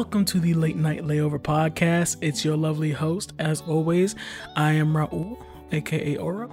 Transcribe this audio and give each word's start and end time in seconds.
welcome 0.00 0.24
to 0.24 0.40
the 0.40 0.54
Late 0.54 0.76
Night 0.76 1.02
Layover 1.02 1.38
Podcast. 1.38 2.16
It's 2.22 2.42
your 2.42 2.56
lovely 2.56 2.90
host, 2.90 3.34
as 3.38 3.60
always. 3.60 4.14
I 4.56 4.72
am 4.72 4.94
Raul, 4.94 5.36
aka 5.72 6.16
Oro, 6.16 6.50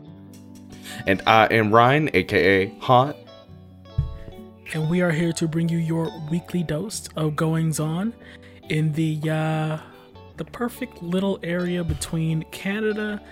And 1.06 1.22
I 1.26 1.46
am 1.46 1.74
Ryan, 1.74 2.10
aka 2.14 2.66
Haunt. 2.82 3.16
and 4.74 4.90
we 4.90 5.00
are 5.00 5.12
here 5.12 5.32
to 5.32 5.48
bring 5.48 5.70
you 5.70 5.78
your 5.78 6.12
weekly 6.30 6.62
dose 6.62 7.08
of 7.16 7.38
goings 7.38 7.80
on 7.80 8.14
in 8.68 8.92
the 8.92 9.18
uh, 9.30 9.80
the 10.36 10.44
perfect 10.44 11.02
little 11.02 11.40
area 11.42 11.86
between 11.86 12.44
Canada 12.52 13.24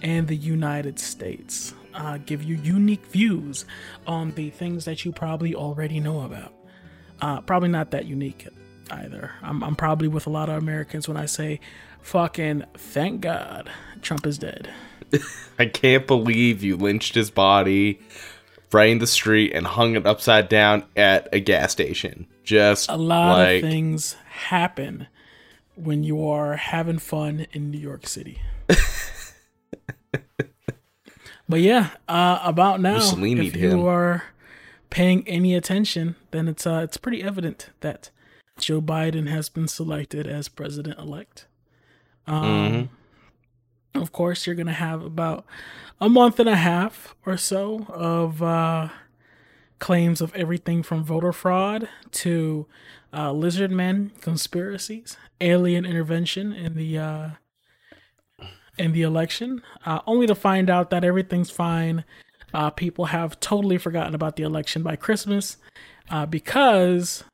and 0.00 0.28
the 0.28 0.36
United 0.36 1.00
States. 1.00 1.74
Uh, 1.92 2.18
give 2.18 2.44
you 2.44 2.54
unique 2.54 3.04
views 3.06 3.64
on 4.06 4.30
the 4.36 4.50
things 4.50 4.84
that 4.84 5.04
you 5.04 5.10
probably 5.10 5.56
already 5.56 5.98
know 5.98 6.20
about. 6.20 6.54
Uh, 7.20 7.40
probably 7.40 7.68
not 7.68 7.90
that 7.90 8.06
unique 8.06 8.46
either. 8.90 9.32
I'm, 9.42 9.62
I'm 9.62 9.76
probably 9.76 10.08
with 10.08 10.26
a 10.26 10.30
lot 10.30 10.48
of 10.48 10.56
Americans 10.56 11.08
when 11.08 11.16
I 11.16 11.26
say, 11.26 11.60
fucking 12.00 12.64
thank 12.74 13.20
God 13.20 13.70
Trump 14.02 14.26
is 14.26 14.38
dead. 14.38 14.70
I 15.58 15.66
can't 15.66 16.06
believe 16.06 16.62
you 16.62 16.76
lynched 16.76 17.14
his 17.14 17.30
body 17.30 18.00
right 18.72 18.90
in 18.90 18.98
the 18.98 19.06
street 19.06 19.52
and 19.52 19.66
hung 19.66 19.96
it 19.96 20.06
upside 20.06 20.48
down 20.48 20.84
at 20.96 21.28
a 21.32 21.40
gas 21.40 21.72
station. 21.72 22.26
Just 22.44 22.88
A 22.88 22.96
lot 22.96 23.38
like, 23.38 23.62
of 23.62 23.70
things 23.70 24.16
happen 24.28 25.08
when 25.74 26.04
you 26.04 26.26
are 26.26 26.56
having 26.56 26.98
fun 26.98 27.46
in 27.52 27.70
New 27.70 27.78
York 27.78 28.06
City. 28.06 28.40
but 31.48 31.60
yeah, 31.60 31.90
uh, 32.08 32.40
about 32.42 32.80
now, 32.80 32.94
Mussolini 32.94 33.48
if 33.48 33.56
you 33.56 33.70
him. 33.70 33.86
are 33.86 34.24
paying 34.90 35.26
any 35.28 35.54
attention, 35.54 36.16
then 36.30 36.48
it's 36.48 36.66
uh, 36.66 36.80
it's 36.82 36.96
pretty 36.96 37.22
evident 37.22 37.70
that 37.80 38.10
Joe 38.58 38.80
Biden 38.80 39.28
has 39.28 39.48
been 39.48 39.68
selected 39.68 40.26
as 40.26 40.48
president 40.48 40.98
elect. 40.98 41.46
Um, 42.26 42.90
Of 43.94 44.12
course, 44.12 44.46
you're 44.46 44.56
gonna 44.56 44.72
have 44.72 45.02
about 45.02 45.46
a 46.00 46.08
month 46.08 46.38
and 46.38 46.48
a 46.48 46.56
half 46.56 47.14
or 47.24 47.36
so 47.36 47.86
of 47.88 48.42
uh, 48.42 48.88
claims 49.78 50.20
of 50.20 50.34
everything 50.34 50.82
from 50.82 51.02
voter 51.04 51.32
fraud 51.32 51.88
to 52.10 52.66
uh, 53.12 53.32
lizard 53.32 53.70
men 53.70 54.12
conspiracies, 54.20 55.16
alien 55.40 55.86
intervention 55.86 56.52
in 56.52 56.74
the 56.74 56.98
uh, 56.98 57.28
in 58.76 58.92
the 58.92 59.00
election, 59.02 59.62
uh, 59.86 60.00
only 60.06 60.26
to 60.26 60.34
find 60.34 60.68
out 60.68 60.90
that 60.90 61.04
everything's 61.04 61.50
fine. 61.50 62.04
Uh, 62.52 62.68
people 62.68 63.06
have 63.06 63.40
totally 63.40 63.78
forgotten 63.78 64.14
about 64.14 64.36
the 64.36 64.42
election 64.42 64.82
by 64.82 64.96
Christmas 64.96 65.56
uh, 66.10 66.26
because 66.26 67.24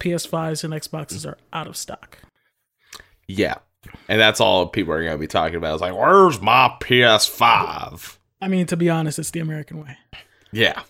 PS5s 0.00 0.64
and 0.64 0.72
Xboxes 0.74 1.24
are 1.26 1.38
out 1.52 1.66
of 1.66 1.76
stock. 1.76 2.18
yeah. 3.28 3.56
And 4.08 4.20
that's 4.20 4.40
all 4.40 4.66
people 4.66 4.92
are 4.92 5.00
going 5.00 5.12
to 5.14 5.18
be 5.18 5.26
talking 5.26 5.56
about. 5.56 5.72
It's 5.72 5.80
like, 5.80 5.96
where's 5.96 6.40
my 6.40 6.76
PS5? 6.80 8.18
I 8.42 8.48
mean, 8.48 8.66
to 8.66 8.76
be 8.76 8.90
honest, 8.90 9.18
it's 9.18 9.30
the 9.30 9.40
American 9.40 9.82
way. 9.82 9.96
Yeah. 10.52 10.82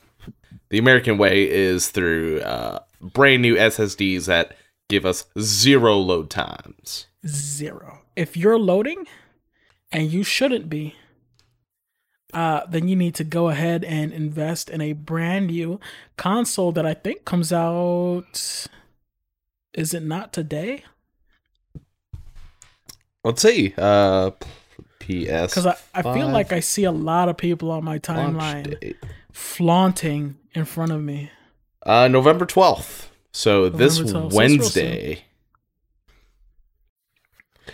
The 0.70 0.78
American 0.78 1.16
way 1.16 1.48
is 1.48 1.90
through 1.90 2.40
uh, 2.40 2.80
brand 3.00 3.42
new 3.42 3.54
SSDs 3.54 4.26
that 4.26 4.56
give 4.88 5.06
us 5.06 5.24
zero 5.38 5.98
load 5.98 6.30
times. 6.30 7.06
Zero. 7.26 8.00
If 8.16 8.36
you're 8.36 8.58
loading, 8.58 9.06
and 9.92 10.10
you 10.10 10.22
shouldn't 10.22 10.68
be, 10.68 10.94
uh, 12.32 12.62
then 12.68 12.88
you 12.88 12.96
need 12.96 13.14
to 13.16 13.24
go 13.24 13.48
ahead 13.48 13.84
and 13.84 14.12
invest 14.12 14.70
in 14.70 14.80
a 14.80 14.92
brand 14.92 15.48
new 15.48 15.80
console 16.16 16.72
that 16.72 16.86
I 16.86 16.94
think 16.94 17.24
comes 17.24 17.52
out. 17.52 18.66
Is 19.74 19.94
it 19.94 20.02
not 20.02 20.32
today? 20.32 20.84
Let's 23.22 23.42
see. 23.42 23.74
Uh, 23.76 24.30
PS. 25.00 25.54
Because 25.54 25.66
I, 25.66 25.76
I 25.94 26.02
feel 26.02 26.28
like 26.28 26.52
I 26.52 26.60
see 26.60 26.84
a 26.84 26.92
lot 26.92 27.28
of 27.28 27.36
people 27.36 27.70
on 27.70 27.84
my 27.84 27.98
timeline 27.98 28.94
flaunting 29.32 30.36
in 30.54 30.64
front 30.64 30.92
of 30.92 31.02
me. 31.02 31.30
Uh, 31.84 32.08
November 32.08 32.46
12th. 32.46 33.08
So 33.32 33.68
this 33.68 33.98
November 33.98 34.10
12th, 34.10 34.12
so 34.12 34.26
it's 34.26 34.34
real 34.34 34.38
Wednesday. 34.38 35.24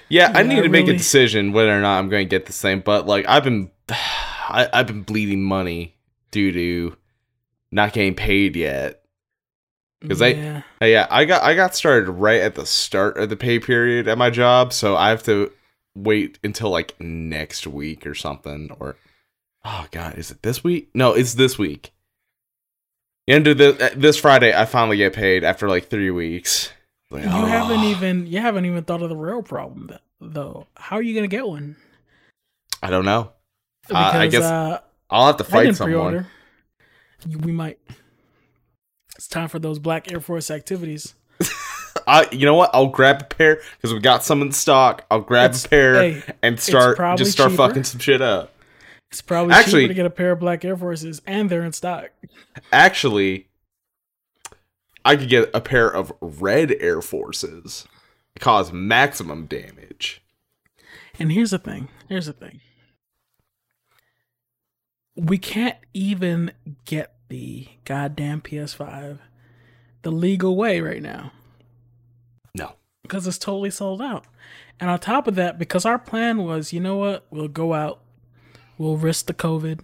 Yeah, 0.08 0.32
I 0.34 0.42
need 0.42 0.58
I 0.58 0.62
to 0.62 0.68
make 0.68 0.88
a 0.88 0.92
decision 0.92 1.52
whether 1.52 1.76
or 1.76 1.80
not 1.80 1.98
I'm 1.98 2.08
going 2.08 2.26
to 2.26 2.30
get 2.30 2.46
this 2.46 2.60
thing. 2.60 2.80
But 2.80 3.06
like, 3.06 3.26
I've 3.26 3.44
been, 3.44 3.70
I, 3.88 4.68
I've 4.72 4.86
been 4.86 5.02
bleeding 5.02 5.42
money 5.42 5.96
due 6.30 6.52
to 6.52 6.96
not 7.72 7.92
getting 7.92 8.14
paid 8.14 8.56
yet. 8.56 9.02
'Cause 10.08 10.22
I- 10.22 10.28
yeah. 10.28 10.62
Uh, 10.80 10.84
yeah, 10.86 11.06
I 11.10 11.24
got 11.24 11.42
I 11.42 11.54
got 11.54 11.74
started 11.74 12.10
right 12.10 12.40
at 12.40 12.54
the 12.54 12.66
start 12.66 13.16
of 13.18 13.28
the 13.28 13.36
pay 13.36 13.58
period 13.58 14.08
at 14.08 14.18
my 14.18 14.30
job, 14.30 14.72
so 14.72 14.96
I 14.96 15.10
have 15.10 15.22
to 15.24 15.50
wait 15.94 16.38
until 16.44 16.70
like 16.70 16.94
next 17.00 17.66
week 17.66 18.06
or 18.06 18.14
something. 18.14 18.70
Or 18.78 18.96
oh 19.64 19.86
god, 19.90 20.16
is 20.18 20.30
it 20.30 20.42
this 20.42 20.62
week? 20.64 20.90
No, 20.94 21.12
it's 21.12 21.34
this 21.34 21.58
week. 21.58 21.92
End 23.28 23.46
of 23.48 23.58
the 23.58 23.70
uh, 23.84 23.94
this 23.96 24.16
Friday, 24.18 24.54
I 24.54 24.66
finally 24.66 24.96
get 24.98 25.12
paid 25.12 25.42
after 25.44 25.68
like 25.68 25.88
three 25.88 26.10
weeks. 26.10 26.70
Like, 27.10 27.24
You 27.24 27.30
oh. 27.30 27.44
haven't 27.46 27.84
even 27.84 28.26
you 28.26 28.40
haven't 28.40 28.66
even 28.66 28.84
thought 28.84 29.02
of 29.02 29.08
the 29.08 29.16
real 29.16 29.42
problem 29.42 29.90
though. 30.20 30.66
How 30.76 30.96
are 30.96 31.02
you 31.02 31.14
gonna 31.14 31.26
get 31.28 31.46
one? 31.46 31.76
I 32.82 32.90
don't 32.90 33.04
know. 33.04 33.32
Uh, 33.90 33.96
I 33.96 34.26
guess 34.28 34.42
uh, 34.42 34.80
I'll 35.10 35.26
have 35.28 35.36
to 35.38 35.44
I 35.44 35.46
fight 35.48 35.76
someone. 35.76 35.92
pre-order. 35.94 36.26
We 37.44 37.52
might. 37.52 37.78
It's 39.26 39.32
time 39.32 39.48
for 39.48 39.58
those 39.58 39.80
Black 39.80 40.12
Air 40.12 40.20
Force 40.20 40.52
activities. 40.52 41.16
I, 42.06 42.28
you 42.30 42.46
know 42.46 42.54
what? 42.54 42.70
I'll 42.72 42.86
grab 42.86 43.22
a 43.22 43.24
pair 43.24 43.60
because 43.76 43.92
we 43.92 43.98
got 43.98 44.22
some 44.22 44.40
in 44.40 44.52
stock. 44.52 45.04
I'll 45.10 45.20
grab 45.20 45.46
It's- 45.50 45.64
a 45.64 45.68
pair 45.68 45.94
hey, 45.94 46.22
and 46.44 46.60
start 46.60 46.96
just 47.18 47.32
start 47.32 47.50
cheaper. 47.50 47.66
fucking 47.66 47.82
some 47.82 47.98
shit 47.98 48.22
up. 48.22 48.52
It's 49.10 49.20
probably 49.20 49.52
Actually- 49.54 49.82
cheaper 49.82 49.88
to 49.88 49.94
get 49.94 50.06
a 50.06 50.10
pair 50.10 50.30
of 50.30 50.38
Black 50.38 50.64
Air 50.64 50.76
Forces, 50.76 51.22
and 51.26 51.50
they're 51.50 51.64
in 51.64 51.72
stock. 51.72 52.10
Actually, 52.72 53.48
I 55.04 55.16
could 55.16 55.28
get 55.28 55.50
a 55.52 55.60
pair 55.60 55.88
of 55.92 56.12
red 56.20 56.76
Air 56.78 57.02
Forces. 57.02 57.84
Cause 58.38 58.72
maximum 58.72 59.46
damage. 59.46 60.22
And 61.18 61.32
here's 61.32 61.50
the 61.50 61.58
thing. 61.58 61.88
Here's 62.08 62.26
the 62.26 62.32
thing. 62.32 62.60
We 65.16 65.36
can't 65.38 65.78
even 65.94 66.52
get 66.84 67.15
the 67.28 67.68
goddamn 67.84 68.40
PS5 68.40 69.18
the 70.02 70.10
legal 70.10 70.56
way 70.56 70.80
right 70.80 71.02
now. 71.02 71.32
No. 72.54 72.72
because 73.02 73.26
it's 73.26 73.38
totally 73.38 73.70
sold 73.70 74.00
out. 74.00 74.24
And 74.78 74.90
on 74.90 74.98
top 74.98 75.26
of 75.26 75.34
that, 75.36 75.58
because 75.58 75.84
our 75.84 75.98
plan 75.98 76.44
was, 76.44 76.72
you 76.72 76.80
know 76.80 76.96
what, 76.96 77.26
we'll 77.30 77.48
go 77.48 77.72
out, 77.74 78.00
we'll 78.78 78.96
risk 78.96 79.26
the 79.26 79.34
COVID, 79.34 79.80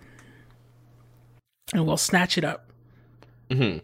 and 1.72 1.86
we'll 1.86 1.96
snatch 1.96 2.36
it 2.38 2.44
up 2.44 2.70
hmm 3.50 3.78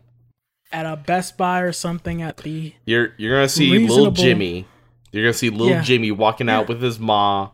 at 0.71 0.85
a 0.85 0.97
Best 0.97 1.39
Buy 1.39 1.61
or 1.61 1.73
something 1.73 2.21
at 2.21 2.37
the. 2.39 2.75
You're 2.85 3.15
you're 3.17 3.37
gonna 3.37 3.49
see 3.49 3.87
little 3.89 4.11
Jimmy. 4.11 4.67
You're 5.13 5.25
gonna 5.25 5.33
see 5.33 5.49
little 5.49 5.69
Yeah. 5.71 5.81
Jimmy 5.83 6.11
walking 6.11 6.51
out 6.51 6.69
with 6.69 6.83
his 6.83 6.99
ma, 6.99 7.51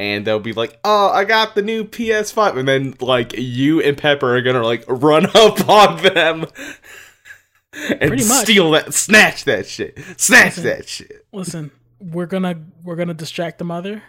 and 0.00 0.26
they'll 0.26 0.40
be 0.40 0.54
like, 0.54 0.80
"Oh, 0.82 1.10
I 1.10 1.24
got 1.24 1.54
the 1.54 1.60
new 1.60 1.84
PS5," 1.84 2.56
and 2.56 2.66
then 2.66 2.94
like 3.00 3.34
you 3.36 3.82
and 3.82 3.98
Pepper 3.98 4.34
are 4.34 4.40
gonna 4.40 4.62
like 4.62 4.82
run 4.88 5.26
up 5.26 5.68
on 5.68 6.02
them 6.02 6.46
and 8.00 8.20
steal 8.20 8.70
that, 8.70 8.94
snatch 8.94 9.44
that 9.44 9.66
shit, 9.66 9.98
snatch 10.16 10.56
Listen. 10.56 10.64
that 10.64 10.88
shit. 10.88 11.26
Listen, 11.32 11.70
we're 12.00 12.26
gonna 12.26 12.58
we're 12.82 12.96
gonna 12.96 13.12
distract 13.12 13.58
the 13.58 13.64
mother. 13.64 14.02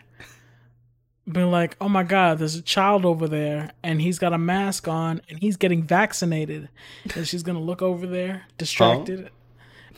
Be 1.29 1.43
like, 1.43 1.75
oh 1.81 1.89
my 1.89 2.03
god, 2.03 2.39
there's 2.39 2.55
a 2.55 2.61
child 2.61 3.05
over 3.05 3.27
there, 3.27 3.73
and 3.83 4.01
he's 4.01 4.17
got 4.17 4.31
a 4.31 4.37
mask 4.37 4.87
on, 4.87 5.21
and 5.29 5.39
he's 5.39 5.57
getting 5.57 5.83
vaccinated, 5.83 6.69
and 7.15 7.27
she's 7.27 7.43
gonna 7.43 7.61
look 7.61 7.81
over 7.81 8.07
there, 8.07 8.43
distracted. 8.57 9.29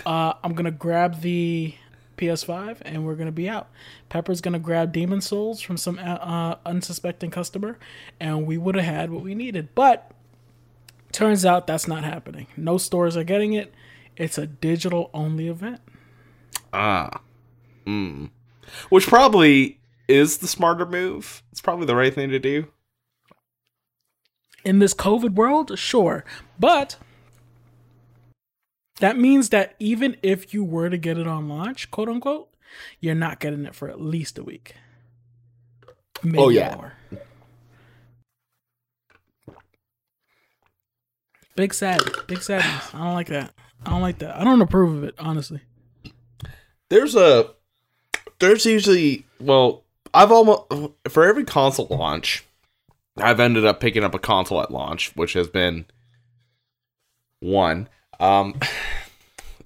Uh, 0.08 0.34
I'm 0.44 0.56
gonna 0.56 0.72
grab 0.72 1.22
the 1.22 1.76
PS5, 2.18 2.78
and 2.84 3.06
we're 3.06 3.16
gonna 3.16 3.32
be 3.32 3.50
out. 3.50 3.70
Pepper's 4.10 4.42
gonna 4.42 4.60
grab 4.60 4.92
Demon 4.92 5.22
Souls 5.22 5.62
from 5.62 5.78
some 5.78 6.00
uh, 6.00 6.02
uh, 6.02 6.58
unsuspecting 6.66 7.32
customer, 7.32 7.78
and 8.20 8.46
we 8.46 8.58
would 8.58 8.76
have 8.76 8.86
had 8.86 9.12
what 9.12 9.24
we 9.24 9.36
needed. 9.36 9.70
But 9.76 10.12
turns 11.12 11.46
out 11.46 11.68
that's 11.68 11.88
not 11.88 12.04
happening. 12.04 12.48
No 12.58 12.78
stores 12.78 13.16
are 13.16 13.24
getting 13.24 13.54
it. 13.54 13.74
It's 14.18 14.38
a 14.38 14.48
digital 14.48 15.10
only 15.14 15.48
event. 15.48 15.82
Ah. 16.72 17.22
Mm. 17.86 18.30
Which 18.90 19.08
probably 19.08 19.80
is 20.08 20.38
the 20.38 20.48
smarter 20.48 20.86
move. 20.86 21.44
It's 21.52 21.62
probably 21.62 21.86
the 21.86 21.96
right 21.96 22.14
thing 22.14 22.30
to 22.30 22.40
do. 22.40 22.68
in 24.64 24.80
this 24.80 24.94
COVID 24.94 25.34
world, 25.34 25.78
sure. 25.78 26.24
But 26.58 26.98
that 29.00 29.18
means 29.18 29.50
that 29.50 29.76
even 29.80 30.18
if 30.22 30.54
you 30.54 30.64
were 30.64 30.90
to 30.90 30.98
get 30.98 31.18
it 31.18 31.28
on 31.28 31.48
launch, 31.50 31.90
quote 31.92 32.10
unquote, 32.10 32.50
you're 33.00 33.16
not 33.16 33.40
getting 33.40 33.66
it 33.66 33.76
for 33.76 33.90
at 33.90 34.00
least 34.02 34.38
a 34.38 34.44
week. 34.44 34.76
Maybe 36.24 36.38
Oh, 36.40 36.50
yeah. 36.50 36.76
more. 36.76 36.94
Big 41.56 41.74
sad. 41.74 42.02
Big 42.28 42.42
sadness. 42.42 42.94
I 42.94 42.98
don't 43.00 43.14
like 43.14 43.28
that. 43.28 43.54
I 43.86 43.92
don't 43.92 44.02
like 44.02 44.20
that. 44.20 44.36
I 44.38 44.44
don't 44.44 44.62
approve 44.62 44.98
of 44.98 45.04
it, 45.04 45.16
honestly. 45.20 45.62
there's 46.90 47.16
a 47.16 47.50
there's 48.40 48.66
usually 48.66 49.26
well 49.40 49.84
I've 50.14 50.32
almost 50.32 50.64
for 51.10 51.26
every 51.26 51.44
console 51.44 51.88
launch 51.90 52.46
I've 53.18 53.40
ended 53.40 53.66
up 53.66 53.80
picking 53.80 54.04
up 54.04 54.16
a 54.16 54.20
console 54.20 54.62
at 54.62 54.72
launch, 54.72 55.16
which 55.16 55.34
has 55.34 55.48
been 55.48 55.86
one. 57.42 57.88
Um, 58.24 58.60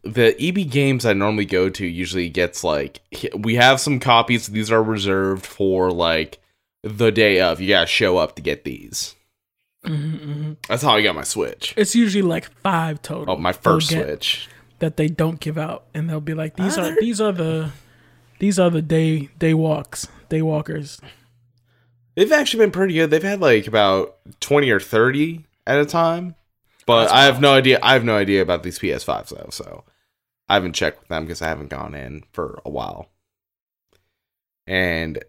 the 0.02 0.36
EB 0.40 0.70
games 0.70 1.06
I 1.06 1.14
normally 1.14 1.46
go 1.46 1.70
to 1.70 1.86
usually 1.86 2.30
gets 2.30 2.64
like 2.64 3.02
we 3.38 3.56
have 3.56 3.80
some 3.80 4.00
copies. 4.00 4.48
These 4.48 4.72
are 4.72 4.82
reserved 4.82 5.46
for 5.46 5.92
like 5.92 6.40
the 6.84 7.12
day 7.12 7.40
of. 7.40 7.62
You 7.62 7.70
gotta 7.70 7.88
show 7.88 8.18
up 8.18 8.36
to 8.36 8.42
get 8.42 8.64
these. 8.64 9.16
Mm-hmm, 9.86 10.32
mm-hmm. 10.32 10.54
That's 10.68 10.82
how 10.82 10.96
I 10.96 11.02
got 11.02 11.16
my 11.16 11.24
Switch. 11.24 11.74
It's 11.78 11.96
usually 11.96 12.24
like 12.24 12.46
five 12.62 13.02
total. 13.02 13.36
Oh, 13.36 13.38
my 13.38 13.54
1st 13.54 13.84
Switch 13.84 14.50
that 14.80 14.98
they 14.98 15.08
don't 15.08 15.40
give 15.40 15.58
out, 15.58 15.86
and 15.94 16.10
they'll 16.10 16.20
be 16.20 16.34
like, 16.34 16.56
"These 16.56 16.78
are 16.78 16.96
these 17.00 17.22
are 17.22 17.32
the 17.32 17.72
these 18.40 18.60
are 18.60 18.70
the 18.70 18.82
day 18.82 19.30
day 19.40 19.54
walks, 19.54 20.08
day 20.30 20.42
walkers." 20.42 21.00
They've 22.16 22.32
actually 22.32 22.66
been 22.66 22.72
pretty 22.72 22.96
good. 22.96 23.12
They've 23.12 23.22
had 23.22 23.40
like 23.40 23.68
about 23.68 24.18
twenty 24.40 24.72
or 24.72 24.80
thirty 24.80 25.46
at 25.66 25.80
a 25.80 25.86
time, 25.86 26.36
but 26.88 27.02
That's 27.02 27.14
I 27.14 27.24
have 27.26 27.40
no 27.40 27.54
idea. 27.54 27.80
I 27.84 27.94
have 27.94 28.04
no 28.04 28.16
idea 28.16 28.42
about 28.42 28.64
these 28.64 28.80
PS5s 28.80 29.30
though, 29.30 29.50
so 29.52 29.84
I 30.50 30.56
haven't 30.56 30.74
checked 30.74 31.02
with 31.02 31.10
them 31.10 31.26
because 31.26 31.42
I 31.42 31.50
haven't 31.50 31.70
gone 31.70 31.94
in 31.94 32.24
for 32.32 32.62
a 32.66 32.70
while. 32.70 33.10
And 34.66 35.24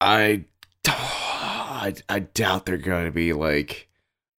I, 0.00 0.44
I, 0.86 1.94
I 2.08 2.18
doubt 2.20 2.66
they're 2.66 2.76
going 2.76 3.06
to 3.06 3.10
be 3.10 3.32
like 3.32 3.88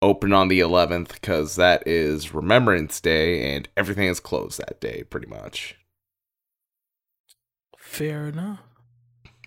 open 0.02 0.32
on 0.32 0.48
the 0.48 0.60
11th 0.60 1.12
because 1.14 1.56
that 1.56 1.86
is 1.86 2.34
Remembrance 2.34 3.00
Day 3.00 3.54
and 3.54 3.68
everything 3.76 4.06
is 4.08 4.20
closed 4.20 4.58
that 4.58 4.80
day, 4.80 5.04
pretty 5.04 5.26
much. 5.26 5.76
Fair 7.78 8.28
enough. 8.28 8.60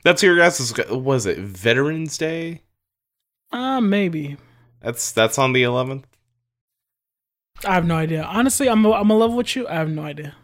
That's 0.03 0.23
your 0.23 0.35
guys' 0.37 0.73
was 0.89 1.25
it 1.27 1.37
Veterans 1.37 2.17
Day? 2.17 2.63
Uh 3.51 3.81
maybe. 3.81 4.37
That's 4.81 5.11
that's 5.11 5.37
on 5.37 5.53
the 5.53 5.63
11th. 5.63 6.05
I 7.65 7.73
have 7.73 7.85
no 7.85 7.95
idea. 7.95 8.23
Honestly, 8.23 8.69
I'm 8.69 8.85
a, 8.85 8.91
I'm 8.91 9.09
a 9.09 9.17
level 9.17 9.37
with 9.37 9.55
you. 9.55 9.67
I 9.67 9.75
have 9.75 9.89
no 9.89 10.03
idea. 10.03 10.35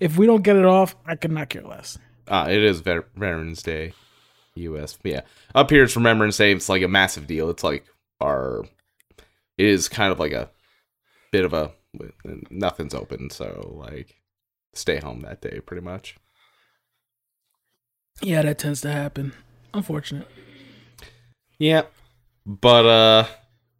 If 0.00 0.16
we 0.16 0.26
don't 0.26 0.42
get 0.42 0.56
it 0.56 0.64
off, 0.64 0.96
I 1.06 1.16
could 1.16 1.32
not 1.32 1.48
care 1.48 1.62
less. 1.62 1.98
Uh, 2.26 2.46
it 2.48 2.62
is 2.62 2.80
Vet- 2.80 3.08
Veterans 3.16 3.62
Day, 3.62 3.94
U.S. 4.54 4.98
Yeah, 5.02 5.22
up 5.54 5.70
here 5.70 5.84
it's 5.84 5.96
Remembrance 5.96 6.36
Day. 6.36 6.52
It's 6.52 6.68
like 6.68 6.82
a 6.82 6.88
massive 6.88 7.26
deal. 7.26 7.48
It's 7.50 7.64
like 7.64 7.84
our, 8.20 8.64
it 9.56 9.66
is 9.66 9.88
kind 9.88 10.12
of 10.12 10.18
like 10.20 10.32
a 10.32 10.50
bit 11.32 11.44
of 11.44 11.52
a 11.52 11.72
nothing's 12.50 12.94
open, 12.94 13.30
so 13.30 13.74
like 13.82 14.16
stay 14.74 14.98
home 14.98 15.20
that 15.20 15.40
day 15.40 15.60
pretty 15.60 15.82
much. 15.82 16.16
Yeah, 18.20 18.42
that 18.42 18.58
tends 18.58 18.80
to 18.82 18.90
happen. 18.92 19.32
Unfortunate. 19.72 20.28
Yeah. 21.58 21.82
But 22.46 22.86
uh 22.86 23.26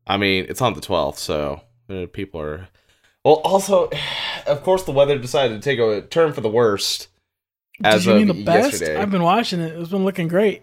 I 0.07 0.17
mean, 0.17 0.47
it's 0.49 0.63
on 0.63 0.73
the 0.73 0.81
12th, 0.81 1.19
so 1.19 1.61
Uh, 1.89 2.07
people 2.13 2.41
are 2.41 2.69
Well, 3.25 3.37
also 3.37 3.91
of 4.47 4.63
course 4.63 4.85
the 4.85 4.93
weather 4.93 5.19
decided 5.19 5.61
to 5.61 5.65
take 5.65 5.79
a 5.79 6.07
turn 6.07 6.33
for 6.33 6.41
the 6.41 6.51
worst. 6.51 7.09
As 7.83 8.05
Did 8.05 8.11
you 8.11 8.27
mean 8.27 8.37
the 8.37 8.45
best? 8.45 8.73
Yesterday. 8.81 9.01
I've 9.01 9.11
been 9.11 9.23
watching 9.23 9.61
it. 9.61 9.79
It's 9.79 9.91
been 9.91 10.05
looking 10.05 10.27
great. 10.27 10.63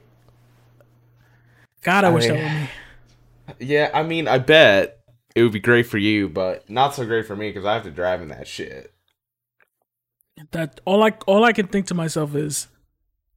God, 1.82 2.04
I, 2.04 2.08
I 2.08 2.12
wish 2.12 2.28
mean, 2.28 2.36
that 2.36 2.44
were 2.44 2.60
me. 2.60 2.70
Yeah, 3.60 3.92
I 3.94 4.04
mean, 4.04 4.28
I 4.28 4.40
bet 4.40 5.00
it 5.36 5.44
would 5.44 5.52
be 5.52 5.60
great 5.60 5.86
for 5.86 5.98
you, 5.98 6.28
but 6.28 6.70
not 6.70 6.96
so 6.96 7.06
great 7.06 7.28
for 7.28 7.36
me 7.36 7.50
because 7.50 7.64
I 7.64 7.76
have 7.76 7.84
to 7.84 7.92
drive 7.92 8.22
in 8.22 8.30
that 8.30 8.48
shit. 8.48 8.92
That 10.52 10.82
all 10.84 11.04
I 11.04 11.12
all 11.28 11.46
I 11.46 11.54
can 11.54 11.68
think 11.68 11.86
to 11.88 11.94
myself 11.94 12.36
is 12.36 12.68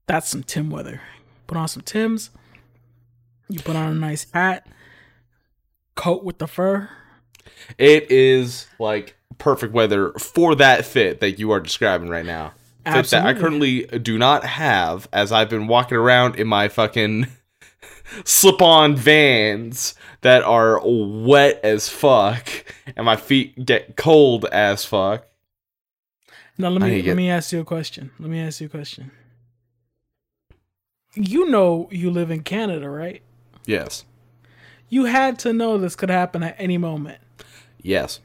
that's 0.06 0.28
some 0.28 0.42
Tim 0.42 0.70
weather. 0.70 1.02
Put 1.46 1.58
on 1.58 1.68
some 1.68 1.82
Tims. 1.82 2.30
You 3.48 3.60
put 3.60 3.76
on 3.76 3.92
a 3.92 3.94
nice 3.94 4.26
hat, 4.32 4.66
coat 5.94 6.24
with 6.24 6.38
the 6.38 6.46
fur. 6.48 6.90
It 7.76 8.10
is 8.10 8.66
like 8.78 9.16
perfect 9.38 9.72
weather 9.72 10.12
for 10.14 10.54
that 10.56 10.84
fit 10.84 11.20
that 11.20 11.38
you 11.38 11.50
are 11.50 11.60
describing 11.60 12.08
right 12.08 12.26
now. 12.26 12.52
Fit 12.84 13.06
that 13.06 13.26
I 13.26 13.34
currently 13.34 13.84
do 13.84 14.16
not 14.16 14.44
have 14.44 15.08
as 15.12 15.30
I've 15.30 15.50
been 15.50 15.66
walking 15.66 15.98
around 15.98 16.36
in 16.36 16.46
my 16.46 16.68
fucking 16.68 17.26
slip 18.24 18.62
on 18.62 18.96
vans 18.96 19.94
that 20.22 20.42
are 20.42 20.80
wet 20.82 21.60
as 21.62 21.88
fuck 21.88 22.48
and 22.96 23.04
my 23.04 23.16
feet 23.16 23.66
get 23.66 23.96
cold 23.96 24.46
as 24.46 24.84
fuck. 24.84 25.26
Now 26.56 26.70
let 26.70 26.80
me 26.80 26.96
let 26.96 27.04
get... 27.04 27.16
me 27.16 27.30
ask 27.30 27.52
you 27.52 27.60
a 27.60 27.64
question. 27.64 28.10
Let 28.18 28.30
me 28.30 28.40
ask 28.40 28.60
you 28.60 28.66
a 28.66 28.70
question 28.70 29.10
you 31.18 31.48
know 31.48 31.88
you 31.90 32.10
live 32.10 32.30
in 32.30 32.42
Canada, 32.42 32.88
right? 32.88 33.22
Yes. 33.66 34.04
You 34.88 35.06
had 35.06 35.38
to 35.40 35.52
know 35.52 35.76
this 35.76 35.96
could 35.96 36.10
happen 36.10 36.42
at 36.42 36.56
any 36.58 36.78
moment. 36.78 37.20
Yes. 37.88 38.20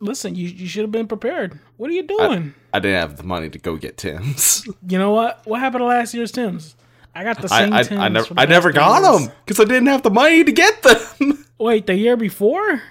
Listen, 0.00 0.34
you, 0.34 0.48
you 0.48 0.66
should 0.66 0.82
have 0.82 0.90
been 0.90 1.06
prepared. 1.06 1.60
What 1.76 1.88
are 1.90 1.92
you 1.92 2.02
doing? 2.02 2.54
I, 2.72 2.78
I 2.78 2.80
didn't 2.80 3.00
have 3.00 3.16
the 3.16 3.22
money 3.22 3.48
to 3.48 3.58
go 3.58 3.76
get 3.76 3.96
Tim's. 3.96 4.68
You 4.88 4.98
know 4.98 5.12
what? 5.12 5.42
What 5.46 5.60
happened 5.60 5.82
to 5.82 5.86
last 5.86 6.12
year's 6.12 6.32
Tim's? 6.32 6.74
I 7.14 7.22
got 7.22 7.40
the 7.40 7.48
same 7.48 7.72
I, 7.72 7.78
I, 7.78 7.82
Tim's. 7.84 8.00
I 8.00 8.08
never, 8.08 8.34
I 8.36 8.46
never 8.46 8.72
got 8.72 9.00
them 9.00 9.32
because 9.46 9.60
I 9.60 9.64
didn't 9.64 9.86
have 9.86 10.02
the 10.02 10.10
money 10.10 10.42
to 10.42 10.50
get 10.50 10.82
them. 10.82 11.46
Wait, 11.58 11.86
the 11.86 11.94
year 11.94 12.16
before? 12.16 12.82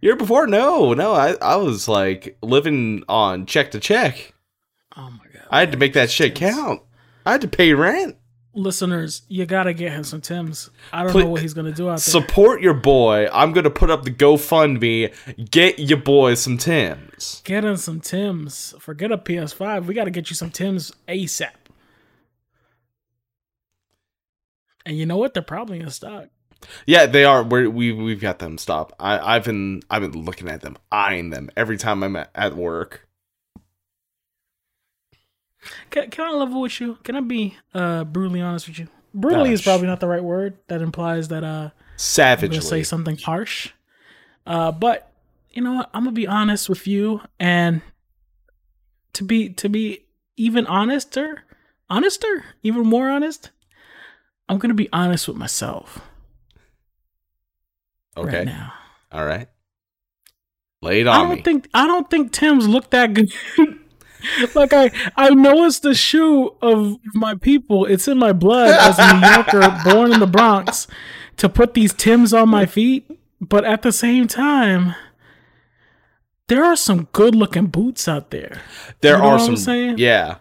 Year 0.00 0.14
before? 0.14 0.46
No, 0.46 0.94
no. 0.94 1.12
I, 1.12 1.34
I 1.42 1.56
was 1.56 1.88
like 1.88 2.38
living 2.42 3.02
on 3.08 3.44
check 3.46 3.72
to 3.72 3.80
check. 3.80 4.32
Oh 4.96 5.10
my 5.10 5.24
god! 5.34 5.48
I 5.50 5.60
had 5.60 5.72
to 5.72 5.78
make 5.78 5.94
that 5.94 6.12
shit 6.12 6.36
count. 6.36 6.80
I 7.26 7.32
had 7.32 7.40
to 7.40 7.48
pay 7.48 7.74
rent. 7.74 8.16
Listeners, 8.54 9.22
you 9.28 9.46
gotta 9.46 9.72
get 9.72 9.92
him 9.92 10.04
some 10.04 10.20
Tim's. 10.20 10.68
I 10.92 11.02
don't 11.02 11.12
Please, 11.12 11.24
know 11.24 11.30
what 11.30 11.40
he's 11.40 11.54
gonna 11.54 11.72
do 11.72 11.88
out 11.88 11.92
there. 11.92 11.98
Support 11.98 12.60
your 12.60 12.74
boy. 12.74 13.26
I'm 13.32 13.52
gonna 13.52 13.70
put 13.70 13.90
up 13.90 14.04
the 14.04 14.10
GoFundMe. 14.10 15.14
Get 15.50 15.78
your 15.78 15.98
boy 15.98 16.34
some 16.34 16.58
Tim's. 16.58 17.40
Get 17.44 17.64
him 17.64 17.76
some 17.78 18.00
Tim's. 18.00 18.74
Forget 18.78 19.10
a 19.10 19.16
PS5. 19.16 19.86
We 19.86 19.94
gotta 19.94 20.10
get 20.10 20.28
you 20.28 20.36
some 20.36 20.50
Tim's 20.50 20.92
ASAP. 21.08 21.50
And 24.84 24.98
you 24.98 25.06
know 25.06 25.16
what? 25.16 25.32
They're 25.32 25.42
probably 25.42 25.80
in 25.80 25.88
stock. 25.90 26.26
Yeah, 26.86 27.06
they 27.06 27.24
are. 27.24 27.42
We're, 27.42 27.70
we 27.70 27.92
we've 27.92 28.20
got 28.20 28.38
them. 28.38 28.58
Stop. 28.58 28.94
I 28.98 29.36
I've 29.36 29.44
been 29.44 29.82
I've 29.90 30.02
been 30.02 30.24
looking 30.24 30.48
at 30.48 30.60
them, 30.60 30.76
eyeing 30.90 31.30
them 31.30 31.50
every 31.56 31.76
time 31.76 32.02
I'm 32.02 32.16
at, 32.16 32.30
at 32.34 32.56
work. 32.56 33.08
Can, 35.90 36.10
can 36.10 36.26
I 36.26 36.30
level 36.32 36.60
with 36.60 36.80
you? 36.80 36.98
Can 37.04 37.16
I 37.16 37.20
be 37.20 37.56
uh, 37.74 38.04
brutally 38.04 38.40
honest 38.40 38.68
with 38.68 38.78
you? 38.78 38.88
Brutally 39.14 39.50
Gosh. 39.50 39.60
is 39.60 39.62
probably 39.62 39.86
not 39.86 40.00
the 40.00 40.08
right 40.08 40.22
word. 40.22 40.58
That 40.68 40.82
implies 40.82 41.28
that 41.28 41.44
uh, 41.44 41.70
savagely 41.96 42.60
say 42.60 42.82
something 42.82 43.16
harsh. 43.16 43.70
Uh, 44.46 44.72
but 44.72 45.12
you 45.50 45.62
know 45.62 45.74
what? 45.74 45.90
I'm 45.92 46.04
gonna 46.04 46.12
be 46.12 46.26
honest 46.26 46.68
with 46.68 46.86
you, 46.86 47.20
and 47.38 47.82
to 49.12 49.24
be 49.24 49.50
to 49.50 49.68
be 49.68 50.06
even 50.36 50.66
honester, 50.66 51.44
honester, 51.90 52.44
even 52.62 52.86
more 52.86 53.08
honest. 53.08 53.50
I'm 54.48 54.58
gonna 54.58 54.74
be 54.74 54.88
honest 54.92 55.28
with 55.28 55.36
myself. 55.36 56.00
Okay. 58.16 58.38
Right 58.38 58.46
now. 58.46 58.72
All 59.10 59.24
right. 59.24 59.48
Lay 60.80 61.00
it 61.00 61.06
on 61.06 61.14
I 61.14 61.18
don't 61.28 61.36
me. 61.36 61.42
think 61.42 61.68
I 61.72 61.86
don't 61.86 62.10
think 62.10 62.32
Tim's 62.32 62.66
looked 62.66 62.90
that 62.90 63.14
good 63.14 63.30
like 64.54 64.72
I, 64.72 64.90
I 65.16 65.30
know 65.30 65.64
it's 65.64 65.80
the 65.80 65.94
shoe 65.94 66.54
of 66.62 66.98
my 67.14 67.34
people. 67.34 67.84
It's 67.86 68.08
in 68.08 68.18
my 68.18 68.32
blood 68.32 68.70
as 68.70 68.98
a 68.98 69.14
New 69.14 69.26
Yorker 69.26 69.80
born 69.84 70.12
in 70.12 70.20
the 70.20 70.26
Bronx 70.26 70.86
to 71.36 71.48
put 71.48 71.74
these 71.74 71.92
Tims 71.92 72.32
on 72.32 72.48
my 72.48 72.66
feet. 72.66 73.10
But 73.40 73.64
at 73.64 73.82
the 73.82 73.92
same 73.92 74.28
time, 74.28 74.94
there 76.48 76.64
are 76.64 76.76
some 76.76 77.08
good 77.12 77.34
looking 77.34 77.66
boots 77.66 78.06
out 78.06 78.30
there. 78.30 78.60
There 79.00 79.16
you 79.16 79.22
know 79.22 79.28
are 79.30 79.38
some. 79.38 79.56
saying? 79.56 79.98
Yeah, 79.98 80.36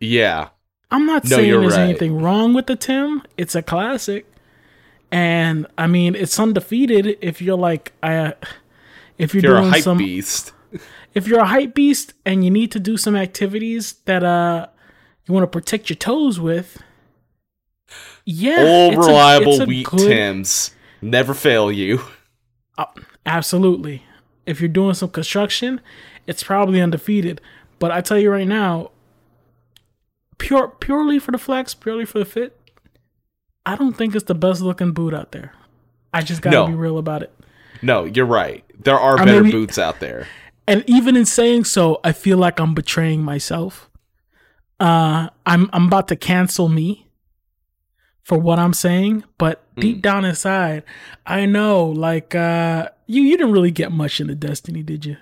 yeah. 0.00 0.48
I'm 0.90 1.06
not 1.06 1.24
no, 1.24 1.36
saying 1.36 1.60
there's 1.60 1.76
right. 1.76 1.88
anything 1.90 2.20
wrong 2.20 2.54
with 2.54 2.66
the 2.66 2.76
Tim. 2.76 3.22
It's 3.36 3.54
a 3.54 3.62
classic, 3.62 4.26
and 5.10 5.66
I 5.76 5.86
mean 5.86 6.14
it's 6.14 6.38
undefeated. 6.38 7.18
If 7.20 7.40
you're 7.40 7.58
like, 7.58 7.92
I, 8.02 8.16
uh, 8.16 8.32
if 9.16 9.34
you're, 9.34 9.42
you're 9.42 9.54
doing 9.54 9.68
a 9.68 9.70
hype 9.70 9.82
some, 9.82 9.98
beast 9.98 10.52
if 11.18 11.26
you're 11.26 11.40
a 11.40 11.46
hype 11.46 11.74
beast 11.74 12.14
and 12.24 12.44
you 12.44 12.50
need 12.50 12.70
to 12.70 12.78
do 12.78 12.96
some 12.96 13.16
activities 13.16 13.94
that 14.04 14.22
uh 14.22 14.68
you 15.26 15.34
want 15.34 15.42
to 15.42 15.48
protect 15.48 15.90
your 15.90 15.96
toes 15.96 16.38
with, 16.40 16.80
yeah, 18.24 18.64
all 18.64 18.96
reliable 18.96 19.60
a, 19.60 19.66
wheat 19.66 19.86
good, 19.86 19.98
Tims 19.98 20.70
never 21.02 21.34
fail 21.34 21.70
you. 21.70 22.00
Uh, 22.78 22.86
absolutely. 23.26 24.04
If 24.46 24.60
you're 24.60 24.68
doing 24.68 24.94
some 24.94 25.10
construction, 25.10 25.80
it's 26.26 26.42
probably 26.42 26.80
undefeated. 26.80 27.40
But 27.80 27.90
I 27.90 28.00
tell 28.00 28.18
you 28.18 28.30
right 28.30 28.46
now, 28.46 28.92
pure 30.38 30.68
purely 30.68 31.18
for 31.18 31.32
the 31.32 31.38
flex, 31.38 31.74
purely 31.74 32.04
for 32.04 32.20
the 32.20 32.24
fit, 32.24 32.58
I 33.66 33.74
don't 33.74 33.94
think 33.94 34.14
it's 34.14 34.24
the 34.24 34.36
best 34.36 34.62
looking 34.62 34.92
boot 34.92 35.12
out 35.12 35.32
there. 35.32 35.52
I 36.14 36.22
just 36.22 36.42
gotta 36.42 36.56
no. 36.56 36.66
be 36.68 36.74
real 36.74 36.96
about 36.96 37.22
it. 37.22 37.34
No, 37.82 38.04
you're 38.04 38.24
right. 38.24 38.64
There 38.82 38.98
are 38.98 39.16
better 39.16 39.42
boots 39.42 39.78
out 39.78 39.98
there 39.98 40.28
and 40.68 40.84
even 40.86 41.16
in 41.16 41.24
saying 41.24 41.64
so, 41.64 41.98
I 42.04 42.12
feel 42.12 42.36
like 42.36 42.60
I'm 42.60 42.74
betraying 42.74 43.22
myself. 43.22 43.88
Uh, 44.78 45.30
I'm 45.46 45.70
I'm 45.72 45.86
about 45.86 46.08
to 46.08 46.16
cancel 46.16 46.68
me 46.68 47.08
for 48.22 48.38
what 48.38 48.58
I'm 48.58 48.74
saying, 48.74 49.24
but 49.38 49.64
mm. 49.74 49.80
deep 49.80 50.02
down 50.02 50.26
inside, 50.26 50.84
I 51.26 51.46
know 51.46 51.86
like 51.86 52.34
uh, 52.34 52.90
you 53.06 53.22
you 53.22 53.38
didn't 53.38 53.52
really 53.52 53.70
get 53.70 53.90
much 53.90 54.20
into 54.20 54.34
Destiny, 54.34 54.82
did 54.82 55.06
you? 55.06 55.16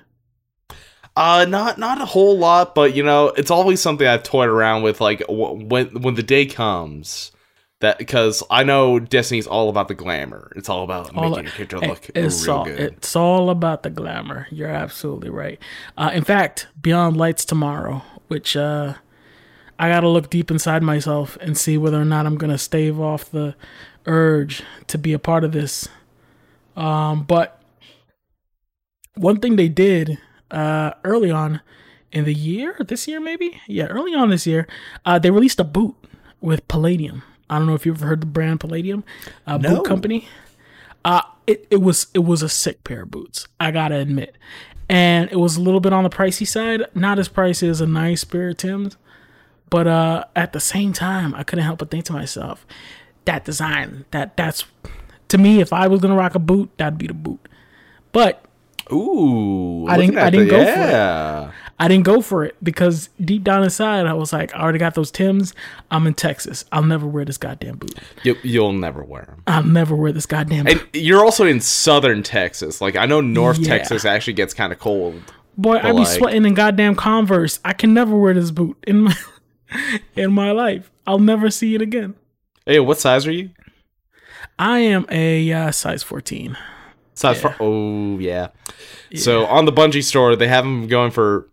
Uh, 1.14 1.46
not 1.48 1.78
not 1.78 2.00
a 2.00 2.04
whole 2.04 2.36
lot, 2.36 2.74
but 2.74 2.96
you 2.96 3.04
know, 3.04 3.28
it's 3.28 3.50
always 3.50 3.80
something 3.80 4.06
I've 4.06 4.24
toyed 4.24 4.48
around 4.48 4.82
with. 4.82 5.00
Like 5.00 5.20
w- 5.20 5.64
when 5.64 6.02
when 6.02 6.16
the 6.16 6.24
day 6.24 6.44
comes, 6.44 7.30
that 7.80 7.98
because 7.98 8.42
I 8.50 8.64
know 8.64 8.98
Destiny's 8.98 9.46
all 9.46 9.68
about 9.68 9.88
the 9.88 9.94
glamour. 9.94 10.52
It's 10.56 10.68
all 10.68 10.82
about 10.82 11.14
all 11.14 11.30
making 11.30 11.44
your 11.44 11.52
character 11.52 11.78
look 11.78 12.10
it's 12.14 12.46
real 12.46 12.56
all, 12.56 12.64
good. 12.64 12.80
It's 12.80 13.14
all 13.14 13.50
about 13.50 13.82
the 13.82 13.90
glamour. 13.90 14.46
You're 14.50 14.70
absolutely 14.70 15.30
right. 15.30 15.60
Uh, 15.96 16.10
in 16.14 16.24
fact, 16.24 16.68
Beyond 16.80 17.16
Light's 17.16 17.44
tomorrow, 17.44 18.02
which 18.28 18.56
uh, 18.56 18.94
I 19.78 19.88
gotta 19.88 20.08
look 20.08 20.30
deep 20.30 20.50
inside 20.50 20.82
myself 20.82 21.36
and 21.40 21.56
see 21.56 21.76
whether 21.76 22.00
or 22.00 22.06
not 22.06 22.26
I'm 22.26 22.38
gonna 22.38 22.58
stave 22.58 22.98
off 22.98 23.30
the 23.30 23.54
urge 24.06 24.62
to 24.86 24.96
be 24.96 25.12
a 25.12 25.18
part 25.18 25.44
of 25.44 25.52
this. 25.52 25.88
Um, 26.76 27.24
but 27.24 27.60
one 29.14 29.40
thing 29.40 29.56
they 29.56 29.68
did 29.68 30.18
uh, 30.50 30.92
early 31.04 31.30
on 31.30 31.60
in 32.12 32.24
the 32.24 32.34
year, 32.34 32.76
this 32.86 33.06
year 33.06 33.20
maybe, 33.20 33.60
yeah, 33.66 33.86
early 33.86 34.14
on 34.14 34.30
this 34.30 34.46
year, 34.46 34.66
uh, 35.04 35.18
they 35.18 35.30
released 35.30 35.60
a 35.60 35.64
boot 35.64 35.94
with 36.40 36.66
Palladium. 36.68 37.22
I 37.48 37.58
don't 37.58 37.66
know 37.66 37.74
if 37.74 37.86
you've 37.86 37.98
ever 37.98 38.06
heard 38.06 38.20
the 38.22 38.26
brand 38.26 38.60
Palladium, 38.60 39.04
uh, 39.46 39.58
no. 39.58 39.76
boot 39.76 39.84
company. 39.86 40.28
Uh, 41.04 41.22
it, 41.46 41.66
it 41.70 41.80
was 41.80 42.08
it 42.14 42.20
was 42.20 42.42
a 42.42 42.48
sick 42.48 42.82
pair 42.84 43.02
of 43.02 43.10
boots. 43.10 43.46
I 43.60 43.70
gotta 43.70 43.96
admit, 43.96 44.36
and 44.88 45.30
it 45.30 45.36
was 45.36 45.56
a 45.56 45.60
little 45.60 45.80
bit 45.80 45.92
on 45.92 46.04
the 46.04 46.10
pricey 46.10 46.46
side. 46.46 46.82
Not 46.94 47.18
as 47.18 47.28
pricey 47.28 47.68
as 47.68 47.80
a 47.80 47.86
nice 47.86 48.24
pair 48.24 48.48
of 48.48 48.56
Tim's, 48.56 48.96
but 49.70 49.86
uh, 49.86 50.24
at 50.34 50.52
the 50.52 50.60
same 50.60 50.92
time, 50.92 51.34
I 51.34 51.44
couldn't 51.44 51.64
help 51.64 51.78
but 51.78 51.90
think 51.90 52.04
to 52.06 52.12
myself, 52.12 52.66
that 53.24 53.44
design, 53.44 54.04
that 54.10 54.36
that's 54.36 54.64
to 55.28 55.38
me, 55.38 55.60
if 55.60 55.72
I 55.72 55.86
was 55.86 56.00
gonna 56.00 56.16
rock 56.16 56.34
a 56.34 56.40
boot, 56.40 56.70
that'd 56.78 56.98
be 56.98 57.06
the 57.06 57.14
boot. 57.14 57.40
But 58.12 58.44
Ooh, 58.92 59.86
I 59.88 59.96
didn't. 59.96 60.18
I 60.18 60.30
didn't 60.30 60.46
the, 60.46 60.50
go 60.50 60.60
yeah. 60.60 61.42
for 61.42 61.48
it. 61.48 61.54
I 61.78 61.88
didn't 61.88 62.04
go 62.04 62.22
for 62.22 62.44
it 62.44 62.56
because 62.62 63.10
deep 63.22 63.44
down 63.44 63.62
inside, 63.62 64.06
I 64.06 64.14
was 64.14 64.32
like, 64.32 64.54
I 64.54 64.60
already 64.60 64.78
got 64.78 64.94
those 64.94 65.10
Tims. 65.10 65.52
I'm 65.90 66.06
in 66.06 66.14
Texas. 66.14 66.64
I'll 66.72 66.82
never 66.82 67.06
wear 67.06 67.24
this 67.24 67.36
goddamn 67.36 67.76
boot. 67.76 67.94
You, 68.22 68.62
will 68.62 68.72
never 68.72 69.04
wear 69.04 69.24
them. 69.26 69.42
I'll 69.46 69.62
never 69.62 69.94
wear 69.94 70.12
this 70.12 70.26
goddamn. 70.26 70.64
Boot. 70.64 70.80
And 70.80 71.02
you're 71.02 71.22
also 71.22 71.44
in 71.44 71.60
southern 71.60 72.22
Texas. 72.22 72.80
Like 72.80 72.96
I 72.96 73.04
know 73.04 73.20
North 73.20 73.58
yeah. 73.58 73.68
Texas 73.68 74.04
actually 74.04 74.32
gets 74.32 74.54
kind 74.54 74.72
of 74.72 74.78
cold. 74.78 75.20
Boy, 75.58 75.76
I 75.76 75.92
be 75.92 75.98
like, 75.98 76.08
sweating 76.08 76.44
in 76.44 76.54
goddamn 76.54 76.94
Converse. 76.94 77.60
I 77.64 77.72
can 77.72 77.94
never 77.94 78.16
wear 78.16 78.34
this 78.34 78.50
boot 78.50 78.76
in 78.86 79.02
my 79.02 79.16
in 80.16 80.32
my 80.32 80.52
life. 80.52 80.90
I'll 81.06 81.18
never 81.18 81.50
see 81.50 81.74
it 81.74 81.82
again. 81.82 82.14
Hey, 82.64 82.80
what 82.80 82.98
size 82.98 83.26
are 83.26 83.32
you? 83.32 83.50
I 84.58 84.78
am 84.78 85.06
a 85.10 85.52
uh, 85.52 85.70
size 85.70 86.02
14. 86.02 86.56
Size 87.14 87.42
yeah. 87.42 87.56
oh 87.60 88.18
yeah. 88.18 88.48
yeah. 89.10 89.20
So 89.20 89.46
on 89.46 89.64
the 89.64 89.72
Bungie 89.72 90.02
store, 90.02 90.36
they 90.36 90.48
have 90.48 90.64
them 90.64 90.86
going 90.86 91.10
for. 91.10 91.48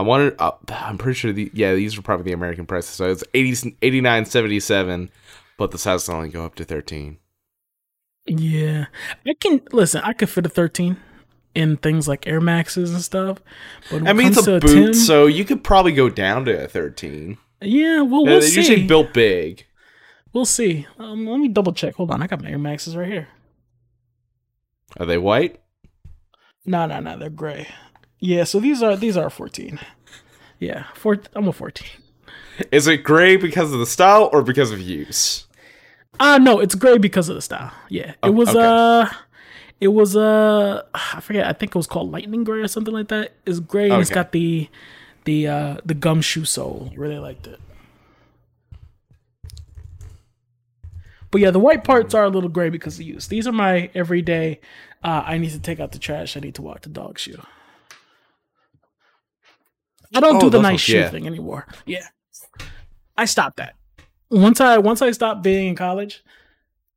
I 0.00 0.02
wanted. 0.02 0.34
Uh, 0.38 0.52
I'm 0.70 0.96
pretty 0.96 1.18
sure 1.18 1.30
the 1.30 1.50
yeah 1.52 1.74
these 1.74 1.98
are 1.98 2.02
probably 2.02 2.24
the 2.24 2.32
American 2.32 2.64
prices. 2.64 2.94
So 2.94 3.10
it's 3.10 3.22
80, 3.34 3.72
89.77, 3.82 5.10
but 5.58 5.72
the 5.72 5.78
sizes 5.78 6.08
only 6.08 6.30
go 6.30 6.46
up 6.46 6.54
to 6.54 6.64
13. 6.64 7.18
Yeah, 8.26 8.86
I 9.26 9.34
can 9.38 9.60
listen. 9.72 10.00
I 10.02 10.14
could 10.14 10.30
fit 10.30 10.46
a 10.46 10.48
13 10.48 10.96
in 11.54 11.76
things 11.76 12.08
like 12.08 12.26
Air 12.26 12.40
Maxes 12.40 12.92
and 12.92 13.02
stuff. 13.02 13.40
But 13.90 14.08
I 14.08 14.14
mean, 14.14 14.28
it's 14.28 14.46
a 14.46 14.58
boot, 14.58 14.94
10, 14.94 14.94
so 14.94 15.26
you 15.26 15.44
could 15.44 15.62
probably 15.62 15.92
go 15.92 16.08
down 16.08 16.46
to 16.46 16.64
a 16.64 16.66
13. 16.66 17.36
Yeah, 17.60 18.00
well, 18.00 18.24
we'll 18.24 18.40
see. 18.40 18.56
Usually 18.56 18.86
built 18.86 19.12
big. 19.12 19.66
We'll 20.32 20.46
see. 20.46 20.86
Um, 20.98 21.26
let 21.26 21.40
me 21.40 21.48
double 21.48 21.74
check. 21.74 21.96
Hold 21.96 22.10
on, 22.10 22.22
I 22.22 22.26
got 22.26 22.40
my 22.40 22.48
Air 22.48 22.58
Maxes 22.58 22.96
right 22.96 23.06
here. 23.06 23.28
Are 24.98 25.04
they 25.04 25.18
white? 25.18 25.60
No, 26.64 26.86
no, 26.86 27.00
no. 27.00 27.18
They're 27.18 27.28
gray. 27.28 27.68
Yeah. 28.20 28.44
So 28.44 28.60
these 28.60 28.82
are 28.82 28.96
these 28.96 29.16
are 29.16 29.30
fourteen. 29.30 29.80
Yeah, 30.58 30.84
four. 30.94 31.18
I'm 31.34 31.48
a 31.48 31.52
fourteen. 31.52 31.88
Is 32.70 32.86
it 32.86 32.98
gray 32.98 33.36
because 33.36 33.72
of 33.72 33.78
the 33.78 33.86
style 33.86 34.28
or 34.32 34.42
because 34.42 34.70
of 34.70 34.80
use? 34.80 35.46
Uh 36.18 36.38
no, 36.38 36.60
it's 36.60 36.74
gray 36.74 36.98
because 36.98 37.28
of 37.28 37.34
the 37.34 37.42
style. 37.42 37.72
Yeah, 37.88 38.10
it 38.10 38.16
oh, 38.22 38.32
was 38.32 38.50
okay. 38.50 38.58
uh, 38.60 39.08
it 39.80 39.88
was 39.88 40.14
uh, 40.14 40.82
I 40.92 41.20
forget. 41.20 41.46
I 41.46 41.54
think 41.54 41.70
it 41.70 41.76
was 41.76 41.86
called 41.86 42.12
lightning 42.12 42.44
gray 42.44 42.60
or 42.60 42.68
something 42.68 42.92
like 42.92 43.08
that. 43.08 43.32
It's 43.46 43.60
gray 43.60 43.88
and 43.90 44.00
it's 44.00 44.10
got 44.10 44.32
the 44.32 44.68
the 45.24 45.48
uh 45.48 45.76
the 45.84 45.94
gumshoe 45.94 46.44
sole. 46.44 46.92
Really 46.94 47.18
liked 47.18 47.46
it. 47.46 47.58
But 51.30 51.40
yeah, 51.40 51.50
the 51.50 51.60
white 51.60 51.84
parts 51.84 52.12
are 52.12 52.24
a 52.24 52.28
little 52.28 52.50
gray 52.50 52.70
because 52.70 52.98
of 52.98 53.06
use. 53.06 53.28
These 53.28 53.46
are 53.46 53.52
my 53.52 53.88
everyday. 53.94 54.60
Uh, 55.02 55.22
I 55.24 55.38
need 55.38 55.52
to 55.52 55.60
take 55.60 55.80
out 55.80 55.92
the 55.92 55.98
trash. 55.98 56.36
I 56.36 56.40
need 56.40 56.56
to 56.56 56.62
walk 56.62 56.82
the 56.82 56.88
dog 56.88 57.18
shoe. 57.18 57.40
I 60.14 60.20
don't 60.20 60.36
oh, 60.36 60.40
do 60.40 60.50
the 60.50 60.60
nice 60.60 60.72
ones, 60.72 60.80
shoe 60.80 60.98
yeah. 60.98 61.10
thing 61.10 61.26
anymore. 61.26 61.66
Yeah, 61.86 62.06
I 63.16 63.24
stopped 63.24 63.56
that 63.58 63.76
once 64.30 64.60
I 64.60 64.78
once 64.78 65.02
I 65.02 65.10
stopped 65.10 65.42
being 65.42 65.68
in 65.68 65.76
college. 65.76 66.22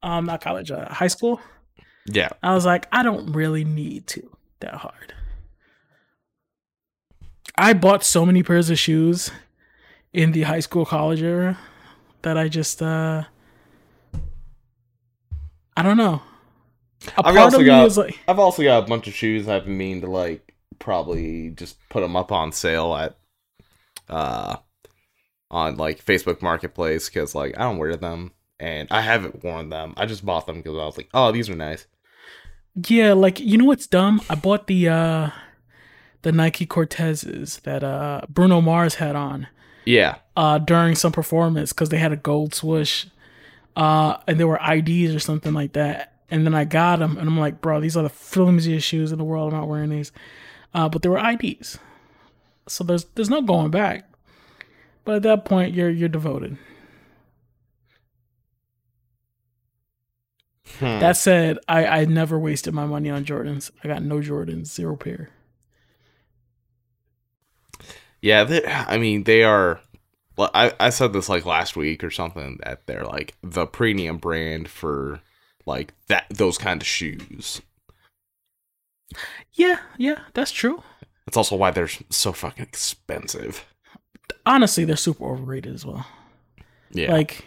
Um, 0.02 0.26
not 0.26 0.42
college, 0.42 0.70
uh, 0.70 0.90
high 0.90 1.08
school. 1.08 1.40
Yeah, 2.06 2.30
I 2.42 2.54
was 2.54 2.66
like, 2.66 2.88
I 2.92 3.04
don't 3.04 3.32
really 3.32 3.64
need 3.64 4.08
to 4.08 4.30
that 4.60 4.76
hard. 4.76 5.14
I 7.56 7.74
bought 7.74 8.04
so 8.04 8.26
many 8.26 8.44
pairs 8.44 8.70
of 8.70 8.80
shoes 8.80 9.32
in 10.12 10.32
the 10.32 10.44
high 10.44 10.60
school 10.60 10.86
college 10.86 11.22
era 11.22 11.58
that 12.24 12.38
I 12.38 12.48
just 12.48 12.82
uh 12.82 13.24
I 15.76 15.84
don't 15.84 15.98
know. 15.98 16.22
A 17.18 17.28
I've 17.28 17.38
also 17.38 17.64
got 17.64 17.98
like, 17.98 18.20
I've 18.28 18.40
also 18.40 18.64
got 18.64 18.84
a 18.84 18.88
bunch 18.88 19.08
of 19.08 19.14
shoes 19.14 19.48
I've 19.48 19.66
been 19.66 19.78
mean 19.78 20.02
to 20.02 20.08
like 20.08 20.53
probably 20.84 21.50
just 21.52 21.78
put 21.90 22.02
them 22.02 22.16
up 22.16 22.32
on 22.32 22.52
sale 22.52 22.96
at 22.96 23.18
uh 24.10 24.58
on 25.50 25.78
like 25.78 26.04
Facebook 26.04 26.42
Marketplace 26.42 27.10
because 27.10 27.34
like 27.34 27.58
I 27.58 27.62
don't 27.62 27.78
wear 27.78 27.96
them 27.96 28.32
and 28.60 28.88
I 28.92 29.02
haven't 29.02 29.44
worn 29.44 29.70
them. 29.70 29.94
I 29.98 30.06
just 30.06 30.26
bought 30.26 30.46
them 30.46 30.58
because 30.58 30.78
I 30.78 30.86
was 30.86 30.98
like, 30.98 31.10
oh, 31.14 31.32
these 31.32 31.50
are 31.50 31.56
nice. 31.56 31.88
Yeah, 32.88 33.14
like 33.14 33.40
you 33.40 33.58
know 33.58 33.66
what's 33.66 33.88
dumb? 33.88 34.22
I 34.30 34.36
bought 34.36 34.68
the 34.68 34.90
uh 34.90 35.30
the 36.24 36.32
Nike 36.32 36.66
Cortezes 36.66 37.62
that 37.62 37.84
uh 37.84 38.22
Bruno 38.30 38.62
Mars 38.62 38.96
had 38.96 39.16
on. 39.16 39.48
Yeah. 39.86 40.18
Uh 40.36 40.58
during 40.58 40.96
some 40.96 41.12
performance 41.12 41.72
because 41.72 41.90
they 41.90 41.98
had 41.98 42.12
a 42.12 42.18
gold 42.18 42.54
swoosh 42.54 43.06
uh, 43.76 44.18
and 44.28 44.40
there 44.40 44.48
were 44.48 44.60
IDs 44.60 45.16
or 45.16 45.20
something 45.20 45.54
like 45.54 45.74
that. 45.74 46.14
And 46.30 46.46
then 46.46 46.56
I 46.56 46.64
got 46.66 47.00
them, 47.00 47.18
and 47.18 47.28
I'm 47.28 47.40
like, 47.40 47.62
bro, 47.62 47.80
these 47.80 47.96
are 47.96 48.04
the 48.04 48.10
flimsiest 48.10 48.88
shoes 48.88 49.12
in 49.12 49.18
the 49.18 49.24
world. 49.24 49.54
I'm 49.54 49.60
not 49.60 49.68
wearing 49.68 49.90
these. 49.90 50.12
Uh, 50.74 50.90
but 50.90 51.02
there 51.02 51.12
were 51.12 51.20
IDs, 51.20 51.78
so 52.68 52.84
there's 52.84 53.06
there's 53.16 53.30
no 53.30 53.42
going 53.42 53.72
back. 53.72 54.10
But 55.06 55.18
at 55.18 55.24
that 55.24 55.46
point, 55.46 55.74
you're 55.74 55.90
you're 55.90 56.10
devoted. 56.10 56.58
Hmm. 60.80 61.00
That 61.00 61.18
said, 61.18 61.60
I 61.68 61.86
I 61.86 62.06
never 62.06 62.40
wasted 62.40 62.74
my 62.74 62.86
money 62.86 63.10
on 63.10 63.26
Jordans. 63.26 63.70
I 63.84 63.88
got 63.88 64.02
no 64.02 64.18
Jordans, 64.18 64.68
zero 64.68 64.96
pair. 64.96 65.30
Yeah, 68.22 68.46
they, 68.46 68.66
I 68.66 68.98
mean 68.98 69.24
they 69.24 69.44
are 69.44 69.82
well, 70.38 70.50
I, 70.54 70.74
I 70.80 70.90
said 70.90 71.14
this 71.14 71.30
like 71.30 71.46
last 71.46 71.76
week 71.76 72.04
or 72.04 72.10
something 72.10 72.60
that 72.64 72.88
they're 72.88 73.06
like 73.06 73.36
the 73.44 73.68
premium 73.68 74.18
brand 74.18 74.68
for 74.68 75.22
like 75.66 75.94
that 76.08 76.26
those 76.30 76.58
kind 76.58 76.82
of 76.82 76.88
shoes. 76.88 77.62
Yeah, 79.54 79.80
yeah, 79.98 80.20
that's 80.34 80.52
true. 80.52 80.84
That's 81.26 81.38
also 81.38 81.56
why 81.56 81.72
they're 81.72 81.90
so 82.10 82.34
fucking 82.34 82.64
expensive. 82.64 83.66
Honestly, 84.46 84.86
they're 84.86 84.96
super 84.96 85.26
overrated 85.26 85.74
as 85.74 85.86
well. 85.86 86.06
Yeah. 86.92 87.12
Like 87.12 87.46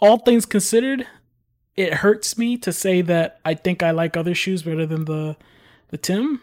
all 0.00 0.18
things 0.18 0.46
considered, 0.46 1.06
it 1.76 1.94
hurts 1.94 2.38
me 2.38 2.56
to 2.58 2.72
say 2.72 3.02
that 3.02 3.40
I 3.44 3.54
think 3.54 3.82
I 3.82 3.90
like 3.90 4.16
other 4.16 4.34
shoes 4.34 4.62
better 4.62 4.86
than 4.86 5.04
the 5.04 5.36
the 5.88 5.98
Tim. 5.98 6.40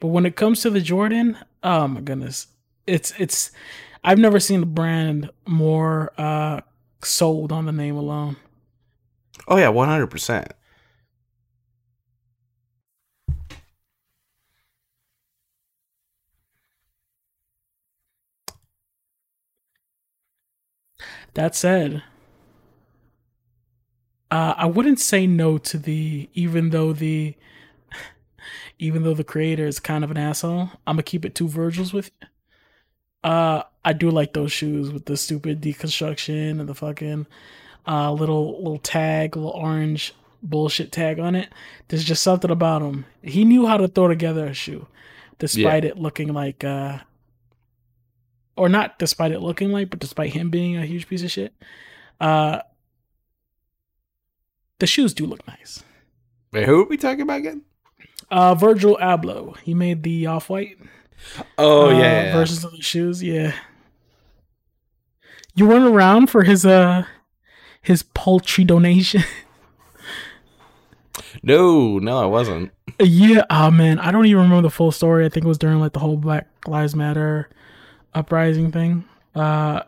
But 0.00 0.08
when 0.08 0.24
it 0.24 0.36
comes 0.36 0.62
to 0.62 0.70
the 0.70 0.80
Jordan, 0.80 1.36
oh 1.62 1.88
my 1.88 2.00
goodness 2.00 2.46
it's 2.90 3.14
it's 3.18 3.50
I've 4.02 4.18
never 4.18 4.40
seen 4.40 4.60
the 4.60 4.66
brand 4.66 5.30
more 5.46 6.12
uh 6.18 6.60
sold 7.02 7.52
on 7.52 7.66
the 7.66 7.72
name 7.72 7.96
alone. 7.96 8.36
Oh 9.48 9.56
yeah, 9.56 9.68
one 9.68 9.88
hundred 9.88 10.08
percent. 10.08 10.52
That 21.34 21.54
said, 21.54 22.02
uh, 24.30 24.54
I 24.56 24.66
wouldn't 24.66 25.00
say 25.00 25.26
no 25.26 25.58
to 25.58 25.78
the 25.78 26.28
even 26.34 26.70
though 26.70 26.92
the 26.92 27.34
even 28.78 29.02
though 29.02 29.14
the 29.14 29.24
creator 29.24 29.66
is 29.66 29.80
kind 29.80 30.04
of 30.04 30.10
an 30.10 30.16
asshole, 30.16 30.70
I'm 30.86 30.96
gonna 30.96 31.02
keep 31.02 31.24
it 31.24 31.34
two 31.34 31.48
Virgils 31.48 31.92
with 31.92 32.10
you. 32.20 32.28
Uh, 33.22 33.62
I 33.84 33.92
do 33.92 34.10
like 34.10 34.32
those 34.32 34.52
shoes 34.52 34.90
with 34.92 35.04
the 35.04 35.16
stupid 35.16 35.60
deconstruction 35.60 36.58
and 36.60 36.68
the 36.68 36.74
fucking 36.74 37.26
uh 37.86 38.12
little 38.12 38.58
little 38.58 38.78
tag, 38.78 39.36
little 39.36 39.50
orange 39.50 40.14
bullshit 40.42 40.92
tag 40.92 41.18
on 41.18 41.34
it. 41.34 41.48
There's 41.88 42.04
just 42.04 42.22
something 42.22 42.50
about 42.50 42.82
him. 42.82 43.06
He 43.22 43.44
knew 43.44 43.66
how 43.66 43.76
to 43.76 43.88
throw 43.88 44.08
together 44.08 44.46
a 44.46 44.54
shoe, 44.54 44.86
despite 45.38 45.84
yeah. 45.84 45.90
it 45.90 45.98
looking 45.98 46.32
like 46.32 46.64
uh 46.64 46.98
or 48.56 48.68
not 48.68 48.98
despite 48.98 49.32
it 49.32 49.40
looking 49.40 49.72
like, 49.72 49.90
but 49.90 49.98
despite 49.98 50.32
him 50.32 50.50
being 50.50 50.76
a 50.76 50.86
huge 50.86 51.08
piece 51.08 51.22
of 51.22 51.30
shit. 51.30 51.54
Uh 52.20 52.60
the 54.78 54.86
shoes 54.86 55.12
do 55.12 55.26
look 55.26 55.46
nice. 55.46 55.82
Wait, 56.52 56.66
who 56.66 56.82
are 56.82 56.88
we 56.88 56.96
talking 56.96 57.22
about 57.22 57.38
again? 57.38 57.62
Uh 58.30 58.54
Virgil 58.54 58.98
Abloh. 59.00 59.56
He 59.58 59.74
made 59.74 60.02
the 60.02 60.26
off 60.26 60.48
white. 60.48 60.78
Oh 61.58 61.88
uh, 61.88 61.90
yeah, 61.90 62.24
yeah, 62.24 62.32
versions 62.32 62.64
of 62.64 62.72
the 62.72 62.82
shoes. 62.82 63.22
Yeah. 63.22 63.52
You 65.54 65.66
weren't 65.66 65.94
around 65.94 66.28
for 66.28 66.44
his 66.44 66.64
uh 66.64 67.04
his 67.82 68.02
paltry 68.02 68.64
donation. 68.64 69.22
no, 71.42 71.98
no, 71.98 72.18
I 72.18 72.26
wasn't. 72.26 72.72
Yeah, 72.98 73.44
oh 73.50 73.70
man, 73.70 73.98
I 73.98 74.10
don't 74.10 74.26
even 74.26 74.42
remember 74.42 74.62
the 74.62 74.70
full 74.70 74.92
story. 74.92 75.24
I 75.24 75.28
think 75.28 75.44
it 75.44 75.48
was 75.48 75.58
during 75.58 75.80
like 75.80 75.92
the 75.92 76.00
whole 76.00 76.16
Black 76.16 76.48
Lives 76.66 76.94
Matter 76.94 77.48
uprising 78.14 78.72
thing. 78.72 79.04
Uh 79.34 79.82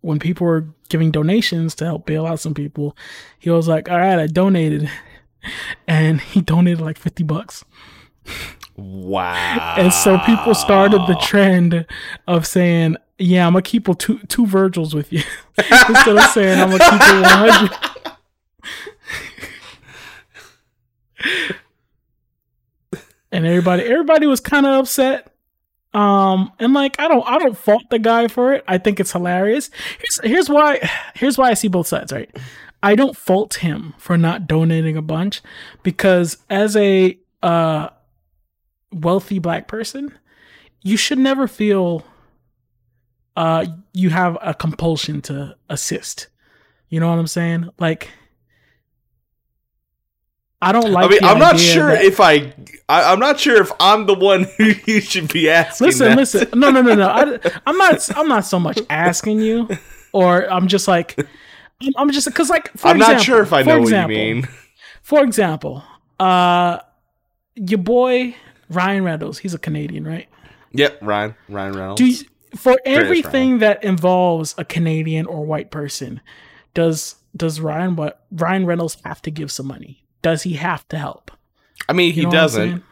when 0.00 0.18
people 0.18 0.46
were 0.46 0.66
giving 0.88 1.10
donations 1.10 1.74
to 1.76 1.84
help 1.84 2.06
bail 2.06 2.26
out 2.26 2.40
some 2.40 2.54
people, 2.54 2.96
he 3.38 3.50
was 3.50 3.68
like, 3.68 3.90
"All 3.90 3.98
right, 3.98 4.18
I 4.18 4.26
donated," 4.26 4.90
and 5.86 6.20
he 6.20 6.40
donated 6.40 6.80
like 6.80 6.98
fifty 6.98 7.22
bucks. 7.22 7.64
Wow! 8.76 9.74
And 9.76 9.92
so 9.92 10.18
people 10.18 10.54
started 10.54 11.00
the 11.06 11.16
trend 11.20 11.84
of 12.26 12.46
saying, 12.46 12.96
"Yeah, 13.18 13.46
I'm 13.46 13.52
gonna 13.54 13.62
keep 13.62 13.88
two 13.98 14.18
two 14.28 14.46
Virgils 14.46 14.94
with 14.94 15.12
you," 15.12 15.22
instead 15.58 16.16
of 16.16 16.24
saying, 16.30 16.60
"I'm 16.60 16.70
gonna 16.70 16.84
keep 16.84 17.00
it 17.02 17.22
100." 17.22 17.88
and 23.32 23.46
everybody, 23.46 23.82
everybody 23.82 24.26
was 24.26 24.40
kind 24.40 24.64
of 24.64 24.80
upset 24.80 25.32
um, 25.94 26.52
and 26.58 26.74
like 26.74 26.98
I 27.00 27.08
don't 27.08 27.26
I 27.26 27.38
don't 27.38 27.56
fault 27.56 27.84
the 27.90 27.98
guy 27.98 28.28
for 28.28 28.52
it. 28.52 28.64
I 28.68 28.78
think 28.78 29.00
it's 29.00 29.12
hilarious. 29.12 29.70
Here's 29.98 30.30
here's 30.30 30.50
why 30.50 30.88
here's 31.14 31.38
why 31.38 31.50
I 31.50 31.54
see 31.54 31.68
both 31.68 31.86
sides, 31.86 32.12
right? 32.12 32.30
I 32.82 32.94
don't 32.94 33.16
fault 33.16 33.54
him 33.54 33.94
for 33.98 34.16
not 34.16 34.46
donating 34.46 34.96
a 34.96 35.02
bunch 35.02 35.42
because 35.82 36.36
as 36.50 36.76
a 36.76 37.18
uh 37.42 37.88
wealthy 38.92 39.38
black 39.38 39.66
person, 39.68 40.16
you 40.82 40.96
should 40.96 41.18
never 41.18 41.48
feel 41.48 42.04
uh 43.36 43.64
you 43.94 44.10
have 44.10 44.36
a 44.42 44.52
compulsion 44.54 45.22
to 45.22 45.56
assist. 45.70 46.28
You 46.90 47.00
know 47.00 47.08
what 47.08 47.18
I'm 47.18 47.26
saying? 47.26 47.70
Like 47.78 48.10
I 50.60 50.72
don't 50.72 50.90
like. 50.90 51.06
I 51.06 51.08
mean, 51.08 51.24
I'm 51.24 51.38
not 51.38 51.58
sure 51.58 51.88
that... 51.88 52.04
if 52.04 52.20
I, 52.20 52.52
I. 52.88 53.12
am 53.12 53.20
not 53.20 53.38
sure 53.38 53.60
if 53.60 53.70
I'm 53.78 54.06
the 54.06 54.14
one 54.14 54.44
who 54.56 54.72
you 54.86 55.00
should 55.00 55.32
be 55.32 55.48
asking. 55.48 55.86
Listen, 55.86 56.08
that. 56.08 56.16
listen. 56.16 56.48
No, 56.58 56.70
no, 56.70 56.82
no, 56.82 56.94
no. 56.94 57.08
I, 57.08 57.22
am 57.66 57.78
not. 57.78 58.16
I'm 58.16 58.28
not 58.28 58.44
so 58.44 58.58
much 58.58 58.80
asking 58.90 59.40
you, 59.40 59.68
or 60.12 60.50
I'm 60.52 60.66
just 60.66 60.88
like, 60.88 61.16
I'm, 61.80 61.92
I'm 61.96 62.10
just 62.10 62.26
because 62.26 62.50
like. 62.50 62.72
For 62.76 62.88
I'm 62.88 62.96
example, 62.96 63.14
not 63.14 63.22
sure 63.22 63.42
if 63.42 63.52
I 63.52 63.62
know 63.62 63.82
example, 63.82 64.16
what 64.16 64.24
you 64.24 64.34
mean. 64.34 64.48
For 65.02 65.22
example, 65.22 65.84
uh, 66.18 66.80
your 67.54 67.78
boy 67.78 68.34
Ryan 68.68 69.04
Reynolds. 69.04 69.38
He's 69.38 69.54
a 69.54 69.58
Canadian, 69.58 70.04
right? 70.04 70.28
Yep, 70.72 70.98
Ryan. 71.02 71.34
Ryan 71.48 71.72
Reynolds. 71.72 72.00
You, 72.00 72.26
for 72.56 72.76
everything 72.84 73.58
that 73.58 73.84
involves 73.84 74.54
a 74.58 74.64
Canadian 74.64 75.26
or 75.26 75.44
white 75.44 75.70
person, 75.70 76.20
does 76.74 77.16
does 77.36 77.60
Ryan 77.60 77.96
what 77.96 78.24
Ryan 78.32 78.66
Reynolds 78.66 78.96
have 79.04 79.22
to 79.22 79.30
give 79.30 79.52
some 79.52 79.66
money? 79.66 80.04
Does 80.22 80.42
he 80.42 80.54
have 80.54 80.86
to 80.88 80.98
help? 80.98 81.30
I 81.88 81.92
mean, 81.92 82.12
he 82.12 82.26
doesn't, 82.26 82.82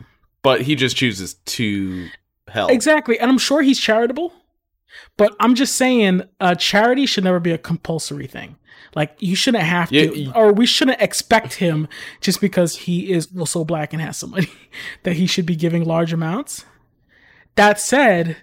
but 0.42 0.62
he 0.62 0.74
just 0.74 0.96
chooses 0.96 1.34
to 1.34 2.08
help. 2.48 2.70
Exactly. 2.70 3.18
And 3.18 3.30
I'm 3.30 3.38
sure 3.38 3.62
he's 3.62 3.78
charitable, 3.78 4.32
but 5.16 5.34
I'm 5.40 5.54
just 5.54 5.76
saying 5.76 6.22
uh, 6.40 6.54
charity 6.54 7.06
should 7.06 7.24
never 7.24 7.40
be 7.40 7.52
a 7.52 7.58
compulsory 7.58 8.26
thing. 8.26 8.56
Like, 8.94 9.16
you 9.18 9.34
shouldn't 9.34 9.64
have 9.64 9.90
to, 9.90 10.18
yeah, 10.18 10.32
or 10.34 10.52
we 10.52 10.64
shouldn't 10.64 11.02
expect 11.02 11.54
him 11.54 11.86
just 12.20 12.40
because 12.40 12.76
he 12.76 13.12
is 13.12 13.28
also 13.38 13.64
black 13.64 13.92
and 13.92 14.00
has 14.00 14.16
some 14.16 14.30
money 14.30 14.50
that 15.02 15.16
he 15.16 15.26
should 15.26 15.44
be 15.44 15.56
giving 15.56 15.84
large 15.84 16.12
amounts. 16.12 16.64
That 17.56 17.78
said, 17.78 18.38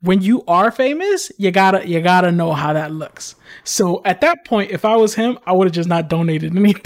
when 0.00 0.22
you 0.22 0.44
are 0.46 0.70
famous, 0.70 1.30
you 1.38 1.50
gotta 1.50 1.86
you 1.86 2.00
gotta 2.00 2.32
know 2.32 2.52
how 2.52 2.72
that 2.72 2.92
looks. 2.92 3.34
So 3.64 4.00
at 4.04 4.20
that 4.22 4.44
point, 4.44 4.70
if 4.70 4.84
I 4.84 4.96
was 4.96 5.14
him, 5.14 5.38
I 5.46 5.52
would 5.52 5.66
have 5.66 5.74
just 5.74 5.88
not 5.88 6.08
donated 6.08 6.56
anything. 6.56 6.82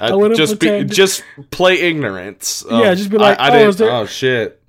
I 0.00 0.14
would 0.14 0.36
just 0.36 0.60
be 0.60 0.84
just 0.84 1.24
play 1.50 1.80
ignorance. 1.80 2.64
yeah, 2.68 2.90
oh, 2.90 2.94
just 2.94 3.10
be 3.10 3.18
like, 3.18 3.38
I, 3.38 3.48
I 3.48 3.64
oh. 3.64 3.72
There... 3.72 3.90
Oh 3.90 4.06
shit. 4.06 4.62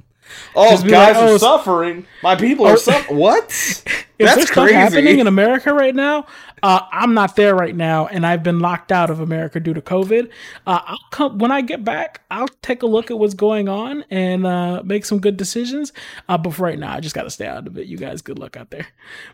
Oh, 0.55 0.69
guys 0.69 0.83
like, 0.83 1.15
oh, 1.15 1.35
are 1.35 1.39
suffering. 1.39 2.05
My 2.23 2.35
people 2.35 2.65
are 2.65 2.73
oh, 2.73 2.77
suffering. 2.77 3.17
What? 3.17 3.47
That's 4.17 4.49
crazy. 4.49 4.73
happening 4.73 5.19
in 5.19 5.27
America 5.27 5.73
right 5.73 5.95
now. 5.95 6.25
Uh, 6.63 6.81
I'm 6.91 7.13
not 7.13 7.35
there 7.35 7.55
right 7.55 7.75
now, 7.75 8.07
and 8.07 8.25
I've 8.25 8.41
been 8.41 8.59
locked 8.59 8.91
out 8.91 9.09
of 9.09 9.19
America 9.19 9.59
due 9.59 9.73
to 9.73 9.81
COVID. 9.81 10.29
Uh, 10.65 10.79
I'll 10.85 10.99
come 11.11 11.37
when 11.37 11.51
I 11.51 11.61
get 11.61 11.83
back. 11.83 12.21
I'll 12.31 12.47
take 12.61 12.81
a 12.81 12.87
look 12.87 13.11
at 13.11 13.19
what's 13.19 13.35
going 13.35 13.69
on 13.69 14.03
and 14.09 14.45
uh, 14.45 14.81
make 14.83 15.05
some 15.05 15.19
good 15.19 15.37
decisions. 15.37 15.93
Uh, 16.27 16.37
but 16.37 16.55
for 16.55 16.63
right 16.63 16.79
now, 16.79 16.93
I 16.93 16.99
just 16.99 17.13
got 17.13 17.23
to 17.23 17.29
stay 17.29 17.45
out 17.45 17.67
of 17.67 17.77
it. 17.77 17.87
You 17.87 17.97
guys, 17.97 18.21
good 18.21 18.39
luck 18.39 18.57
out 18.57 18.71
there. 18.71 18.87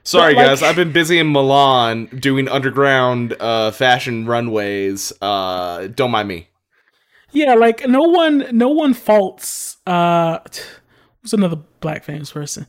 Sorry, 0.03 0.33
like, 0.33 0.45
guys. 0.45 0.61
I've 0.61 0.75
been 0.75 0.91
busy 0.91 1.17
in 1.17 1.31
Milan 1.31 2.05
doing 2.07 2.49
underground 2.49 3.35
uh, 3.39 3.71
fashion 3.71 4.25
runways. 4.25 5.13
Uh, 5.21 5.87
don't 5.87 6.11
mind 6.11 6.27
me. 6.27 6.49
Yeah, 7.31 7.55
like 7.55 7.87
no 7.87 8.01
one, 8.01 8.45
no 8.51 8.69
one 8.69 8.93
faults. 8.93 9.77
Uh, 9.87 10.39
who's 11.21 11.33
another 11.33 11.57
black 11.79 12.03
famous 12.03 12.31
person? 12.31 12.67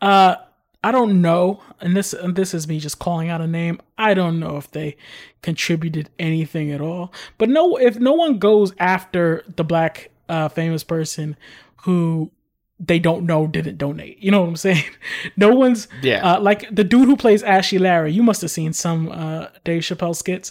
Uh, 0.00 0.36
I 0.84 0.90
don't 0.90 1.22
know, 1.22 1.62
and 1.80 1.96
this 1.96 2.12
and 2.12 2.34
this 2.34 2.54
is 2.54 2.66
me 2.66 2.80
just 2.80 2.98
calling 2.98 3.28
out 3.28 3.40
a 3.40 3.46
name. 3.46 3.80
I 3.96 4.14
don't 4.14 4.40
know 4.40 4.56
if 4.56 4.70
they 4.70 4.96
contributed 5.40 6.10
anything 6.18 6.72
at 6.72 6.80
all. 6.80 7.12
But 7.38 7.48
no, 7.48 7.76
if 7.76 7.98
no 7.98 8.12
one 8.14 8.38
goes 8.38 8.72
after 8.78 9.44
the 9.56 9.62
black 9.62 10.10
uh, 10.28 10.48
famous 10.48 10.82
person 10.82 11.36
who 11.82 12.32
they 12.80 12.98
don't 12.98 13.26
know 13.26 13.46
didn't 13.46 13.78
donate, 13.78 14.18
you 14.18 14.32
know 14.32 14.40
what 14.40 14.48
I'm 14.48 14.56
saying? 14.56 14.84
no 15.36 15.50
one's 15.54 15.86
yeah. 16.02 16.34
Uh, 16.34 16.40
like 16.40 16.66
the 16.74 16.82
dude 16.82 17.06
who 17.06 17.16
plays 17.16 17.44
Ashy 17.44 17.78
Larry. 17.78 18.12
You 18.12 18.24
must 18.24 18.40
have 18.42 18.50
seen 18.50 18.72
some 18.72 19.08
uh, 19.10 19.48
Dave 19.64 19.82
Chappelle 19.82 20.16
skits. 20.16 20.50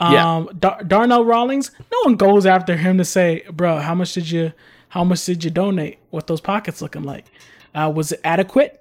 Um, 0.00 0.12
yeah. 0.12 0.46
Dar- 0.58 0.82
Donnell 0.82 1.24
Rawlings. 1.24 1.70
No 1.78 1.98
one 2.04 2.16
goes 2.16 2.44
after 2.44 2.76
him 2.76 2.98
to 2.98 3.04
say, 3.04 3.44
"Bro, 3.52 3.78
how 3.78 3.94
much 3.94 4.14
did 4.14 4.28
you, 4.28 4.52
how 4.88 5.04
much 5.04 5.24
did 5.26 5.44
you 5.44 5.50
donate? 5.50 5.98
What 6.10 6.26
those 6.26 6.40
pockets 6.40 6.82
looking 6.82 7.04
like? 7.04 7.26
Uh, 7.72 7.92
was 7.94 8.10
it 8.10 8.20
adequate?" 8.24 8.79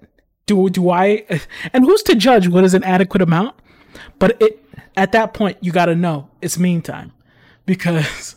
Do 0.49 0.69
do 0.69 0.89
I 0.89 1.25
and 1.73 1.85
who's 1.85 2.03
to 2.03 2.15
judge 2.15 2.47
what 2.47 2.63
is 2.63 2.73
an 2.73 2.83
adequate 2.83 3.21
amount? 3.21 3.55
But 4.17 4.41
it 4.41 4.65
at 4.97 5.11
that 5.13 5.33
point 5.33 5.57
you 5.61 5.71
got 5.71 5.85
to 5.85 5.95
know 5.95 6.29
it's 6.41 6.57
meme 6.57 6.81
time 6.81 7.13
because 7.65 8.35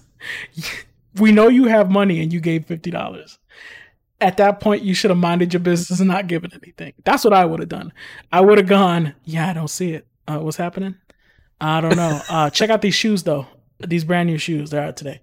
we 1.16 1.32
know 1.32 1.48
you 1.48 1.64
have 1.64 1.90
money 1.90 2.20
and 2.20 2.32
you 2.32 2.40
gave 2.40 2.66
fifty 2.66 2.90
dollars. 2.90 3.38
At 4.20 4.36
that 4.36 4.60
point, 4.60 4.84
you 4.84 4.94
should 4.94 5.10
have 5.10 5.18
minded 5.18 5.52
your 5.52 5.58
business 5.58 5.98
and 5.98 6.08
not 6.08 6.28
given 6.28 6.52
anything. 6.52 6.92
That's 7.02 7.24
what 7.24 7.32
I 7.32 7.44
would 7.44 7.58
have 7.58 7.68
done. 7.68 7.92
I 8.30 8.40
would 8.40 8.56
have 8.56 8.68
gone, 8.68 9.16
yeah, 9.24 9.50
I 9.50 9.52
don't 9.52 9.66
see 9.66 9.94
it. 9.94 10.06
Uh, 10.28 10.38
what's 10.38 10.56
happening? 10.56 10.94
I 11.60 11.80
don't 11.80 11.96
know. 11.96 12.20
Uh, 12.28 12.48
check 12.48 12.70
out 12.70 12.82
these 12.82 12.94
shoes 12.94 13.24
though. 13.24 13.48
These 13.80 14.04
brand 14.04 14.28
new 14.28 14.38
shoes. 14.38 14.70
They're 14.70 14.84
out 14.84 14.96
today. 14.96 15.22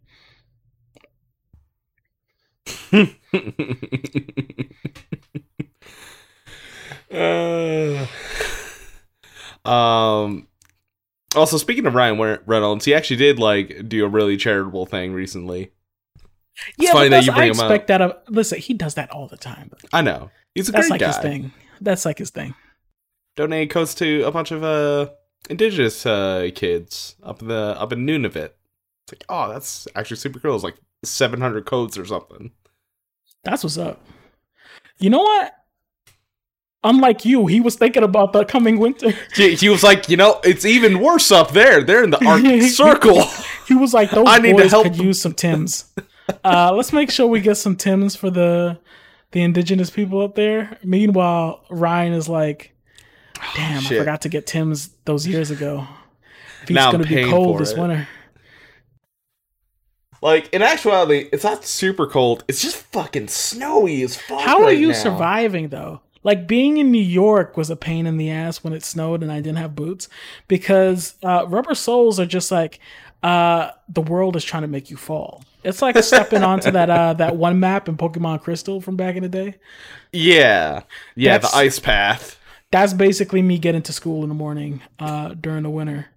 Uh, 7.11 8.05
um. 9.69 10.47
Also, 11.35 11.57
speaking 11.57 11.85
of 11.85 11.93
Ryan 11.93 12.39
Reynolds, 12.45 12.85
he 12.85 12.93
actually 12.93 13.17
did 13.17 13.37
like 13.37 13.87
do 13.87 14.03
a 14.03 14.07
really 14.07 14.35
charitable 14.35 14.85
thing 14.85 15.13
recently. 15.13 15.71
It's 16.77 16.87
yeah, 16.87 16.91
funny 16.91 17.09
that 17.09 17.25
you 17.25 17.31
bring 17.31 17.43
I 17.43 17.47
expect 17.49 17.87
that. 17.87 18.01
Of, 18.01 18.17
listen, 18.27 18.59
he 18.59 18.73
does 18.73 18.95
that 18.95 19.11
all 19.11 19.27
the 19.27 19.37
time. 19.37 19.71
I 19.93 20.01
know 20.01 20.31
he's 20.55 20.69
a 20.69 20.71
that's 20.71 20.87
great 20.87 20.91
like 20.91 21.01
guy. 21.01 21.07
his 21.07 21.17
thing. 21.17 21.51
That's 21.81 22.03
like 22.03 22.17
his 22.17 22.31
thing. 22.31 22.55
Donate 23.35 23.69
coats 23.69 23.93
to 23.95 24.23
a 24.23 24.31
bunch 24.31 24.51
of 24.51 24.63
uh 24.63 25.11
indigenous 25.49 26.05
uh 26.05 26.49
kids 26.53 27.15
up 27.23 27.41
in 27.41 27.47
the 27.47 27.75
up 27.79 27.93
in 27.93 28.05
Nunavut. 28.05 28.51
It's 29.03 29.13
like, 29.13 29.25
oh, 29.29 29.49
that's 29.49 29.87
actually 29.95 30.17
super 30.17 30.39
cool. 30.39 30.55
It's 30.55 30.63
like 30.63 30.77
seven 31.03 31.39
hundred 31.39 31.65
codes 31.65 31.97
or 31.97 32.05
something. 32.05 32.51
That's 33.43 33.63
what's 33.63 33.77
up. 33.77 34.03
You 34.97 35.09
know 35.09 35.21
what? 35.21 35.53
Unlike 36.83 37.25
you, 37.25 37.47
he 37.47 37.59
was 37.59 37.75
thinking 37.75 38.03
about 38.03 38.31
the 38.31 38.45
coming 38.45 38.79
winter. 38.79 39.11
He, 39.35 39.55
he 39.55 39.69
was 39.69 39.83
like, 39.83 40.07
you 40.09 40.15
know, 40.17 40.39
it's 40.43 40.63
even 40.65 40.99
worse 40.99 41.31
up 41.31 41.51
there. 41.51 41.83
They're 41.83 42.03
in 42.03 42.09
the 42.09 42.25
Arctic 42.25 42.61
Circle. 42.71 43.23
he 43.67 43.75
was 43.75 43.93
like, 43.93 44.11
those 44.11 44.25
I 44.27 44.37
need 44.39 44.53
boys 44.53 44.63
to 44.63 44.69
help 44.69 44.83
could 44.85 44.97
use 44.97 45.21
some 45.21 45.33
Tims. 45.33 45.91
Uh, 46.43 46.71
let's 46.73 46.93
make 46.93 47.11
sure 47.11 47.27
we 47.27 47.41
get 47.41 47.55
some 47.55 47.75
Tims 47.75 48.15
for 48.15 48.29
the 48.29 48.79
the 49.31 49.41
indigenous 49.41 49.89
people 49.89 50.21
up 50.21 50.35
there. 50.35 50.77
Meanwhile, 50.83 51.65
Ryan 51.69 52.13
is 52.13 52.29
like, 52.29 52.73
"Damn, 53.55 53.79
I 53.85 53.97
forgot 53.97 54.21
to 54.21 54.29
get 54.29 54.45
Tims 54.47 54.89
those 55.05 55.27
years 55.27 55.51
ago. 55.51 55.87
Feet's 56.65 56.71
Now 56.75 56.91
gonna 56.91 57.05
be 57.05 57.23
cold 57.25 57.59
this 57.59 57.71
it. 57.71 57.79
winter." 57.79 58.07
Like 60.21 60.49
in 60.53 60.61
actuality, 60.61 61.29
it's 61.31 61.43
not 61.43 61.63
super 61.65 62.05
cold. 62.05 62.43
It's 62.47 62.61
just 62.61 62.77
fucking 62.91 63.27
snowy 63.29 64.01
as 64.03 64.15
fuck. 64.17 64.41
How 64.41 64.63
are 64.63 64.71
you 64.71 64.89
now. 64.89 64.93
surviving 64.93 65.69
though? 65.69 66.01
Like 66.23 66.47
being 66.47 66.77
in 66.77 66.91
New 66.91 67.01
York 67.01 67.55
was 67.55 67.69
a 67.69 67.75
pain 67.75 68.05
in 68.05 68.17
the 68.17 68.29
ass 68.29 68.63
when 68.63 68.73
it 68.73 68.84
snowed 68.84 69.23
and 69.23 69.32
I 69.32 69.38
didn't 69.38 69.58
have 69.58 69.75
boots 69.75 70.10
because 70.47 71.15
uh, 71.23 71.45
rubber 71.47 71.75
soles 71.75 72.19
are 72.19 72.25
just 72.25 72.51
like 72.51 72.79
uh, 73.23 73.71
the 73.88 74.01
world 74.01 74.36
is 74.36 74.43
trying 74.43 74.63
to 74.63 74.67
make 74.67 74.89
you 74.89 74.97
fall. 74.97 75.43
It's 75.63 75.82
like 75.82 75.97
stepping 76.03 76.43
onto 76.43 76.71
that 76.71 76.89
uh, 76.89 77.13
that 77.13 77.36
one 77.36 77.60
map 77.60 77.89
in 77.89 77.97
Pokemon 77.97 78.41
Crystal 78.41 78.79
from 78.79 78.95
back 78.95 79.15
in 79.15 79.23
the 79.23 79.29
day. 79.29 79.55
Yeah, 80.12 80.84
yeah, 81.15 81.34
That's- 81.38 81.51
the 81.51 81.58
ice 81.58 81.79
path. 81.79 82.38
That's 82.71 82.93
basically 82.93 83.41
me 83.41 83.58
getting 83.58 83.82
to 83.82 83.91
school 83.93 84.21
in 84.21 84.29
the 84.29 84.36
morning 84.36 84.82
uh, 84.99 85.29
during 85.29 85.63
the 85.63 85.71
winter. 85.71 86.10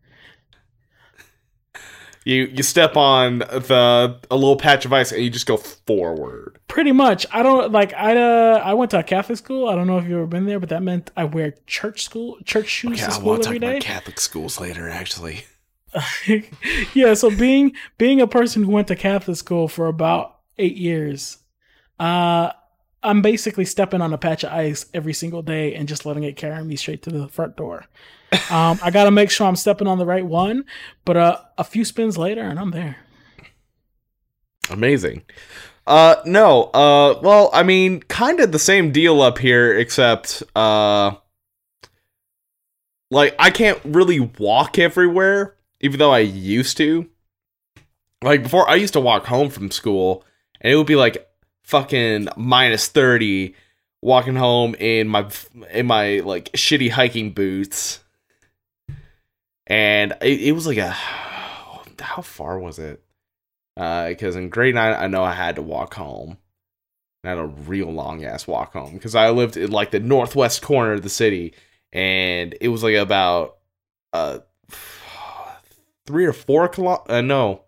You 2.25 2.45
you 2.45 2.63
step 2.63 2.97
on 2.97 3.39
the 3.41 4.19
a 4.31 4.37
little 4.37 4.57
patch 4.57 4.85
of 4.85 4.93
ice 4.93 5.11
and 5.13 5.23
you 5.23 5.31
just 5.31 5.47
go 5.47 5.57
forward. 5.57 6.59
Pretty 6.69 6.93
much. 6.93 7.27
I 7.33 7.43
don't 7.43 7.73
like 7.73 7.93
I 7.95 8.17
uh, 8.17 8.63
I 8.65 8.75
went 8.75 8.93
to 8.93 8.99
a 9.01 9.03
Catholic 9.03 9.39
school. 9.39 9.69
I 9.69 9.75
don't 9.75 9.87
know 9.89 9.99
if 9.99 10.05
you've 10.05 10.13
ever 10.19 10.27
been 10.27 10.47
there, 10.47 10.61
but 10.61 10.69
that 10.69 10.83
meant 10.83 11.11
I 11.17 11.25
wear 11.25 11.55
church 11.67 12.05
school 12.05 12.39
church 12.45 12.69
shoes 12.69 13.01
Yeah, 13.01 13.07
to 13.07 13.11
I 13.13 13.15
school 13.15 13.29
want 13.31 13.43
to 13.43 13.49
talk 13.49 13.57
every 13.57 13.59
day. 13.59 13.71
about 13.73 13.83
Catholic 13.83 14.21
schools 14.21 14.61
later. 14.61 14.89
Actually, 14.89 15.45
yeah, 16.95 17.15
so 17.15 17.31
being 17.31 17.73
being 17.99 18.21
a 18.21 18.27
person 18.27 18.63
who 18.65 18.71
went 18.71 18.89
to 18.89 18.97
Catholic 18.97 19.37
school 19.37 19.69
for 19.69 19.87
about 19.89 20.39
eight 20.59 20.77
years, 20.77 21.39
uh, 21.99 22.53
I'm 23.03 23.21
basically 23.23 23.65
stepping 23.65 24.01
on 24.01 24.13
a 24.13 24.19
patch 24.19 24.45
of 24.45 24.53
ice 24.53 24.87
every 24.95 25.13
single 25.13 25.43
day 25.43 25.75
and 25.75 25.89
just 25.89 26.07
letting 26.07 26.23
it 26.23 26.37
carry 26.37 26.63
me 26.65 26.77
straight 26.77 27.03
to 27.03 27.11
the 27.11 27.29
front 27.29 27.57
door. 27.57 27.87
Um, 28.51 28.79
I 28.83 28.91
got 28.91 29.05
to 29.05 29.11
make 29.11 29.31
sure 29.31 29.47
I'm 29.47 29.57
stepping 29.57 29.87
on 29.87 29.99
the 29.99 30.07
right 30.07 30.25
one, 30.25 30.65
but 31.05 31.17
uh, 31.17 31.39
a 31.59 31.65
few 31.65 31.85
spins 31.85 32.17
later 32.17 32.43
and 32.43 32.59
I'm 32.59 32.71
there. 32.71 32.97
amazing. 34.71 35.23
Uh, 35.87 36.17
no. 36.25 36.65
Uh, 36.65 37.21
well, 37.23 37.51
I 37.53 37.63
mean, 37.63 38.01
kind 38.01 38.41
of 38.41 38.53
the 38.53 38.59
same 38.59 38.93
deal 38.93 39.21
up 39.21 39.39
here, 39.39 39.77
except 39.77 40.43
uh, 40.55 41.13
like 43.11 43.35
I 43.39 43.51
can't 43.51 43.81
really 43.85 44.21
walk 44.21 44.79
everywhere, 44.79 45.57
even 45.81 45.99
though 45.99 46.13
I 46.13 46.21
used 46.21 46.77
to. 46.79 47.09
Like 48.23 48.45
before, 48.45 48.69
I 48.69 48.77
used 48.77 48.93
to 48.93 49.01
walk 49.01 49.27
home 49.27 49.51
from 49.51 49.71
school, 49.71 50.25
and 50.61 50.73
it 50.73 50.77
would 50.77 50.87
be 50.87 50.97
like 50.97 51.29
fucking 51.65 52.29
minus 52.37 52.87
thirty, 52.87 53.57
walking 54.01 54.37
home 54.37 54.75
in 54.77 55.09
my 55.09 55.29
in 55.73 55.87
my 55.87 56.21
like 56.21 56.53
shitty 56.53 56.91
hiking 56.91 57.33
boots, 57.33 57.99
and 59.73 60.13
it, 60.21 60.41
it 60.43 60.53
was 60.53 60.67
like 60.67 60.77
a 60.77 60.91
how 60.91 62.21
far 62.21 62.59
was 62.59 62.79
it? 62.79 63.03
Because 63.75 64.37
in 64.37 64.51
grade 64.51 64.75
nine, 64.75 64.95
I 64.95 65.07
know 65.07 65.25
I 65.25 65.33
had 65.33 65.57
to 65.57 65.63
walk 65.63 65.95
home. 65.95 66.37
I 67.25 67.31
had 67.31 67.39
a 67.39 67.47
real 67.47 67.91
long 67.91 68.23
ass 68.23 68.47
walk 68.47 68.75
home 68.75 68.93
because 68.93 69.15
I 69.15 69.31
lived 69.31 69.57
in 69.57 69.71
like 69.71 69.91
the 69.91 70.01
northwest 70.01 70.61
corner 70.61 70.93
of 70.93 71.03
the 71.03 71.09
city, 71.09 71.55
and 71.91 72.55
it 72.61 72.69
was 72.69 72.83
like 72.83 72.97
about 72.97 73.59
uh 74.13 74.41
three 76.07 76.27
or 76.27 76.35
four 76.35 76.69
kilo. 76.69 77.03
Uh, 77.09 77.23
no, 77.23 77.63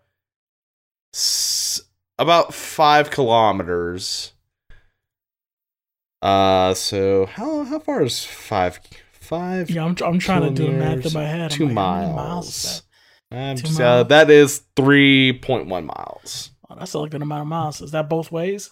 S- 1.11 1.81
about 2.19 2.53
five 2.53 3.09
kilometers. 3.09 4.33
Uh, 6.21 6.75
so 6.75 7.25
how 7.25 7.63
how 7.63 7.79
far 7.79 8.03
is 8.03 8.23
five 8.23 8.79
five? 9.25 9.69
Yeah, 9.69 9.83
I'm, 9.85 9.95
I'm 10.03 10.19
trying 10.19 10.43
to 10.43 10.51
do 10.51 10.71
math 10.71 11.05
in 11.05 11.13
my 11.13 11.25
head. 11.25 11.41
I'm 11.41 11.49
Two 11.49 11.65
like, 11.65 11.73
miles. 11.75 12.83
Um, 13.31 13.55
Two 13.57 13.67
so 13.67 13.83
miles. 13.83 14.07
that 14.09 14.29
is 14.29 14.63
three 14.75 15.39
point 15.39 15.67
one 15.67 15.85
miles. 15.87 16.51
that? 16.69 16.73
Oh, 16.73 16.79
that's 16.79 16.95
a 16.95 16.99
good 17.07 17.21
amount 17.21 17.41
of 17.41 17.47
miles. 17.47 17.81
Is 17.81 17.91
that 17.91 18.07
both 18.09 18.31
ways? 18.31 18.69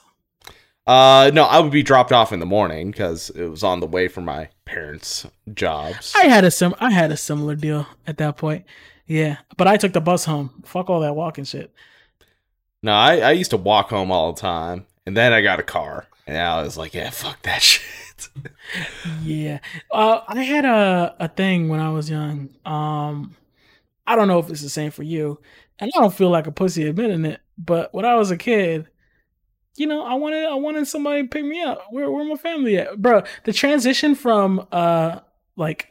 Uh, 0.85 1.31
no, 1.33 1.43
I 1.43 1.59
would 1.59 1.71
be 1.71 1.83
dropped 1.83 2.11
off 2.11 2.33
in 2.33 2.39
the 2.39 2.45
morning 2.45 2.91
because 2.91 3.29
it 3.31 3.47
was 3.47 3.63
on 3.63 3.79
the 3.79 3.87
way 3.87 4.07
from 4.09 4.25
my 4.25 4.49
parents' 4.65 5.25
jobs. 5.53 6.13
I 6.15 6.25
had 6.27 6.43
a 6.43 6.51
sim 6.51 6.75
I 6.79 6.91
had 6.91 7.11
a 7.11 7.17
similar 7.17 7.55
deal 7.55 7.87
at 8.05 8.17
that 8.17 8.37
point. 8.37 8.65
Yeah, 9.07 9.37
but 9.57 9.67
I 9.67 9.77
took 9.77 9.93
the 9.93 10.01
bus 10.01 10.25
home. 10.25 10.63
Fuck 10.65 10.89
all 10.89 10.99
that 11.01 11.15
walking 11.15 11.43
shit. 11.45 11.73
No, 12.81 12.91
I, 12.91 13.17
I 13.19 13.31
used 13.31 13.51
to 13.51 13.57
walk 13.57 13.89
home 13.89 14.11
all 14.11 14.33
the 14.33 14.41
time, 14.41 14.85
and 15.05 15.15
then 15.15 15.31
I 15.31 15.41
got 15.41 15.59
a 15.59 15.63
car, 15.63 16.05
and 16.27 16.37
I 16.37 16.61
was 16.63 16.77
like, 16.77 16.93
yeah, 16.93 17.09
fuck 17.11 17.41
that 17.43 17.61
shit. 17.61 17.83
Yeah. 19.21 19.59
Uh, 19.91 20.21
I 20.27 20.43
had 20.43 20.65
a, 20.65 21.15
a 21.19 21.27
thing 21.27 21.69
when 21.69 21.79
I 21.79 21.89
was 21.89 22.09
young. 22.09 22.49
Um, 22.65 23.35
I 24.05 24.15
don't 24.15 24.27
know 24.27 24.39
if 24.39 24.49
it's 24.49 24.61
the 24.61 24.69
same 24.69 24.91
for 24.91 25.03
you, 25.03 25.39
and 25.79 25.91
I 25.93 25.99
don't 25.99 26.13
feel 26.13 26.29
like 26.29 26.47
a 26.47 26.51
pussy 26.51 26.87
admitting 26.87 27.25
it, 27.25 27.41
but 27.57 27.93
when 27.93 28.05
I 28.05 28.15
was 28.15 28.31
a 28.31 28.37
kid, 28.37 28.87
you 29.75 29.87
know, 29.87 30.03
I 30.05 30.15
wanted 30.15 30.45
I 30.45 30.55
wanted 30.55 30.87
somebody 30.87 31.23
to 31.23 31.27
pick 31.27 31.43
me 31.45 31.61
up. 31.61 31.85
Where 31.89 32.11
where 32.11 32.25
my 32.25 32.35
family 32.35 32.77
at, 32.77 33.01
bro? 33.01 33.23
The 33.45 33.53
transition 33.53 34.15
from 34.15 34.67
uh 34.71 35.19
like 35.55 35.89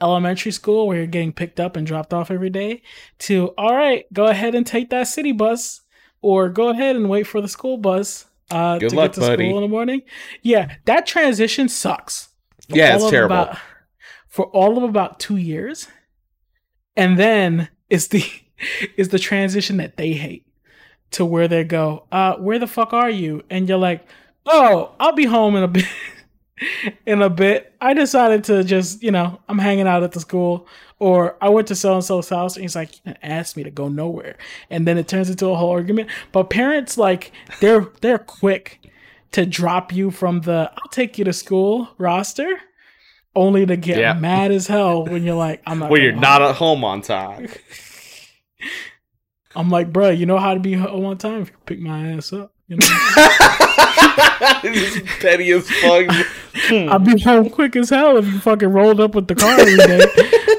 elementary 0.00 0.52
school 0.52 0.86
where 0.86 0.98
you're 0.98 1.06
getting 1.06 1.32
picked 1.32 1.60
up 1.60 1.76
and 1.76 1.86
dropped 1.86 2.14
off 2.14 2.30
every 2.30 2.50
day 2.50 2.82
to 3.20 3.48
all 3.58 3.74
right, 3.74 4.10
go 4.12 4.26
ahead 4.26 4.54
and 4.54 4.66
take 4.66 4.90
that 4.90 5.08
city 5.08 5.32
bus 5.32 5.82
or 6.22 6.48
go 6.48 6.68
ahead 6.70 6.96
and 6.96 7.08
wait 7.08 7.26
for 7.26 7.40
the 7.40 7.48
school 7.48 7.76
bus 7.76 8.26
uh 8.50 8.78
Good 8.78 8.90
to 8.90 8.96
luck, 8.96 9.12
get 9.12 9.14
to 9.14 9.20
buddy. 9.20 9.48
school 9.48 9.58
in 9.58 9.62
the 9.62 9.68
morning. 9.68 10.02
Yeah, 10.42 10.76
that 10.86 11.06
transition 11.06 11.68
sucks. 11.68 12.28
For 12.68 12.76
Yeah, 12.76 12.96
it's 12.96 13.10
terrible. 13.10 13.34
About, 13.36 13.58
for 14.28 14.46
all 14.46 14.76
of 14.76 14.82
about 14.84 15.18
two 15.20 15.36
years, 15.36 15.88
and 16.96 17.18
then 17.18 17.68
it's 17.90 18.08
the 18.08 18.24
is 18.96 19.08
the 19.08 19.18
transition 19.18 19.76
that 19.78 19.96
they 19.96 20.12
hate 20.12 20.46
to 21.12 21.24
where 21.24 21.48
they 21.48 21.64
go, 21.64 22.04
uh, 22.12 22.36
where 22.36 22.58
the 22.58 22.66
fuck 22.66 22.92
are 22.92 23.10
you? 23.10 23.42
And 23.48 23.68
you're 23.68 23.78
like, 23.78 24.06
oh, 24.46 24.94
I'll 25.00 25.14
be 25.14 25.24
home 25.24 25.56
in 25.56 25.62
a 25.62 25.68
bit. 25.68 25.86
in 27.06 27.22
a 27.22 27.30
bit, 27.30 27.72
I 27.80 27.94
decided 27.94 28.44
to 28.44 28.64
just, 28.64 29.02
you 29.02 29.10
know, 29.10 29.40
I'm 29.48 29.58
hanging 29.58 29.86
out 29.86 30.02
at 30.02 30.12
the 30.12 30.20
school, 30.20 30.66
or 30.98 31.36
I 31.40 31.48
went 31.48 31.68
to 31.68 31.74
so 31.74 31.94
and 31.94 32.04
so's 32.04 32.28
house, 32.28 32.56
and 32.56 32.62
he's 32.62 32.74
like, 32.76 32.94
you 32.96 33.00
didn't 33.06 33.18
ask 33.22 33.56
me 33.56 33.62
to 33.64 33.70
go 33.70 33.88
nowhere, 33.88 34.36
and 34.70 34.86
then 34.86 34.98
it 34.98 35.08
turns 35.08 35.30
into 35.30 35.46
a 35.48 35.54
whole 35.56 35.70
argument. 35.70 36.10
But 36.32 36.50
parents, 36.50 36.98
like, 36.98 37.32
they're 37.60 37.86
they're 38.00 38.18
quick 38.18 38.80
to 39.32 39.44
drop 39.46 39.92
you 39.92 40.10
from 40.10 40.40
the 40.40 40.70
"I'll 40.76 40.88
take 40.90 41.18
you 41.18 41.24
to 41.24 41.32
school" 41.32 41.88
roster, 41.98 42.48
only 43.36 43.64
to 43.66 43.76
get 43.76 43.98
Yeah. 43.98 44.14
mad 44.14 44.50
as 44.50 44.66
hell 44.66 45.04
when 45.04 45.22
you're 45.22 45.36
like, 45.36 45.62
I'm 45.66 45.78
not. 45.78 45.90
well, 45.90 46.00
you're 46.00 46.12
coming 46.12 46.22
not 46.22 46.40
home. 46.40 46.50
at 46.50 46.56
home 46.56 46.84
on 46.84 47.02
time. 47.02 47.48
I'm 49.56 49.70
like, 49.70 49.92
bro, 49.92 50.10
you 50.10 50.26
know 50.26 50.38
how 50.38 50.54
to 50.54 50.60
be 50.60 50.74
home 50.74 51.04
on 51.06 51.18
time 51.18 51.42
if 51.42 51.50
you 51.50 51.56
pick 51.66 51.80
my 51.80 52.12
ass 52.12 52.32
up. 52.32 52.52
You 52.68 52.76
know, 52.76 52.86
Petty 55.20 55.50
as 55.52 55.68
fuck. 55.70 56.06
I'll 56.70 56.98
be 56.98 57.20
home 57.20 57.50
quick 57.50 57.76
as 57.76 57.90
hell 57.90 58.16
if 58.16 58.26
you 58.26 58.40
fucking 58.40 58.68
rolled 58.68 59.00
up 59.00 59.14
with 59.14 59.28
the 59.28 59.34
car 59.34 59.58
every 59.60 59.76
day. 59.76 60.04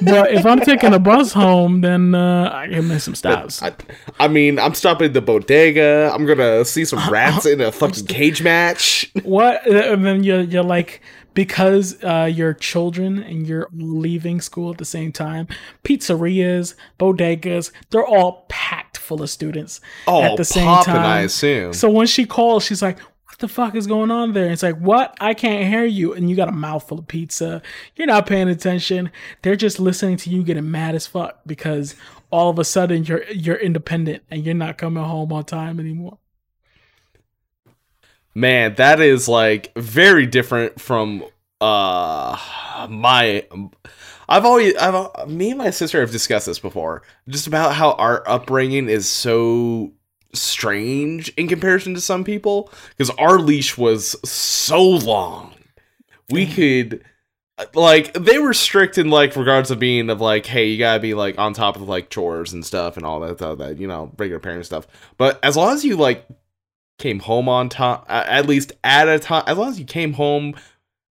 but 0.02 0.32
if 0.32 0.46
I'm 0.46 0.60
taking 0.62 0.94
a 0.94 1.00
bus 1.00 1.34
home, 1.34 1.82
then 1.82 2.16
uh, 2.16 2.50
I 2.54 2.68
can 2.68 2.88
make 2.88 3.02
some 3.02 3.16
stops. 3.16 3.62
I, 3.62 3.74
I 4.20 4.28
mean, 4.28 4.60
I'm 4.60 4.74
stopping 4.74 5.08
at 5.08 5.14
the 5.14 5.22
bodega. 5.22 6.12
I'm 6.14 6.26
gonna 6.26 6.64
see 6.64 6.86
some 6.86 7.10
rats 7.12 7.46
in 7.46 7.60
a 7.62 7.72
fucking 7.72 8.06
cage 8.06 8.42
match. 8.42 9.12
what? 9.24 9.68
And 9.68 10.06
then 10.06 10.24
you're 10.24 10.42
you're 10.42 10.64
like 10.64 11.02
because 11.40 12.04
uh, 12.04 12.26
your 12.30 12.54
children 12.54 13.24
and 13.24 13.48
you're 13.48 13.70
leaving 13.72 14.42
school 14.42 14.72
at 14.72 14.78
the 14.78 14.84
same 14.84 15.10
time. 15.10 15.48
Pizzerias, 15.86 16.76
bodegas, 17.00 17.72
they're 17.92 18.06
all 18.06 18.46
packed 18.50 18.98
full 18.98 19.22
of 19.22 19.30
students 19.30 19.80
Oh, 20.06 20.22
at 20.22 20.36
the 20.36 20.44
same 20.44 20.84
time. 20.84 20.98
I 20.98 21.22
assume. 21.22 21.72
So 21.72 21.90
when 21.90 22.08
she 22.08 22.26
calls, 22.26 22.66
she's 22.66 22.82
like, 22.82 23.00
"What 23.00 23.40
the 23.40 23.48
fuck 23.48 23.74
is 23.76 23.88
going 23.88 24.12
on 24.12 24.34
there?" 24.34 24.44
And 24.44 24.52
it's 24.52 24.64
like, 24.64 24.80
"What? 24.80 25.16
I 25.22 25.34
can't 25.34 25.66
hear 25.66 25.86
you." 25.86 26.14
And 26.14 26.30
you 26.30 26.36
got 26.36 26.50
a 26.50 26.52
mouthful 26.52 27.00
of 27.00 27.08
pizza. 27.08 27.62
You're 27.96 28.08
not 28.08 28.28
paying 28.28 28.50
attention. 28.50 29.10
They're 29.42 29.56
just 29.56 29.80
listening 29.80 30.18
to 30.18 30.30
you 30.30 30.44
getting 30.44 30.70
mad 30.70 30.94
as 30.94 31.08
fuck 31.08 31.40
because 31.46 31.96
all 32.32 32.50
of 32.50 32.60
a 32.60 32.66
sudden 32.66 33.06
you're 33.06 33.24
you're 33.32 33.56
independent 33.56 34.24
and 34.30 34.44
you're 34.46 34.54
not 34.56 34.78
coming 34.78 35.04
home 35.06 35.32
on 35.32 35.46
time 35.46 35.80
anymore. 35.80 36.18
Man, 38.40 38.76
that 38.76 39.02
is 39.02 39.28
like 39.28 39.74
very 39.76 40.26
different 40.26 40.80
from 40.80 41.26
uh 41.60 42.38
my 42.90 43.46
I've 44.30 44.46
always 44.46 44.76
I've 44.78 45.28
me 45.30 45.50
and 45.50 45.58
my 45.58 45.72
sister 45.72 46.00
have 46.00 46.12
discussed 46.12 46.46
this 46.46 46.58
before 46.58 47.02
just 47.28 47.48
about 47.48 47.76
how 47.76 47.94
our 47.94 48.24
upbringing 48.26 48.88
is 48.88 49.10
so 49.10 49.92
strange 50.34 51.28
in 51.36 51.50
comparison 51.50 51.94
to 51.96 52.02
some 52.02 52.24
people 52.24 52.72
because 52.92 53.10
our 53.18 53.40
leash 53.40 53.78
was 53.78 54.16
so 54.24 54.82
long. 54.82 55.54
We 56.30 56.46
could 56.46 57.04
like 57.74 58.14
they 58.14 58.40
were 58.40 58.54
strict 58.54 58.98
in 58.98 59.10
like 59.10 59.36
regards 59.36 59.70
of 59.70 59.80
being 59.80 60.10
of 60.10 60.22
like 60.22 60.46
hey 60.46 60.68
you 60.68 60.78
gotta 60.78 61.02
be 61.02 61.14
like 61.14 61.38
on 61.38 61.54
top 61.54 61.76
of 61.76 61.90
like 61.90 62.10
chores 62.10 62.54
and 62.54 62.66
stuff 62.66 62.96
and 62.96 63.06
all 63.06 63.20
that 63.20 63.38
that, 63.40 63.58
that 63.58 63.78
you 63.80 63.88
know 63.88 64.14
regular 64.18 64.40
parent 64.40 64.66
stuff 64.66 64.88
but 65.18 65.44
as 65.44 65.58
long 65.58 65.74
as 65.74 65.84
you 65.84 65.98
like 65.98 66.26
came 67.00 67.20
home 67.20 67.50
on 67.50 67.70
time, 67.70 68.02
at 68.08 68.46
least 68.46 68.74
at 68.84 69.08
a 69.08 69.18
time, 69.18 69.44
as 69.48 69.58
long 69.58 69.70
as 69.70 69.80
you 69.80 69.86
came 69.86 70.14
home 70.14 70.54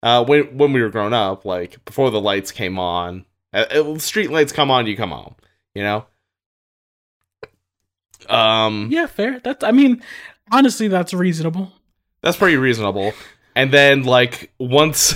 uh, 0.03 0.25
when 0.25 0.57
when 0.57 0.73
we 0.73 0.81
were 0.81 0.91
growing 0.91 1.13
up, 1.13 1.45
like 1.45 1.85
before 1.85 2.11
the 2.11 2.21
lights 2.21 2.53
came 2.53 2.79
on, 2.79 3.25
uh, 3.53 3.99
street 3.99 4.31
lights 4.31 4.53
come 4.53 4.71
on, 4.71 4.87
you 4.87 4.97
come 4.97 5.11
home. 5.11 5.35
You 5.75 5.83
know. 5.83 6.07
Um. 8.29 8.89
Yeah, 8.91 9.07
fair. 9.07 9.41
That's. 9.41 9.65
I 9.65 9.73
mean, 9.73 10.03
honestly, 10.53 10.89
that's 10.89 11.13
reasonable. 11.15 11.73
That's 12.23 12.37
pretty 12.37 12.57
reasonable. 12.57 13.13
And 13.55 13.73
then, 13.73 14.05
like, 14.05 14.53
once 14.59 15.15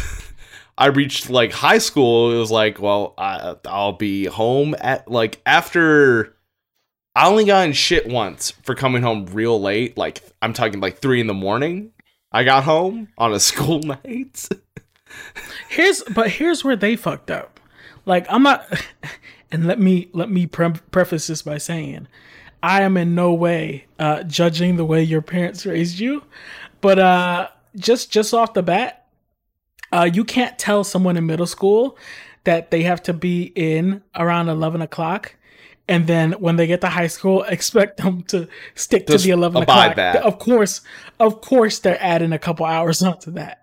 I 0.78 0.86
reached 0.86 1.30
like 1.30 1.52
high 1.52 1.78
school, 1.78 2.32
it 2.32 2.38
was 2.38 2.50
like, 2.50 2.80
well, 2.80 3.14
I, 3.18 3.56
I'll 3.66 3.92
be 3.92 4.26
home 4.26 4.74
at 4.80 5.08
like 5.10 5.40
after. 5.46 6.36
I 7.14 7.28
only 7.28 7.44
got 7.44 7.66
in 7.66 7.72
shit 7.72 8.06
once 8.06 8.52
for 8.62 8.74
coming 8.74 9.02
home 9.02 9.26
real 9.26 9.60
late. 9.60 9.98
Like 9.98 10.22
I'm 10.40 10.52
talking 10.52 10.80
like 10.80 10.98
three 10.98 11.20
in 11.20 11.26
the 11.26 11.34
morning. 11.34 11.92
I 12.30 12.44
got 12.44 12.64
home 12.64 13.08
on 13.18 13.32
a 13.32 13.40
school 13.50 13.80
night. 13.80 14.48
here's 15.68 16.02
but 16.04 16.30
here's 16.30 16.64
where 16.64 16.76
they 16.76 16.96
fucked 16.96 17.30
up. 17.30 17.60
Like 18.06 18.26
I'm 18.30 18.42
not, 18.42 18.66
and 19.52 19.66
let 19.66 19.78
me 19.78 20.08
let 20.12 20.30
me 20.30 20.46
pre- 20.46 20.72
preface 20.90 21.26
this 21.26 21.42
by 21.42 21.58
saying, 21.58 22.08
I 22.62 22.82
am 22.82 22.96
in 22.96 23.14
no 23.14 23.34
way 23.34 23.86
uh, 23.98 24.22
judging 24.22 24.76
the 24.76 24.84
way 24.84 25.02
your 25.02 25.22
parents 25.22 25.66
raised 25.66 25.98
you, 25.98 26.24
but 26.80 26.98
uh, 26.98 27.48
just 27.76 28.10
just 28.10 28.32
off 28.32 28.54
the 28.54 28.62
bat, 28.62 29.06
uh, 29.92 30.08
you 30.12 30.24
can't 30.24 30.58
tell 30.58 30.82
someone 30.82 31.18
in 31.18 31.26
middle 31.26 31.46
school 31.46 31.98
that 32.44 32.70
they 32.70 32.82
have 32.82 33.02
to 33.02 33.12
be 33.12 33.52
in 33.54 34.02
around 34.16 34.48
eleven 34.48 34.80
o'clock 34.80 35.36
and 35.88 36.06
then 36.06 36.32
when 36.32 36.56
they 36.56 36.66
get 36.66 36.80
to 36.82 36.88
high 36.88 37.06
school, 37.06 37.42
expect 37.48 37.98
them 37.98 38.22
to 38.24 38.48
stick 38.74 39.06
Just 39.06 39.24
to 39.24 39.28
the 39.28 39.32
eleven 39.32 39.62
o'clock. 39.62 39.96
That. 39.96 40.16
Of 40.16 40.38
course, 40.38 40.80
of 41.18 41.40
course, 41.40 41.78
they're 41.78 42.02
adding 42.02 42.32
a 42.32 42.38
couple 42.38 42.66
hours 42.66 43.02
onto 43.02 43.32
that. 43.32 43.58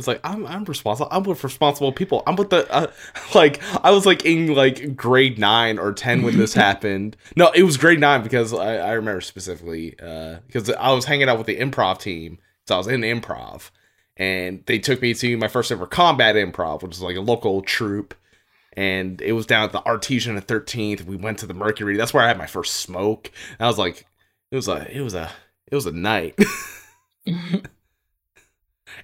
It's 0.00 0.08
like 0.08 0.20
I'm 0.24 0.46
I'm 0.46 0.64
responsible. 0.64 1.08
I'm 1.12 1.24
with 1.24 1.44
responsible 1.44 1.92
people. 1.92 2.22
I'm 2.26 2.36
with 2.36 2.50
the 2.50 2.70
uh, 2.72 2.90
like 3.34 3.60
I 3.84 3.90
was 3.90 4.06
like 4.06 4.24
in 4.24 4.54
like 4.54 4.96
grade 4.96 5.38
nine 5.38 5.78
or 5.78 5.92
ten 5.92 6.22
when 6.22 6.38
this 6.38 6.54
happened. 6.54 7.16
No, 7.36 7.50
it 7.50 7.64
was 7.64 7.76
grade 7.76 8.00
nine 8.00 8.22
because 8.22 8.54
I, 8.54 8.76
I 8.76 8.92
remember 8.92 9.20
specifically 9.20 9.94
uh, 10.00 10.38
because 10.46 10.70
I 10.70 10.92
was 10.92 11.04
hanging 11.04 11.28
out 11.28 11.36
with 11.36 11.46
the 11.46 11.58
improv 11.58 11.98
team. 12.00 12.38
So 12.66 12.76
I 12.76 12.78
was 12.78 12.86
in 12.86 13.02
improv, 13.02 13.70
and 14.16 14.64
they 14.66 14.78
took 14.78 15.02
me 15.02 15.12
to 15.12 15.36
my 15.36 15.48
first 15.48 15.70
ever 15.70 15.86
combat 15.86 16.34
improv, 16.34 16.82
which 16.82 16.92
is 16.92 17.02
like 17.02 17.16
a 17.16 17.20
local 17.20 17.60
troupe. 17.60 18.14
And 18.74 19.20
it 19.20 19.32
was 19.32 19.46
down 19.46 19.64
at 19.64 19.72
the 19.72 19.84
Artesian 19.84 20.36
at 20.36 20.46
13th. 20.46 21.04
We 21.04 21.16
went 21.16 21.38
to 21.38 21.46
the 21.46 21.54
Mercury. 21.54 21.96
That's 21.96 22.14
where 22.14 22.22
I 22.22 22.28
had 22.28 22.38
my 22.38 22.46
first 22.46 22.76
smoke. 22.76 23.30
And 23.58 23.66
I 23.66 23.68
was 23.68 23.78
like, 23.78 24.06
it 24.50 24.56
was 24.56 24.68
a, 24.68 24.86
it 24.96 25.00
was 25.00 25.14
a, 25.14 25.30
it 25.70 25.74
was 25.74 25.86
a 25.86 25.92
night. 25.92 26.38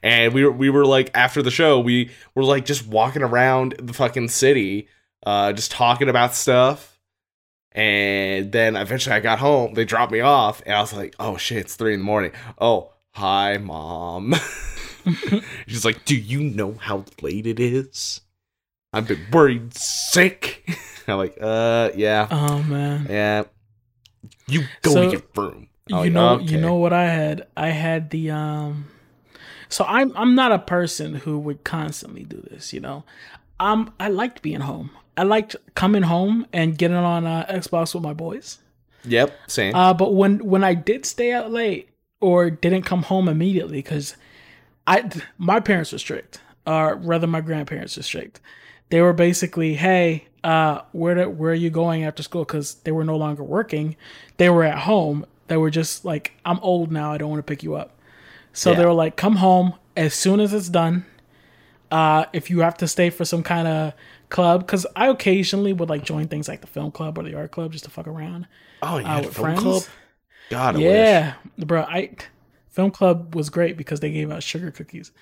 and 0.02 0.32
we 0.32 0.44
were 0.44 0.52
we 0.52 0.70
were 0.70 0.86
like 0.86 1.10
after 1.14 1.42
the 1.42 1.50
show 1.50 1.80
we 1.80 2.10
were 2.34 2.44
like 2.44 2.64
just 2.64 2.86
walking 2.86 3.22
around 3.22 3.74
the 3.78 3.92
fucking 3.92 4.28
city 4.28 4.88
uh 5.24 5.52
just 5.52 5.70
talking 5.70 6.08
about 6.08 6.34
stuff 6.34 6.98
and 7.72 8.52
then 8.52 8.76
eventually 8.76 9.14
i 9.14 9.20
got 9.20 9.38
home 9.38 9.74
they 9.74 9.84
dropped 9.84 10.12
me 10.12 10.20
off 10.20 10.62
and 10.64 10.74
i 10.74 10.80
was 10.80 10.92
like 10.92 11.14
oh 11.18 11.36
shit 11.36 11.58
it's 11.58 11.76
three 11.76 11.94
in 11.94 12.00
the 12.00 12.04
morning 12.04 12.32
oh 12.58 12.92
hi 13.12 13.58
mom 13.58 14.34
she's 15.66 15.84
like 15.84 16.04
do 16.04 16.16
you 16.16 16.42
know 16.42 16.74
how 16.74 17.04
late 17.22 17.46
it 17.46 17.60
is 17.60 18.20
i've 18.96 19.08
been 19.08 19.24
worried 19.32 19.74
sick 19.74 20.68
i'm 21.08 21.18
like 21.18 21.36
uh 21.40 21.90
yeah 21.94 22.26
oh 22.30 22.62
man 22.64 23.06
yeah 23.08 23.44
you 24.48 24.62
go 24.82 24.92
so, 24.92 25.04
to 25.04 25.10
your 25.12 25.22
room 25.34 25.68
you 25.88 25.96
like, 25.96 26.12
know 26.12 26.34
okay. 26.34 26.44
you 26.44 26.60
know 26.60 26.74
what 26.74 26.92
i 26.92 27.04
had 27.04 27.46
i 27.56 27.68
had 27.68 28.10
the 28.10 28.30
um 28.30 28.86
so 29.68 29.84
I'm 29.84 30.12
I'm 30.16 30.34
not 30.34 30.52
a 30.52 30.58
person 30.58 31.16
who 31.16 31.38
would 31.38 31.64
constantly 31.64 32.24
do 32.24 32.42
this, 32.50 32.72
you 32.72 32.80
know. 32.80 33.04
Um 33.58 33.92
I 33.98 34.08
liked 34.08 34.42
being 34.42 34.60
home. 34.60 34.90
I 35.16 35.22
liked 35.22 35.56
coming 35.74 36.02
home 36.02 36.46
and 36.52 36.76
getting 36.76 36.96
on 36.96 37.26
uh, 37.26 37.46
Xbox 37.48 37.94
with 37.94 38.02
my 38.02 38.12
boys. 38.12 38.58
Yep, 39.04 39.34
same. 39.46 39.74
Uh, 39.74 39.94
but 39.94 40.14
when 40.14 40.44
when 40.44 40.62
I 40.62 40.74
did 40.74 41.06
stay 41.06 41.32
out 41.32 41.50
late 41.50 41.88
or 42.20 42.50
didn't 42.50 42.82
come 42.82 43.02
home 43.04 43.28
immediately, 43.28 43.78
because 43.78 44.16
I 44.86 45.10
my 45.38 45.60
parents 45.60 45.92
were 45.92 45.98
strict, 45.98 46.40
or 46.66 46.96
rather 46.96 47.26
my 47.26 47.40
grandparents 47.40 47.96
were 47.96 48.02
strict. 48.02 48.40
They 48.88 49.00
were 49.00 49.12
basically, 49.12 49.74
hey, 49.74 50.28
uh, 50.44 50.82
where 50.92 51.14
to, 51.14 51.28
where 51.28 51.52
are 51.52 51.54
you 51.54 51.70
going 51.70 52.04
after 52.04 52.22
school? 52.22 52.44
Because 52.44 52.74
they 52.84 52.92
were 52.92 53.04
no 53.04 53.16
longer 53.16 53.42
working, 53.42 53.96
they 54.36 54.48
were 54.48 54.64
at 54.64 54.78
home. 54.78 55.26
They 55.48 55.56
were 55.56 55.70
just 55.70 56.04
like, 56.04 56.32
I'm 56.44 56.58
old 56.60 56.90
now. 56.90 57.12
I 57.12 57.18
don't 57.18 57.30
want 57.30 57.38
to 57.38 57.50
pick 57.50 57.62
you 57.62 57.74
up. 57.74 57.98
So 58.52 58.70
yeah. 58.70 58.78
they 58.78 58.86
were 58.86 58.92
like, 58.92 59.16
come 59.16 59.36
home 59.36 59.74
as 59.96 60.14
soon 60.14 60.40
as 60.40 60.52
it's 60.52 60.68
done. 60.68 61.04
Uh, 61.90 62.24
if 62.32 62.50
you 62.50 62.60
have 62.60 62.76
to 62.78 62.88
stay 62.88 63.10
for 63.10 63.24
some 63.24 63.42
kind 63.42 63.68
of 63.68 63.92
club, 64.28 64.66
because 64.66 64.86
I 64.96 65.08
occasionally 65.08 65.72
would 65.72 65.88
like 65.88 66.04
join 66.04 66.26
things 66.26 66.48
like 66.48 66.60
the 66.60 66.66
film 66.66 66.90
club 66.90 67.16
or 67.16 67.22
the 67.22 67.34
art 67.34 67.52
club 67.52 67.72
just 67.72 67.84
to 67.84 67.90
fuck 67.90 68.08
around. 68.08 68.48
Oh 68.82 68.98
yeah, 68.98 69.16
uh, 69.16 69.22
with 69.22 69.34
friends. 69.34 69.60
Club? 69.60 69.82
God, 70.50 70.76
I 70.76 70.78
yeah, 70.80 71.34
wish. 71.56 71.66
bro. 71.66 71.82
I 71.82 72.10
film 72.70 72.90
club 72.90 73.34
was 73.34 73.50
great 73.50 73.76
because 73.76 74.00
they 74.00 74.10
gave 74.10 74.32
out 74.32 74.42
sugar 74.42 74.70
cookies. 74.70 75.12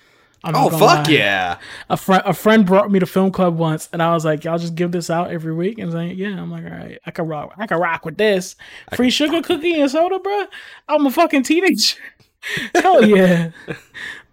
I'm 0.45 0.55
oh 0.55 0.69
fuck 0.69 0.81
lie. 0.81 1.05
yeah! 1.09 1.57
A 1.89 1.97
friend 1.97 2.23
a 2.25 2.33
friend 2.33 2.65
brought 2.65 2.91
me 2.91 2.99
to 2.99 3.05
film 3.05 3.31
club 3.31 3.57
once, 3.57 3.89
and 3.91 4.01
I 4.01 4.13
was 4.13 4.23
like, 4.23 4.43
"Y'all 4.43 4.57
just 4.59 4.75
give 4.75 4.91
this 4.91 5.09
out 5.09 5.31
every 5.31 5.53
week." 5.53 5.79
And 5.79 5.91
like, 5.93 6.17
"Yeah." 6.17 6.39
I'm 6.39 6.51
like, 6.51 6.63
"All 6.63 6.69
right, 6.69 6.99
I 7.05 7.11
can 7.11 7.27
rock. 7.27 7.53
I 7.57 7.65
can 7.67 7.79
rock 7.79 8.05
with 8.05 8.17
this 8.17 8.55
free 8.95 9.09
sugar 9.09 9.41
cookie 9.41 9.81
and 9.81 9.89
soda, 9.89 10.19
bro. 10.19 10.45
I'm 10.87 11.05
a 11.05 11.11
fucking 11.11 11.43
teenager." 11.43 11.97
Hell 12.75 13.03
yeah. 13.05 13.51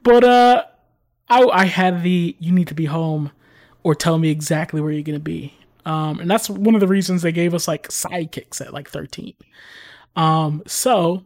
but 0.02 0.22
uh 0.22 0.64
I 1.30 1.44
I 1.44 1.64
had 1.64 2.02
the 2.02 2.36
you 2.38 2.52
need 2.52 2.68
to 2.68 2.74
be 2.74 2.84
home 2.84 3.32
or 3.82 3.94
tell 3.94 4.18
me 4.18 4.28
exactly 4.30 4.80
where 4.80 4.92
you're 4.92 5.02
gonna 5.02 5.18
be. 5.18 5.54
Um 5.86 6.20
and 6.20 6.30
that's 6.30 6.50
one 6.50 6.74
of 6.74 6.80
the 6.80 6.88
reasons 6.88 7.22
they 7.22 7.32
gave 7.32 7.54
us 7.54 7.66
like 7.66 7.88
sidekicks 7.88 8.60
at 8.60 8.74
like 8.74 8.90
13. 8.90 9.34
Um 10.14 10.62
so 10.66 11.24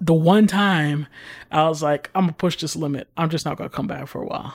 the 0.00 0.14
one 0.14 0.46
time 0.46 1.06
I 1.50 1.68
was 1.68 1.82
like, 1.82 2.10
I'm 2.14 2.22
gonna 2.22 2.32
push 2.32 2.56
this 2.56 2.76
limit. 2.76 3.08
I'm 3.16 3.30
just 3.30 3.44
not 3.44 3.56
gonna 3.56 3.70
come 3.70 3.86
back 3.86 4.06
for 4.06 4.22
a 4.22 4.26
while. 4.26 4.54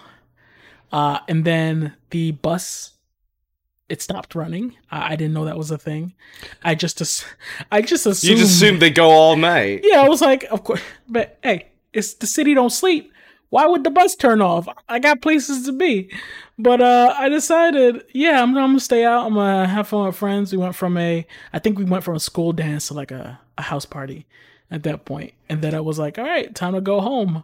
Uh 0.92 1.20
and 1.28 1.46
then 1.46 1.96
the 2.12 2.32
bus 2.32 2.94
it 3.90 4.02
stopped 4.02 4.34
running. 4.34 4.76
I, 4.90 5.14
I, 5.14 5.16
didn't 5.16 5.34
know 5.34 5.46
that 5.46 5.58
was 5.58 5.70
a 5.70 5.78
thing. 5.78 6.14
I 6.64 6.74
just 6.74 7.02
ass- 7.02 7.26
I 7.72 7.82
just 7.82 8.06
assumed 8.06 8.32
You 8.32 8.38
just 8.38 8.56
assumed 8.56 8.82
they 8.82 8.90
go 8.90 9.10
all 9.10 9.36
night. 9.36 9.82
Yeah, 9.84 10.02
I 10.02 10.10
was 10.10 10.22
like, 10.22 10.46
of 10.46 10.64
course. 10.64 10.82
But 11.08 11.38
hey, 11.44 11.68
it's 11.92 12.14
the 12.16 12.26
city 12.26 12.54
don't 12.54 12.72
sleep. 12.72 13.12
Why 13.50 13.68
would 13.68 13.84
the 13.84 13.92
bus 13.92 14.16
turn 14.16 14.42
off? 14.42 14.68
I 14.90 14.98
got 14.98 15.22
places 15.22 15.68
to 15.68 15.74
be. 15.74 16.12
But 16.58 16.82
uh, 16.82 17.14
I 17.16 17.30
decided, 17.30 18.04
yeah, 18.12 18.42
I'm, 18.42 18.50
I'm, 18.58 18.70
gonna 18.70 18.80
stay 18.80 19.06
out. 19.06 19.28
I'm 19.28 19.36
gonna 19.36 19.68
have 19.68 19.90
fun 19.90 20.08
with 20.08 20.16
friends. 20.16 20.52
We 20.52 20.58
went 20.58 20.76
from 20.76 20.98
a, 20.98 21.28
I 21.52 21.60
think 21.60 21.78
we 21.78 21.86
went 21.86 22.04
from 22.04 22.16
a 22.16 22.20
school 22.20 22.52
dance 22.52 22.88
to 22.88 22.96
like 22.96 23.12
a, 23.12 23.40
a 23.60 23.62
house 23.62 23.86
party 23.86 24.26
at 24.72 24.84
that 24.84 25.06
point. 25.06 25.34
And 25.50 25.62
then 25.62 25.76
I 25.76 25.80
was 25.80 26.00
like, 26.00 26.18
all 26.18 26.26
right, 26.26 26.54
time 26.54 26.74
to 26.74 26.82
go 26.82 27.00
home. 27.02 27.44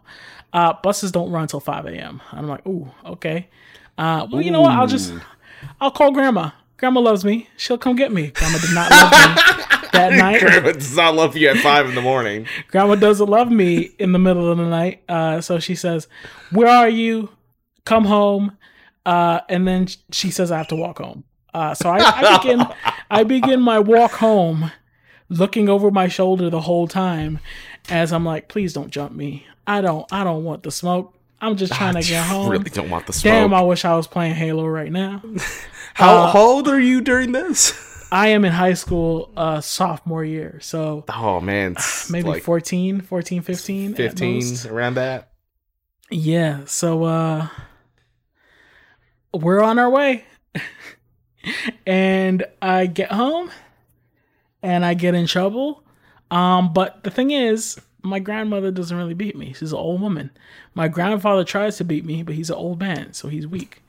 Uh, 0.52 0.74
buses 0.82 1.12
don't 1.12 1.30
run 1.30 1.42
until 1.42 1.60
5 1.60 1.86
a.m. 1.86 2.20
I'm 2.32 2.48
like, 2.48 2.66
ooh, 2.66 2.90
okay. 3.04 3.48
Uh, 3.96 4.26
well, 4.30 4.40
ooh. 4.40 4.44
you 4.44 4.50
know 4.50 4.62
what? 4.62 4.72
I'll 4.72 4.86
just 4.86 5.12
I'll 5.80 5.90
call 5.90 6.12
grandma. 6.12 6.50
Grandma 6.76 7.00
loves 7.00 7.24
me. 7.24 7.48
She'll 7.56 7.78
come 7.78 7.94
get 7.94 8.10
me. 8.10 8.28
Grandma 8.28 8.58
did 8.58 8.74
not 8.74 8.90
love 8.90 9.10
me 9.10 9.88
that 9.92 10.12
night. 10.14 10.40
Grandma 10.40 10.72
does 10.72 10.96
not 10.96 11.14
love 11.14 11.36
you 11.36 11.48
at 11.48 11.58
five 11.58 11.86
in 11.86 11.94
the 11.94 12.00
morning. 12.00 12.46
grandma 12.68 12.94
doesn't 12.94 13.28
love 13.28 13.50
me 13.50 13.90
in 13.98 14.12
the 14.12 14.18
middle 14.18 14.50
of 14.50 14.58
the 14.58 14.66
night. 14.66 15.02
Uh, 15.08 15.40
so 15.40 15.58
she 15.58 15.74
says, 15.74 16.08
"Where 16.50 16.68
are 16.68 16.88
you? 16.88 17.30
Come 17.84 18.06
home." 18.06 18.56
Uh, 19.04 19.40
and 19.48 19.68
then 19.68 19.88
she 20.10 20.30
says, 20.30 20.50
"I 20.50 20.58
have 20.58 20.68
to 20.68 20.76
walk 20.76 20.98
home." 20.98 21.24
Uh, 21.52 21.74
so 21.74 21.90
I, 21.90 21.98
I 21.98 22.38
begin, 22.38 22.66
I 23.10 23.24
begin 23.24 23.60
my 23.60 23.78
walk 23.78 24.12
home, 24.12 24.70
looking 25.30 25.70
over 25.70 25.90
my 25.90 26.08
shoulder 26.08 26.50
the 26.50 26.60
whole 26.60 26.86
time, 26.86 27.38
as 27.88 28.12
I'm 28.12 28.26
like, 28.26 28.48
"Please 28.48 28.74
don't 28.74 28.90
jump 28.90 29.12
me. 29.12 29.46
I 29.66 29.80
don't, 29.80 30.06
I 30.12 30.24
don't 30.24 30.44
want 30.44 30.62
the 30.64 30.70
smoke. 30.70 31.14
I'm 31.40 31.56
just 31.56 31.72
trying 31.72 31.94
to 31.94 32.02
get 32.06 32.26
home. 32.26 32.48
I 32.48 32.50
really 32.50 32.70
don't 32.70 32.90
want 32.90 33.06
the 33.06 33.12
smoke. 33.12 33.32
Damn, 33.32 33.54
I 33.54 33.62
wish 33.62 33.84
I 33.84 33.96
was 33.96 34.06
playing 34.06 34.34
Halo 34.34 34.66
right 34.66 34.92
now. 34.92 35.22
how, 35.94 36.24
uh, 36.24 36.32
old 36.34 36.68
are 36.68 36.80
you 36.80 37.00
during 37.00 37.32
this? 37.32 37.88
I 38.12 38.28
am 38.28 38.44
in 38.44 38.52
high 38.52 38.74
school 38.74 39.30
uh, 39.36 39.60
sophomore 39.60 40.24
year. 40.24 40.58
So 40.60 41.04
Oh 41.08 41.40
man, 41.40 41.76
maybe 42.10 42.28
like 42.28 42.42
14, 42.42 43.00
14, 43.00 43.42
15 43.42 43.94
15 43.94 44.66
around 44.68 44.94
that. 44.94 45.30
Yeah, 46.10 46.64
so 46.64 47.04
uh 47.04 47.48
we're 49.32 49.62
on 49.62 49.78
our 49.78 49.88
way. 49.88 50.24
and 51.86 52.44
I 52.60 52.86
get 52.86 53.12
home 53.12 53.52
and 54.62 54.84
I 54.84 54.94
get 54.94 55.14
in 55.14 55.26
trouble. 55.26 55.82
Um 56.30 56.72
but 56.72 57.02
the 57.04 57.10
thing 57.10 57.30
is, 57.30 57.80
my 58.02 58.18
grandmother 58.18 58.70
doesn't 58.70 58.96
really 58.96 59.14
beat 59.14 59.36
me. 59.36 59.52
She's 59.52 59.72
an 59.72 59.78
old 59.78 60.00
woman. 60.00 60.30
My 60.74 60.88
grandfather 60.88 61.44
tries 61.44 61.76
to 61.78 61.84
beat 61.84 62.04
me, 62.04 62.22
but 62.22 62.34
he's 62.34 62.50
an 62.50 62.56
old 62.56 62.80
man, 62.80 63.12
so 63.12 63.28
he's 63.28 63.46
weak. 63.46 63.82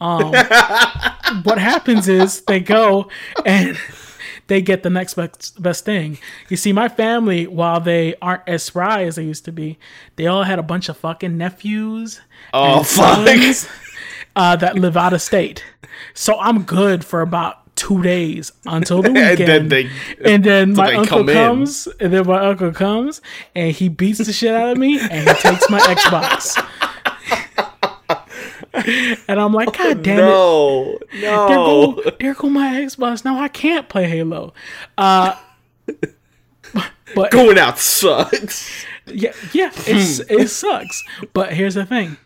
Um, 0.00 0.32
what 1.42 1.58
happens 1.58 2.06
is 2.08 2.42
they 2.42 2.60
go 2.60 3.08
and 3.46 3.78
they 4.48 4.60
get 4.60 4.82
the 4.82 4.90
next 4.90 5.14
best, 5.14 5.62
best 5.62 5.84
thing. 5.84 6.18
You 6.50 6.56
see, 6.56 6.72
my 6.72 6.88
family, 6.88 7.46
while 7.46 7.80
they 7.80 8.14
aren't 8.20 8.42
as 8.46 8.62
spry 8.62 9.04
as 9.04 9.16
they 9.16 9.24
used 9.24 9.44
to 9.46 9.52
be, 9.52 9.78
they 10.16 10.26
all 10.26 10.42
had 10.42 10.58
a 10.58 10.62
bunch 10.62 10.88
of 10.88 10.96
fucking 10.98 11.38
nephews. 11.38 12.20
Oh, 12.52 12.78
and 12.78 12.86
fuck. 12.86 13.26
sons, 13.26 13.68
Uh, 14.34 14.54
that 14.56 14.74
live 14.76 14.98
out 14.98 15.14
of 15.14 15.22
state. 15.22 15.64
So 16.12 16.38
I'm 16.38 16.64
good 16.64 17.04
for 17.04 17.22
about 17.22 17.65
two 17.76 18.02
days 18.02 18.52
until 18.66 19.02
the 19.02 19.12
weekend. 19.12 19.40
And 19.40 19.48
then 19.48 19.68
they- 19.68 19.90
and 20.34 20.42
then 20.44 20.72
my 20.74 20.94
uncle 20.94 21.18
come 21.18 21.28
in. 21.28 21.34
comes, 21.34 21.86
and 22.00 22.12
then 22.12 22.26
my 22.26 22.40
uncle 22.46 22.72
comes, 22.72 23.20
and 23.54 23.72
he 23.72 23.88
beats 23.88 24.18
the 24.18 24.32
shit 24.32 24.52
out 24.54 24.70
of 24.70 24.78
me, 24.78 24.98
and 24.98 25.28
he 25.28 25.34
takes 25.34 25.70
my 25.70 25.78
Xbox. 25.80 26.56
and 29.28 29.40
I'm 29.40 29.52
like, 29.52 29.76
God 29.76 30.02
damn 30.02 30.18
it! 30.18 30.22
no, 30.22 30.98
There 31.12 31.30
no. 31.32 31.92
go, 31.92 32.10
there 32.18 32.34
go 32.34 32.48
my 32.48 32.74
Xbox. 32.80 33.24
Now 33.24 33.38
I 33.40 33.48
can't 33.48 33.88
play 33.88 34.04
Halo. 34.08 34.52
Uh, 34.98 35.34
but 37.14 37.30
Going 37.30 37.58
out 37.58 37.78
sucks. 37.78 38.84
yeah, 39.06 39.32
yeah, 39.52 39.70
it's 39.86 40.20
it 40.20 40.48
sucks. 40.48 41.02
But 41.32 41.52
here's 41.52 41.74
the 41.74 41.86
thing. 41.86 42.16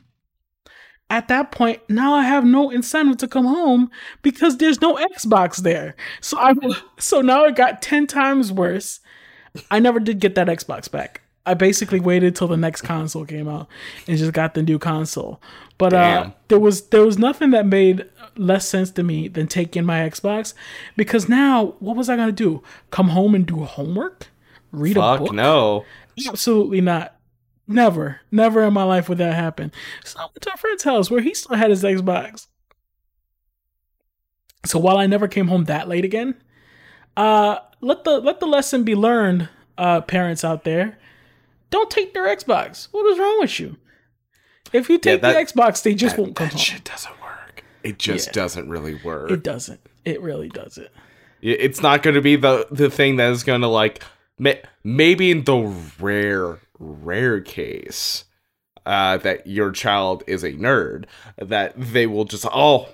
At 1.11 1.29
that 1.29 1.51
point, 1.51 1.83
now 1.89 2.15
I 2.15 2.23
have 2.23 2.45
no 2.45 2.71
incentive 2.71 3.19
to 3.19 3.29
come 3.29 3.45
home 3.45 3.91
because 4.23 4.57
there's 4.57 4.81
no 4.81 4.97
Xbox 4.97 5.57
there. 5.57 5.97
So 6.21 6.39
I 6.39 6.55
so 6.99 7.21
now 7.21 7.45
it 7.45 7.57
got 7.57 7.83
ten 7.83 8.07
times 8.07 8.53
worse. 8.53 9.01
I 9.71 9.81
never 9.81 9.99
did 9.99 10.21
get 10.21 10.37
that 10.37 10.47
Xbox 10.47 10.91
back. 10.91 11.23
I 11.47 11.55
basically 11.55 11.99
waited 11.99 12.37
till 12.37 12.47
the 12.47 12.57
next 12.57 12.83
console 12.83 13.25
came 13.25 13.49
out 13.49 13.67
and 14.07 14.17
just 14.17 14.33
got 14.33 14.55
the 14.55 14.63
new 14.63 14.79
console. 14.79 15.41
But 15.79 15.95
uh, 15.95 16.31
there 16.49 16.61
was 16.61 16.83
there 16.89 17.05
was 17.05 17.19
nothing 17.19 17.51
that 17.51 17.67
made 17.67 18.07
less 18.37 18.69
sense 18.69 18.91
to 18.93 19.03
me 19.03 19.29
than 19.29 19.49
taking 19.49 19.85
my 19.85 20.01
Xbox 20.01 20.55
because 20.97 21.29
now 21.29 21.75
what 21.81 21.97
was 21.97 22.09
I 22.09 22.17
gonna 22.17 22.31
do? 22.33 22.63
Come 22.91 23.09
home 23.09 23.35
and 23.35 23.47
do 23.47 23.65
homework? 23.65 24.29
Read 24.71 24.97
a 24.97 25.01
Fuck 25.01 25.19
book? 25.21 25.33
no. 25.33 25.85
Absolutely 26.29 26.83
not. 26.83 27.17
Never, 27.71 28.21
never 28.33 28.65
in 28.65 28.73
my 28.73 28.83
life 28.83 29.09
would 29.09 29.19
that 29.19 29.35
happen. 29.35 29.71
So 30.05 30.19
I 30.19 30.23
went 30.25 30.41
to 30.43 30.53
a 30.53 30.57
friend's 30.57 30.83
house 30.83 31.09
where 31.11 31.21
he 31.21 31.33
still 31.35 31.57
had 31.57 31.71
his 31.71 31.85
Xbox. 31.85 32.49
So 34.67 34.79
while 34.79 34.99
I 34.99 35.07
never 35.07 35.29
came 35.29 35.47
home 35.49 35.65
that 35.65 35.89
late 35.89 36.05
again, 36.05 36.35
uh, 37.17 37.59
let 37.81 38.05
the 38.05 38.19
let 38.21 38.41
the 38.41 38.47
lesson 38.47 38.83
be 38.85 38.95
learned, 38.95 39.49
uh, 39.79 40.01
parents 40.03 40.45
out 40.45 40.65
there. 40.65 40.99
Don't 41.71 41.91
take 41.91 42.13
their 42.13 42.25
Xbox. 42.27 42.89
What 42.91 43.07
is 43.13 43.19
wrong 43.19 43.39
with 43.41 43.59
you? 43.61 43.77
If 44.73 44.91
you 44.91 44.99
take 44.99 45.23
that- 45.23 45.33
the 45.33 45.61
Xbox, 45.61 45.83
they 45.83 45.95
just 45.95 46.19
won't 46.19 46.35
come 46.37 46.47
That 46.49 46.53
home. 46.55 46.61
shit 46.61 46.85
doesn't 46.85 47.21
work. 47.23 47.65
It 47.83 47.99
just 47.99 48.29
Yeah. 48.29 48.33
doesn't 48.33 48.69
really 48.69 48.95
work. 48.97 49.31
It 49.31 49.43
doesn't. 49.43 49.81
It 50.05 50.21
really 50.21 50.49
doesn't. 50.49 50.89
It- 51.41 51.61
It's 51.61 51.81
not 51.83 52.03
going 52.03 52.15
to 52.15 52.21
be 52.21 52.35
the 52.37 52.67
the 52.71 52.91
thing 52.91 53.17
that 53.17 53.31
is 53.31 53.45
going 53.45 53.61
to 53.63 53.69
like 53.69 54.03
ma- 54.39 54.55
maybe 54.85 55.31
in 55.31 55.45
the 55.45 55.57
rare 56.01 56.59
rare 56.81 57.41
case 57.41 58.25
uh, 58.87 59.19
that 59.19 59.47
your 59.47 59.71
child 59.71 60.25
is 60.27 60.43
a 60.43 60.53
nerd 60.53 61.05
that 61.39 61.75
they 61.77 62.07
will 62.07 62.25
just 62.25 62.47
oh 62.53 62.89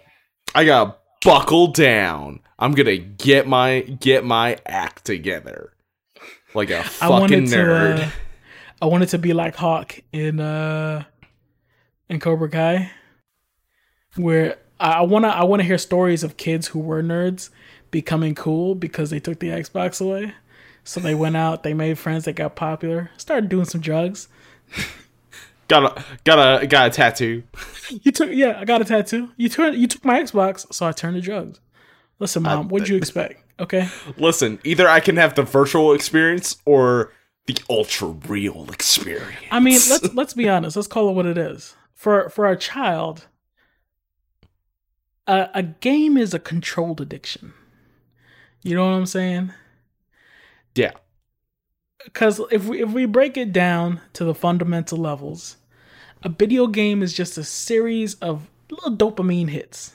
I 0.55 0.65
gotta 0.65 0.97
buckle 1.23 1.69
down. 1.69 2.41
I'm 2.59 2.73
gonna 2.73 2.97
get 2.97 3.47
my 3.47 3.81
get 3.81 4.25
my 4.25 4.59
act 4.67 5.05
together 5.05 5.73
like 6.55 6.71
a 6.71 6.81
I 6.81 6.83
fucking 6.83 7.11
wanted 7.21 7.47
to. 7.49 7.57
nerd. 7.57 8.07
Uh, 8.07 8.11
I 8.83 8.87
wanted 8.87 9.09
to 9.11 9.19
be 9.19 9.33
like 9.33 9.57
Hawk 9.57 10.01
in 10.13 10.41
uh 10.41 11.05
in 12.09 12.21
Cobra 12.21 12.49
Kai, 12.49 12.91
where 14.17 14.57
I 14.81 14.93
I 14.93 15.01
wanna 15.03 15.29
I 15.29 15.45
wanna 15.45 15.65
hear 15.65 15.79
stories 15.79 16.23
of 16.25 16.37
kids 16.37 16.69
who 16.69 16.81
were 16.81 17.03
nerds 17.03 17.51
becoming 17.91 18.35
cool 18.35 18.75
because 18.75 19.11
they 19.11 19.21
took 19.21 19.39
the 19.39 19.49
Xbox 19.49 20.01
away. 20.01 20.35
So 20.87 21.01
they 21.01 21.17
went 21.17 21.37
out, 21.37 21.65
they 21.65 21.75
made 21.75 21.99
friends, 21.99 22.27
they 22.27 22.33
got 22.33 22.55
popular, 22.55 23.11
started 23.17 23.49
doing 23.49 23.65
some 23.65 23.81
drugs. 23.81 24.29
got 25.69 25.99
a 25.99 26.05
got 26.23 26.63
a 26.63 26.67
got 26.69 26.87
a 26.87 26.91
tattoo. 26.91 27.43
You 28.03 28.13
took 28.13 28.31
yeah, 28.31 28.59
I 28.61 28.65
got 28.65 28.81
a 28.81 28.85
tattoo. 28.85 29.31
You 29.37 29.49
took 29.49 29.75
you 29.75 29.89
took 29.89 30.05
my 30.05 30.23
Xbox, 30.23 30.73
so 30.73 30.87
I 30.87 30.93
turned 30.93 31.17
to 31.17 31.21
drugs. 31.21 31.59
Listen, 32.21 32.45
mom, 32.45 32.69
what'd 32.69 32.89
you 32.89 32.97
expect? 32.97 33.43
Okay. 33.59 33.89
Listen, 34.17 34.61
either 34.63 34.89
I 34.89 35.01
can 35.01 35.17
have 35.17 35.35
the 35.35 35.43
virtual 35.43 35.93
experience 35.93 36.57
or 36.65 37.13
the 37.47 37.59
ultra 37.69 38.09
real 38.09 38.69
experience. 38.73 39.45
I 39.51 39.59
mean, 39.59 39.81
let's 39.91 40.15
let's 40.15 40.35
be 40.35 40.49
honest. 40.49 40.77
Let's 40.77 40.89
call 40.89 41.09
it 41.09 41.15
what 41.15 41.27
it 41.27 41.37
is. 41.37 41.75
For 41.95 42.29
for 42.29 42.47
a 42.49 42.57
child, 42.57 43.27
a, 45.27 45.49
a 45.53 45.63
game 45.65 46.17
is 46.17 46.33
a 46.33 46.39
controlled 46.39 47.01
addiction. 47.01 47.55
You 48.63 48.77
know 48.77 48.85
what 48.85 48.97
I'm 48.97 49.07
saying? 49.07 49.53
Yeah. 50.77 50.93
Because 52.05 52.41
if 52.51 52.67
we 52.67 52.83
if 52.83 52.91
we 52.91 53.07
break 53.07 53.37
it 53.37 53.53
down 53.53 54.01
to 54.13 54.25
the 54.25 54.35
fundamental 54.35 54.99
levels, 54.99 55.57
a 56.23 56.29
video 56.29 56.67
game 56.67 57.03
is 57.03 57.13
just 57.13 57.37
a 57.39 57.45
series 57.45 58.15
of 58.17 58.49
little 58.71 58.97
dopamine 58.97 59.49
hits. 59.49 59.95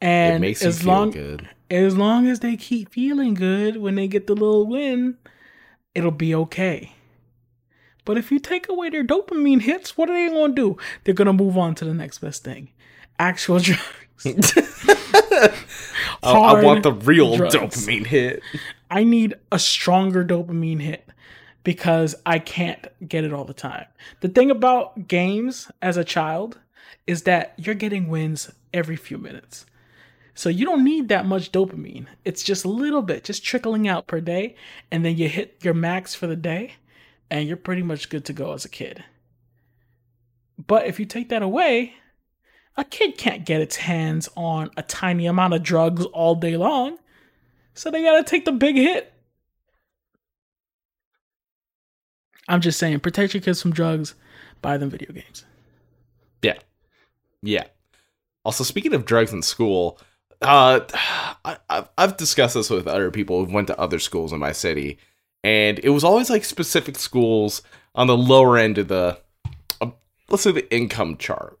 And 0.00 0.36
it 0.36 0.40
makes 0.40 0.62
you 0.62 0.68
as 0.68 0.80
feel 0.82 0.88
long 0.88 1.10
good. 1.10 1.48
as 1.70 1.96
long 1.96 2.26
as 2.26 2.40
they 2.40 2.56
keep 2.56 2.92
feeling 2.92 3.34
good 3.34 3.76
when 3.76 3.94
they 3.94 4.08
get 4.08 4.26
the 4.26 4.34
little 4.34 4.66
win, 4.66 5.18
it'll 5.94 6.10
be 6.10 6.34
okay. 6.34 6.94
But 8.04 8.18
if 8.18 8.32
you 8.32 8.40
take 8.40 8.68
away 8.68 8.90
their 8.90 9.04
dopamine 9.04 9.62
hits, 9.62 9.96
what 9.96 10.10
are 10.10 10.14
they 10.14 10.28
going 10.28 10.56
to 10.56 10.62
do? 10.74 10.76
They're 11.04 11.14
going 11.14 11.26
to 11.26 11.32
move 11.32 11.56
on 11.56 11.76
to 11.76 11.84
the 11.84 11.94
next 11.94 12.18
best 12.18 12.42
thing 12.42 12.70
actual 13.18 13.58
drugs. 13.60 13.82
I, 16.22 16.32
I 16.32 16.62
want 16.62 16.82
the 16.82 16.92
real 16.92 17.36
drugs. 17.36 17.54
dopamine 17.54 18.06
hit. 18.06 18.42
I 18.90 19.04
need 19.04 19.34
a 19.50 19.58
stronger 19.58 20.24
dopamine 20.24 20.80
hit 20.80 21.08
because 21.64 22.14
I 22.26 22.38
can't 22.38 22.86
get 23.06 23.24
it 23.24 23.32
all 23.32 23.44
the 23.44 23.54
time. 23.54 23.86
The 24.20 24.28
thing 24.28 24.50
about 24.50 25.08
games 25.08 25.70
as 25.80 25.96
a 25.96 26.04
child 26.04 26.58
is 27.06 27.22
that 27.22 27.54
you're 27.56 27.74
getting 27.74 28.08
wins 28.08 28.50
every 28.72 28.96
few 28.96 29.18
minutes. 29.18 29.66
So 30.34 30.48
you 30.48 30.64
don't 30.64 30.84
need 30.84 31.08
that 31.08 31.26
much 31.26 31.52
dopamine. 31.52 32.06
It's 32.24 32.42
just 32.42 32.64
a 32.64 32.68
little 32.68 33.02
bit, 33.02 33.24
just 33.24 33.44
trickling 33.44 33.86
out 33.86 34.06
per 34.06 34.20
day, 34.20 34.56
and 34.90 35.04
then 35.04 35.16
you 35.16 35.28
hit 35.28 35.58
your 35.62 35.74
max 35.74 36.14
for 36.14 36.26
the 36.26 36.36
day, 36.36 36.74
and 37.30 37.46
you're 37.46 37.56
pretty 37.56 37.82
much 37.82 38.08
good 38.08 38.24
to 38.26 38.32
go 38.32 38.52
as 38.52 38.64
a 38.64 38.68
kid. 38.68 39.04
But 40.66 40.86
if 40.86 40.98
you 40.98 41.06
take 41.06 41.28
that 41.28 41.42
away, 41.42 41.94
a 42.76 42.84
kid 42.84 43.18
can't 43.18 43.44
get 43.44 43.60
its 43.60 43.76
hands 43.76 44.28
on 44.36 44.70
a 44.76 44.82
tiny 44.82 45.26
amount 45.26 45.54
of 45.54 45.62
drugs 45.62 46.04
all 46.06 46.34
day 46.34 46.56
long. 46.56 46.98
So 47.74 47.90
they 47.90 48.02
gotta 48.02 48.24
take 48.24 48.44
the 48.44 48.52
big 48.52 48.76
hit. 48.76 49.12
I'm 52.48 52.60
just 52.60 52.78
saying, 52.78 53.00
protect 53.00 53.34
your 53.34 53.40
kids 53.42 53.62
from 53.62 53.72
drugs, 53.72 54.14
buy 54.60 54.76
them 54.76 54.90
video 54.90 55.12
games. 55.12 55.44
Yeah. 56.42 56.58
Yeah. 57.42 57.64
Also, 58.44 58.64
speaking 58.64 58.94
of 58.94 59.04
drugs 59.04 59.32
in 59.32 59.42
school, 59.42 59.98
uh, 60.40 60.80
I, 61.44 61.56
I've- 61.70 61.88
I've 61.96 62.16
discussed 62.16 62.54
this 62.54 62.70
with 62.70 62.86
other 62.88 63.10
people 63.10 63.44
who 63.44 63.52
went 63.52 63.68
to 63.68 63.78
other 63.80 63.98
schools 63.98 64.32
in 64.32 64.38
my 64.40 64.52
city, 64.52 64.98
and 65.44 65.78
it 65.82 65.90
was 65.90 66.04
always 66.04 66.30
like 66.30 66.44
specific 66.44 66.96
schools 66.98 67.62
on 67.94 68.06
the 68.06 68.16
lower 68.16 68.58
end 68.58 68.78
of 68.78 68.88
the, 68.88 69.18
uh, 69.80 69.90
let's 70.28 70.42
say 70.42 70.52
the 70.52 70.72
income 70.74 71.16
chart, 71.16 71.58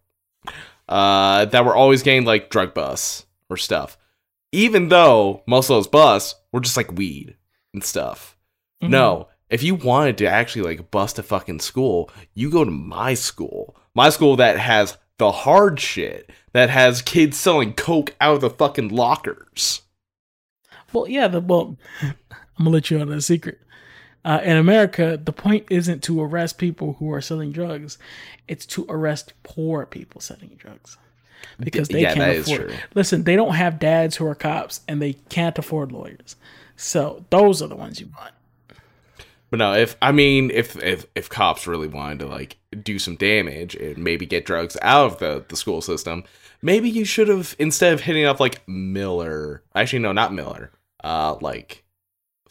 uh, 0.92 1.46
that 1.46 1.64
were 1.64 1.74
always 1.74 2.02
getting 2.02 2.26
like 2.26 2.50
drug 2.50 2.74
busts 2.74 3.24
or 3.48 3.56
stuff, 3.56 3.96
even 4.52 4.90
though 4.90 5.42
most 5.46 5.70
of 5.70 5.76
those 5.76 5.86
busts 5.86 6.34
were 6.52 6.60
just 6.60 6.76
like 6.76 6.92
weed 6.92 7.34
and 7.72 7.82
stuff. 7.82 8.36
Mm-hmm. 8.82 8.92
No, 8.92 9.28
if 9.48 9.62
you 9.62 9.74
wanted 9.74 10.18
to 10.18 10.26
actually 10.26 10.62
like 10.62 10.90
bust 10.90 11.18
a 11.18 11.22
fucking 11.22 11.60
school, 11.60 12.10
you 12.34 12.50
go 12.50 12.62
to 12.62 12.70
my 12.70 13.14
school. 13.14 13.74
My 13.94 14.10
school 14.10 14.36
that 14.36 14.58
has 14.58 14.98
the 15.16 15.32
hard 15.32 15.80
shit, 15.80 16.30
that 16.52 16.68
has 16.68 17.00
kids 17.00 17.38
selling 17.38 17.72
coke 17.72 18.14
out 18.20 18.34
of 18.34 18.40
the 18.42 18.50
fucking 18.50 18.90
lockers. 18.90 19.80
Well, 20.92 21.08
yeah, 21.08 21.26
the 21.28 21.40
well, 21.40 21.78
I'm 22.02 22.14
gonna 22.58 22.68
let 22.70 22.90
you 22.90 23.00
on 23.00 23.10
a 23.10 23.22
secret. 23.22 23.60
Uh, 24.24 24.40
in 24.44 24.56
America, 24.56 25.18
the 25.22 25.32
point 25.32 25.66
isn't 25.70 26.02
to 26.04 26.20
arrest 26.22 26.58
people 26.58 26.94
who 26.98 27.12
are 27.12 27.20
selling 27.20 27.52
drugs; 27.52 27.98
it's 28.48 28.66
to 28.66 28.86
arrest 28.88 29.32
poor 29.42 29.84
people 29.86 30.20
selling 30.20 30.52
drugs 30.58 30.96
because 31.58 31.88
they 31.88 32.02
Yeah, 32.02 32.14
can't 32.14 32.38
afford. 32.38 32.82
Listen, 32.94 33.24
they 33.24 33.36
don't 33.36 33.54
have 33.54 33.78
dads 33.78 34.16
who 34.16 34.26
are 34.26 34.34
cops, 34.34 34.80
and 34.88 35.02
they 35.02 35.14
can't 35.14 35.58
afford 35.58 35.92
lawyers. 35.92 36.36
So 36.76 37.24
those 37.30 37.62
are 37.62 37.68
the 37.68 37.76
ones 37.76 38.00
you 38.00 38.08
want. 38.16 38.32
But 39.50 39.58
no, 39.58 39.74
if 39.74 39.96
I 40.00 40.12
mean 40.12 40.50
if 40.50 40.82
if 40.82 41.06
if 41.14 41.28
cops 41.28 41.66
really 41.66 41.88
wanted 41.88 42.20
to 42.20 42.26
like 42.26 42.56
do 42.82 42.98
some 42.98 43.16
damage 43.16 43.74
and 43.74 43.98
maybe 43.98 44.24
get 44.24 44.46
drugs 44.46 44.76
out 44.80 45.12
of 45.12 45.18
the 45.18 45.44
the 45.46 45.56
school 45.56 45.82
system, 45.82 46.24
maybe 46.62 46.88
you 46.88 47.04
should 47.04 47.28
have 47.28 47.54
instead 47.58 47.92
of 47.92 48.00
hitting 48.00 48.24
up 48.24 48.40
like 48.40 48.66
Miller. 48.66 49.62
Actually, 49.74 49.98
no, 50.00 50.12
not 50.12 50.32
Miller. 50.32 50.72
Uh, 51.04 51.36
like 51.40 51.81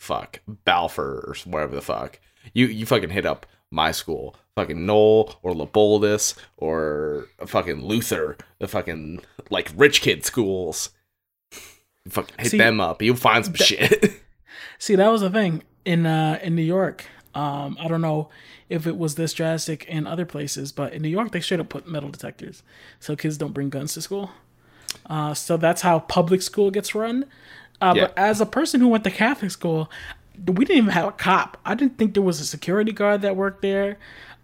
fuck 0.01 0.41
Balfour 0.65 1.23
or 1.27 1.35
whatever 1.45 1.75
the 1.75 1.81
fuck. 1.81 2.19
You 2.53 2.65
you 2.65 2.85
fucking 2.85 3.11
hit 3.11 3.25
up 3.25 3.45
my 3.69 3.91
school, 3.91 4.35
fucking 4.55 4.85
Knoll 4.85 5.35
or 5.43 5.53
LeBoldus 5.53 6.35
or 6.57 7.27
fucking 7.45 7.85
Luther, 7.85 8.35
the 8.59 8.67
fucking 8.67 9.21
like 9.49 9.71
rich 9.75 10.01
kid 10.01 10.25
schools. 10.25 10.89
Fucking 12.09 12.35
hit 12.39 12.51
See, 12.51 12.57
them 12.57 12.81
up. 12.81 13.01
You'll 13.03 13.15
find 13.15 13.45
some 13.45 13.53
shit. 13.53 14.23
See, 14.79 14.95
that 14.95 15.11
was 15.11 15.21
the 15.21 15.29
thing 15.29 15.61
in 15.85 16.07
uh, 16.07 16.39
in 16.41 16.55
New 16.55 16.63
York. 16.63 17.05
Um, 17.35 17.77
I 17.79 17.87
don't 17.87 18.01
know 18.01 18.29
if 18.69 18.87
it 18.87 18.97
was 18.97 19.15
this 19.15 19.33
drastic 19.33 19.85
in 19.85 20.07
other 20.07 20.25
places, 20.25 20.71
but 20.71 20.93
in 20.93 21.03
New 21.03 21.09
York, 21.09 21.31
they 21.31 21.39
straight 21.39 21.59
up 21.59 21.69
put 21.69 21.87
metal 21.87 22.09
detectors 22.09 22.63
so 22.99 23.15
kids 23.15 23.37
don't 23.37 23.53
bring 23.53 23.69
guns 23.69 23.93
to 23.93 24.01
school. 24.01 24.31
Uh, 25.05 25.33
so 25.33 25.57
that's 25.57 25.83
how 25.83 25.99
public 25.99 26.41
school 26.41 26.71
gets 26.71 26.95
run. 26.95 27.25
Uh, 27.81 27.93
Yeah. 27.95 28.01
But 28.07 28.17
as 28.17 28.39
a 28.41 28.45
person 28.45 28.79
who 28.81 28.87
went 28.87 29.03
to 29.05 29.11
Catholic 29.11 29.51
school, 29.51 29.89
we 30.45 30.65
didn't 30.65 30.77
even 30.77 30.89
have 30.91 31.07
a 31.07 31.11
cop. 31.11 31.57
I 31.65 31.75
didn't 31.75 31.97
think 31.97 32.13
there 32.13 32.23
was 32.23 32.39
a 32.39 32.45
security 32.45 32.91
guard 32.91 33.21
that 33.23 33.35
worked 33.35 33.61
there. 33.61 33.97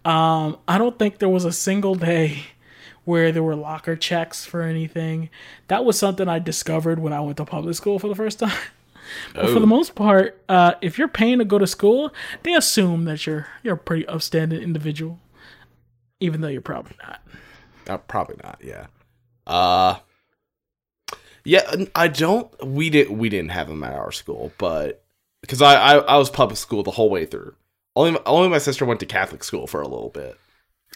Um, 0.04 0.58
I 0.66 0.78
don't 0.78 0.98
think 0.98 1.18
there 1.18 1.28
was 1.28 1.44
a 1.44 1.52
single 1.52 1.94
day 1.94 2.44
where 3.04 3.32
there 3.32 3.42
were 3.42 3.56
locker 3.56 3.96
checks 3.96 4.44
for 4.44 4.62
anything. 4.62 5.30
That 5.68 5.84
was 5.84 5.98
something 5.98 6.28
I 6.28 6.38
discovered 6.38 6.98
when 6.98 7.12
I 7.12 7.20
went 7.20 7.36
to 7.38 7.44
public 7.44 7.74
school 7.74 7.98
for 7.98 8.08
the 8.08 8.14
first 8.14 8.38
time. 8.40 8.56
But 9.34 9.48
for 9.48 9.58
the 9.58 9.66
most 9.66 9.94
part, 9.94 10.38
uh, 10.50 10.74
if 10.82 10.98
you're 10.98 11.08
paying 11.08 11.38
to 11.38 11.44
go 11.46 11.58
to 11.58 11.66
school, 11.66 12.12
they 12.42 12.52
assume 12.54 13.04
that 13.06 13.26
you're 13.26 13.46
you're 13.62 13.74
a 13.74 13.78
pretty 13.78 14.06
upstanding 14.06 14.60
individual, 14.60 15.18
even 16.20 16.42
though 16.42 16.48
you're 16.48 16.60
probably 16.60 16.94
not. 17.02 17.22
Uh, 17.88 17.96
probably 17.96 18.36
not. 18.44 18.58
Yeah. 18.62 18.86
Uh. 19.46 19.96
Yeah, 21.44 21.84
I 21.94 22.08
don't. 22.08 22.48
We 22.66 22.90
didn't. 22.90 23.16
We 23.18 23.28
didn't 23.28 23.50
have 23.50 23.68
them 23.68 23.82
at 23.84 23.94
our 23.94 24.12
school, 24.12 24.52
but 24.58 25.04
because 25.40 25.62
I, 25.62 25.74
I 25.74 25.94
I 25.98 26.16
was 26.16 26.30
public 26.30 26.58
school 26.58 26.82
the 26.82 26.90
whole 26.90 27.10
way 27.10 27.24
through. 27.24 27.54
Only 27.96 28.20
only 28.26 28.48
my 28.48 28.58
sister 28.58 28.84
went 28.84 29.00
to 29.00 29.06
Catholic 29.06 29.42
school 29.42 29.66
for 29.66 29.80
a 29.80 29.88
little 29.88 30.10
bit. 30.10 30.38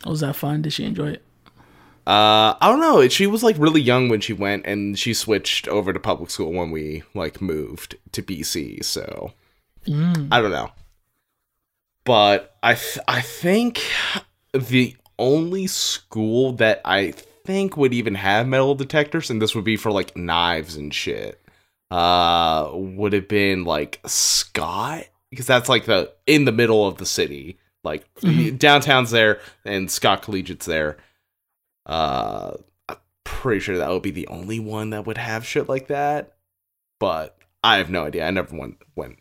Was 0.05 0.20
that 0.20 0.36
fun? 0.36 0.62
Did 0.62 0.72
she 0.72 0.84
enjoy 0.84 1.11
it? 1.11 1.22
Uh, 2.07 2.55
I 2.61 2.68
don't 2.68 2.80
know. 2.80 3.07
She 3.09 3.26
was 3.28 3.43
like 3.45 3.57
really 3.59 3.80
young 3.80 4.09
when 4.09 4.20
she 4.20 4.32
went, 4.32 4.66
and 4.66 4.99
she 4.99 5.14
switched 5.14 5.68
over 5.68 5.93
to 5.93 6.01
public 6.01 6.30
school 6.30 6.53
when 6.53 6.70
we 6.70 7.05
like 7.14 7.40
moved 7.40 7.97
to 8.12 8.22
BC. 8.22 8.84
So 8.84 9.32
I 10.30 10.40
don't 10.40 10.51
know, 10.51 10.70
but 12.05 12.57
I 12.62 12.74
th- 12.74 12.99
I 13.07 13.20
think 13.20 13.82
the 14.53 14.97
only 15.18 15.66
school 15.68 16.53
that 16.55 16.80
I 16.84 17.14
think 17.45 17.76
would 17.76 17.95
even 17.95 18.14
have 18.14 18.47
metal 18.47 18.74
detectors, 18.74 19.30
and 19.30 19.40
this 19.40 19.55
would 19.55 19.64
be 19.64 19.76
for 19.76 19.90
like 19.93 20.16
knives 20.16 20.76
and 20.76 20.93
shit, 20.93 21.40
uh, 21.90 22.70
would 22.72 23.12
have 23.12 23.28
been 23.28 23.64
like 23.64 24.01
Scott 24.07 25.05
because 25.30 25.47
that's 25.47 25.68
like 25.68 25.84
the 25.84 26.12
in 26.26 26.45
the 26.45 26.53
middle 26.53 26.86
of 26.86 26.99
the 26.99 27.07
city. 27.07 27.59
Like 27.84 28.05
downtown's 28.59 29.11
there, 29.11 29.40
and 29.64 29.90
Scott 29.90 30.22
Collegiate's 30.22 30.66
there. 30.66 30.99
Uh, 31.84 32.55
I'm 32.88 32.97
pretty 33.24 33.61
sure 33.61 33.76
that 33.78 33.90
would 33.90 34.03
be 34.03 34.12
the 34.12 34.28
only 34.28 34.61
one 34.61 34.90
that 34.90 35.07
would 35.07 35.18
have 35.18 35.45
shit 35.45 35.68
like 35.68 35.88
that. 35.88 36.34
But 37.01 37.36
I 37.64 37.78
have 37.78 37.90
no 37.90 38.05
idea. 38.05 38.24
I 38.26 38.30
never 38.30 38.57
went 38.57 38.76
went 38.95 39.18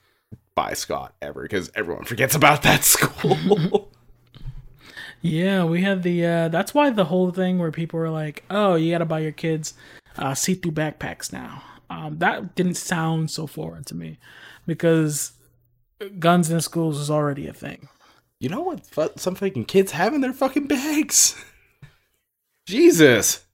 by 0.54 0.74
Scott 0.74 1.16
ever 1.22 1.42
because 1.42 1.72
everyone 1.74 2.06
forgets 2.06 2.36
about 2.36 2.62
that 2.64 2.84
school. 2.84 3.92
Yeah, 5.22 5.66
we 5.66 5.82
had 5.84 6.04
the. 6.04 6.26
Uh, 6.26 6.48
that's 6.48 6.74
why 6.74 6.90
the 6.90 7.06
whole 7.06 7.32
thing 7.32 7.60
where 7.60 7.72
people 7.72 8.00
were 8.00 8.10
like, 8.10 8.44
"Oh, 8.50 8.76
you 8.76 8.92
got 8.92 9.00
to 9.00 9.06
buy 9.06 9.20
your 9.20 9.32
kids 9.32 9.74
uh, 10.18 10.34
see-through 10.34 10.72
backpacks 10.72 11.32
now." 11.32 11.64
Um, 11.90 12.18
that 12.20 12.56
didn't 12.56 12.76
sound 12.76 13.30
so 13.30 13.46
foreign 13.48 13.84
to 13.86 13.96
me 13.96 14.18
because 14.66 15.34
guns 16.20 16.50
in 16.50 16.60
schools 16.62 16.98
is 17.00 17.12
already 17.12 17.48
a 17.48 17.54
thing. 17.54 17.88
you 18.40 18.50
know 18.50 18.62
what? 18.62 18.86
fu- 18.88 19.10
Some 19.18 19.36
fucking 19.36 19.66
kids 19.66 19.92
have 19.92 20.14
in 20.14 20.22
their 20.22 20.34
fucking 20.34 20.66
bags. 20.68 21.36
Jesus. 22.66 23.46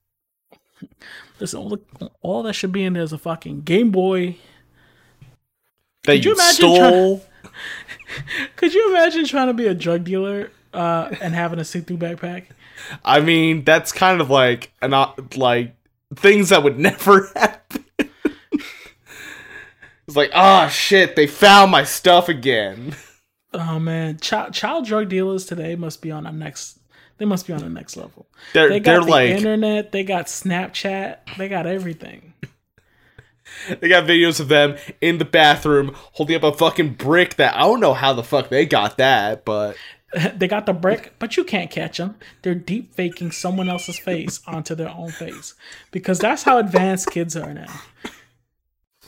Listen, 1.40 1.60
all, 1.60 1.70
the, 1.70 2.12
all 2.22 2.44
that 2.44 2.54
should 2.54 2.72
be 2.72 2.84
in 2.84 2.94
there 2.94 3.04
is 3.04 3.12
a 3.14 3.18
fucking 3.18 3.62
Game 3.62 3.92
Boy. 3.92 4.38
That 6.06 6.14
Could 6.14 6.26
you 6.26 6.32
you 6.32 6.36
imagine 6.36 6.56
stole. 6.56 7.26
Could 8.56 8.74
you 8.74 8.90
imagine 8.92 9.26
trying 9.26 9.48
to 9.48 9.54
be 9.54 9.68
a 9.68 9.74
drug 9.74 10.04
dealer 10.04 10.52
uh, 10.78 11.16
and 11.22 11.34
having 11.34 11.60
a 11.60 11.66
see-through 11.66 11.98
backpack? 11.98 12.46
I 13.04 13.20
mean, 13.20 13.64
that's 13.64 13.92
kind 13.92 14.22
of 14.22 14.30
like 14.30 14.72
an 14.82 14.94
like 15.36 15.76
things 16.16 16.50
that 16.50 16.64
would 16.64 16.78
never 16.80 17.32
happen. 17.36 17.86
it's 20.08 20.16
like, 20.16 20.32
oh 20.36 20.68
shit, 20.70 21.16
they 21.16 21.26
found 21.26 21.72
my 21.72 21.84
stuff 21.84 22.30
again. 22.30 22.96
Oh 23.54 23.80
man, 23.80 24.20
child 24.20 24.54
child 24.54 24.86
drug 24.86 25.10
dealers 25.10 25.46
today 25.46 25.76
must 25.76 26.02
be 26.02 26.12
on 26.12 26.24
the 26.26 26.32
next. 26.32 26.80
They 27.18 27.26
must 27.26 27.48
be 27.48 27.54
on 27.54 27.62
the 27.62 27.70
next 27.70 27.98
level. 27.98 28.28
They're 28.54 28.70
They 28.70 28.80
they're 28.80 29.02
the 29.02 29.08
like 29.08 29.30
internet. 29.32 29.92
They 29.92 30.04
got 30.04 30.28
Snapchat. 30.28 31.38
They 31.38 31.50
got 31.50 31.66
everything. 31.66 32.34
they 33.80 33.90
got 33.90 34.04
videos 34.04 34.40
of 34.40 34.50
them 34.50 34.76
in 35.02 35.18
the 35.18 35.26
bathroom 35.26 35.94
holding 36.14 36.36
up 36.36 36.44
a 36.44 36.54
fucking 36.54 36.94
brick 36.94 37.38
that 37.38 37.56
I 37.56 37.62
don't 37.62 37.80
know 37.80 37.96
how 37.96 38.14
the 38.14 38.24
fuck 38.24 38.50
they 38.50 38.68
got 38.68 39.00
that, 39.00 39.44
but 39.46 39.76
they 40.36 40.48
got 40.48 40.66
the 40.66 40.74
brick, 40.74 41.14
but 41.20 41.36
you 41.36 41.44
can't 41.44 41.70
catch 41.70 41.98
them. 41.98 42.16
They're 42.42 42.56
deep 42.56 42.94
faking 42.94 43.32
someone 43.32 43.70
else's 43.70 44.00
face 44.00 44.40
onto 44.48 44.74
their 44.76 44.90
own 44.90 45.10
face 45.12 45.54
because 45.92 46.20
that's 46.20 46.44
how 46.44 46.58
advanced 46.58 47.12
kids 47.12 47.36
are 47.36 47.54
now. 47.54 47.82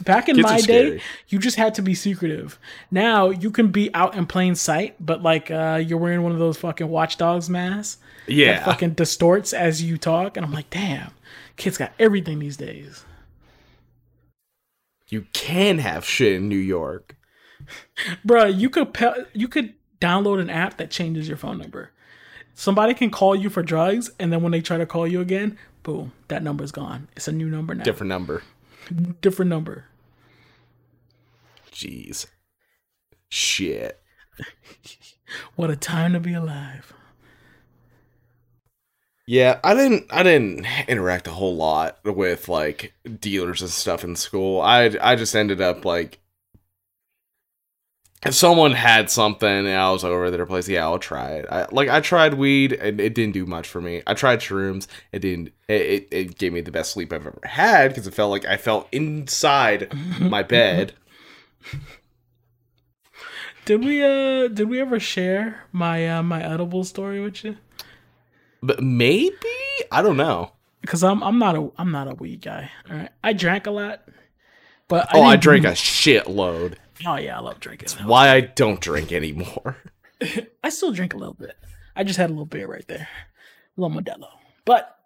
Back 0.03 0.29
in 0.29 0.37
Kids 0.37 0.47
my 0.47 0.61
day, 0.61 1.01
you 1.27 1.39
just 1.39 1.57
had 1.57 1.75
to 1.75 1.81
be 1.81 1.93
secretive. 1.93 2.57
Now 2.89 3.29
you 3.29 3.51
can 3.51 3.67
be 3.67 3.93
out 3.93 4.15
in 4.15 4.25
plain 4.25 4.55
sight, 4.55 4.95
but 4.99 5.21
like 5.21 5.51
uh, 5.51 5.81
you're 5.85 5.99
wearing 5.99 6.23
one 6.23 6.31
of 6.31 6.39
those 6.39 6.57
fucking 6.57 6.87
Watch 6.87 7.17
Dogs 7.17 7.49
masks 7.49 8.01
yeah. 8.25 8.53
that 8.53 8.65
fucking 8.65 8.91
distorts 8.91 9.51
as 9.51 9.83
you 9.83 9.97
talk, 9.97 10.37
and 10.37 10.45
I'm 10.45 10.53
like, 10.53 10.69
damn, 10.69 11.11
kids 11.57 11.77
got 11.77 11.91
everything 11.99 12.39
these 12.39 12.55
days. 12.55 13.03
you 15.09 15.25
can 15.33 15.79
have 15.79 16.05
shit 16.05 16.33
in 16.33 16.47
New 16.47 16.55
York. 16.55 17.17
Bruh, 18.25 18.57
you 18.57 18.69
could 18.69 18.93
pe- 18.93 19.25
you 19.33 19.47
could 19.49 19.73
download 20.01 20.39
an 20.39 20.49
app 20.49 20.77
that 20.77 20.91
changes 20.91 21.27
your 21.27 21.37
phone 21.37 21.57
number. 21.57 21.91
Somebody 22.53 22.93
can 22.93 23.09
call 23.09 23.35
you 23.35 23.49
for 23.49 23.63
drugs, 23.63 24.11
and 24.19 24.33
then 24.33 24.41
when 24.41 24.51
they 24.51 24.61
try 24.61 24.77
to 24.77 24.85
call 24.85 25.07
you 25.07 25.21
again, 25.21 25.57
boom, 25.83 26.11
that 26.27 26.43
number's 26.43 26.71
gone. 26.71 27.07
It's 27.15 27.27
a 27.27 27.31
new 27.31 27.47
number 27.47 27.73
now. 27.73 27.83
Different 27.83 28.09
number. 28.09 28.43
Different 29.21 29.49
number. 29.49 29.85
Jeez. 31.71 32.25
Shit. 33.29 34.01
What 35.55 35.69
a 35.69 35.75
time 35.75 36.13
to 36.13 36.19
be 36.19 36.33
alive. 36.33 36.91
Yeah, 39.27 39.59
I 39.63 39.75
didn't 39.75 40.07
I 40.09 40.23
didn't 40.23 40.65
interact 40.87 41.27
a 41.27 41.31
whole 41.31 41.55
lot 41.55 41.99
with 42.03 42.49
like 42.49 42.93
dealers 43.19 43.61
and 43.61 43.69
stuff 43.69 44.03
in 44.03 44.15
school. 44.15 44.59
I 44.59 44.85
I 44.99 45.15
just 45.15 45.35
ended 45.35 45.61
up 45.61 45.85
like 45.85 46.19
if 48.25 48.33
someone 48.33 48.73
had 48.73 49.09
something 49.09 49.47
and 49.47 49.69
I 49.69 49.91
was 49.91 50.03
over 50.03 50.25
at 50.25 50.31
their 50.31 50.45
place, 50.45 50.67
yeah, 50.67 50.83
I'll 50.83 50.99
try 50.99 51.29
it. 51.35 51.45
I, 51.49 51.67
like 51.71 51.87
I 51.89 52.01
tried 52.01 52.33
weed 52.33 52.73
and 52.73 52.99
it 52.99 53.15
didn't 53.15 53.33
do 53.33 53.45
much 53.45 53.67
for 53.67 53.79
me. 53.79 54.01
I 54.05 54.13
tried 54.13 54.39
shrooms, 54.39 54.87
it 55.11 55.19
didn't. 55.19 55.53
It, 55.67 55.81
it, 55.81 56.07
it 56.11 56.37
gave 56.37 56.51
me 56.51 56.61
the 56.61 56.71
best 56.71 56.91
sleep 56.91 57.13
I've 57.13 57.25
ever 57.25 57.39
had 57.43 57.89
because 57.89 58.07
it 58.07 58.13
felt 58.13 58.31
like 58.31 58.45
I 58.45 58.57
felt 58.57 58.87
inside 58.91 59.93
my 60.19 60.43
bed. 60.57 60.93
Did 63.65 63.85
we 63.85 64.03
uh 64.03 64.47
did 64.47 64.67
we 64.67 64.79
ever 64.81 64.99
share 64.99 65.65
my 65.71 66.07
uh 66.09 66.23
my 66.23 66.43
edible 66.43 66.83
story 66.83 67.19
with 67.21 67.43
you? 67.43 67.57
But 68.61 68.81
maybe 68.81 69.35
I 69.91 70.01
don't 70.01 70.17
know. 70.17 70.53
Because 70.81 71.03
I'm 71.03 71.23
I'm 71.23 71.37
not 71.39 71.55
a 71.55 71.69
I'm 71.77 71.91
not 71.91 72.11
a 72.11 72.15
weed 72.15 72.41
guy. 72.41 72.71
All 72.89 72.97
right, 72.97 73.09
I 73.23 73.33
drank 73.33 73.67
a 73.67 73.71
lot, 73.71 74.01
but 74.87 75.07
Oh, 75.13 75.21
I 75.21 75.31
didn't 75.31 75.43
drank 75.43 75.65
a 75.65 75.71
shitload. 75.71 76.75
Oh 77.05 77.17
yeah, 77.17 77.37
I 77.37 77.41
love 77.41 77.59
drinking. 77.59 77.87
That's 77.89 78.05
Why 78.05 78.29
I 78.29 78.41
don't 78.41 78.81
drink 78.81 79.11
anymore. 79.11 79.77
I 80.63 80.69
still 80.69 80.91
drink 80.91 81.13
a 81.13 81.17
little 81.17 81.33
bit. 81.33 81.55
I 81.95 82.03
just 82.03 82.17
had 82.17 82.29
a 82.29 82.33
little 82.33 82.45
beer 82.45 82.67
right 82.67 82.87
there, 82.87 83.07
a 83.77 83.81
little 83.81 84.01
Modelo. 84.01 84.27
But 84.65 84.97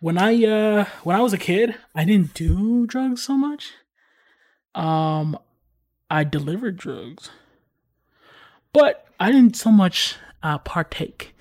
when 0.00 0.18
I 0.18 0.44
uh 0.44 0.84
when 1.02 1.16
I 1.16 1.20
was 1.20 1.32
a 1.32 1.38
kid, 1.38 1.76
I 1.94 2.04
didn't 2.04 2.34
do 2.34 2.86
drugs 2.86 3.22
so 3.22 3.36
much. 3.36 3.72
Um, 4.74 5.38
I 6.10 6.24
delivered 6.24 6.76
drugs, 6.76 7.30
but 8.72 9.06
I 9.20 9.30
didn't 9.30 9.56
so 9.56 9.70
much 9.70 10.16
uh, 10.42 10.58
partake 10.58 11.34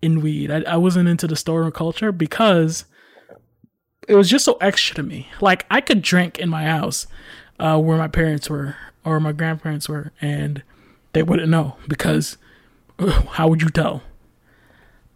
in 0.00 0.20
weed. 0.20 0.50
I, 0.50 0.62
I 0.62 0.76
wasn't 0.76 1.08
into 1.08 1.26
the 1.26 1.36
stoner 1.36 1.70
culture 1.72 2.12
because 2.12 2.84
it 4.08 4.14
was 4.14 4.30
just 4.30 4.44
so 4.44 4.56
extra 4.60 4.94
to 4.96 5.02
me. 5.02 5.28
Like 5.40 5.66
I 5.68 5.80
could 5.80 6.00
drink 6.00 6.38
in 6.38 6.48
my 6.48 6.64
house, 6.64 7.08
uh, 7.58 7.78
where 7.80 7.96
my 7.98 8.08
parents 8.08 8.48
were 8.50 8.76
or 9.04 9.20
my 9.20 9.32
grandparents 9.32 9.88
were, 9.88 10.12
and 10.20 10.62
they 11.12 11.22
wouldn't 11.22 11.48
know 11.48 11.76
because 11.88 12.36
how 13.30 13.48
would 13.48 13.62
you 13.62 13.68
tell? 13.68 14.02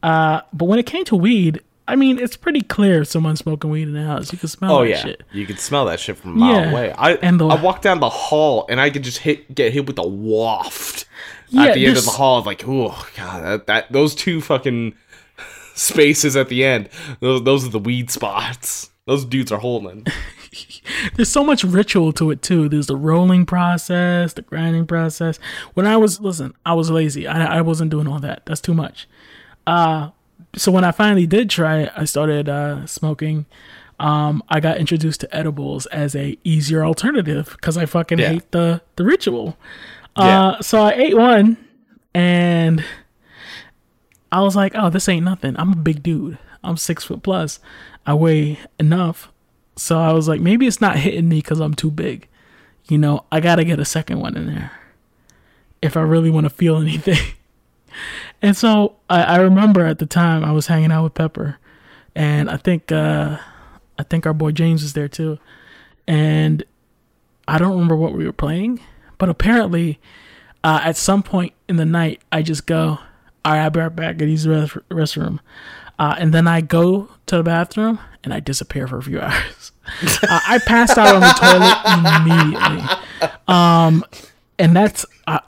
Uh, 0.03 0.41
but 0.53 0.65
when 0.67 0.79
it 0.79 0.87
came 0.87 1.05
to 1.05 1.17
weed, 1.17 1.61
I 1.87 1.97
mean, 1.97 2.19
it's 2.19 2.37
pretty 2.37 2.61
clear 2.63 3.05
someone's 3.05 3.41
smoking 3.41 3.71
weed 3.71 3.83
in 3.83 3.95
the 3.95 4.05
house. 4.05 4.33
You 4.33 4.39
can 4.39 4.49
smell 4.49 4.77
Oh 4.77 4.83
that 4.85 4.91
yeah, 4.91 5.03
shit. 5.03 5.23
you 5.33 5.45
could 5.45 5.59
smell 5.59 5.87
that 5.87 5.99
shit 5.99 6.17
from 6.17 6.33
a 6.33 6.35
mile 6.37 6.55
Yeah, 6.55 6.71
away. 6.71 6.93
I 6.93 7.13
and 7.15 7.41
the- 7.41 7.49
I 7.49 7.61
walked 7.61 7.83
down 7.83 8.01
the 8.01 8.09
hall 8.09 8.65
and 8.69 8.81
I 8.81 8.91
could 8.91 9.03
just 9.03 9.19
hit 9.19 9.55
get 9.55 9.73
hit 9.73 9.87
with 9.87 9.99
a 9.99 10.07
waft 10.07 11.07
Yeah, 11.49 11.65
at 11.65 11.75
the 11.75 11.85
end 11.87 11.97
of 11.97 12.05
the 12.05 12.11
hall. 12.13 12.43
Like, 12.43 12.63
oh 12.67 13.07
god, 13.17 13.43
that, 13.45 13.67
that 13.67 13.93
those 13.93 14.15
two 14.15 14.41
fucking 14.41 14.95
spaces 15.75 16.37
at 16.37 16.49
the 16.49 16.65
end. 16.65 16.89
Those 17.19 17.43
those 17.43 17.67
are 17.67 17.71
the 17.71 17.79
weed 17.81 18.11
spots. 18.11 18.91
Those 19.07 19.25
dudes 19.25 19.51
are 19.51 19.59
holding. 19.59 20.07
there's 21.15 21.29
so 21.31 21.45
much 21.45 21.63
ritual 21.65 22.13
to 22.15 22.31
it 22.31 22.43
too. 22.43 22.69
There's 22.69 22.87
the 22.89 22.97
rolling 22.97 23.47
process, 23.47 24.33
the 24.33 24.43
grinding 24.43 24.87
process. 24.87 25.39
When 25.75 25.87
I 25.87 25.97
was 25.97 26.21
listen, 26.21 26.55
I 26.67 26.75
was 26.75 26.91
lazy. 26.91 27.27
I, 27.27 27.59
I 27.59 27.61
wasn't 27.61 27.91
doing 27.91 28.07
all 28.09 28.19
that. 28.21 28.47
That's 28.47 28.61
too 28.61 28.75
much. 28.75 29.09
Uh 29.67 30.11
so 30.57 30.73
when 30.73 30.83
I 30.85 30.91
finally 30.91 31.27
did 31.27 31.49
try 31.49 31.79
it, 31.83 31.93
I 31.95 32.05
started 32.05 32.49
uh, 32.49 32.85
smoking. 32.87 33.47
Um, 34.01 34.43
I 34.49 34.59
got 34.59 34.79
introduced 34.79 35.21
to 35.21 35.33
edibles 35.37 35.87
as 35.87 36.17
a 36.17 36.37
easier 36.43 36.85
alternative 36.85 37.51
because 37.53 37.77
I 37.77 37.87
fucking 37.87 38.19
Yeah. 38.19 38.29
hate 38.31 38.51
the 38.51 38.81
the 38.97 39.05
ritual. 39.05 39.57
Yeah. 40.19 40.41
Uh, 40.49 40.61
so 40.63 40.83
I 40.83 40.91
ate 40.93 41.17
one, 41.17 41.57
and 42.15 42.85
I 44.33 44.41
was 44.43 44.57
like, 44.57 44.73
"Oh, 44.75 44.91
this 44.91 45.09
ain't 45.09 45.25
nothing." 45.25 45.55
I'm 45.57 45.73
a 45.73 45.77
big 45.77 46.03
dude. 46.03 46.39
I'm 46.65 46.77
six 46.77 47.05
foot 47.05 47.23
plus. 47.23 47.61
I 48.07 48.15
weigh 48.15 48.59
enough, 48.81 49.31
so 49.77 49.99
I 49.99 50.13
was 50.13 50.29
like, 50.29 50.41
maybe 50.41 50.67
it's 50.67 50.81
not 50.81 50.97
hitting 50.97 51.29
me 51.29 51.37
because 51.37 51.61
I'm 51.61 51.75
too 51.75 51.91
big. 51.91 52.29
You 52.89 52.99
know, 52.99 53.25
I 53.31 53.41
gotta 53.41 53.65
get 53.65 53.79
a 53.79 53.85
second 53.85 54.21
one 54.21 54.37
in 54.37 54.47
there 54.47 54.73
if 55.83 55.97
I 55.97 56.03
really 56.03 56.31
want 56.31 56.45
to 56.45 56.51
feel 56.51 56.77
anything. 56.81 57.35
And 58.43 58.57
so 58.57 58.97
I, 59.09 59.23
I 59.23 59.37
remember 59.39 59.85
at 59.85 59.99
the 59.99 60.07
time 60.07 60.45
I 60.45 60.53
was 60.53 60.67
hanging 60.67 60.93
out 60.93 61.05
with 61.05 61.15
Pepper, 61.15 61.59
and 62.15 62.51
I 62.51 62.57
think 62.57 62.91
uh, 62.93 63.39
I 63.99 64.03
think 64.05 64.27
our 64.27 64.33
boy 64.33 64.53
James 64.53 64.83
was 64.83 64.93
there 64.95 65.09
too, 65.09 65.39
and 66.07 66.65
I 67.47 67.59
don't 67.59 67.73
remember 67.73 67.97
what 67.97 68.13
we 68.13 68.25
were 68.25 68.33
playing, 68.33 68.81
but 69.19 69.29
apparently 69.29 70.01
uh, 70.65 70.81
at 70.83 70.97
some 70.97 71.23
point 71.23 71.53
in 71.69 71.77
the 71.77 71.85
night 71.85 72.23
I 72.33 72.43
just 72.43 72.67
go, 72.67 72.99
all 73.45 73.53
right, 73.53 73.65
I'll 73.65 73.71
be 73.71 73.81
right 73.81 73.95
back. 73.95 74.21
Use 74.21 74.45
the 74.45 74.51
rest- 74.51 74.89
restroom, 74.89 75.41
uh, 75.99 76.17
and 76.19 76.33
then 76.33 76.47
I 76.47 76.61
go 76.61 77.09
to 77.27 77.37
the 77.37 77.43
bathroom 77.43 77.99
and 78.25 78.33
I 78.33 78.41
disappear 78.41 78.87
for 78.87 78.99
a 78.99 79.03
few 79.03 79.21
hours. 79.23 79.73
uh, 80.03 80.41
I 80.47 80.59
passed 80.67 80.99
out 80.99 81.15
on 81.15 81.21
the 81.21 81.33
toilet 81.33 82.21
immediately. 82.21 83.31
Um, 83.49 84.05
and 84.59 84.77
that's 84.77 85.07
uh, 85.27 85.39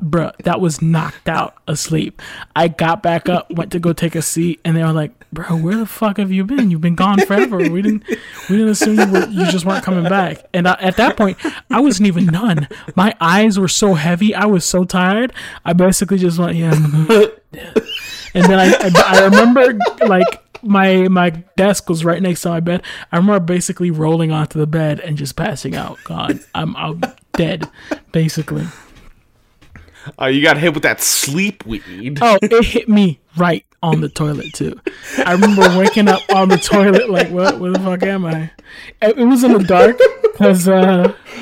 that 0.44 0.60
was 0.60 0.80
knocked 0.80 1.28
out 1.28 1.54
asleep. 1.68 2.22
I 2.56 2.68
got 2.68 3.02
back 3.02 3.28
up 3.28 3.50
went 3.50 3.72
to 3.72 3.78
go 3.78 3.92
take 3.92 4.14
a 4.14 4.22
seat 4.22 4.60
and 4.64 4.76
they 4.76 4.82
were 4.82 4.92
like 4.92 5.12
bro 5.32 5.56
where 5.56 5.76
the 5.76 5.86
fuck 5.86 6.16
have 6.16 6.32
you 6.32 6.44
been? 6.44 6.70
You've 6.70 6.80
been 6.80 6.94
gone 6.94 7.18
forever. 7.26 7.58
We 7.58 7.82
didn't 7.82 8.04
we 8.08 8.56
didn't 8.56 8.68
assume 8.68 8.98
you, 8.98 9.12
were, 9.12 9.26
you 9.26 9.46
just 9.50 9.66
weren't 9.66 9.84
coming 9.84 10.04
back. 10.04 10.46
And 10.54 10.66
I, 10.66 10.74
at 10.80 10.96
that 10.96 11.16
point 11.16 11.36
i 11.70 11.80
wasn't 11.80 12.06
even 12.06 12.26
done 12.26 12.68
my 12.96 13.14
eyes 13.20 13.58
were 13.58 13.68
so 13.68 13.94
heavy 13.94 14.34
i 14.34 14.46
was 14.46 14.64
so 14.64 14.84
tired 14.84 15.32
i 15.64 15.72
basically 15.72 16.18
just 16.18 16.38
went 16.38 16.56
yeah 16.56 16.72
and 16.72 18.44
then 18.44 18.58
I, 18.58 18.72
I 18.72 18.90
i 19.06 19.24
remember 19.24 19.78
like 20.06 20.40
my 20.62 21.08
my 21.08 21.30
desk 21.56 21.88
was 21.88 22.04
right 22.04 22.22
next 22.22 22.42
to 22.42 22.48
my 22.50 22.60
bed 22.60 22.82
i 23.10 23.16
remember 23.16 23.40
basically 23.40 23.90
rolling 23.90 24.30
onto 24.30 24.58
the 24.58 24.66
bed 24.66 25.00
and 25.00 25.16
just 25.16 25.36
passing 25.36 25.74
out 25.74 25.98
god 26.04 26.38
i'm 26.54 26.76
i'm 26.76 27.00
dead 27.32 27.68
basically 28.12 28.66
Oh, 30.18 30.26
you 30.26 30.42
got 30.42 30.58
hit 30.58 30.74
with 30.74 30.82
that 30.82 31.00
sleep 31.00 31.64
weed. 31.64 32.18
Oh, 32.20 32.36
it 32.42 32.64
hit 32.64 32.88
me 32.88 33.20
right 33.36 33.64
on 33.82 34.00
the 34.00 34.08
toilet 34.08 34.52
too. 34.52 34.80
I 35.18 35.32
remember 35.32 35.62
waking 35.78 36.08
up 36.08 36.22
on 36.34 36.48
the 36.48 36.56
toilet 36.56 37.08
like, 37.08 37.28
what? 37.30 37.60
Where 37.60 37.70
the 37.70 37.78
fuck 37.78 38.02
am 38.02 38.24
I? 38.26 38.50
It, 39.00 39.16
was 39.16 39.44
in 39.44 39.52
the 39.52 39.62
dark 39.62 39.98
because 40.22 40.66
uh, 40.66 41.14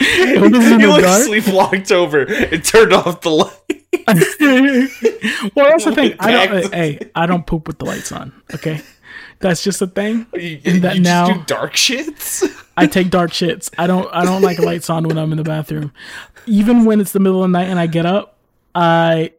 it 0.00 0.40
was 0.40 0.64
in 0.70 0.78
you 0.80 0.86
the 0.86 0.92
like 0.92 1.02
dark. 1.02 1.22
sleep 1.24 1.46
locked 1.48 1.90
over 1.90 2.22
and 2.22 2.64
turned 2.64 2.92
off 2.92 3.20
the 3.22 3.30
light. 3.30 3.79
well, 5.54 5.68
that's 5.68 5.84
the 5.84 5.92
thing. 5.94 6.14
I 6.18 6.30
don't. 6.46 6.74
hey, 6.74 7.10
I 7.14 7.26
don't 7.26 7.46
poop 7.46 7.66
with 7.66 7.78
the 7.78 7.84
lights 7.84 8.12
on. 8.12 8.32
Okay, 8.54 8.80
that's 9.40 9.62
just 9.62 9.80
a 9.82 9.86
thing. 9.86 10.26
You, 10.36 10.60
And 10.64 10.82
that 10.82 10.96
you 10.96 11.02
now- 11.02 11.28
just 11.28 11.40
do 11.46 11.54
dark 11.54 11.74
shits. 11.74 12.66
I 12.76 12.86
take 12.86 13.10
dark 13.10 13.30
shits. 13.32 13.70
I 13.78 13.86
don't. 13.86 14.08
I 14.14 14.24
don't 14.24 14.42
like 14.42 14.58
lights 14.58 14.88
on 14.90 15.06
when 15.06 15.18
I'm 15.18 15.32
in 15.32 15.38
the 15.38 15.44
bathroom. 15.44 15.92
Even 16.46 16.84
when 16.84 17.00
it's 17.00 17.12
the 17.12 17.20
middle 17.20 17.44
of 17.44 17.50
the 17.50 17.58
night 17.58 17.68
and 17.68 17.78
I 17.78 17.86
get 17.86 18.06
up, 18.06 18.38
I 18.74 19.32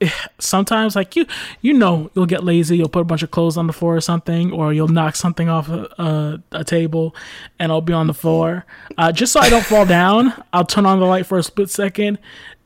sometimes 0.40 0.96
like 0.96 1.14
you. 1.14 1.26
You 1.60 1.74
know, 1.74 2.10
you'll 2.14 2.26
get 2.26 2.42
lazy. 2.42 2.76
You'll 2.76 2.88
put 2.88 3.02
a 3.02 3.04
bunch 3.04 3.22
of 3.22 3.30
clothes 3.30 3.56
on 3.56 3.68
the 3.68 3.72
floor 3.72 3.94
or 3.96 4.00
something, 4.00 4.50
or 4.50 4.72
you'll 4.72 4.88
knock 4.88 5.14
something 5.14 5.48
off 5.48 5.68
a, 5.68 5.84
a, 6.52 6.58
a 6.60 6.64
table, 6.64 7.14
and 7.60 7.70
I'll 7.70 7.80
be 7.80 7.92
on 7.92 8.08
the 8.08 8.14
floor. 8.14 8.64
Uh, 8.98 9.12
just 9.12 9.32
so 9.32 9.38
I 9.38 9.48
don't 9.48 9.64
fall 9.64 9.86
down, 9.86 10.32
I'll 10.52 10.64
turn 10.66 10.84
on 10.86 10.98
the 10.98 11.06
light 11.06 11.26
for 11.26 11.38
a 11.38 11.42
split 11.44 11.70
second 11.70 12.18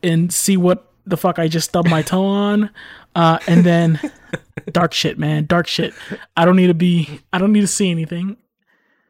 and 0.03 0.33
see 0.33 0.57
what 0.57 0.91
the 1.07 1.17
fuck 1.17 1.39
I 1.39 1.49
just 1.49 1.69
stubbed 1.69 1.89
my 1.89 2.03
toe 2.03 2.25
on, 2.25 2.71
uh, 3.15 3.39
and 3.47 3.65
then 3.65 4.01
dark 4.73 4.93
shit, 4.93 5.19
man, 5.19 5.47
dark 5.47 5.67
shit. 5.67 5.95
I 6.37 6.45
don't 6.45 6.57
need 6.57 6.67
to 6.69 6.75
be. 6.75 7.21
I 7.33 7.39
don't 7.39 7.53
need 7.53 7.63
to 7.63 7.67
see 7.67 7.91
anything. 7.91 8.37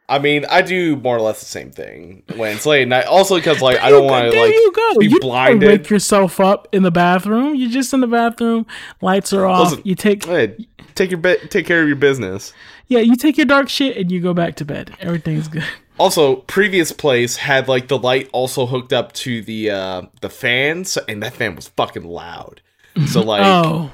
I 0.08 0.20
mean, 0.20 0.44
I 0.48 0.62
do 0.62 0.94
more 0.94 1.16
or 1.16 1.20
less 1.20 1.40
the 1.40 1.46
same 1.46 1.72
thing 1.72 2.22
when 2.36 2.54
it's 2.54 2.64
late 2.64 2.82
at 2.82 2.88
night. 2.88 3.06
Also, 3.06 3.34
because 3.36 3.60
like 3.60 3.80
I 3.80 3.90
don't 3.90 4.06
want 4.06 4.30
to 4.30 4.40
like 4.40 4.52
you 4.54 4.72
go. 4.72 4.98
be 5.00 5.06
you 5.08 5.18
blinded. 5.18 5.68
Wake 5.68 5.90
yourself 5.90 6.38
up 6.38 6.68
in 6.70 6.84
the 6.84 6.92
bathroom. 6.92 7.56
You're 7.56 7.70
just 7.70 7.92
in 7.92 8.00
the 8.00 8.06
bathroom. 8.06 8.66
Lights 9.00 9.32
are 9.32 9.46
off. 9.46 9.70
Listen, 9.70 9.82
you 9.84 9.96
take 9.96 10.24
Hey, 10.24 10.68
take 10.94 11.10
your 11.10 11.18
bed, 11.18 11.50
take 11.50 11.66
care 11.66 11.82
of 11.82 11.88
your 11.88 11.96
business. 11.96 12.52
yeah. 12.86 13.00
You 13.00 13.16
take 13.16 13.36
your 13.36 13.46
dark 13.46 13.68
shit 13.68 13.96
and 13.96 14.12
you 14.12 14.20
go 14.20 14.32
back 14.32 14.54
to 14.56 14.64
bed. 14.64 14.94
Everything's 15.00 15.48
good. 15.48 15.64
Also, 15.98 16.36
previous 16.36 16.92
place 16.92 17.36
had 17.36 17.68
like 17.68 17.88
the 17.88 17.98
light 17.98 18.28
also 18.32 18.66
hooked 18.66 18.92
up 18.92 19.12
to 19.14 19.42
the 19.42 19.70
uh 19.70 20.02
the 20.20 20.28
fans, 20.30 20.96
and 21.08 21.22
that 21.22 21.34
fan 21.34 21.56
was 21.56 21.68
fucking 21.68 22.04
loud. 22.04 22.60
So 23.06 23.20
like, 23.22 23.42
Oh, 23.42 23.90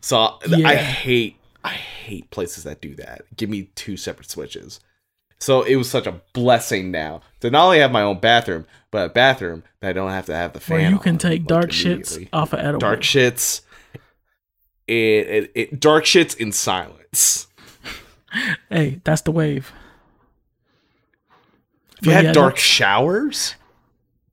so 0.00 0.38
I 0.64 0.76
hate 0.76 1.36
I 1.64 1.70
hate 1.70 2.30
places 2.30 2.64
that 2.64 2.80
do 2.80 2.94
that. 2.96 3.22
Give 3.36 3.48
me 3.50 3.70
two 3.74 3.96
separate 3.96 4.30
switches. 4.30 4.80
So 5.40 5.62
it 5.62 5.76
was 5.76 5.88
such 5.88 6.06
a 6.06 6.20
blessing 6.32 6.90
now 6.90 7.20
to 7.40 7.50
not 7.50 7.66
only 7.66 7.78
have 7.78 7.92
my 7.92 8.02
own 8.02 8.18
bathroom, 8.18 8.66
but 8.90 9.10
a 9.10 9.12
bathroom 9.12 9.62
that 9.80 9.90
I 9.90 9.92
don't 9.92 10.10
have 10.10 10.26
to 10.26 10.34
have 10.34 10.52
the 10.52 10.60
fan. 10.60 10.78
where 10.78 10.88
you 10.90 10.96
on, 10.96 11.02
can 11.02 11.18
take 11.18 11.42
like, 11.42 11.46
dark 11.46 11.70
shits 11.70 12.28
off 12.32 12.52
of 12.52 12.58
edible. 12.58 12.80
dark 12.80 13.00
shits. 13.00 13.60
It, 14.88 14.94
it, 14.94 15.52
it 15.54 15.80
dark 15.80 16.04
shits 16.04 16.36
in 16.36 16.52
silence. 16.52 17.46
Hey, 18.68 19.00
that's 19.04 19.22
the 19.22 19.32
wave. 19.32 19.72
If 22.00 22.06
you 22.06 22.10
But 22.10 22.16
had 22.16 22.24
yeah, 22.26 22.32
dark 22.32 22.56
showers, 22.58 23.54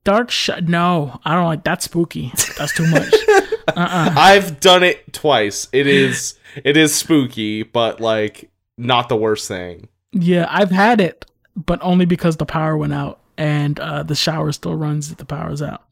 Dark 0.04 0.30
shit. 0.30 0.68
No, 0.70 1.20
I 1.26 1.34
don't 1.34 1.46
like. 1.46 1.64
That's 1.64 1.86
spooky. 1.86 2.32
That's 2.60 2.76
too 2.76 2.86
much. 2.92 3.12
I've 3.76 4.60
done 4.60 4.84
it 4.84 5.12
twice. 5.14 5.68
It 5.72 5.88
is 5.88 6.36
it 6.64 6.78
is 6.78 6.94
spooky, 6.94 7.64
but 7.64 8.00
like 8.00 8.52
not 8.78 9.10
the 9.10 9.16
worst 9.16 9.48
thing. 9.48 9.88
yeah, 10.12 10.46
I've 10.50 10.70
had 10.70 11.02
it, 11.02 11.26
but 11.56 11.80
only 11.82 12.06
because 12.06 12.38
the 12.38 12.46
power 12.46 12.78
went 12.78 12.94
out 12.94 13.20
and 13.38 13.80
uh, 13.80 14.04
the 14.04 14.14
shower 14.16 14.52
still 14.52 14.76
runs 14.76 15.12
if 15.12 15.18
the 15.18 15.26
power's 15.26 15.62
out. 15.64 15.84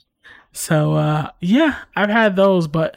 So 0.52 0.94
uh, 0.94 1.32
yeah, 1.40 1.80
I've 1.96 2.10
had 2.12 2.36
those, 2.36 2.68
but 2.68 2.96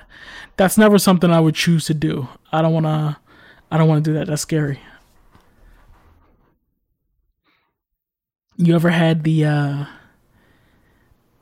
that's 0.59 0.77
never 0.77 0.99
something 0.99 1.31
I 1.31 1.41
would 1.41 1.55
choose 1.55 1.87
to 1.87 1.95
do. 1.95 2.29
I 2.53 2.61
don't 2.61 2.75
want 2.75 2.85
to. 2.87 3.17
I 3.71 3.79
don't 3.79 3.89
want 3.89 4.05
to 4.05 4.11
do 4.11 4.19
that. 4.19 4.27
That's 4.27 4.43
scary. 4.43 4.81
You 8.59 8.75
ever 8.75 8.89
had 8.89 9.23
the 9.23 9.45
uh 9.45 9.85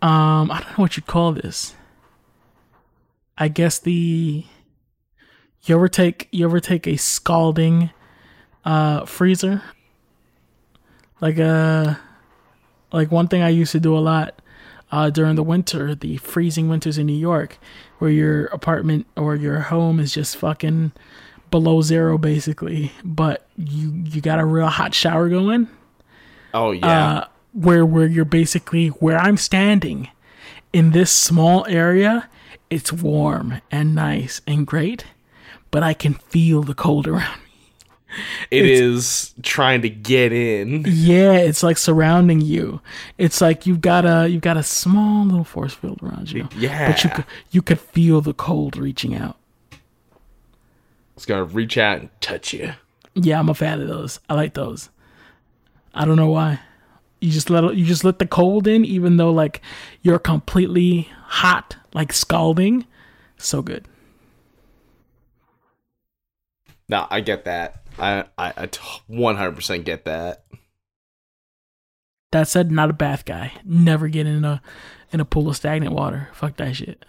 um 0.02 0.50
I 0.50 0.60
don't 0.60 0.70
know 0.70 0.82
what 0.82 0.96
you'd 0.96 1.06
call 1.06 1.32
this. 1.32 1.74
I 3.38 3.48
guess 3.48 3.78
the 3.78 4.44
you 5.62 5.74
ever 5.74 5.88
take 5.88 6.28
you 6.32 6.44
ever 6.44 6.58
take 6.58 6.86
a 6.86 6.96
scalding 6.96 7.90
uh 8.64 9.04
freezer? 9.04 9.62
Like 11.20 11.38
uh 11.38 11.94
like 12.92 13.12
one 13.12 13.28
thing 13.28 13.42
I 13.42 13.48
used 13.48 13.72
to 13.72 13.80
do 13.80 13.96
a 13.96 14.00
lot 14.00 14.42
uh 14.90 15.10
during 15.10 15.36
the 15.36 15.44
winter, 15.44 15.94
the 15.94 16.16
freezing 16.16 16.68
winters 16.68 16.98
in 16.98 17.06
New 17.06 17.12
York, 17.12 17.58
where 17.98 18.10
your 18.10 18.46
apartment 18.46 19.06
or 19.16 19.36
your 19.36 19.60
home 19.60 20.00
is 20.00 20.12
just 20.12 20.36
fucking 20.36 20.90
below 21.52 21.80
zero 21.80 22.18
basically, 22.18 22.90
but 23.04 23.46
you 23.56 24.02
you 24.04 24.20
got 24.20 24.40
a 24.40 24.44
real 24.44 24.66
hot 24.66 24.94
shower 24.94 25.28
going 25.28 25.68
Oh 26.54 26.70
yeah. 26.70 26.86
uh, 26.86 27.26
where 27.52 27.84
where 27.84 28.06
you're 28.06 28.24
basically 28.24 28.88
where 28.88 29.18
I'm 29.18 29.36
standing 29.36 30.08
in 30.72 30.92
this 30.92 31.10
small 31.10 31.66
area. 31.68 32.28
It's 32.70 32.92
warm 32.92 33.60
and 33.70 33.94
nice 33.94 34.40
and 34.46 34.66
great, 34.66 35.04
but 35.70 35.82
I 35.82 35.92
can 35.94 36.14
feel 36.14 36.62
the 36.62 36.74
cold 36.74 37.06
around 37.06 37.38
me. 37.38 38.16
it 38.50 38.64
is 38.66 39.34
trying 39.42 39.82
to 39.82 39.90
get 39.90 40.32
in. 40.32 40.84
Yeah, 40.86 41.32
it's 41.34 41.62
like 41.62 41.76
surrounding 41.76 42.40
you. 42.40 42.80
It's 43.18 43.40
like 43.40 43.66
you've 43.66 43.80
got 43.80 44.04
a 44.04 44.28
you've 44.28 44.42
got 44.42 44.56
a 44.56 44.62
small 44.62 45.24
little 45.24 45.44
force 45.44 45.74
field 45.74 46.00
around 46.02 46.30
you. 46.30 46.48
Yeah. 46.56 46.90
but 46.90 47.04
you 47.04 47.10
could 47.10 47.24
you 47.50 47.62
could 47.62 47.80
feel 47.80 48.20
the 48.20 48.34
cold 48.34 48.76
reaching 48.76 49.14
out. 49.14 49.36
It's 51.16 51.26
gonna 51.26 51.44
reach 51.44 51.78
out 51.78 52.00
and 52.00 52.10
touch 52.20 52.52
you. 52.52 52.72
Yeah, 53.14 53.38
I'm 53.38 53.48
a 53.48 53.54
fan 53.54 53.80
of 53.80 53.88
those. 53.88 54.18
I 54.28 54.34
like 54.34 54.54
those. 54.54 54.90
I 55.94 56.04
don't 56.04 56.16
know 56.16 56.30
why. 56.30 56.60
You 57.20 57.30
just 57.30 57.48
let 57.48 57.74
you 57.76 57.84
just 57.84 58.04
let 58.04 58.18
the 58.18 58.26
cold 58.26 58.66
in, 58.66 58.84
even 58.84 59.16
though 59.16 59.30
like 59.30 59.62
you're 60.02 60.18
completely 60.18 61.08
hot, 61.22 61.76
like 61.94 62.12
scalding. 62.12 62.86
So 63.36 63.62
good. 63.62 63.86
No, 66.88 67.06
I 67.10 67.20
get 67.20 67.44
that. 67.46 67.82
I 67.98 68.24
I 68.36 68.50
100% 68.50 69.84
get 69.84 70.04
that. 70.04 70.44
That 72.32 72.48
said, 72.48 72.72
not 72.72 72.90
a 72.90 72.94
bath 72.94 73.24
guy. 73.24 73.52
Never 73.64 74.08
get 74.08 74.26
in 74.26 74.44
a 74.44 74.60
in 75.12 75.20
a 75.20 75.24
pool 75.24 75.48
of 75.48 75.56
stagnant 75.56 75.94
water. 75.94 76.28
Fuck 76.32 76.56
that 76.56 76.76
shit. 76.76 77.04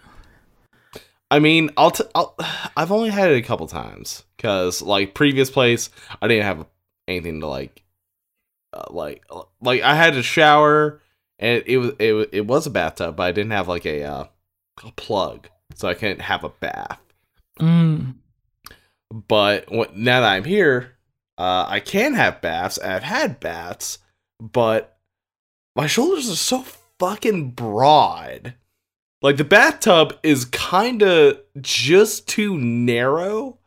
I 1.30 1.40
mean, 1.40 1.70
I'll, 1.76 1.90
t- 1.90 2.04
I'll 2.14 2.36
I've 2.76 2.92
only 2.92 3.10
had 3.10 3.32
it 3.32 3.36
a 3.38 3.42
couple 3.42 3.66
times 3.66 4.22
because 4.36 4.80
like 4.80 5.14
previous 5.14 5.50
place, 5.50 5.90
I 6.22 6.28
didn't 6.28 6.44
have 6.44 6.66
anything 7.08 7.40
to 7.40 7.48
like, 7.48 7.82
like 8.90 9.24
like 9.60 9.82
I 9.82 9.94
had 9.94 10.16
a 10.16 10.22
shower 10.22 11.00
and 11.38 11.62
it 11.66 11.78
was 11.78 11.92
it 11.98 12.12
was 12.12 12.26
it 12.32 12.46
was 12.46 12.66
a 12.66 12.70
bathtub, 12.70 13.16
but 13.16 13.24
I 13.24 13.32
didn't 13.32 13.52
have 13.52 13.68
like 13.68 13.86
a 13.86 14.02
uh, 14.02 14.24
a 14.84 14.92
plug, 14.92 15.48
so 15.74 15.88
I 15.88 15.94
couldn't 15.94 16.22
have 16.22 16.44
a 16.44 16.48
bath. 16.48 17.00
Mm. 17.60 18.16
But 19.10 19.70
what, 19.70 19.96
now 19.96 20.20
that 20.20 20.32
I'm 20.32 20.44
here, 20.44 20.96
uh, 21.38 21.66
I 21.68 21.80
can 21.80 22.14
have 22.14 22.40
baths. 22.40 22.78
I've 22.78 23.02
had 23.02 23.40
baths, 23.40 23.98
but 24.40 24.98
my 25.74 25.86
shoulders 25.86 26.30
are 26.30 26.36
so 26.36 26.64
fucking 26.98 27.52
broad. 27.52 28.54
Like 29.22 29.36
the 29.36 29.44
bathtub 29.44 30.18
is 30.22 30.44
kind 30.44 31.02
of 31.02 31.40
just 31.60 32.28
too 32.28 32.56
narrow 32.58 33.58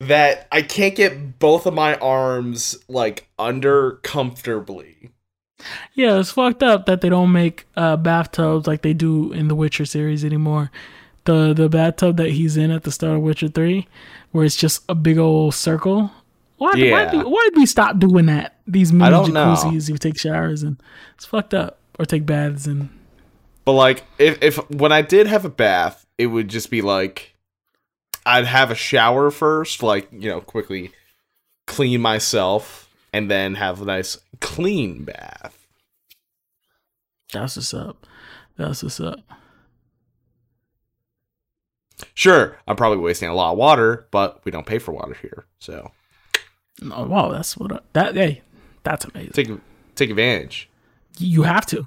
that 0.00 0.48
I 0.50 0.62
can't 0.62 0.94
get 0.94 1.38
both 1.38 1.66
of 1.66 1.74
my 1.74 1.94
arms 1.96 2.76
like 2.88 3.28
under 3.38 3.92
comfortably. 4.02 5.10
Yeah, 5.92 6.18
it's 6.18 6.30
fucked 6.30 6.62
up 6.62 6.86
that 6.86 7.02
they 7.02 7.10
don't 7.10 7.32
make 7.32 7.66
uh, 7.76 7.96
bathtubs 7.96 8.66
like 8.66 8.80
they 8.82 8.94
do 8.94 9.32
in 9.32 9.48
the 9.48 9.54
Witcher 9.54 9.84
series 9.84 10.24
anymore. 10.24 10.70
The 11.24 11.52
the 11.52 11.68
bathtub 11.68 12.16
that 12.16 12.30
he's 12.30 12.56
in 12.56 12.70
at 12.70 12.84
the 12.84 12.90
start 12.90 13.16
of 13.16 13.22
Witcher 13.22 13.48
Three, 13.48 13.86
where 14.32 14.44
it's 14.44 14.56
just 14.56 14.82
a 14.88 14.94
big 14.94 15.18
old 15.18 15.54
circle. 15.54 16.10
Why 16.56 16.72
Yeah. 16.76 16.92
why, 16.92 17.10
do, 17.10 17.28
why 17.28 17.48
did 17.50 17.56
we 17.58 17.66
stop 17.66 17.98
doing 17.98 18.26
that? 18.26 18.56
These 18.66 18.92
mini 18.92 19.10
know. 19.10 19.24
jacuzzis, 19.24 19.88
you 19.90 19.98
take 19.98 20.18
showers 20.18 20.62
and 20.62 20.82
it's 21.14 21.26
fucked 21.26 21.52
up, 21.52 21.78
or 21.98 22.06
take 22.06 22.24
baths 22.24 22.66
and 22.66 22.88
But 23.66 23.72
like 23.72 24.04
if 24.18 24.42
if 24.42 24.56
when 24.70 24.92
I 24.92 25.02
did 25.02 25.26
have 25.26 25.44
a 25.44 25.50
bath, 25.50 26.06
it 26.16 26.26
would 26.28 26.48
just 26.48 26.70
be 26.70 26.80
like 26.80 27.34
I'd 28.30 28.46
have 28.46 28.70
a 28.70 28.74
shower 28.74 29.30
first, 29.30 29.82
like, 29.82 30.08
you 30.12 30.28
know, 30.30 30.40
quickly 30.40 30.92
clean 31.66 32.00
myself 32.00 32.88
and 33.12 33.30
then 33.30 33.56
have 33.56 33.82
a 33.82 33.84
nice 33.84 34.18
clean 34.40 35.04
bath. 35.04 35.66
that's 37.32 37.56
what's 37.56 37.74
up. 37.74 38.06
That's 38.56 38.82
what's 38.82 39.00
up. 39.00 39.20
Sure, 42.14 42.56
I'm 42.66 42.76
probably 42.76 42.98
wasting 42.98 43.28
a 43.28 43.34
lot 43.34 43.52
of 43.52 43.58
water, 43.58 44.06
but 44.10 44.40
we 44.44 44.50
don't 44.52 44.66
pay 44.66 44.78
for 44.78 44.92
water 44.92 45.14
here. 45.20 45.44
So, 45.58 45.90
Oh, 46.82 47.06
wow, 47.06 47.30
that's 47.30 47.56
what 47.58 47.72
I, 47.72 47.80
that. 47.92 48.14
Hey, 48.14 48.40
that's 48.84 49.04
amazing. 49.04 49.32
take 49.32 49.48
take 49.96 50.08
advantage. 50.10 50.68
You 51.18 51.42
have 51.42 51.66
to. 51.66 51.86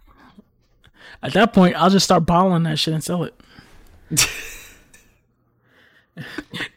At 1.23 1.33
that 1.33 1.51
point, 1.53 1.75
I'll 1.75 1.89
just 1.89 2.03
start 2.05 2.25
bottling 2.27 2.63
that 2.63 2.77
shit 2.77 2.93
and 2.93 3.03
sell 3.03 3.23
it. 3.23 3.33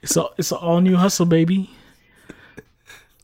it's 0.03 0.17
a 0.17 0.27
it's 0.39 0.53
an 0.53 0.59
all 0.59 0.81
new 0.81 0.97
hustle, 0.97 1.27
baby. 1.27 1.71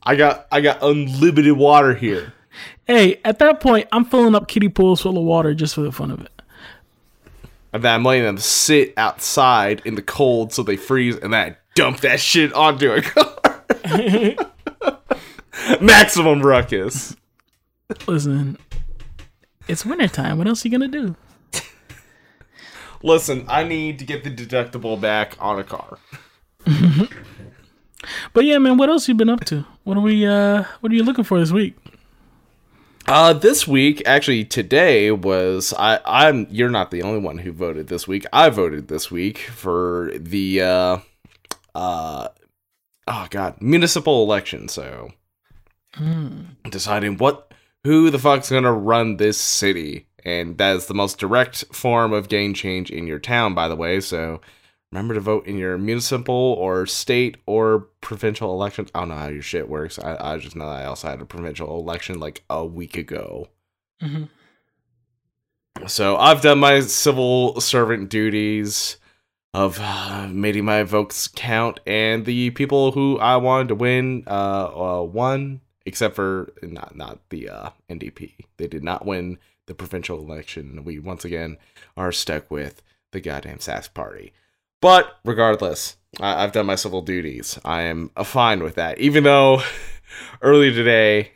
I 0.03 0.15
got 0.15 0.47
I 0.51 0.61
got 0.61 0.81
unlimited 0.81 1.53
water 1.53 1.93
here. 1.93 2.33
Hey, 2.85 3.19
at 3.23 3.39
that 3.39 3.61
point, 3.61 3.87
I'm 3.91 4.05
filling 4.05 4.35
up 4.35 4.47
kiddie 4.47 4.69
pools 4.69 5.01
full 5.01 5.17
of 5.17 5.23
water 5.23 5.53
just 5.53 5.75
for 5.75 5.81
the 5.81 5.91
fun 5.91 6.11
of 6.11 6.21
it. 6.21 6.31
And 7.71 7.83
then 7.83 7.95
I'm 7.95 8.03
letting 8.03 8.23
them 8.23 8.37
sit 8.37 8.93
outside 8.97 9.81
in 9.85 9.95
the 9.95 10.01
cold 10.01 10.53
so 10.53 10.61
they 10.61 10.75
freeze, 10.75 11.15
and 11.17 11.33
then 11.33 11.51
I 11.51 11.57
dump 11.75 12.01
that 12.01 12.19
shit 12.19 12.53
onto 12.53 12.91
a 12.91 13.01
car. 13.01 13.63
Maximum 15.81 16.41
ruckus. 16.41 17.15
Listen, 18.07 18.57
it's 19.67 19.85
wintertime. 19.85 20.37
What 20.37 20.47
else 20.47 20.63
are 20.63 20.67
you 20.67 20.71
gonna 20.77 20.87
do? 20.87 21.15
Listen, 23.03 23.45
I 23.47 23.63
need 23.63 23.99
to 23.99 24.05
get 24.05 24.23
the 24.23 24.31
deductible 24.31 24.99
back 24.99 25.35
on 25.39 25.59
a 25.59 25.63
car. 25.63 25.99
But 28.33 28.45
yeah, 28.45 28.57
man, 28.57 28.77
what 28.77 28.89
else 28.89 29.07
you 29.07 29.15
been 29.15 29.29
up 29.29 29.45
to? 29.45 29.65
What 29.83 29.97
are 29.97 30.01
we? 30.01 30.25
uh 30.27 30.63
What 30.81 30.91
are 30.91 30.95
you 30.95 31.03
looking 31.03 31.23
for 31.23 31.39
this 31.39 31.51
week? 31.51 31.75
Uh, 33.05 33.33
this 33.33 33.67
week, 33.67 34.01
actually, 34.05 34.45
today 34.45 35.11
was 35.11 35.73
I. 35.77 35.99
I'm. 36.05 36.47
You're 36.49 36.69
not 36.69 36.89
the 36.91 37.01
only 37.01 37.19
one 37.19 37.37
who 37.37 37.51
voted 37.51 37.87
this 37.87 38.07
week. 38.07 38.25
I 38.31 38.49
voted 38.49 38.87
this 38.87 39.11
week 39.11 39.39
for 39.39 40.11
the 40.15 40.61
uh, 40.61 40.97
uh, 41.75 42.29
oh 43.07 43.27
god, 43.29 43.61
municipal 43.61 44.23
election. 44.23 44.69
So, 44.69 45.11
deciding 46.69 47.17
what 47.17 47.53
who 47.83 48.09
the 48.09 48.19
fuck's 48.19 48.49
gonna 48.49 48.73
run 48.73 49.17
this 49.17 49.37
city, 49.37 50.07
and 50.25 50.57
that 50.57 50.75
is 50.75 50.85
the 50.87 50.93
most 50.93 51.17
direct 51.19 51.65
form 51.73 52.13
of 52.13 52.29
game 52.29 52.53
change 52.53 52.91
in 52.91 53.07
your 53.07 53.19
town, 53.19 53.53
by 53.53 53.67
the 53.67 53.75
way. 53.75 53.99
So, 53.99 54.41
remember 54.91 55.13
to 55.13 55.19
vote 55.19 55.45
in 55.47 55.57
your 55.57 55.77
municipal 55.77 56.35
or 56.35 56.85
state 56.85 57.37
or 57.45 57.87
provincial 58.01 58.51
elections. 58.51 58.89
I 58.93 58.99
don't 58.99 59.09
know 59.09 59.15
how 59.15 59.27
your 59.27 59.41
shit 59.41 59.69
works. 59.69 59.99
I, 59.99 60.17
I 60.19 60.37
just 60.37 60.55
know 60.55 60.65
that 60.65 60.83
I 60.83 60.85
also 60.85 61.09
had 61.09 61.21
a 61.21 61.25
provincial 61.25 61.79
election 61.79 62.19
like 62.19 62.43
a 62.49 62.65
week 62.65 62.97
ago. 62.97 63.49
Mhm. 64.01 64.29
So 65.87 66.17
I've 66.17 66.41
done 66.41 66.59
my 66.59 66.79
civil 66.81 67.59
servant 67.59 68.09
duties 68.09 68.97
of 69.53 69.79
uh, 69.81 70.27
making 70.31 70.65
my 70.65 70.83
votes 70.83 71.27
count, 71.27 71.79
and 71.85 72.25
the 72.25 72.51
people 72.51 72.91
who 72.91 73.19
I 73.19 73.37
wanted 73.37 73.69
to 73.69 73.75
win 73.75 74.23
uh, 74.27 74.99
uh 74.99 75.03
won, 75.03 75.61
except 75.85 76.15
for 76.15 76.53
not 76.61 76.95
not 76.95 77.19
the 77.29 77.49
uh, 77.49 77.69
NDP. 77.89 78.33
They 78.57 78.67
did 78.67 78.83
not 78.83 79.05
win 79.05 79.37
the 79.67 79.73
provincial 79.75 80.19
election. 80.19 80.83
We 80.83 80.99
once 80.99 81.23
again 81.25 81.57
are 81.97 82.11
stuck 82.11 82.49
with 82.51 82.81
the 83.11 83.21
goddamn 83.21 83.57
Sask 83.59 83.93
party. 83.93 84.33
But 84.81 85.19
regardless, 85.23 85.97
I- 86.19 86.43
I've 86.43 86.51
done 86.51 86.65
my 86.65 86.75
civil 86.75 87.01
duties. 87.01 87.57
I 87.63 87.83
am 87.83 88.09
fine 88.23 88.61
with 88.63 88.75
that, 88.75 88.97
even 88.99 89.23
though 89.23 89.61
earlier 90.41 90.71
today 90.71 91.31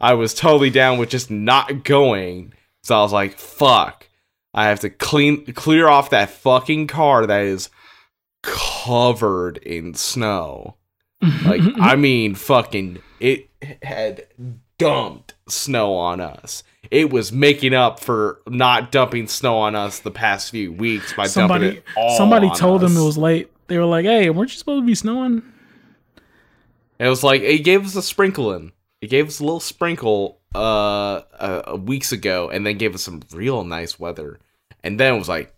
I 0.00 0.14
was 0.14 0.32
totally 0.34 0.70
down 0.70 0.98
with 0.98 1.10
just 1.10 1.30
not 1.30 1.84
going. 1.84 2.54
So 2.82 2.96
I 2.98 3.02
was 3.02 3.12
like, 3.12 3.38
fuck. 3.38 4.08
I 4.54 4.66
have 4.68 4.80
to 4.80 4.90
clean 4.90 5.52
clear 5.52 5.88
off 5.88 6.10
that 6.10 6.30
fucking 6.30 6.86
car 6.86 7.26
that 7.26 7.42
is 7.42 7.70
covered 8.42 9.58
in 9.58 9.94
snow. 9.94 10.76
Like 11.44 11.60
I 11.80 11.96
mean 11.96 12.34
fucking 12.34 13.02
it 13.20 13.48
had 13.82 14.26
dumped 14.78 15.33
snow 15.48 15.94
on 15.94 16.20
us. 16.20 16.62
It 16.90 17.10
was 17.10 17.32
making 17.32 17.74
up 17.74 18.00
for 18.00 18.40
not 18.46 18.92
dumping 18.92 19.26
snow 19.26 19.56
on 19.58 19.74
us 19.74 20.00
the 20.00 20.10
past 20.10 20.50
few 20.50 20.72
weeks 20.72 21.12
by 21.14 21.24
dumping 21.24 21.32
somebody 21.32 21.66
it 21.66 21.84
all 21.96 22.16
somebody 22.16 22.50
told 22.50 22.84
us. 22.84 22.92
them 22.92 23.02
it 23.02 23.04
was 23.04 23.18
late. 23.18 23.50
They 23.66 23.78
were 23.78 23.86
like, 23.86 24.04
"Hey, 24.04 24.28
weren't 24.30 24.50
you 24.50 24.58
supposed 24.58 24.82
to 24.82 24.86
be 24.86 24.94
snowing?" 24.94 25.42
It 26.98 27.08
was 27.08 27.24
like 27.24 27.42
it 27.42 27.60
gave 27.60 27.84
us 27.84 27.96
a 27.96 28.02
sprinkling. 28.02 28.72
It 29.00 29.08
gave 29.08 29.28
us 29.28 29.40
a 29.40 29.44
little 29.44 29.60
sprinkle 29.60 30.40
uh, 30.54 31.22
uh 31.38 31.78
weeks 31.80 32.12
ago, 32.12 32.50
and 32.50 32.66
then 32.66 32.78
gave 32.78 32.94
us 32.94 33.02
some 33.02 33.22
real 33.32 33.64
nice 33.64 33.98
weather. 33.98 34.38
And 34.82 35.00
then 35.00 35.14
it 35.14 35.18
was 35.18 35.30
like, 35.30 35.54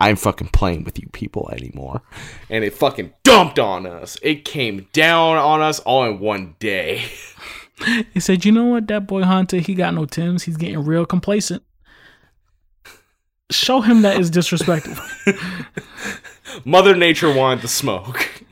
I'm 0.00 0.16
fucking 0.16 0.48
playing 0.48 0.84
with 0.84 1.00
you 1.00 1.08
people 1.12 1.48
anymore. 1.52 2.02
And 2.50 2.64
it 2.64 2.74
fucking 2.74 3.14
dumped 3.22 3.58
on 3.58 3.86
us. 3.86 4.18
It 4.20 4.44
came 4.44 4.88
down 4.92 5.36
on 5.36 5.62
us 5.62 5.78
all 5.80 6.04
in 6.04 6.18
one 6.18 6.56
day. 6.58 7.04
He 8.12 8.20
said, 8.20 8.44
"You 8.44 8.52
know 8.52 8.64
what? 8.66 8.86
That 8.86 9.06
boy 9.06 9.22
Hunter, 9.22 9.58
he 9.58 9.74
got 9.74 9.94
no 9.94 10.04
Tims. 10.04 10.44
He's 10.44 10.56
getting 10.56 10.84
real 10.84 11.04
complacent. 11.04 11.62
Show 13.50 13.80
him 13.80 14.02
that 14.02 14.18
is 14.18 14.30
disrespectful." 14.30 15.04
Mother 16.64 16.94
Nature 16.94 17.32
wanted 17.34 17.62
the 17.62 17.68
smoke. 17.68 18.42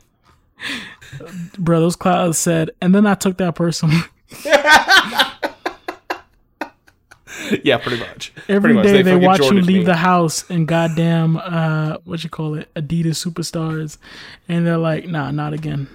Bro, 1.57 1.79
those 1.79 1.95
clouds 1.95 2.37
said, 2.37 2.71
and 2.81 2.93
then 2.93 3.05
I 3.05 3.15
took 3.15 3.37
that 3.37 3.55
personally. 3.55 3.95
yeah, 7.63 7.77
pretty 7.77 7.99
much. 7.99 8.33
Every 8.49 8.73
Pretty 8.73 8.73
much. 8.75 8.85
day 8.85 9.01
they, 9.01 9.11
fucking 9.13 9.25
watch 9.27 9.39
you 9.39 9.51
leave 9.61 9.79
me. 9.79 9.83
the 9.83 9.95
house 9.95 10.49
in 10.49 10.65
goddamn 10.65 11.37
uh 11.37 11.97
what 12.03 12.23
you 12.23 12.29
call 12.29 12.55
it, 12.55 12.73
Adidas 12.75 13.23
superstars. 13.25 13.97
And 14.47 14.65
they're 14.67 14.77
like, 14.77 15.07
nah, 15.07 15.31
not 15.31 15.53
again. 15.53 15.87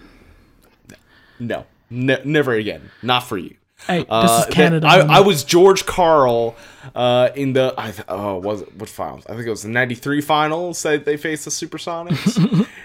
No, 1.40 1.66
ne- 1.90 2.22
never 2.24 2.52
again. 2.54 2.90
Not 3.02 3.20
for 3.20 3.38
you. 3.38 3.56
Hey, 3.86 3.98
this 4.00 4.06
Uh, 4.10 4.44
is 4.48 4.54
Canada. 4.54 4.86
I. 4.88 5.18
I 5.18 5.20
was 5.20 5.44
George 5.44 5.86
Karl 5.86 6.56
uh, 6.96 7.28
in 7.36 7.52
the 7.52 7.72
I 7.78 7.92
th- 7.92 8.04
oh 8.08 8.38
was 8.38 8.62
it 8.62 8.74
what 8.76 8.88
finals? 8.88 9.24
I 9.26 9.34
think 9.34 9.46
it 9.46 9.50
was 9.50 9.62
the 9.62 9.68
'93 9.68 10.20
finals 10.20 10.82
that 10.82 11.04
they 11.04 11.16
faced 11.16 11.44
the 11.44 11.50
Supersonics. 11.50 12.66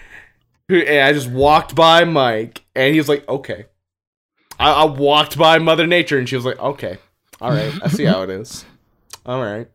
And 0.70 1.02
I 1.06 1.12
just 1.12 1.30
walked 1.30 1.76
by 1.76 2.06
Mike 2.06 2.64
and 2.74 2.94
he 2.94 3.00
was 3.00 3.10
like, 3.10 3.28
"Okay." 3.28 3.66
I, 4.60 4.72
I 4.72 4.86
walked 4.86 5.38
by 5.38 5.58
Mother 5.60 5.86
Nature 5.86 6.18
and 6.18 6.28
she 6.30 6.36
was 6.38 6.46
like, 6.46 6.58
"Okay, 6.60 6.98
all 7.42 7.50
right, 7.52 7.74
I 7.84 7.90
see 7.90 8.06
how 8.06 8.22
it 8.22 8.30
is. 8.30 8.64
All 9.26 9.42
right." 9.44 9.68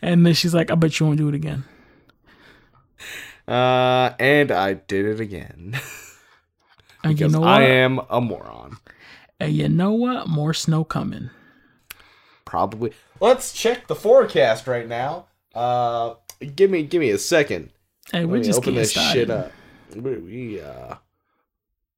and 0.00 0.24
then 0.24 0.32
she's 0.34 0.54
like, 0.54 0.70
I 0.70 0.74
bet 0.74 0.98
you 0.98 1.06
won't 1.06 1.18
do 1.18 1.28
it 1.28 1.34
again. 1.34 1.64
Uh, 3.46 4.14
and 4.18 4.50
I 4.50 4.74
did 4.74 5.04
it 5.06 5.20
again 5.20 5.78
And 7.04 7.18
you 7.18 7.26
because 7.26 7.32
know? 7.40 7.44
I 7.44 7.62
am 7.62 8.00
a 8.10 8.20
moron. 8.20 8.78
And 9.40 9.52
you 9.52 9.68
know 9.68 9.92
what? 9.92 10.28
More 10.28 10.54
snow 10.54 10.84
coming. 10.84 11.30
Probably. 12.44 12.92
Let's 13.20 13.52
check 13.52 13.86
the 13.86 13.94
forecast 13.94 14.66
right 14.66 14.86
now. 14.86 15.26
Uh, 15.54 16.14
give 16.54 16.70
me 16.70 16.82
give 16.82 17.00
me 17.00 17.10
a 17.10 17.18
second. 17.18 17.70
Hey, 18.12 18.24
we 18.24 18.32
Let 18.32 18.40
me 18.40 18.46
just 18.46 18.58
open 18.58 18.74
this 18.74 18.90
started. 18.90 19.12
shit 19.12 19.30
up. 19.30 19.52
We, 19.94 20.16
we 20.16 20.60
uh. 20.60 20.96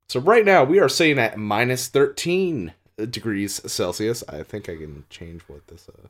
So 0.08 0.20
right 0.20 0.44
now 0.44 0.64
we 0.64 0.78
are 0.78 0.88
sitting 0.88 1.18
at 1.18 1.38
minus 1.38 1.88
thirteen 1.88 2.72
degrees 3.10 3.60
Celsius. 3.70 4.22
I 4.28 4.42
think 4.42 4.68
I 4.68 4.76
can 4.76 5.04
change 5.10 5.42
what 5.42 5.66
this 5.66 5.88
uh. 5.88 6.08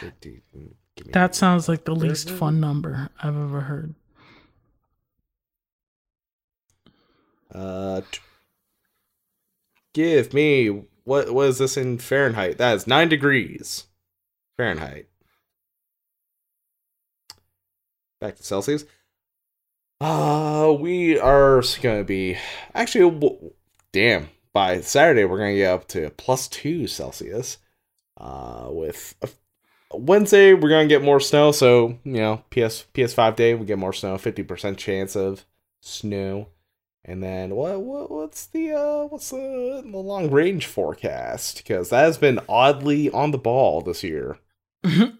15, 0.00 0.40
give 0.96 1.06
me 1.06 1.12
That 1.12 1.34
sounds 1.34 1.68
like 1.68 1.84
the 1.84 1.94
least 1.94 2.30
fun 2.30 2.58
number 2.58 3.10
I've 3.22 3.36
ever 3.36 3.62
heard. 3.62 3.94
Uh, 7.54 8.00
t- 8.10 8.20
give 9.94 10.34
me 10.34 10.82
what 11.04 11.32
what 11.32 11.48
is 11.48 11.58
this 11.58 11.76
in 11.76 11.98
Fahrenheit? 11.98 12.58
That 12.58 12.74
is 12.76 12.86
nine 12.86 13.08
degrees 13.08 13.84
Fahrenheit. 14.56 15.08
Back 18.20 18.36
to 18.36 18.42
Celsius. 18.42 18.84
Uh, 20.00 20.74
we 20.78 21.18
are 21.18 21.62
to 22.00 22.04
be 22.04 22.36
actually. 22.74 23.10
w- 23.10 23.52
Damn, 23.92 24.28
by 24.52 24.80
Saturday 24.80 25.24
we're 25.24 25.38
to 25.52 25.58
get 25.58 25.70
up 25.72 25.86
to 25.88 26.10
plus 26.10 26.48
two 26.48 26.86
Celsius. 26.86 27.58
Uh, 28.16 28.66
with 28.70 29.14
a, 29.22 29.28
Wednesday 29.96 30.52
we're 30.52 30.68
to 30.88 30.92
get 30.94 31.02
more 31.04 31.20
snow. 31.20 31.52
So 31.52 31.98
you 32.04 32.12
know, 32.14 32.42
PS 32.50 32.86
PS5 32.94 33.36
day 33.36 33.54
we 33.54 33.66
get 33.66 33.78
more 33.78 33.92
snow. 33.92 34.18
Fifty 34.18 34.42
percent 34.42 34.78
chance 34.78 35.14
of 35.14 35.44
snow. 35.80 36.48
And 37.06 37.22
then 37.22 37.54
what, 37.54 37.80
what 37.82 38.10
what's 38.10 38.46
the 38.46 38.72
uh 38.72 39.04
what's 39.04 39.30
the, 39.30 39.82
the 39.84 39.98
long 39.98 40.30
range 40.30 40.66
forecast? 40.66 41.58
Because 41.58 41.90
that 41.90 42.04
has 42.04 42.16
been 42.16 42.40
oddly 42.48 43.10
on 43.10 43.30
the 43.30 43.38
ball 43.38 43.80
this 43.82 44.02
year. 44.02 44.38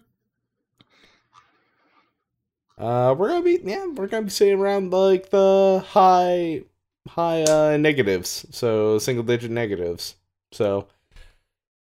Uh, 2.77 3.15
we're 3.17 3.29
gonna 3.29 3.41
be 3.41 3.59
yeah, 3.63 3.85
we're 3.87 4.07
gonna 4.07 4.23
be 4.23 4.29
sitting 4.29 4.59
around 4.59 4.91
like 4.91 5.29
the 5.29 5.81
high 5.91 6.61
high 7.07 7.43
uh 7.43 7.77
negatives, 7.77 8.45
so 8.51 8.99
single 8.99 9.23
digit 9.23 9.49
negatives. 9.49 10.15
So 10.51 10.87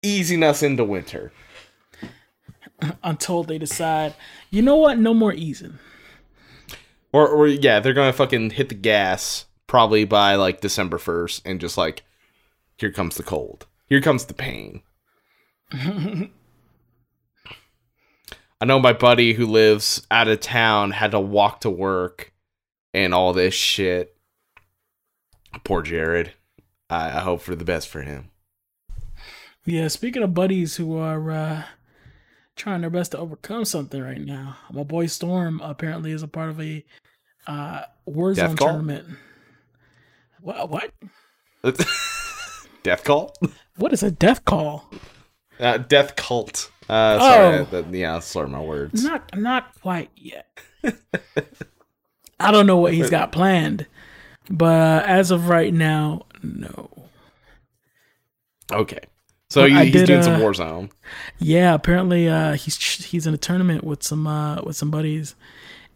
easing 0.03 0.43
us 0.43 0.61
into 0.61 0.83
winter. 0.83 1.31
Until 3.03 3.43
they 3.43 3.57
decide, 3.57 4.13
you 4.51 4.61
know 4.61 4.75
what? 4.75 4.99
No 4.99 5.15
more 5.15 5.33
easing. 5.33 5.79
Or 7.11 7.27
or 7.27 7.47
yeah, 7.47 7.79
they're 7.79 7.93
gonna 7.93 8.13
fucking 8.13 8.51
hit 8.51 8.69
the 8.69 8.75
gas 8.75 9.45
probably 9.67 10.05
by 10.05 10.35
like 10.35 10.61
December 10.61 10.97
first, 10.97 11.45
and 11.45 11.59
just 11.59 11.77
like 11.77 12.03
here 12.77 12.91
comes 12.91 13.15
the 13.17 13.23
cold, 13.23 13.65
here 13.87 14.01
comes 14.01 14.25
the 14.25 14.33
pain. 14.33 14.81
I 18.61 18.65
know 18.65 18.79
my 18.79 18.93
buddy 18.93 19.33
who 19.33 19.45
lives 19.45 20.05
out 20.09 20.27
of 20.27 20.39
town 20.39 20.91
had 20.91 21.11
to 21.11 21.19
walk 21.19 21.61
to 21.61 21.69
work 21.69 22.31
and 22.93 23.13
all 23.13 23.33
this 23.33 23.53
shit. 23.53 24.15
Poor 25.63 25.81
Jared. 25.81 26.33
I, 26.89 27.07
I 27.07 27.19
hope 27.19 27.41
for 27.41 27.55
the 27.55 27.65
best 27.65 27.89
for 27.89 28.01
him. 28.01 28.31
Yeah, 29.65 29.87
speaking 29.87 30.23
of 30.23 30.33
buddies 30.33 30.75
who 30.77 30.97
are 30.97 31.31
uh, 31.31 31.63
trying 32.55 32.81
their 32.81 32.89
best 32.89 33.11
to 33.11 33.17
overcome 33.17 33.65
something 33.65 34.01
right 34.01 34.21
now, 34.21 34.57
my 34.71 34.83
boy 34.83 35.07
Storm 35.07 35.59
apparently 35.61 36.11
is 36.11 36.23
a 36.23 36.27
part 36.27 36.49
of 36.49 36.61
a 36.61 36.85
uh, 37.47 37.81
Warzone 38.07 38.57
tournament. 38.57 39.07
What? 40.45 40.69
What? 40.69 40.91
death 42.83 43.03
cult? 43.03 43.35
What 43.77 43.91
is 43.93 44.03
a 44.03 44.11
death 44.11 44.45
call? 44.45 44.87
Uh, 45.59 45.77
death 45.79 46.15
cult. 46.15 46.69
Uh, 46.87 47.17
sorry, 47.19 47.57
Oh. 47.57 47.63
that- 47.71 47.91
yeah, 47.91 48.19
slur 48.19 48.45
my 48.45 48.59
words. 48.61 49.03
Not, 49.03 49.35
not 49.35 49.73
quite 49.81 50.11
yet. 50.15 50.47
I 52.39 52.51
don't 52.51 52.67
know 52.67 52.77
what 52.77 52.93
he's 52.93 53.09
got 53.09 53.31
planned, 53.31 53.87
but 54.51 54.65
uh, 54.65 55.03
as 55.07 55.31
of 55.31 55.49
right 55.49 55.73
now, 55.73 56.27
no. 56.43 56.91
Okay. 58.71 58.99
So 59.49 59.61
Well, 59.61 59.69
he, 59.71 59.75
I 59.77 59.83
he's 59.85 59.93
did, 59.93 60.05
doing 60.07 60.21
some 60.23 60.33
uh, 60.35 60.39
Warzone. 60.39 60.91
Yeah, 61.39 61.73
apparently 61.73 62.27
uh, 62.29 62.53
he's 62.53 62.77
he's 63.05 63.25
in 63.25 63.33
a 63.33 63.37
tournament 63.37 63.83
with 63.83 64.03
some 64.03 64.27
uh, 64.27 64.61
with 64.61 64.75
some 64.75 64.91
buddies, 64.91 65.33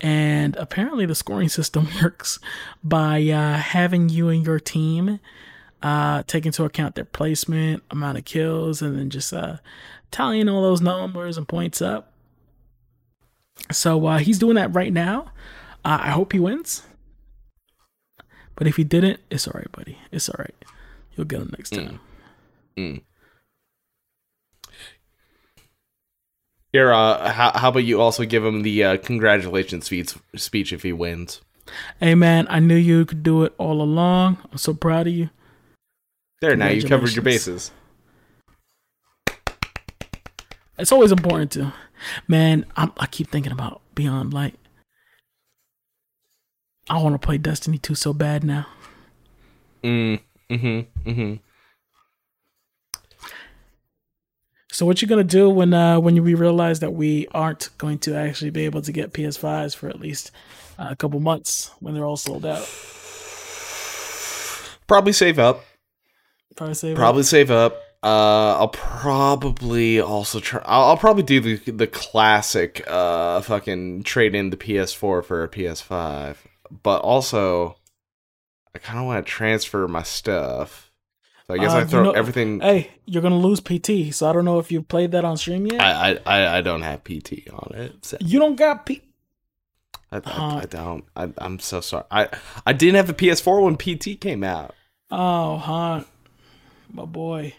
and 0.02 0.56
apparently 0.56 1.06
the 1.06 1.16
scoring 1.16 1.50
system 1.50 1.88
works 2.02 2.40
by 2.84 3.22
uh, 3.28 3.58
having 3.58 4.10
you 4.10 4.30
and 4.30 4.46
your 4.46 4.60
team 4.60 5.20
uh, 5.82 6.24
take 6.24 6.46
into 6.46 6.64
account 6.64 6.96
their 6.96 7.06
placement, 7.06 7.84
amount 7.92 8.18
of 8.18 8.26
kills, 8.26 8.82
and 8.82 8.98
then 8.98 9.10
just 9.10 9.34
uh, 9.34 9.58
tallying 10.12 10.50
all 10.50 10.62
those 10.62 10.82
numbers 10.82 11.38
and 11.38 11.48
points 11.48 11.82
up. 11.82 12.14
So 13.72 14.06
uh, 14.06 14.18
he's 14.20 14.40
doing 14.40 14.56
that 14.56 14.74
right 14.74 14.92
now. 14.92 15.32
Uh, 15.86 16.00
I 16.02 16.10
hope 16.10 16.34
he 16.34 16.40
wins. 16.40 16.84
But 18.56 18.68
if 18.68 18.76
he 18.76 18.84
didn't, 18.84 19.22
it's 19.30 19.48
all 19.48 19.54
right, 19.56 19.72
buddy. 19.72 19.98
It's 20.12 20.28
all 20.30 20.36
right. 20.38 20.56
You'll 21.16 21.28
get 21.28 21.42
him 21.42 21.50
next 21.58 21.72
time. 21.72 22.00
Here, 26.72 26.94
uh, 26.94 27.32
how, 27.32 27.52
how 27.58 27.70
about 27.70 27.80
you 27.80 28.00
also 28.00 28.26
give 28.26 28.46
him 28.46 28.62
the 28.62 28.84
uh, 28.84 28.98
congratulations 28.98 29.86
speech, 29.86 30.14
speech 30.36 30.72
if 30.72 30.84
he 30.84 30.94
wins? 30.94 31.42
Hey 32.00 32.16
man, 32.16 32.48
I 32.50 32.60
knew 32.60 32.76
you 32.76 33.06
could 33.06 33.24
do 33.24 33.44
it 33.44 33.54
all 33.58 33.82
along. 33.82 34.38
I'm 34.52 34.58
so 34.58 34.74
proud 34.74 35.08
of 35.08 35.14
you. 35.14 35.30
There, 36.42 36.56
now 36.56 36.70
you 36.70 36.88
covered 36.88 37.14
your 37.14 37.24
bases. 37.24 37.72
It's 40.78 40.92
always 40.92 41.12
important 41.12 41.52
to, 41.54 41.74
man. 42.28 42.66
I'm, 42.78 42.94
I 42.98 43.08
keep 43.08 43.30
thinking 43.30 43.52
about 43.52 43.82
Beyond 43.96 44.34
Light. 44.34 44.56
I 46.90 47.02
want 47.02 47.20
to 47.20 47.26
play 47.26 47.38
Destiny 47.38 47.78
2 47.78 47.96
so 47.96 48.14
bad 48.14 48.44
now. 48.44 48.66
Mm, 49.84 50.20
mm-hmm, 50.50 51.10
mm-hmm. 51.10 51.34
So 54.80 54.86
what 54.86 55.02
you 55.02 55.10
gonna 55.10 55.26
do 55.26 55.50
when 55.50 55.74
uh 55.74 56.00
when 56.00 56.24
we 56.24 56.36
realize 56.36 56.80
that 56.80 56.94
we 56.94 57.28
aren't 57.34 57.70
going 57.78 58.00
to 58.00 58.16
actually 58.16 58.52
be 58.52 58.64
able 58.64 58.82
to 58.84 58.94
get 58.94 59.12
PS5s 59.12 59.76
for 59.76 59.90
at 59.90 60.00
least 60.00 60.32
uh, 60.78 60.88
a 60.92 60.96
couple 60.96 61.20
months 61.20 61.72
when 61.82 61.94
they're 61.94 62.06
all 62.06 62.16
sold 62.16 62.46
out? 62.46 62.66
Probably 64.88 65.12
save 65.12 65.38
up. 65.38 65.66
Probably 66.56 66.76
save 66.76 66.98
up. 66.98 67.24
Save 67.26 67.52
up. 67.52 67.74
Uh, 68.02 68.58
I'll 68.58 68.70
probably 68.70 70.00
also 70.00 70.40
try. 70.40 70.62
I'll, 70.64 70.92
I'll 70.92 70.98
probably 70.98 71.24
do 71.24 71.42
the 71.42 71.72
the 71.72 71.88
classic. 71.88 72.82
Uh, 72.88 73.42
fucking 73.42 74.04
trade 74.04 74.34
in 74.34 74.50
the 74.50 74.56
PS4 74.56 75.26
for 75.26 75.44
a 75.44 75.50
PS5. 75.50 76.38
But 76.84 77.02
also, 77.02 77.76
I 78.74 78.80
kind 78.80 79.00
of 79.00 79.08
want 79.08 79.26
to 79.26 79.30
transfer 79.30 79.86
my 79.90 80.04
stuff. 80.04 80.89
So 81.50 81.56
I 81.56 81.58
guess 81.58 81.72
Uh, 81.72 81.78
I 81.78 81.80
you 81.82 81.88
throw 81.88 82.04
know- 82.04 82.12
everything. 82.12 82.60
Hey, 82.60 82.92
you're 83.06 83.24
gonna 83.24 83.40
lose 83.40 83.60
PT, 83.60 84.12
so 84.14 84.30
I 84.30 84.34
don't 84.34 84.46
know 84.46 84.60
if 84.60 84.72
you 84.72 84.84
played 84.84 85.14
that 85.14 85.26
on 85.26 85.36
stream 85.36 85.66
yet. 85.66 85.82
I, 85.82 86.20
I 86.24 86.58
I 86.60 86.62
don't 86.62 86.84
have 86.84 87.04
PT 87.04 87.50
on 87.52 87.72
it. 87.74 88.06
So 88.06 88.18
you 88.22 88.38
don't 88.38 88.56
got 88.56 88.86
P. 88.86 89.02
I, 90.12 90.18
I, 90.18 90.22
Huh. 90.30 90.60
I 90.62 90.66
don't. 90.66 91.06
I, 91.16 91.30
I'm 91.40 91.58
so 91.58 91.82
sorry. 91.82 92.04
I 92.12 92.28
I 92.68 92.74
didn't 92.74 92.98
have 92.98 93.10
a 93.10 93.14
PS4 93.16 93.64
when 93.64 93.78
PT 93.78 94.22
came 94.22 94.44
out. 94.44 94.76
Oh, 95.10 95.58
huh, 95.58 96.04
my 96.94 97.06
boy. 97.06 97.56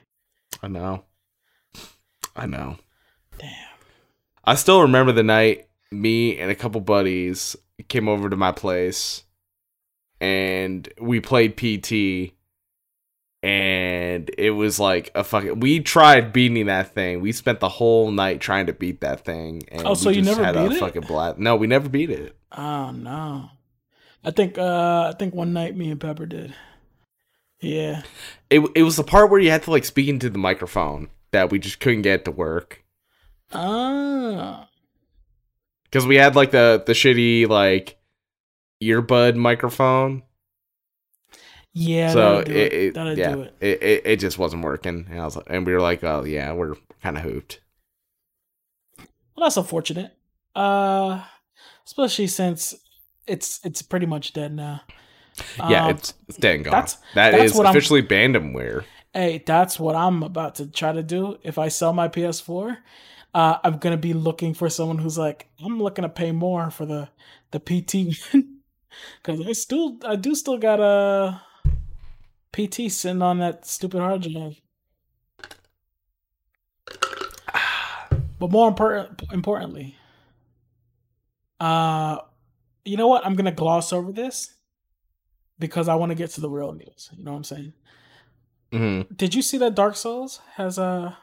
I 0.63 0.69
know. 0.69 1.03
I 2.37 2.47
know. 2.47 2.77
Damn. 3.39 3.51
I 4.45 4.55
still 4.55 4.83
remember 4.83 5.11
the 5.11 5.25
night 5.25 5.67
me 5.91 6.39
and 6.39 6.49
a 6.49 6.55
couple 6.55 6.81
buddies 6.81 7.57
came 7.89 8.09
over 8.09 8.31
to 8.31 8.37
my 8.37 8.53
place 8.53 9.25
and 10.21 10.89
we 11.01 11.19
played 11.19 11.57
PT 11.57 12.35
and 13.43 14.31
it 14.37 14.51
was 14.51 14.79
like 14.79 15.11
a 15.15 15.25
fucking 15.25 15.61
we 15.61 15.81
tried 15.81 16.33
beating 16.33 16.67
that 16.67 16.93
thing. 16.95 17.21
We 17.21 17.33
spent 17.33 17.61
the 17.61 17.69
whole 17.71 18.11
night 18.11 18.41
trying 18.41 18.67
to 18.67 18.73
beat 18.75 19.01
that 19.01 19.25
thing 19.25 19.63
and 19.69 19.87
Oh, 19.87 19.95
so 19.95 20.11
you 20.11 20.21
never 20.23 20.45
had 20.45 20.57
a 20.57 20.69
beat 20.69 20.77
it? 20.77 20.81
fucking 20.81 21.03
blast. 21.03 21.39
No, 21.39 21.57
we 21.57 21.67
never 21.67 21.89
beat 21.89 22.11
it. 22.11 22.37
Oh 22.53 22.91
no. 22.91 23.49
I 24.23 24.31
think 24.31 24.59
uh 24.59 25.11
I 25.13 25.17
think 25.19 25.35
one 25.35 25.53
night 25.55 25.77
me 25.77 25.91
and 25.91 26.01
Pepper 26.01 26.27
did. 26.27 26.55
Yeah. 27.61 28.03
It 28.51 28.61
it 28.75 28.83
was 28.83 28.97
the 28.97 29.05
part 29.05 29.31
where 29.31 29.41
you 29.41 29.51
had 29.51 29.63
to 29.63 29.71
like 29.71 29.85
speak 29.85 30.09
into 30.09 30.29
the 30.29 30.39
microphone 30.39 31.09
that 31.31 31.51
we 31.51 31.59
just 31.59 31.81
couldn't 31.81 32.03
get 32.03 32.25
to 32.27 32.31
work. 32.31 32.85
Ah. 33.53 34.69
Cuz 35.93 36.07
we 36.07 36.17
had 36.17 36.37
like 36.37 36.51
the 36.51 36.83
the 36.87 36.93
shitty 36.93 37.49
like 37.49 37.97
earbud 38.83 39.37
microphone 39.37 40.23
Yeah, 41.73 42.11
so 42.13 42.39
it, 42.41 42.49
it. 42.97 43.17
yeah, 43.17 43.37
it. 43.61 43.83
It, 43.83 44.03
it 44.05 44.17
just 44.21 44.39
wasn't 44.39 44.65
working, 44.65 45.07
and 45.09 45.21
I 45.21 45.25
was 45.25 45.37
like, 45.37 45.47
and 45.49 45.65
we 45.65 45.73
were 45.73 45.81
like, 45.81 46.03
oh 46.03 46.25
yeah, 46.25 46.53
we're 46.53 46.75
kind 47.03 47.17
of 47.17 47.23
hooped. 47.23 47.61
Well, 48.99 49.47
that's 49.47 49.57
unfortunate. 49.57 50.17
Uh 50.55 51.23
especially 51.87 52.27
since 52.27 52.75
it's 53.27 53.61
it's 53.65 53.83
pretty 53.83 54.07
much 54.07 54.33
dead 54.33 54.53
now. 54.55 54.81
yeah, 55.69 55.85
Um, 55.85 55.91
it's 55.91 56.15
it's 56.29 56.39
dead 56.39 56.57
and 56.57 56.65
gone. 56.65 56.73
that's- 56.73 56.97
That 57.15 57.31
that's 57.33 57.53
is 57.53 57.55
what 57.57 57.67
I'm- 57.67 57.77
officially 57.77 58.03
abandonware. 58.03 58.85
Hey, 59.15 59.43
that's 59.45 59.79
what 59.81 59.97
I'm 59.97 60.23
about 60.23 60.57
to 60.57 60.67
try 60.71 60.93
to 60.93 61.03
do. 61.03 61.39
If 61.43 61.59
I 61.59 61.67
sell 61.69 61.93
my 61.93 62.09
PS4, 62.09 62.77
uh, 63.35 63.59
I'm 63.65 63.79
gonna 63.79 63.97
be 63.97 64.13
looking 64.13 64.55
for 64.55 64.69
someone 64.69 64.99
who's 64.99 65.19
like, 65.19 65.49
I'm 65.65 65.81
looking 65.83 66.03
to 66.03 66.09
pay 66.09 66.33
more 66.33 66.71
for 66.71 66.85
the 66.87 67.09
the 67.53 67.59
PT 67.61 68.17
because 69.23 69.41
I 69.47 69.53
still 69.53 69.99
I 70.05 70.17
do 70.17 70.35
still 70.35 70.59
got 70.59 70.81
a 70.81 71.41
PT 72.53 72.91
sitting 72.91 73.23
on 73.23 73.39
that 73.39 73.67
stupid 73.67 74.01
hard 74.01 74.23
drive. 74.23 74.61
But 78.39 78.51
more 78.51 78.69
important, 78.69 79.23
importantly, 79.33 79.97
uh, 81.61 82.17
you 82.87 82.97
know 82.97 83.07
what? 83.07 83.27
I'm 83.27 83.35
gonna 83.35 83.53
gloss 83.53 83.93
over 83.93 84.13
this 84.13 84.55
because 85.59 85.89
I 85.89 85.95
want 85.95 86.11
to 86.11 86.17
get 86.17 86.31
to 86.31 86.41
the 86.41 86.49
real 86.49 86.73
news. 86.73 87.11
You 87.17 87.23
know 87.23 87.33
what 87.33 87.37
I'm 87.37 87.45
saying? 87.45 87.73
Mm-hmm. 88.73 89.15
Did 89.15 89.35
you 89.35 89.43
see 89.43 89.59
that 89.59 89.75
Dark 89.75 89.95
Souls 89.95 90.41
has 90.55 90.79
uh 90.79 91.15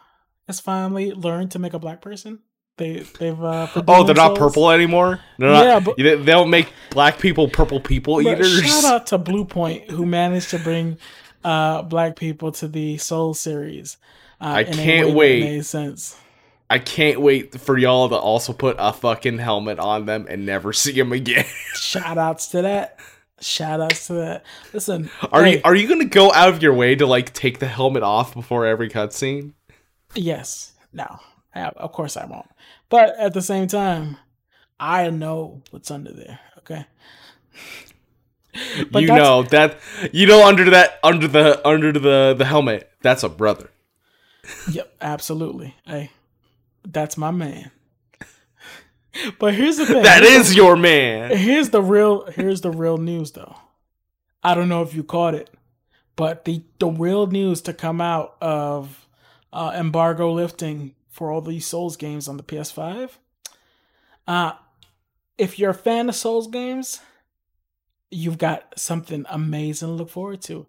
has 0.46 0.60
finally 0.60 1.12
learned 1.12 1.52
to 1.52 1.60
make 1.60 1.74
a 1.74 1.80
black 1.80 2.02
person? 2.02 2.40
They 2.78 3.00
they've 3.20 3.44
uh 3.44 3.68
Oh, 3.88 4.04
they're 4.04 4.16
not 4.16 4.36
purple 4.38 4.70
anymore. 4.72 5.20
They're 5.40 5.52
Yeah, 5.52 5.64
not, 5.80 5.84
but- 5.84 5.98
they 5.98 6.16
don't 6.24 6.50
make 6.50 6.72
black 6.92 7.20
people 7.20 7.48
purple 7.50 7.80
people 7.80 8.22
eaters. 8.22 8.62
shout 8.62 8.84
out 8.92 9.08
to 9.08 9.20
Bluepoint 9.20 9.90
who 9.92 10.06
managed 10.06 10.52
to 10.52 10.60
bring 10.60 10.98
uh 11.44 11.82
black 11.84 12.16
people 12.16 12.52
to 12.54 12.68
the 12.68 12.98
Soul 12.98 13.34
series. 13.34 13.98
Uh, 14.40 14.46
I 14.46 14.64
can't 14.66 15.16
wait. 15.16 15.40
Made 15.44 15.66
sense. 15.66 16.16
I 16.70 16.80
can't 16.80 17.22
wait 17.22 17.60
for 17.60 17.78
y'all 17.78 18.10
to 18.10 18.16
also 18.16 18.52
put 18.54 18.76
a 18.78 18.92
fucking 18.94 19.38
helmet 19.38 19.80
on 19.80 20.06
them 20.06 20.28
and 20.30 20.46
never 20.46 20.74
see 20.74 20.92
them 20.92 21.14
again. 21.14 21.46
Shout 21.74 22.18
outs 22.18 22.50
to 22.50 22.62
that. 22.62 23.00
Shout 23.40 23.80
outs 23.80 24.08
to 24.08 24.14
that. 24.14 24.44
Listen, 24.74 25.10
Are 25.32 25.44
hey, 25.44 25.56
you 25.56 25.62
are 25.64 25.74
you 25.76 25.88
gonna 25.88 26.06
go 26.06 26.32
out 26.34 26.50
of 26.50 26.62
your 26.62 26.74
way 26.74 26.94
to 26.96 27.08
like 27.08 27.34
take 27.34 27.60
the 27.60 27.68
helmet 27.68 28.04
off 28.04 28.34
before 28.34 28.66
every 28.68 28.90
cutscene? 28.90 29.54
Yes. 30.14 30.74
No. 30.92 31.20
Of 31.66 31.92
course 31.92 32.18
I 32.18 32.26
won't. 32.26 32.50
But 32.90 33.16
at 33.18 33.34
the 33.34 33.42
same 33.42 33.68
time, 33.68 34.18
I 34.80 35.10
know 35.10 35.62
what's 35.72 35.92
under 35.92 36.14
there. 36.14 36.40
Okay. 36.60 36.86
But 38.92 39.04
you 39.04 39.08
know 39.10 39.44
that 39.44 39.78
you 40.12 40.26
know 40.26 40.48
under 40.48 40.72
that 40.72 41.00
under 41.04 41.28
the 41.28 41.62
under 41.68 41.92
the 41.92 42.34
the 42.36 42.46
helmet 42.46 42.90
that's 43.02 43.24
a 43.24 43.30
brother. 43.30 43.70
Yep. 44.72 44.96
Absolutely. 45.02 45.76
Hey, 45.86 46.10
that's 46.84 47.18
my 47.18 47.32
man. 47.32 47.72
But 49.40 49.54
here's 49.54 49.78
the 49.78 49.86
thing. 49.86 50.04
That 50.04 50.24
is 50.24 50.56
your 50.56 50.76
man. 50.76 51.36
Here's 51.36 51.70
the 51.70 51.82
real 51.82 52.26
here's 52.32 52.62
the 52.62 52.72
real 52.72 52.98
news 52.98 53.32
though. 53.32 53.56
I 54.44 54.56
don't 54.56 54.70
know 54.70 54.82
if 54.82 54.94
you 54.96 55.04
caught 55.04 55.36
it, 55.36 55.50
but 56.16 56.46
the 56.46 56.64
the 56.80 56.88
real 56.88 57.28
news 57.28 57.62
to 57.62 57.74
come 57.74 58.00
out 58.02 58.38
of 58.42 59.08
uh, 59.54 59.74
embargo 59.76 60.32
lifting 60.32 60.94
for 61.18 61.32
all 61.32 61.42
these 61.42 61.66
Souls 61.66 61.98
games 61.98 62.28
on 62.28 62.38
the 62.38 62.44
PS5. 62.44 63.10
Uh 64.28 64.54
if 65.38 65.60
you're 65.60 65.72
a 65.72 65.74
fan 65.74 66.10
of 66.10 66.16
Souls 66.16 66.48
games, 66.48 67.00
you've 68.10 68.38
got 68.38 68.74
something 68.80 69.26
amazing 69.30 69.88
to 69.90 69.94
look 69.94 70.10
forward 70.10 70.42
to. 70.44 70.66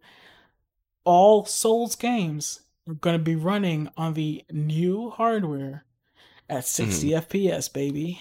All 1.04 1.44
Souls 1.44 1.94
games 1.96 2.60
are 2.86 2.94
going 2.94 3.16
to 3.18 3.22
be 3.22 3.34
running 3.36 3.88
on 3.96 4.14
the 4.14 4.44
new 4.50 5.10
hardware 5.10 5.84
at 6.50 6.66
60 6.66 7.10
FPS, 7.10 7.72
baby. 7.72 8.20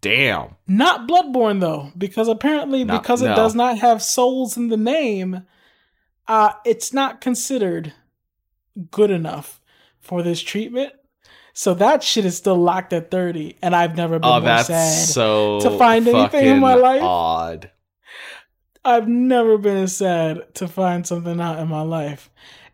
Damn. 0.00 0.56
Not 0.66 1.06
Bloodborne 1.08 1.60
though, 1.60 1.92
because 1.96 2.28
apparently 2.28 2.84
No, 2.84 2.98
because 2.98 3.22
it 3.22 3.28
no. 3.28 3.36
does 3.36 3.54
not 3.54 3.78
have 3.78 4.02
souls 4.02 4.56
in 4.56 4.68
the 4.68 4.76
name, 4.76 5.46
uh 6.26 6.52
it's 6.64 6.92
not 6.92 7.20
considered 7.20 7.92
good 8.90 9.10
enough 9.10 9.60
for 10.00 10.22
this 10.22 10.40
treatment. 10.40 10.92
So 11.54 11.74
that 11.74 12.02
shit 12.02 12.24
is 12.24 12.36
still 12.36 12.56
locked 12.56 12.92
at 12.92 13.10
30 13.10 13.56
and 13.60 13.76
I've 13.76 13.96
never 13.96 14.18
been 14.18 14.28
Oh, 14.28 14.40
more 14.40 14.58
sad. 14.62 15.06
so 15.06 15.60
to 15.60 15.76
find 15.78 16.08
anything 16.08 16.46
in 16.46 16.58
my 16.60 16.74
life. 16.74 17.02
Odd. 17.02 17.70
I've 18.84 19.06
never 19.06 19.58
been 19.58 19.76
as 19.76 19.96
sad 19.96 20.54
to 20.54 20.66
find 20.66 21.06
something 21.06 21.40
out 21.40 21.58
in 21.58 21.68
my 21.68 21.82
life. 21.82 22.30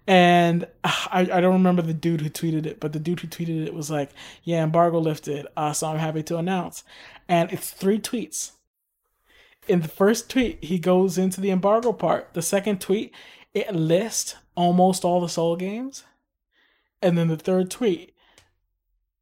And 0.07 0.65
uh, 0.85 1.07
I, 1.11 1.21
I 1.21 1.41
don't 1.41 1.53
remember 1.55 1.83
the 1.83 1.93
dude 1.93 2.23
who 2.23 2.31
tweeted 2.31 2.65
it, 2.67 2.81
but 2.81 2.93
the 2.95 2.99
dude 3.01 3.21
who 3.21 3.29
tweeted 3.29 3.67
it 3.67 3.75
was 3.75 3.91
like, 3.91 4.11
Yeah, 4.43 4.63
embargo 4.65 4.99
lifted. 5.01 5.47
Uh, 5.57 5.73
so 5.73 5.89
I'm 5.89 5.99
happy 5.99 6.23
to 6.25 6.39
announce. 6.39 6.83
And 7.29 7.53
it's 7.53 7.71
three 7.71 7.99
tweets. 7.99 8.53
In 9.67 9.83
the 9.83 9.89
first 9.89 10.31
tweet, 10.31 10.65
he 10.65 10.79
goes 10.79 11.19
into 11.19 11.43
the 11.43 11.51
embargo 11.51 11.93
part. 11.93 12.33
The 12.33 12.41
second 12.41 12.81
tweet, 12.81 13.13
it 13.53 13.75
lists 13.75 14.37
almost 14.59 15.05
all 15.05 15.21
the 15.21 15.29
soul 15.29 15.55
games. 15.57 16.03
And 17.01 17.17
then 17.17 17.29
the 17.29 17.37
third 17.37 17.71
tweet 17.71 18.13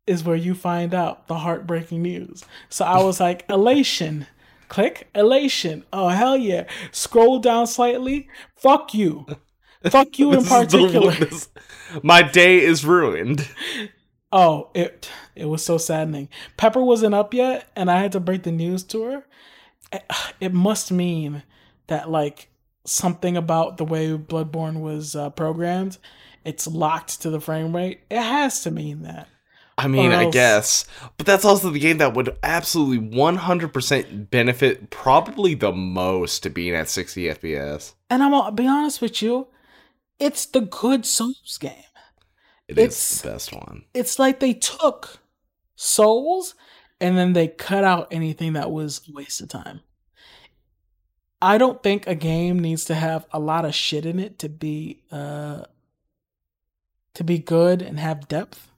is 0.07 0.25
where 0.25 0.37
you 0.37 0.55
find 0.55 0.95
out 0.95 1.29
the 1.29 1.39
heartbreaking 1.39 2.01
news. 2.03 2.43
So 2.71 2.85
I 2.87 3.03
was 3.03 3.21
like, 3.21 3.45
elation. 3.51 4.27
Click 4.69 5.09
elation. 5.15 5.85
Oh 5.93 6.09
hell 6.09 6.37
yeah. 6.37 6.65
Scroll 6.91 7.39
down 7.39 7.67
slightly. 7.67 8.29
Fuck 8.57 8.95
you. 8.95 9.27
Fuck 9.91 10.19
you 10.19 10.33
in 10.33 10.39
is 10.39 10.49
the- 10.49 10.65
particular. 10.65 11.13
this- 11.21 11.49
my 12.03 12.23
day 12.23 12.59
is 12.61 12.85
ruined. 12.85 13.47
Oh, 14.33 14.71
it 14.75 15.09
it 15.37 15.45
was 15.45 15.65
so 15.65 15.77
saddening. 15.79 16.29
Pepper 16.57 16.83
wasn't 16.83 17.15
up 17.15 17.33
yet, 17.35 17.69
and 17.77 17.89
I 17.91 18.01
had 18.01 18.11
to 18.13 18.21
break 18.21 18.43
the 18.43 18.51
news 18.51 18.83
to 18.85 19.03
her. 19.05 19.27
It 20.41 20.53
must 20.53 20.91
mean 20.91 21.43
that 21.87 22.11
like 22.11 22.49
something 22.87 23.37
about 23.37 23.77
the 23.77 23.85
way 23.85 24.09
Bloodborne 24.17 24.81
was 24.81 25.15
uh, 25.15 25.31
programmed, 25.31 25.99
it's 26.45 26.67
locked 26.67 27.21
to 27.23 27.31
the 27.31 27.41
frame 27.41 27.75
rate. 27.75 28.01
It 28.11 28.23
has 28.23 28.63
to 28.63 28.71
mean 28.71 29.03
that. 29.03 29.29
I 29.79 29.89
mean, 29.89 30.11
I 30.13 30.31
guess, 30.31 30.87
but 31.19 31.27
that's 31.27 31.45
also 31.45 31.69
the 31.69 31.79
game 31.79 31.99
that 31.99 32.15
would 32.15 32.35
absolutely 32.43 33.11
100% 33.11 34.31
benefit 34.31 34.89
probably 34.89 35.55
the 35.55 35.71
most 35.71 36.43
to 36.45 36.51
being 36.51 36.75
at 36.75 36.89
60 36.89 37.25
FPS. 37.25 37.93
And 38.09 38.23
I'm 38.23 38.31
gonna 38.31 38.53
be 38.53 38.67
honest 38.67 39.03
with 39.03 39.21
you, 39.21 39.49
it's 40.19 40.47
the 40.47 40.63
good 40.63 41.05
Souls 41.05 41.59
game. 41.61 41.73
It 42.69 42.79
is 42.79 42.85
It's- 42.85 43.21
the 43.21 43.29
best 43.29 43.53
one. 43.53 43.85
It's 43.93 44.19
like 44.19 44.41
they 44.41 44.55
took 44.55 45.21
Souls 45.75 46.55
and 46.99 47.19
then 47.19 47.35
they 47.35 47.49
cut 47.49 47.85
out 47.85 48.09
anything 48.11 48.55
that 48.55 48.71
was 48.71 49.03
a 49.07 49.13
waste 49.13 49.43
of 49.43 49.49
time. 49.51 49.81
I 51.41 51.59
don't 51.59 51.83
think 51.83 52.07
a 52.07 52.15
game 52.15 52.59
needs 52.59 52.85
to 52.87 52.95
have 52.95 53.27
a 53.31 53.39
lot 53.39 53.65
of 53.65 53.75
shit 53.75 54.07
in 54.07 54.19
it 54.19 54.39
to 54.41 54.49
be 54.49 55.03
uh 55.11 55.65
to 57.15 57.25
be 57.25 57.39
good 57.39 57.81
and 57.81 57.99
have 57.99 58.29
depth. 58.29 58.71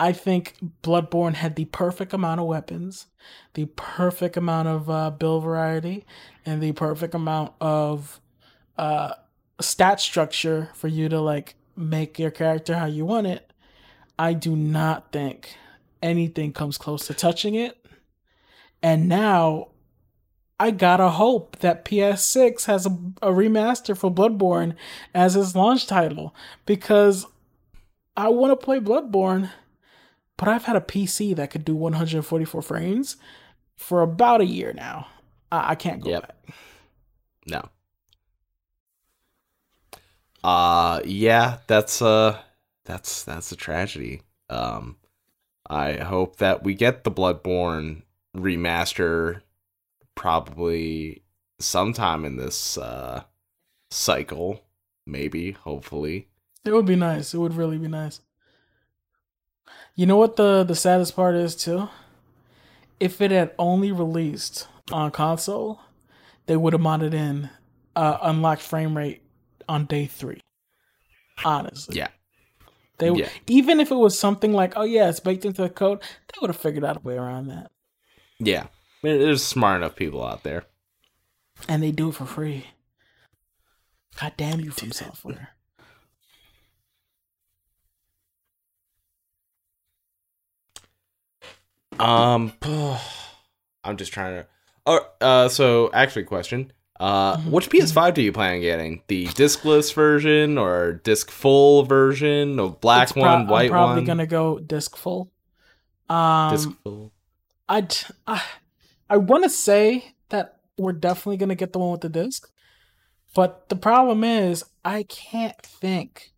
I 0.00 0.12
think 0.12 0.56
Bloodborne 0.82 1.34
had 1.34 1.54
the 1.54 1.66
perfect 1.66 2.12
amount 2.12 2.40
of 2.40 2.46
weapons, 2.46 3.06
the 3.54 3.66
perfect 3.76 4.36
amount 4.36 4.66
of 4.66 4.90
uh, 4.90 5.10
build 5.10 5.44
variety, 5.44 6.04
and 6.44 6.60
the 6.60 6.72
perfect 6.72 7.14
amount 7.14 7.52
of 7.60 8.20
uh, 8.76 9.12
stat 9.60 10.00
structure 10.00 10.70
for 10.74 10.88
you 10.88 11.08
to 11.08 11.20
like 11.20 11.54
make 11.76 12.18
your 12.18 12.32
character 12.32 12.74
how 12.74 12.86
you 12.86 13.04
want 13.04 13.28
it. 13.28 13.52
I 14.18 14.32
do 14.32 14.56
not 14.56 15.12
think 15.12 15.56
anything 16.02 16.52
comes 16.52 16.78
close 16.78 17.06
to 17.06 17.14
touching 17.14 17.54
it. 17.54 17.78
And 18.82 19.08
now 19.08 19.68
I 20.62 20.70
gotta 20.70 21.08
hope 21.10 21.58
that 21.58 21.84
PS6 21.84 22.66
has 22.66 22.86
a, 22.86 22.90
a 23.20 23.32
remaster 23.32 23.96
for 23.96 24.12
Bloodborne 24.12 24.76
as 25.12 25.34
its 25.34 25.56
launch 25.56 25.88
title 25.88 26.36
because 26.66 27.26
I 28.16 28.28
want 28.28 28.52
to 28.52 28.64
play 28.64 28.78
Bloodborne, 28.78 29.50
but 30.36 30.46
I've 30.46 30.66
had 30.66 30.76
a 30.76 30.80
PC 30.80 31.34
that 31.34 31.50
could 31.50 31.64
do 31.64 31.74
144 31.74 32.62
frames 32.62 33.16
for 33.76 34.02
about 34.02 34.40
a 34.40 34.46
year 34.46 34.72
now. 34.72 35.08
I, 35.50 35.70
I 35.70 35.74
can't 35.74 36.00
go 36.00 36.10
Yep. 36.10 36.22
back. 36.22 36.36
No. 37.48 37.68
Uh 40.44 41.00
yeah, 41.04 41.58
that's 41.66 42.00
uh 42.00 42.38
that's 42.84 43.24
that's 43.24 43.50
a 43.50 43.56
tragedy. 43.56 44.22
Um 44.48 44.96
I 45.68 45.94
hope 45.94 46.36
that 46.36 46.62
we 46.62 46.74
get 46.74 47.02
the 47.02 47.10
Bloodborne 47.10 48.02
remaster 48.36 49.40
probably 50.14 51.22
sometime 51.58 52.24
in 52.24 52.36
this 52.36 52.76
uh 52.78 53.22
cycle, 53.90 54.62
maybe, 55.06 55.52
hopefully. 55.52 56.28
It 56.64 56.72
would 56.72 56.86
be 56.86 56.96
nice. 56.96 57.34
It 57.34 57.38
would 57.38 57.54
really 57.54 57.78
be 57.78 57.88
nice. 57.88 58.20
You 59.94 60.06
know 60.06 60.16
what 60.16 60.36
the 60.36 60.64
the 60.64 60.74
saddest 60.74 61.14
part 61.16 61.34
is 61.34 61.54
too? 61.54 61.88
If 63.00 63.20
it 63.20 63.30
had 63.30 63.52
only 63.58 63.90
released 63.92 64.68
on 64.92 65.10
console, 65.10 65.80
they 66.46 66.56
would 66.56 66.72
have 66.72 66.82
modded 66.82 67.14
in 67.14 67.50
uh, 67.96 68.18
unlocked 68.22 68.62
frame 68.62 68.96
rate 68.96 69.22
on 69.68 69.86
day 69.86 70.06
three. 70.06 70.40
Honestly, 71.44 71.96
Yeah. 71.96 72.08
they 72.98 73.10
yeah. 73.10 73.28
even 73.48 73.80
if 73.80 73.90
it 73.90 73.96
was 73.96 74.18
something 74.18 74.52
like, 74.52 74.74
"Oh 74.76 74.84
yeah, 74.84 75.08
it's 75.08 75.20
baked 75.20 75.44
into 75.44 75.62
the 75.62 75.68
code," 75.70 76.00
they 76.00 76.38
would 76.40 76.50
have 76.50 76.56
figured 76.56 76.84
out 76.84 76.96
a 76.98 77.00
way 77.00 77.16
around 77.16 77.48
that, 77.48 77.70
Yeah. 78.38 78.66
There- 79.02 79.18
There's 79.18 79.44
smart 79.44 79.78
enough 79.82 79.96
people 79.96 80.24
out 80.24 80.42
there. 80.42 80.64
and 81.68 81.82
they 81.82 81.92
do 81.92 82.08
it 82.08 82.14
for 82.16 82.26
free. 82.26 82.66
God 84.20 84.32
damn 84.36 84.60
you, 84.60 84.70
From 84.72 84.90
Software. 84.92 85.54
Um, 91.98 92.52
I'm 93.84 93.96
just 93.96 94.12
trying 94.12 94.34
to. 94.42 94.46
Oh, 94.86 95.00
uh, 95.20 95.48
so 95.48 95.90
actually, 95.92 96.24
question. 96.24 96.72
Uh, 96.98 97.36
Mhm. 97.36 97.50
which 97.50 97.68
PS5 97.68 98.14
do 98.14 98.22
you 98.22 98.32
plan 98.32 98.54
on 98.56 98.60
getting? 98.60 99.02
The 99.08 99.26
discless 99.28 99.92
version 99.92 100.56
or 100.56 100.94
disc 101.04 101.30
full 101.30 101.82
version? 101.84 102.58
Or 102.60 102.70
black 102.70 103.10
pro- 103.10 103.22
one, 103.22 103.46
white 103.48 103.64
I'm 103.66 103.70
probably 103.70 103.94
one? 103.96 104.04
gonna 104.04 104.26
go 104.26 104.58
disc 104.60 104.96
full. 104.96 105.30
Um, 106.08 106.50
disc 106.52 106.70
full. 106.84 107.12
I'd, 107.68 107.96
I 108.26 108.42
I 109.08 109.16
want 109.16 109.44
to 109.44 109.50
say 109.50 110.14
that 110.30 110.60
we're 110.78 110.92
definitely 110.92 111.36
gonna 111.36 111.54
get 111.54 111.72
the 111.72 111.78
one 111.78 111.92
with 111.92 112.00
the 112.00 112.08
disc, 112.08 112.50
but 113.34 113.68
the 113.68 113.76
problem 113.76 114.24
is 114.24 114.64
I 114.84 115.02
can't 115.04 115.60
think 115.62 116.32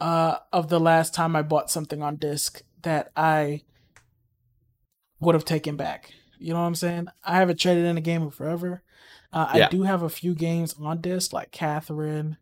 uh, 0.00 0.38
of 0.52 0.68
the 0.68 0.80
last 0.80 1.14
time 1.14 1.34
I 1.34 1.42
bought 1.42 1.70
something 1.70 2.02
on 2.02 2.16
disc 2.16 2.62
that 2.82 3.10
I 3.16 3.62
would 5.20 5.34
have 5.34 5.44
taken 5.44 5.76
back. 5.76 6.12
You 6.38 6.52
know 6.52 6.60
what 6.60 6.66
I'm 6.66 6.74
saying? 6.76 7.08
I 7.24 7.36
haven't 7.36 7.58
traded 7.58 7.84
in 7.84 7.96
a 7.98 8.02
game 8.02 8.22
in 8.22 8.30
forever. 8.30 8.82
Uh, 9.32 9.50
Yeah. 9.54 9.66
I 9.66 9.68
do 9.68 9.82
have 9.82 10.02
a 10.02 10.08
few 10.08 10.34
games 10.34 10.74
on 10.80 11.00
disc, 11.00 11.32
like 11.32 11.50
Catherine. 11.50 12.36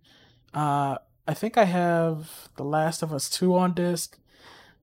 Uh, 0.53 0.99
I 1.27 1.35
think 1.35 1.57
I 1.57 1.65
have 1.65 2.49
The 2.57 2.65
Last 2.65 3.03
of 3.03 3.13
Us 3.13 3.31
2 3.31 3.57
on 3.57 3.73
disc 3.73 4.19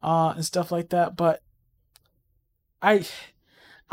uh, 0.01 0.33
and 0.35 0.43
stuff 0.43 0.71
like 0.71 0.89
that. 0.89 1.15
But 1.15 1.41
I 2.81 3.05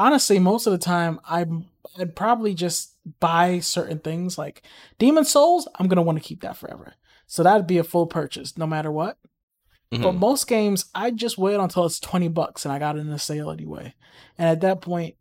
honestly, 0.00 0.38
most 0.38 0.66
of 0.66 0.72
the 0.72 0.78
time, 0.78 1.20
I'm, 1.28 1.66
I'd 1.98 2.16
probably 2.16 2.54
just 2.54 2.94
buy 3.20 3.60
certain 3.60 3.98
things 3.98 4.38
like 4.38 4.62
Demon 4.98 5.24
Souls. 5.24 5.68
I'm 5.76 5.86
going 5.88 5.96
to 5.96 6.02
want 6.02 6.16
to 6.18 6.24
keep 6.24 6.40
that 6.40 6.56
forever. 6.56 6.94
So 7.26 7.42
that'd 7.42 7.66
be 7.66 7.78
a 7.78 7.84
full 7.84 8.06
purchase 8.06 8.56
no 8.58 8.66
matter 8.66 8.90
what. 8.90 9.18
But 9.90 10.12
Mhm. 10.14 10.18
most 10.18 10.46
games, 10.48 10.86
I 10.94 11.10
just 11.10 11.36
wait 11.36 11.56
until 11.58 11.84
it's 11.84 11.98
twenty 12.00 12.28
bucks 12.28 12.64
and 12.64 12.72
I 12.72 12.78
got 12.78 12.96
it 12.96 13.00
in 13.00 13.08
a 13.08 13.18
sale 13.18 13.50
anyway. 13.50 13.94
And 14.38 14.48
at 14.48 14.60
that 14.60 14.80
point, 14.80 15.16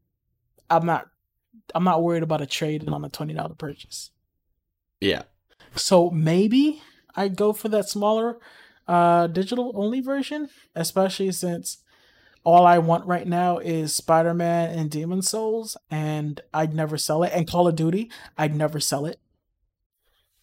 I'm 0.70 0.86
not, 0.86 1.08
I'm 1.74 1.84
not 1.84 2.04
worried 2.04 2.22
about 2.24 2.42
a 2.42 2.46
trade 2.46 2.88
on 2.88 3.04
a 3.04 3.10
twenty 3.10 3.34
dollar 3.34 3.56
purchase. 3.56 4.12
Yeah. 5.02 5.24
So 5.76 6.12
maybe 6.12 6.82
I'd 7.16 7.36
go 7.36 7.52
for 7.52 7.68
that 7.70 7.90
smaller, 7.90 8.38
uh, 8.88 9.26
digital 9.28 9.72
only 9.76 10.02
version, 10.02 10.50
especially 10.76 11.32
since 11.32 11.80
all 12.44 12.66
I 12.66 12.78
want 12.80 13.06
right 13.06 13.28
now 13.28 13.58
is 13.58 13.96
Spider 13.96 14.34
Man 14.34 14.70
and 14.78 14.90
Demon 14.90 15.22
Souls, 15.22 15.76
and 15.92 16.40
I'd 16.54 16.74
never 16.74 16.98
sell 16.98 17.24
it. 17.24 17.32
And 17.34 17.48
Call 17.48 17.68
of 17.68 17.76
Duty, 17.76 18.10
I'd 18.38 18.56
never 18.56 18.80
sell 18.80 19.06
it. 19.06 19.20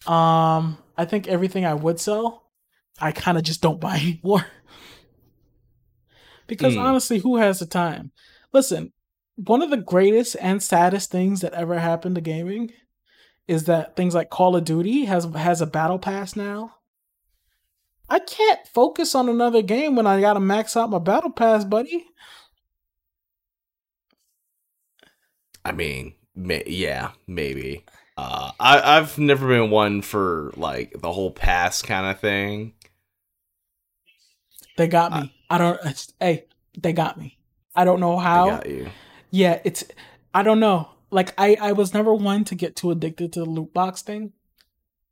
Um, 0.05 0.77
I 0.97 1.05
think 1.05 1.27
everything 1.27 1.65
I 1.65 1.73
would 1.73 1.99
sell, 1.99 2.49
I 2.99 3.11
kind 3.11 3.37
of 3.37 3.43
just 3.43 3.61
don't 3.61 3.79
buy 3.81 3.97
anymore. 3.97 4.45
because 6.47 6.75
Hmm. 6.75 6.81
honestly, 6.81 7.19
who 7.19 7.37
has 7.37 7.59
the 7.59 7.65
time? 7.65 8.11
Listen, 8.53 8.93
one 9.35 9.61
of 9.61 9.69
the 9.69 9.77
greatest 9.77 10.35
and 10.39 10.61
saddest 10.63 11.11
things 11.11 11.41
that 11.41 11.53
ever 11.53 11.79
happened 11.79 12.15
to 12.15 12.21
gaming 12.21 12.71
is 13.47 13.65
that 13.65 13.95
things 13.95 14.13
like 14.15 14.29
Call 14.29 14.55
of 14.55 14.65
Duty 14.65 15.05
has 15.05 15.25
has 15.35 15.61
a 15.61 15.65
battle 15.67 15.99
pass 15.99 16.35
now. 16.35 16.75
I 18.09 18.19
can't 18.19 18.59
focus 18.73 19.15
on 19.15 19.27
another 19.29 19.61
game 19.61 19.95
when 19.95 20.07
I 20.07 20.21
gotta 20.21 20.39
max 20.39 20.77
out 20.77 20.89
my 20.89 20.99
battle 20.99 21.31
pass, 21.31 21.65
buddy. 21.65 22.05
I 25.65 25.71
mean, 25.73 26.13
may- 26.35 26.63
yeah, 26.65 27.11
maybe. 27.27 27.83
Uh, 28.15 28.51
I 28.59 28.97
I've 28.97 29.17
never 29.17 29.47
been 29.47 29.69
one 29.69 30.01
for 30.01 30.51
like 30.55 30.93
the 31.01 31.11
whole 31.11 31.31
pass 31.31 31.81
kind 31.81 32.07
of 32.07 32.19
thing. 32.19 32.73
They 34.77 34.87
got 34.87 35.11
me. 35.13 35.33
I 35.49 35.57
don't. 35.57 35.79
It's, 35.85 36.13
hey, 36.19 36.45
they 36.77 36.93
got 36.93 37.17
me. 37.19 37.37
I 37.75 37.83
don't 37.83 37.99
know 37.99 38.17
how. 38.17 38.47
I 38.47 38.49
got 38.57 38.69
you. 38.69 38.89
Yeah, 39.31 39.59
it's. 39.65 39.83
I 40.33 40.43
don't 40.43 40.59
know. 40.59 40.89
Like 41.11 41.33
I, 41.37 41.57
I 41.59 41.71
was 41.73 41.93
never 41.93 42.13
one 42.13 42.43
to 42.45 42.55
get 42.55 42.75
too 42.75 42.91
addicted 42.91 43.33
to 43.33 43.39
the 43.41 43.45
loot 43.49 43.73
box 43.73 44.01
thing. 44.01 44.33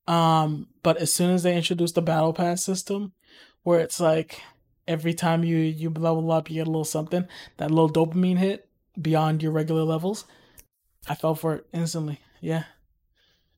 Um, 0.07 0.67
but 0.83 0.97
as 0.97 1.13
soon 1.13 1.31
as 1.31 1.43
they 1.43 1.55
introduced 1.55 1.95
the 1.95 2.01
battle 2.01 2.33
pass 2.33 2.63
system, 2.63 3.13
where 3.63 3.79
it's 3.79 3.99
like 3.99 4.41
every 4.87 5.13
time 5.13 5.43
you 5.43 5.57
you 5.57 5.89
level 5.89 6.31
up, 6.31 6.49
you 6.49 6.57
get 6.57 6.67
a 6.67 6.71
little 6.71 6.85
something, 6.85 7.27
that 7.57 7.71
little 7.71 7.89
dopamine 7.89 8.37
hit 8.37 8.69
beyond 8.99 9.41
your 9.41 9.51
regular 9.51 9.83
levels, 9.83 10.25
I 11.07 11.15
fell 11.15 11.35
for 11.35 11.55
it 11.55 11.67
instantly. 11.73 12.19
Yeah, 12.41 12.65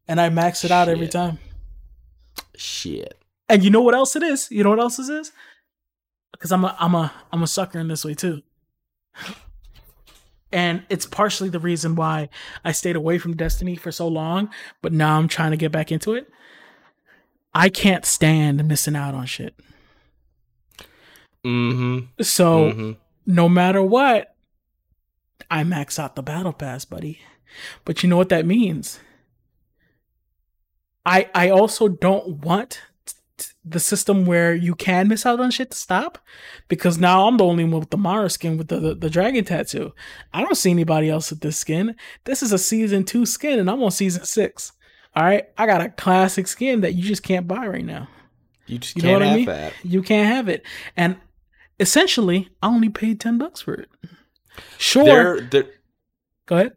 and 0.08 0.22
I 0.22 0.30
max 0.30 0.64
it 0.64 0.72
out 0.72 0.90
every 0.90 1.08
time. 1.08 1.40
Shit. 2.56 3.20
And 3.50 3.64
you 3.64 3.70
know 3.70 3.82
what 3.82 3.96
else 3.96 4.16
it 4.16 4.24
is? 4.24 4.50
You 4.52 4.64
know 4.64 4.70
what 4.70 4.80
else 4.80 4.98
this 4.98 5.10
is? 5.10 5.32
Because 6.32 6.52
I'm 6.52 6.64
a 6.64 6.76
I'm 6.80 6.96
a 6.96 7.14
I'm 7.32 7.44
a 7.44 7.48
sucker 7.48 7.80
in 7.80 7.88
this 7.88 8.06
way 8.06 8.14
too. 8.14 8.42
And 10.52 10.86
it's 10.90 11.06
partially 11.06 11.50
the 11.50 11.60
reason 11.60 11.96
why 11.96 12.30
I 12.64 12.72
stayed 12.72 12.96
away 12.96 13.18
from 13.18 13.36
Destiny 13.36 13.76
for 13.76 13.92
so 13.92 14.08
long, 14.08 14.50
but 14.82 14.94
now 14.94 15.18
I'm 15.18 15.28
trying 15.28 15.52
to 15.52 15.58
get 15.58 15.74
back 15.74 15.92
into 15.92 16.14
it. 16.14 16.30
I 17.58 17.70
can't 17.70 18.06
stand 18.06 18.68
missing 18.68 18.96
out 18.96 19.16
on 19.16 19.26
shit. 19.26 19.56
Mm-hmm. 21.44 22.22
So 22.22 22.72
mm-hmm. 22.72 22.92
no 23.26 23.50
matter 23.50 23.82
what, 23.82 24.36
I 25.50 25.64
max 25.64 25.98
out 25.98 26.16
the 26.16 26.22
battle 26.22 26.54
pass, 26.54 26.86
buddy. 26.86 27.20
But 27.84 28.04
you 28.04 28.10
know 28.10 28.18
what 28.18 28.30
that 28.30 28.46
means? 28.46 29.00
I 31.04 31.32
I 31.34 31.50
also 31.50 31.88
don't 31.88 32.46
want 32.46 32.80
t- 33.08 33.14
t- 33.40 33.48
the 33.66 33.80
system 33.80 34.26
where 34.28 34.54
you 34.54 34.76
can 34.76 35.08
miss 35.08 35.26
out 35.26 35.40
on 35.40 35.50
shit 35.50 35.72
to 35.72 35.78
stop 35.78 36.20
because 36.68 37.00
now 37.00 37.28
I'm 37.28 37.38
the 37.38 37.46
only 37.46 37.64
one 37.64 37.80
with 37.80 37.90
the 37.90 37.98
Mara 37.98 38.30
skin 38.30 38.58
with 38.60 38.68
the, 38.68 38.80
the, 38.80 38.94
the 38.94 39.10
dragon 39.10 39.44
tattoo. 39.46 39.94
I 40.32 40.44
don't 40.44 40.54
see 40.54 40.70
anybody 40.70 41.10
else 41.10 41.32
with 41.32 41.42
this 41.42 41.58
skin. 41.58 41.96
This 42.26 42.44
is 42.44 42.54
a 42.54 42.60
season 42.60 43.04
two 43.04 43.26
skin 43.26 43.58
and 43.58 43.68
I'm 43.68 43.82
on 43.82 43.90
season 43.90 44.26
six. 44.26 44.74
All 45.16 45.24
right, 45.24 45.46
I 45.58 45.66
got 45.66 45.82
a 45.82 45.90
classic 45.90 46.48
skin 46.48 46.82
that 46.82 46.94
you 46.94 47.04
just 47.04 47.24
can't 47.24 47.48
buy 47.48 47.66
right 47.68 47.86
now. 47.86 48.08
You 48.68 48.78
just 48.78 48.96
You 48.98 49.02
know 49.04 49.10
can't 49.10 49.20
what 49.22 49.24
I 49.24 49.28
have 49.30 49.38
mean? 49.38 49.46
that. 49.48 49.74
You 49.84 50.02
can't 50.04 50.28
have 50.28 50.48
it. 50.50 50.64
And 50.96 51.16
essentially, 51.80 52.50
I 52.62 52.68
only 52.68 52.90
paid 52.90 53.20
10 53.20 53.38
bucks 53.38 53.62
for 53.62 53.74
it. 53.74 53.90
Sure. 54.78 55.06
There, 55.06 55.42
there, 55.42 55.66
Go 56.46 56.56
ahead. 56.58 56.74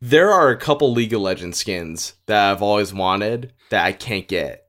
there 0.00 0.30
are 0.32 0.50
a 0.50 0.56
couple 0.56 0.92
League 0.92 1.12
of 1.12 1.20
Legends 1.20 1.58
skins 1.58 2.14
that 2.26 2.50
I've 2.52 2.62
always 2.62 2.92
wanted 2.94 3.52
that 3.70 3.84
I 3.84 3.92
can't 3.92 4.28
get 4.28 4.64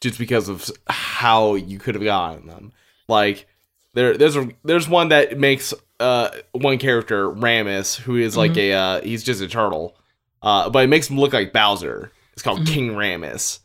just 0.00 0.18
because 0.18 0.48
of 0.48 0.70
how 0.88 1.54
you 1.56 1.78
could 1.78 1.94
have 1.94 2.04
gotten 2.04 2.46
them. 2.46 2.72
Like 3.08 3.46
there, 3.94 4.16
there's 4.16 4.36
a 4.36 4.48
there's 4.64 4.88
one 4.88 5.08
that 5.08 5.38
makes 5.38 5.74
uh 5.98 6.30
one 6.52 6.78
character 6.78 7.28
Rammus 7.28 7.96
who 7.96 8.16
is 8.16 8.36
like 8.36 8.52
Mhm. 8.52 8.56
a 8.58 8.72
uh 8.72 9.00
he's 9.02 9.24
just 9.24 9.40
a 9.42 9.48
turtle, 9.48 9.97
uh 10.42 10.70
but 10.70 10.84
it 10.84 10.88
makes 10.88 11.08
him 11.08 11.18
look 11.18 11.32
like 11.32 11.52
Bowser. 11.52 12.12
It's 12.32 12.42
called 12.42 12.60
Mhm. 12.60 12.66
King 12.68 12.90
Rammus, 12.92 13.58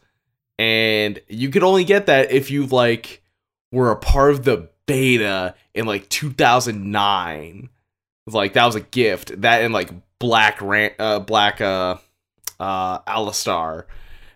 and 0.58 1.20
you 1.28 1.50
could 1.50 1.64
only 1.64 1.84
get 1.84 2.06
that 2.08 2.32
if 2.32 2.50
you 2.52 2.66
like 2.66 3.22
were 3.72 3.92
a 3.92 3.96
part 3.96 4.32
of 4.32 4.44
the 4.44 4.70
beta 4.86 5.56
in 5.74 5.86
like 5.86 6.10
2009 6.10 7.70
like 8.28 8.54
that 8.54 8.66
was 8.66 8.76
a 8.76 8.82
gift. 8.82 9.42
That 9.42 9.64
and 9.64 9.74
like 9.74 9.90
black 10.20 10.62
ran 10.62 10.92
uh 11.00 11.20
black 11.20 11.60
uh 11.62 11.98
uh 12.60 13.00
alistar. 13.00 13.86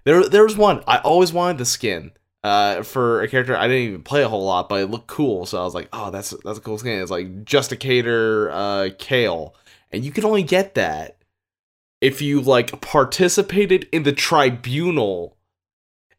There 0.04 0.28
there 0.28 0.44
was 0.44 0.58
one. 0.58 0.84
I 0.88 0.98
always 1.00 1.32
wanted 1.34 1.58
the 1.58 1.66
skin 1.66 2.12
uh 2.44 2.84
for 2.84 3.22
a 3.22 3.28
character. 3.28 3.56
I 3.56 3.68
didn't 3.68 3.84
even 3.88 4.04
play 4.04 4.24
a 4.24 4.30
whole 4.30 4.46
lot 4.46 4.70
but 4.70 4.82
it 4.82 4.88
looked 4.88 5.08
cool. 5.08 5.46
So 5.46 5.60
i 5.60 5.64
was 5.64 5.74
like 5.76 5.90
oh 5.94 6.12
that's 6.12 6.32
that's 6.44 6.58
a 6.58 6.62
cool 6.62 6.78
skin. 6.78 7.02
It's 7.02 7.12
like 7.12 7.44
justicator 7.46 8.50
uh 8.52 8.90
Kayle. 8.98 9.56
And 9.92 10.04
you 10.04 10.12
can 10.12 10.26
only 10.26 10.44
get 10.44 10.76
that 10.76 11.17
if 12.02 12.22
you 12.22 12.42
like 12.42 12.80
participated 12.82 13.88
in 13.92 14.04
the 14.04 14.12
tribunal 14.14 15.38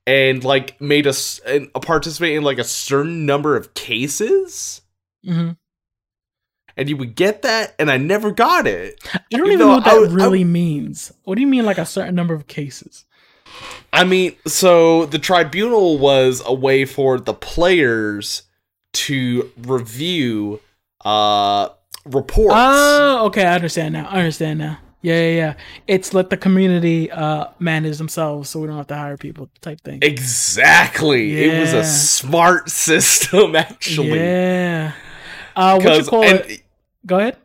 and 0.07 0.43
like 0.45 0.81
made 0.81 1.07
a, 1.07 1.11
s- 1.11 1.41
and 1.47 1.73
participate 1.75 2.37
in 2.37 2.43
like 2.43 2.59
a 2.59 2.65
certain 2.65 3.27
number 3.27 3.57
of 3.57 3.75
cases 3.75 4.81
hmm 5.25 5.51
and 6.77 6.89
you 6.89 6.97
would 6.97 7.17
get 7.17 7.43
that, 7.43 7.75
and 7.81 7.91
I 7.91 7.97
never 7.97 8.31
got 8.31 8.69
it. 8.69 9.05
I 9.13 9.21
don't 9.33 9.41
Even 9.41 9.53
even 9.55 9.67
know 9.67 9.75
what 9.75 9.85
that 9.85 9.91
I 9.91 9.97
really 9.97 10.45
means. 10.45 11.13
What 11.25 11.35
do 11.35 11.41
you 11.41 11.49
mean, 11.49 11.67
like 11.67 11.77
a 11.77 11.85
certain 11.85 12.15
number 12.15 12.35
of 12.35 12.47
cases? 12.47 13.05
I 13.93 14.05
mean, 14.05 14.37
so 14.47 15.07
the 15.07 15.19
tribunal 15.19 15.99
was 15.99 16.41
a 16.47 16.55
way 16.55 16.85
for 16.85 17.19
the 17.19 17.35
players 17.35 18.43
to 18.95 19.51
review 19.59 20.61
uh 21.05 21.71
reports. 22.05 22.55
Oh, 22.57 23.27
okay. 23.27 23.45
I 23.45 23.55
understand 23.57 23.95
now. 23.95 24.09
I 24.09 24.19
understand 24.19 24.61
now. 24.61 24.79
Yeah, 25.01 25.21
yeah, 25.21 25.37
yeah. 25.37 25.55
It's 25.87 26.13
let 26.13 26.29
the 26.31 26.37
community 26.37 27.11
uh, 27.11 27.49
manage 27.61 27.99
themselves, 27.99 28.51
so 28.51 28.59
we 28.61 28.67
don't 28.67 28.77
have 28.77 28.89
to 28.89 28.97
hire 28.97 29.17
people. 29.17 29.49
Type 29.61 29.81
thing. 29.83 30.01
exactly. 30.03 31.45
It 31.45 31.61
was 31.61 31.73
a 31.73 31.85
smart 31.85 32.69
system, 32.87 33.55
actually. 33.55 34.19
Yeah. 34.19 34.93
Uh, 35.55 35.81
what 35.81 35.97
you 35.99 36.05
call 36.05 36.25
and 36.25 36.41
it? 36.41 36.63
Go 37.07 37.19
ahead. 37.19 37.37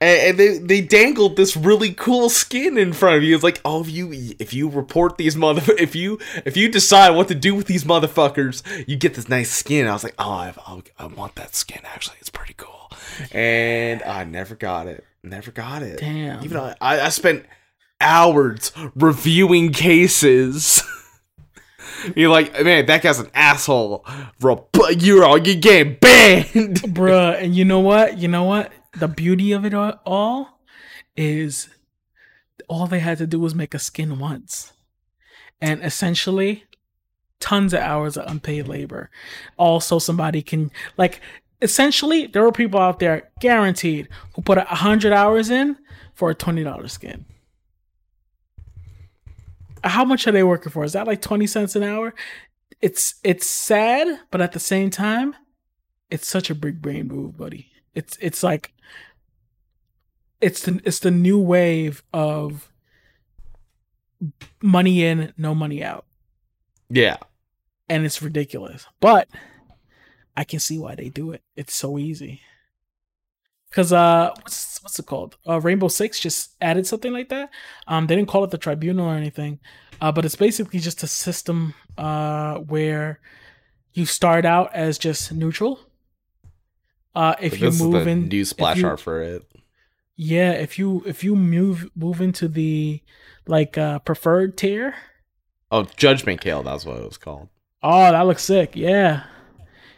and, 0.00 0.20
and 0.20 0.38
they 0.38 0.58
they 0.58 0.80
dangled 0.80 1.36
this 1.36 1.56
really 1.56 1.92
cool 1.92 2.28
skin 2.28 2.78
in 2.78 2.92
front 2.92 3.16
of 3.16 3.22
you. 3.24 3.34
It's 3.34 3.44
like, 3.44 3.60
oh, 3.64 3.80
if 3.80 3.90
you 3.90 4.34
if 4.38 4.54
you 4.54 4.68
report 4.68 5.16
these 5.16 5.34
mother 5.36 5.62
if 5.78 5.96
you 5.96 6.20
if 6.44 6.56
you 6.56 6.68
decide 6.68 7.10
what 7.10 7.28
to 7.28 7.34
do 7.34 7.54
with 7.54 7.66
these 7.66 7.84
motherfuckers, 7.84 8.62
you 8.86 8.96
get 8.96 9.14
this 9.14 9.28
nice 9.28 9.50
skin. 9.50 9.88
I 9.88 9.92
was 9.92 10.04
like, 10.04 10.14
oh, 10.20 10.30
I, 10.30 10.54
I, 10.66 10.82
I 11.00 11.06
want 11.06 11.34
that 11.34 11.56
skin. 11.56 11.82
Actually, 11.84 12.16
it's 12.20 12.30
pretty 12.30 12.54
cool, 12.56 12.90
and 13.32 14.02
I 14.04 14.22
never 14.22 14.54
got 14.54 14.86
it. 14.86 15.04
Never 15.26 15.50
got 15.50 15.82
it. 15.82 15.98
Damn. 15.98 16.44
Even 16.44 16.56
though 16.56 16.74
I, 16.80 17.00
I 17.00 17.08
spent 17.08 17.44
hours 18.00 18.72
reviewing 18.94 19.72
cases. 19.72 20.82
You're 22.14 22.30
like, 22.30 22.52
man, 22.62 22.86
that 22.86 23.02
guy's 23.02 23.18
an 23.18 23.30
asshole. 23.34 24.06
Bro, 24.38 24.68
but 24.72 25.02
you're 25.02 25.24
all 25.24 25.38
you 25.38 25.56
getting 25.56 25.96
banned. 26.00 26.44
Bruh, 26.54 27.42
and 27.42 27.54
you 27.54 27.64
know 27.64 27.80
what? 27.80 28.18
You 28.18 28.28
know 28.28 28.44
what? 28.44 28.70
The 28.96 29.08
beauty 29.08 29.52
of 29.52 29.64
it 29.64 29.74
all 29.74 30.60
is 31.16 31.68
all 32.68 32.86
they 32.86 33.00
had 33.00 33.18
to 33.18 33.26
do 33.26 33.40
was 33.40 33.54
make 33.54 33.74
a 33.74 33.78
skin 33.78 34.18
once. 34.18 34.72
And 35.60 35.82
essentially, 35.82 36.64
tons 37.40 37.72
of 37.72 37.80
hours 37.80 38.16
of 38.16 38.30
unpaid 38.30 38.68
labor. 38.68 39.10
Also, 39.56 39.98
somebody 39.98 40.42
can 40.42 40.70
like 40.96 41.20
essentially 41.62 42.26
there 42.26 42.46
are 42.46 42.52
people 42.52 42.80
out 42.80 42.98
there 42.98 43.30
guaranteed 43.40 44.08
who 44.34 44.42
put 44.42 44.58
a 44.58 44.64
hundred 44.64 45.12
hours 45.12 45.50
in 45.50 45.76
for 46.14 46.30
a 46.30 46.34
twenty 46.34 46.62
dollar 46.62 46.88
skin. 46.88 47.24
How 49.84 50.04
much 50.04 50.26
are 50.26 50.32
they 50.32 50.42
working 50.42 50.72
for? 50.72 50.84
Is 50.84 50.92
that 50.94 51.06
like 51.06 51.20
twenty 51.20 51.46
cents 51.46 51.76
an 51.76 51.82
hour? 51.82 52.14
It's 52.80 53.14
it's 53.22 53.46
sad, 53.46 54.20
but 54.30 54.40
at 54.40 54.52
the 54.52 54.60
same 54.60 54.90
time, 54.90 55.34
it's 56.10 56.28
such 56.28 56.50
a 56.50 56.54
big 56.54 56.82
brain 56.82 57.08
move, 57.08 57.36
buddy. 57.36 57.70
It's 57.94 58.16
it's 58.20 58.42
like 58.42 58.72
it's 60.40 60.62
the 60.62 60.80
it's 60.84 60.98
the 60.98 61.10
new 61.10 61.38
wave 61.38 62.02
of 62.12 62.70
money 64.62 65.04
in, 65.04 65.32
no 65.36 65.54
money 65.54 65.82
out. 65.82 66.04
Yeah. 66.88 67.16
And 67.88 68.04
it's 68.04 68.22
ridiculous. 68.22 68.86
But 69.00 69.28
I 70.36 70.44
can 70.44 70.58
see 70.60 70.78
why 70.78 70.94
they 70.94 71.08
do 71.08 71.32
it. 71.32 71.42
It's 71.56 71.74
so 71.74 71.98
easy. 71.98 72.40
Cause 73.72 73.92
uh 73.92 74.30
what's 74.42 74.82
what's 74.82 74.98
it 74.98 75.06
called? 75.06 75.36
Uh 75.46 75.60
Rainbow 75.60 75.88
Six 75.88 76.20
just 76.20 76.52
added 76.60 76.86
something 76.86 77.12
like 77.12 77.28
that. 77.30 77.50
Um 77.86 78.06
they 78.06 78.14
didn't 78.16 78.28
call 78.28 78.44
it 78.44 78.50
the 78.50 78.58
tribunal 78.58 79.06
or 79.08 79.14
anything. 79.14 79.58
Uh 80.00 80.12
but 80.12 80.24
it's 80.24 80.36
basically 80.36 80.78
just 80.80 81.02
a 81.02 81.06
system 81.06 81.74
uh 81.98 82.56
where 82.58 83.20
you 83.92 84.06
start 84.06 84.44
out 84.44 84.74
as 84.74 84.98
just 84.98 85.32
neutral. 85.32 85.80
Uh 87.14 87.34
if 87.40 87.52
But 87.52 87.60
you 87.60 87.70
move 87.72 88.06
in 88.06 88.28
new 88.28 88.44
splash 88.44 88.78
you- 88.78 88.86
art 88.86 89.00
for 89.00 89.20
it. 89.22 89.42
Yeah, 90.18 90.52
if 90.52 90.78
you 90.78 91.02
if 91.04 91.22
you 91.24 91.36
move 91.36 91.90
move 91.94 92.20
into 92.22 92.48
the 92.48 93.02
like 93.46 93.76
uh 93.76 93.98
preferred 93.98 94.56
tier, 94.56 94.94
Oh, 95.70 95.82
Judgment 95.96 96.40
Kayle, 96.40 96.62
that's 96.62 96.86
what 96.86 96.98
it 96.98 97.04
was 97.04 97.18
called. 97.18 97.48
oh 97.82 98.10
that 98.12 98.26
looks 98.26 98.44
sick. 98.44 98.76
Yeah. 98.76 99.24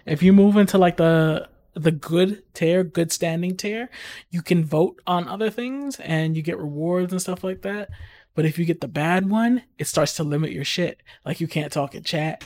If 0.08 0.22
you 0.22 0.32
move 0.32 0.56
into 0.56 0.78
like 0.78 0.96
the 0.96 1.48
the 1.74 1.92
good 1.92 2.42
tier, 2.54 2.82
good 2.82 3.12
standing 3.12 3.56
tier, 3.56 3.88
you 4.30 4.42
can 4.42 4.64
vote 4.64 5.00
on 5.06 5.28
other 5.28 5.48
things 5.50 6.00
and 6.00 6.36
you 6.36 6.42
get 6.42 6.58
rewards 6.58 7.12
and 7.12 7.22
stuff 7.22 7.44
like 7.44 7.62
that. 7.62 7.90
But 8.34 8.44
if 8.46 8.58
you 8.58 8.64
get 8.64 8.80
the 8.80 8.88
bad 8.88 9.28
one, 9.30 9.62
it 9.78 9.86
starts 9.86 10.14
to 10.16 10.24
limit 10.24 10.50
your 10.52 10.64
shit. 10.64 11.00
Like 11.24 11.40
you 11.40 11.46
can't 11.48 11.72
talk 11.72 11.94
in 11.94 12.02
chat. 12.02 12.42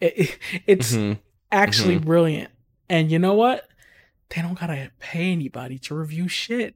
It, 0.00 0.18
it- 0.18 0.38
it's 0.66 0.92
Mhm. 0.94 1.18
actually 1.52 1.98
brilliant. 1.98 2.50
And 2.88 3.10
you 3.10 3.18
know 3.18 3.34
what? 3.34 3.68
They 4.30 4.42
don't 4.42 4.58
gotta 4.58 4.90
pay 4.98 5.32
anybody 5.32 5.78
to 5.80 5.94
review 5.94 6.28
shit. 6.28 6.74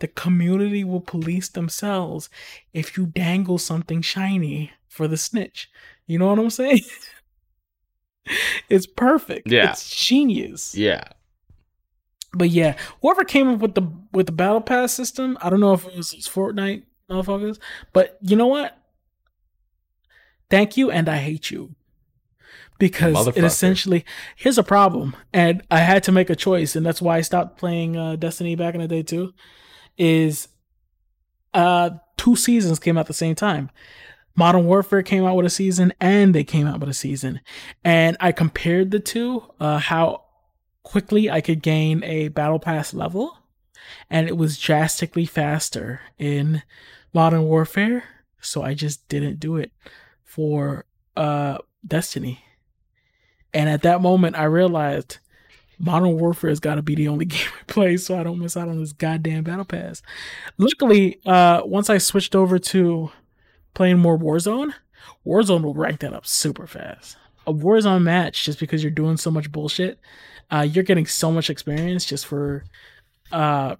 The 0.00 0.08
community 0.08 0.84
will 0.84 1.00
police 1.00 1.48
themselves 1.48 2.28
if 2.72 2.96
you 2.96 3.06
dangle 3.06 3.58
something 3.58 4.00
shiny 4.02 4.72
for 4.88 5.08
the 5.08 5.16
snitch. 5.16 5.70
You 6.06 6.18
know 6.18 6.26
what 6.28 6.38
I'm 6.38 6.50
saying? 6.50 6.80
it's 8.68 8.86
perfect. 8.86 9.50
Yeah. 9.50 9.70
It's 9.70 9.94
genius. 9.94 10.74
Yeah. 10.74 11.04
But 12.34 12.50
yeah, 12.50 12.76
whoever 13.00 13.24
came 13.24 13.48
up 13.48 13.60
with 13.60 13.74
the 13.74 13.90
with 14.12 14.26
the 14.26 14.32
battle 14.32 14.60
pass 14.60 14.92
system, 14.92 15.38
I 15.40 15.48
don't 15.48 15.60
know 15.60 15.72
if 15.72 15.86
it 15.86 15.96
was 15.96 16.12
Fortnite 16.12 16.82
motherfuckers, 17.10 17.58
but 17.92 18.18
you 18.20 18.36
know 18.36 18.46
what? 18.46 18.76
Thank 20.50 20.76
you 20.76 20.90
and 20.90 21.08
I 21.08 21.16
hate 21.16 21.50
you. 21.50 21.74
Because 22.78 23.26
it 23.28 23.42
essentially 23.42 24.04
here's 24.36 24.56
a 24.56 24.62
problem, 24.62 25.16
and 25.32 25.62
I 25.68 25.78
had 25.78 26.04
to 26.04 26.12
make 26.12 26.30
a 26.30 26.36
choice, 26.36 26.76
and 26.76 26.86
that's 26.86 27.02
why 27.02 27.16
I 27.16 27.22
stopped 27.22 27.58
playing 27.58 27.96
uh, 27.96 28.14
Destiny 28.14 28.54
back 28.54 28.74
in 28.74 28.80
the 28.80 28.86
day 28.86 29.02
too. 29.02 29.32
Is 29.96 30.46
uh 31.54 31.90
two 32.16 32.36
seasons 32.36 32.78
came 32.78 32.96
out 32.96 33.00
at 33.00 33.06
the 33.06 33.14
same 33.14 33.34
time. 33.34 33.70
Modern 34.38 34.66
Warfare 34.66 35.02
came 35.02 35.24
out 35.24 35.34
with 35.34 35.46
a 35.46 35.50
season, 35.50 35.92
and 36.00 36.32
they 36.32 36.44
came 36.44 36.68
out 36.68 36.78
with 36.78 36.88
a 36.88 36.94
season, 36.94 37.40
and 37.82 38.16
I 38.20 38.30
compared 38.30 38.92
the 38.92 39.00
two, 39.00 39.42
uh, 39.58 39.78
how 39.78 40.26
quickly 40.84 41.28
I 41.28 41.40
could 41.40 41.60
gain 41.60 42.04
a 42.04 42.28
battle 42.28 42.60
pass 42.60 42.94
level, 42.94 43.36
and 44.08 44.28
it 44.28 44.36
was 44.36 44.56
drastically 44.56 45.26
faster 45.26 46.02
in 46.18 46.62
Modern 47.12 47.42
Warfare. 47.42 48.04
So 48.40 48.62
I 48.62 48.74
just 48.74 49.08
didn't 49.08 49.40
do 49.40 49.56
it 49.56 49.72
for 50.22 50.84
uh 51.16 51.58
Destiny. 51.84 52.44
And 53.52 53.68
at 53.68 53.82
that 53.82 54.00
moment 54.00 54.36
I 54.36 54.44
realized 54.44 55.18
Modern 55.78 56.18
Warfare 56.18 56.50
has 56.50 56.60
got 56.60 56.76
to 56.76 56.82
be 56.82 56.94
the 56.94 57.08
only 57.08 57.24
game 57.34 57.48
I 57.60 57.64
play 57.66 57.96
so 57.96 58.18
I 58.18 58.22
don't 58.22 58.38
miss 58.38 58.56
out 58.56 58.68
on 58.68 58.78
this 58.78 58.92
goddamn 58.92 59.42
battle 59.44 59.64
pass. 59.64 60.00
Luckily, 60.58 61.18
uh 61.26 61.62
once 61.64 61.90
I 61.90 61.98
switched 61.98 62.36
over 62.36 62.58
to 62.60 63.10
playing 63.78 63.98
more 63.98 64.18
Warzone, 64.18 64.74
Warzone 65.26 65.62
will 65.62 65.74
rank 65.74 66.00
that 66.00 66.12
up 66.12 66.26
super 66.26 66.66
fast. 66.66 67.16
A 67.46 67.52
Warzone 67.52 68.02
match 68.02 68.44
just 68.44 68.60
because 68.60 68.82
you're 68.82 68.90
doing 68.90 69.16
so 69.16 69.30
much 69.30 69.50
bullshit 69.50 69.98
uh, 70.50 70.66
you're 70.70 70.84
getting 70.84 71.06
so 71.06 71.30
much 71.30 71.50
experience 71.50 72.04
just 72.06 72.24
for 72.26 72.64
uh, 73.32 73.76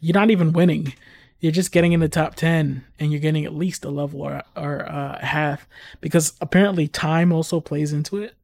you're 0.00 0.14
not 0.14 0.30
even 0.30 0.52
winning. 0.52 0.94
You're 1.40 1.52
just 1.52 1.72
getting 1.72 1.92
in 1.92 2.00
the 2.00 2.08
top 2.08 2.34
10 2.34 2.84
and 2.98 3.12
you're 3.12 3.20
getting 3.20 3.44
at 3.44 3.54
least 3.54 3.84
a 3.84 3.90
level 3.90 4.22
or, 4.22 4.42
or 4.56 4.88
uh, 4.88 5.18
half 5.24 5.68
because 6.00 6.32
apparently 6.40 6.88
time 6.88 7.32
also 7.32 7.60
plays 7.60 7.92
into 7.92 8.16
it. 8.18 8.34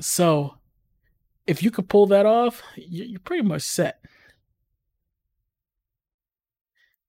So 0.00 0.54
if 1.46 1.62
you 1.62 1.70
could 1.70 1.88
pull 1.88 2.06
that 2.06 2.26
off 2.26 2.62
you- 2.76 3.04
you're 3.04 3.20
pretty 3.20 3.42
much 3.42 3.62
set 3.62 4.00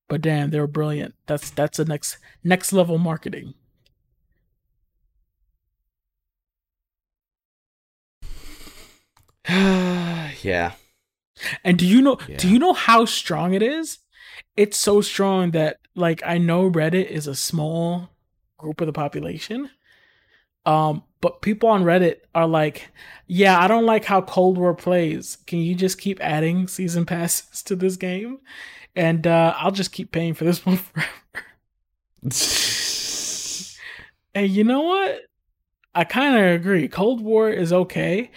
but 0.08 0.20
damn 0.20 0.50
they're 0.50 0.66
brilliant 0.66 1.14
that's 1.26 1.50
that's 1.50 1.78
the 1.78 1.84
next 1.84 2.18
next 2.42 2.72
level 2.72 2.98
marketing 2.98 3.54
yeah. 9.48 10.72
And 11.62 11.78
do 11.78 11.86
you 11.86 12.00
know 12.00 12.18
Yeah. 12.28 12.36
do 12.36 12.48
you 12.48 12.58
know 12.58 12.72
how 12.72 13.04
strong 13.04 13.54
it 13.54 13.62
is? 13.62 13.98
It's 14.56 14.76
so 14.78 15.00
strong 15.00 15.50
that 15.52 15.78
like 15.94 16.22
I 16.24 16.38
know 16.38 16.70
Reddit 16.70 17.06
is 17.06 17.26
a 17.26 17.34
small 17.34 18.10
group 18.58 18.80
of 18.80 18.86
the 18.86 18.92
population. 18.92 19.70
Um 20.66 21.02
but 21.20 21.40
people 21.42 21.70
on 21.70 21.84
Reddit 21.84 22.18
are 22.34 22.46
like, 22.46 22.90
"Yeah, 23.26 23.58
I 23.58 23.66
don't 23.66 23.86
like 23.86 24.04
how 24.04 24.20
Cold 24.20 24.58
War 24.58 24.74
plays. 24.74 25.38
Can 25.46 25.58
you 25.60 25.74
just 25.74 25.98
keep 25.98 26.20
adding 26.22 26.68
season 26.68 27.06
passes 27.06 27.62
to 27.64 27.76
this 27.76 27.96
game?" 27.96 28.38
And 28.96 29.26
uh 29.26 29.54
I'll 29.58 29.70
just 29.72 29.92
keep 29.92 30.12
paying 30.12 30.34
for 30.34 30.44
this 30.44 30.64
one 30.66 30.76
forever. 30.78 31.08
And 34.34 34.48
you 34.48 34.64
know 34.64 34.82
what? 34.82 35.22
I 35.94 36.04
kind 36.04 36.36
of 36.36 36.42
agree. 36.60 36.88
Cold 36.88 37.20
War 37.20 37.50
is 37.50 37.72
okay, 37.72 38.30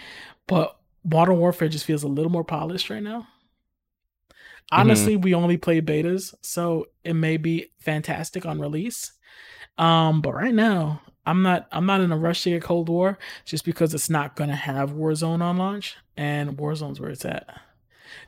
but 0.46 0.76
Modern 1.04 1.38
Warfare 1.38 1.68
just 1.68 1.84
feels 1.84 2.04
a 2.04 2.08
little 2.08 2.30
more 2.30 2.44
polished 2.44 2.88
right 2.90 3.02
now. 3.02 3.26
Honestly, 4.70 5.16
we 5.16 5.34
only 5.34 5.56
play 5.56 5.80
betas, 5.80 6.34
so 6.42 6.86
it 7.02 7.14
may 7.14 7.36
be 7.38 7.70
fantastic 7.80 8.44
on 8.44 8.60
release. 8.60 9.12
Um, 9.78 10.20
but 10.20 10.34
right 10.34 10.54
now, 10.54 11.00
I'm 11.24 11.42
not 11.42 11.66
I'm 11.72 11.86
not 11.86 12.00
in 12.00 12.12
a 12.12 12.16
rush 12.18 12.42
to 12.42 12.50
get 12.50 12.62
Cold 12.62 12.88
War 12.88 13.18
just 13.44 13.64
because 13.64 13.94
it's 13.94 14.10
not 14.10 14.36
gonna 14.36 14.54
have 14.56 14.92
Warzone 14.92 15.40
on 15.42 15.56
launch, 15.56 15.96
and 16.16 16.56
Warzone's 16.56 17.00
where 17.00 17.10
it's 17.10 17.24
at. 17.24 17.48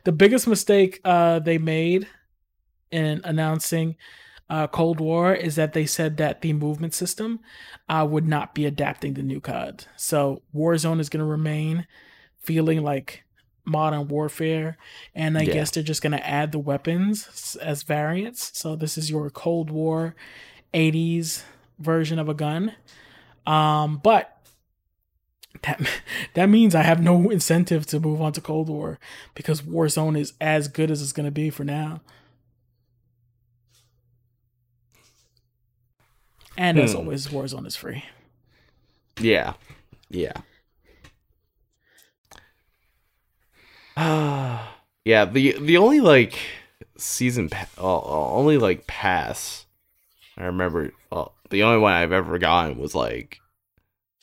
The 0.04 0.12
biggest 0.12 0.46
mistake 0.48 1.00
uh 1.04 1.38
they 1.40 1.58
made 1.58 2.08
in 2.90 3.20
announcing 3.24 3.96
uh, 4.48 4.66
Cold 4.66 5.00
War 5.00 5.32
is 5.32 5.54
that 5.56 5.72
they 5.74 5.86
said 5.86 6.16
that 6.16 6.40
the 6.42 6.52
movement 6.52 6.92
system 6.94 7.40
uh, 7.88 8.06
would 8.08 8.26
not 8.26 8.54
be 8.54 8.66
adapting 8.66 9.14
to 9.14 9.22
new 9.22 9.40
COD. 9.40 9.86
So 9.96 10.42
Warzone 10.54 10.98
is 11.00 11.08
going 11.08 11.20
to 11.24 11.30
remain 11.30 11.86
feeling 12.38 12.82
like 12.82 13.22
Modern 13.64 14.08
Warfare, 14.08 14.76
and 15.14 15.38
I 15.38 15.44
Yeah. 15.44 15.52
guess 15.54 15.70
they're 15.70 15.82
just 15.84 16.02
going 16.02 16.12
to 16.12 16.26
add 16.26 16.50
the 16.50 16.58
weapons 16.58 17.56
as 17.62 17.84
variants. 17.84 18.58
So 18.58 18.74
this 18.74 18.98
is 18.98 19.10
your 19.10 19.30
Cold 19.30 19.70
War 19.70 20.16
80s 20.74 21.44
version 21.78 22.18
of 22.18 22.28
a 22.28 22.34
gun. 22.34 22.74
Um, 23.46 23.98
but 24.02 24.36
that 25.62 25.80
that 26.34 26.48
means 26.48 26.74
I 26.74 26.82
have 26.82 27.00
no 27.02 27.30
incentive 27.30 27.86
to 27.86 28.00
move 28.00 28.20
on 28.20 28.32
to 28.32 28.40
Cold 28.40 28.68
War 28.68 28.98
because 29.34 29.62
Warzone 29.62 30.18
is 30.18 30.32
as 30.40 30.68
good 30.68 30.90
as 30.90 31.02
it's 31.02 31.12
going 31.12 31.26
to 31.26 31.30
be 31.30 31.50
for 31.50 31.64
now. 31.64 32.00
And 36.60 36.78
as 36.78 36.92
Hmm. 36.92 36.98
always, 36.98 37.26
Warzone 37.28 37.66
is 37.66 37.74
free. 37.74 38.04
Yeah. 39.18 39.54
Yeah. 40.10 40.34
Ah. 43.96 44.76
yeah, 45.04 45.24
the 45.24 45.56
the 45.60 45.76
only 45.78 46.00
like 46.00 46.38
season 46.96 47.48
pa- 47.48 47.66
uh, 47.78 47.98
uh, 47.98 48.32
only 48.32 48.58
like 48.58 48.86
pass 48.86 49.64
I 50.36 50.44
remember 50.44 50.92
well, 51.10 51.34
the 51.50 51.62
only 51.62 51.78
one 51.78 51.92
I've 51.94 52.12
ever 52.12 52.38
gotten 52.38 52.78
was 52.78 52.94
like 52.94 53.38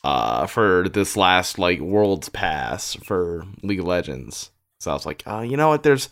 uh 0.04 0.46
for 0.48 0.88
this 0.90 1.18
last 1.18 1.58
like 1.60 1.80
world's 1.80 2.30
pass 2.30 2.94
for 2.96 3.46
League 3.64 3.80
of 3.80 3.86
Legends. 3.86 4.52
So 4.80 4.92
I 4.92 4.94
was 4.94 5.08
like, 5.08 5.24
"Oh, 5.26 5.42
you 5.42 5.58
know 5.58 5.70
what? 5.70 5.82
There's 5.84 6.10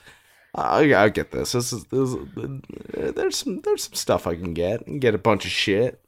I 0.55 0.93
I 0.95 1.09
get 1.09 1.31
this. 1.31 1.51
This 1.51 1.71
is 1.71 1.85
this, 1.85 2.09
is- 2.09 3.13
there's 3.15 3.37
some 3.37 3.61
there's 3.61 3.83
some 3.83 3.93
stuff 3.93 4.25
I 4.25 4.35
can 4.35 4.53
get. 4.53 4.85
Can 4.85 4.99
get 4.99 5.13
a 5.15 5.19
bunch 5.19 5.45
of 5.45 5.51
shit. 5.51 6.01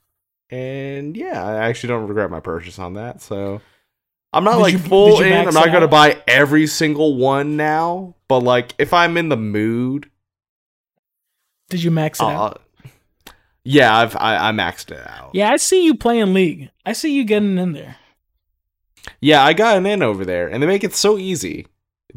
And 0.49 1.15
yeah, 1.17 1.43
I 1.45 1.67
actually 1.67 1.89
don't 1.89 2.07
regret 2.07 2.29
my 2.31 2.39
purchase 2.39 2.79
on 2.79 2.93
that. 2.93 3.21
So 3.21 3.61
I'm 4.33 4.43
not 4.43 4.55
Did 4.55 4.61
like 4.61 4.73
you- 4.73 4.79
full 4.79 5.21
in. 5.21 5.47
I'm 5.47 5.53
not 5.53 5.67
it 5.67 5.71
gonna 5.71 5.87
buy 5.87 6.21
every 6.27 6.67
single 6.67 7.15
one 7.17 7.57
now. 7.57 8.15
But 8.27 8.39
like, 8.39 8.73
if 8.77 8.93
I'm 8.93 9.17
in 9.17 9.29
the 9.29 9.37
mood, 9.37 10.09
Did 11.69 11.83
you 11.83 11.91
max 11.91 12.19
it 12.19 12.23
out? 12.25 12.61
uh, 12.85 13.31
yeah, 13.63 13.95
I've 13.97 14.15
I, 14.15 14.49
I 14.49 14.51
maxed 14.51 14.91
it 14.91 15.05
out. 15.07 15.31
Yeah, 15.33 15.51
I 15.51 15.57
see 15.57 15.83
you 15.85 15.95
playing 15.95 16.33
League. 16.33 16.69
I 16.85 16.93
see 16.93 17.13
you 17.13 17.23
getting 17.25 17.57
in 17.57 17.73
there. 17.73 17.97
Yeah, 19.21 19.43
I 19.43 19.53
got 19.53 19.77
an 19.77 19.85
in 19.85 20.01
over 20.03 20.23
there, 20.25 20.47
and 20.47 20.61
they 20.61 20.67
make 20.67 20.83
it 20.83 20.93
so 20.95 21.17
easy 21.17 21.67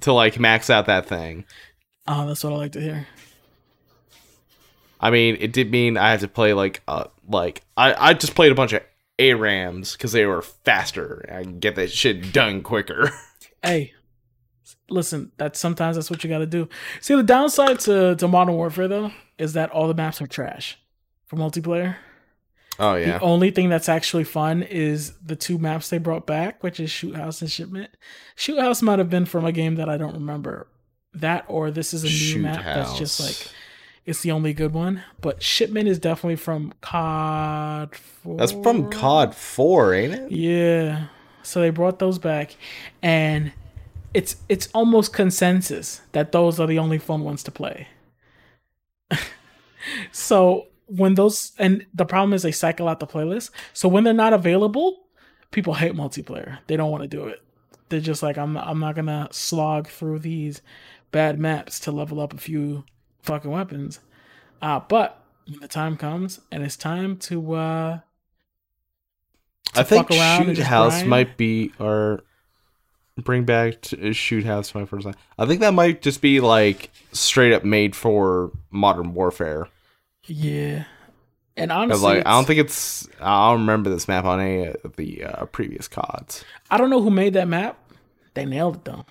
to 0.00 0.12
like 0.12 0.38
max 0.38 0.70
out 0.70 0.86
that 0.86 1.06
thing. 1.06 1.44
Oh, 2.06 2.26
that's 2.26 2.42
what 2.44 2.52
I 2.52 2.56
like 2.56 2.72
to 2.72 2.80
hear. 2.80 3.06
I 5.00 5.10
mean, 5.10 5.36
it 5.40 5.52
did 5.52 5.70
mean 5.70 5.96
I 5.96 6.10
had 6.10 6.20
to 6.20 6.28
play 6.28 6.52
like 6.52 6.82
uh 6.86 7.04
like 7.28 7.62
I 7.76 8.10
I 8.10 8.14
just 8.14 8.34
played 8.34 8.52
a 8.52 8.54
bunch 8.54 8.72
of 8.72 8.82
ARAMs 9.18 9.92
because 9.92 10.12
they 10.12 10.26
were 10.26 10.42
faster. 10.42 11.24
I 11.32 11.42
can 11.42 11.58
get 11.58 11.76
that 11.76 11.90
shit 11.90 12.32
done 12.32 12.62
quicker. 12.62 13.10
Hey, 13.62 13.92
listen, 14.88 15.32
that's 15.36 15.60
sometimes 15.60 15.96
that's 15.96 16.10
what 16.10 16.24
you 16.24 16.30
got 16.30 16.38
to 16.38 16.46
do. 16.46 16.66
See, 17.02 17.14
the 17.14 17.22
downside 17.22 17.78
to, 17.80 18.16
to 18.16 18.26
Modern 18.26 18.54
Warfare 18.54 18.88
though 18.88 19.12
is 19.36 19.52
that 19.52 19.70
all 19.70 19.86
the 19.86 19.92
maps 19.92 20.22
are 20.22 20.26
trash 20.26 20.78
for 21.26 21.36
multiplayer. 21.36 21.96
Oh 22.78 22.94
yeah. 22.94 23.18
The 23.18 23.20
only 23.24 23.50
thing 23.50 23.68
that's 23.68 23.88
actually 23.90 24.24
fun 24.24 24.62
is 24.62 25.12
the 25.18 25.36
two 25.36 25.58
maps 25.58 25.90
they 25.90 25.98
brought 25.98 26.26
back, 26.26 26.62
which 26.62 26.80
is 26.80 26.90
Shoot 26.90 27.16
House 27.16 27.42
and 27.42 27.50
Shipment. 27.50 27.90
Shoot 28.34 28.58
House 28.58 28.80
might 28.80 28.98
have 28.98 29.10
been 29.10 29.26
from 29.26 29.44
a 29.44 29.52
game 29.52 29.74
that 29.74 29.90
I 29.90 29.98
don't 29.98 30.14
remember. 30.14 30.66
That 31.12 31.44
or 31.48 31.70
this 31.70 31.92
is 31.92 32.02
a 32.02 32.06
new 32.06 32.12
Shoot 32.12 32.42
map 32.42 32.64
that's 32.64 32.96
just 32.96 33.20
like 33.20 33.52
it's 34.06 34.22
the 34.22 34.30
only 34.30 34.52
good 34.52 34.72
one. 34.72 35.02
But 35.20 35.42
Shipment 35.42 35.88
is 35.88 35.98
definitely 35.98 36.36
from 36.36 36.72
COD. 36.80 37.94
4. 37.94 38.36
That's 38.36 38.52
from 38.52 38.90
COD 38.90 39.34
4, 39.34 39.94
ain't 39.94 40.14
it? 40.14 40.32
Yeah. 40.32 41.06
So 41.42 41.60
they 41.60 41.70
brought 41.70 41.98
those 41.98 42.18
back 42.18 42.56
and 43.02 43.52
it's 44.12 44.36
it's 44.48 44.68
almost 44.74 45.12
consensus 45.12 46.02
that 46.12 46.32
those 46.32 46.58
are 46.58 46.66
the 46.66 46.78
only 46.78 46.98
fun 46.98 47.22
ones 47.22 47.42
to 47.44 47.50
play. 47.50 47.88
so 50.12 50.66
when 50.86 51.14
those 51.14 51.52
and 51.58 51.86
the 51.94 52.04
problem 52.04 52.32
is 52.32 52.42
they 52.42 52.52
cycle 52.52 52.88
out 52.88 53.00
the 53.00 53.06
playlist. 53.06 53.50
So 53.72 53.88
when 53.88 54.04
they're 54.04 54.12
not 54.12 54.32
available, 54.32 55.06
people 55.50 55.74
hate 55.74 55.94
multiplayer. 55.94 56.58
They 56.66 56.76
don't 56.76 56.90
want 56.90 57.02
to 57.02 57.08
do 57.08 57.24
it. 57.26 57.42
They're 57.88 58.00
just 58.00 58.22
like 58.22 58.36
I'm 58.36 58.56
I'm 58.56 58.80
not 58.80 58.94
going 58.94 59.06
to 59.06 59.28
slog 59.30 59.88
through 59.88 60.20
these 60.20 60.62
bad 61.12 61.38
maps 61.38 61.80
to 61.80 61.92
level 61.92 62.20
up 62.20 62.32
a 62.32 62.38
few 62.38 62.84
fucking 63.22 63.50
weapons. 63.50 64.00
Uh 64.62 64.80
but 64.80 65.22
when 65.46 65.60
the 65.60 65.68
time 65.68 65.96
comes 65.96 66.40
and 66.50 66.62
it's 66.62 66.76
time 66.76 67.16
to 67.18 67.54
uh 67.54 68.00
I 69.74 69.82
think 69.84 70.10
Shoot 70.12 70.58
House 70.58 71.02
grind? 71.02 71.08
might 71.08 71.36
be 71.36 71.72
or 71.78 72.22
bring 73.16 73.44
back 73.44 73.80
to 73.82 74.12
Shoot 74.12 74.44
House 74.44 74.74
my 74.74 74.84
first 74.84 75.04
time. 75.04 75.14
I 75.38 75.46
think 75.46 75.60
that 75.60 75.74
might 75.74 76.02
just 76.02 76.20
be 76.20 76.40
like 76.40 76.90
straight 77.12 77.52
up 77.52 77.64
made 77.64 77.94
for 77.94 78.50
Modern 78.70 79.14
Warfare. 79.14 79.68
Yeah, 80.26 80.84
And 81.56 81.72
honestly, 81.72 82.16
like 82.16 82.26
I 82.26 82.30
don't 82.32 82.46
think 82.46 82.60
it's 82.60 83.08
I 83.20 83.50
don't 83.50 83.60
remember 83.62 83.90
this 83.90 84.08
map 84.08 84.24
on 84.24 84.40
any 84.40 84.66
of 84.66 84.96
the 84.96 85.24
uh, 85.24 85.46
previous 85.46 85.88
CODs. 85.88 86.44
I 86.70 86.78
don't 86.78 86.90
know 86.90 87.02
who 87.02 87.10
made 87.10 87.34
that 87.34 87.48
map. 87.48 87.78
They 88.34 88.44
nailed 88.44 88.76
it 88.76 88.84
though. 88.84 89.06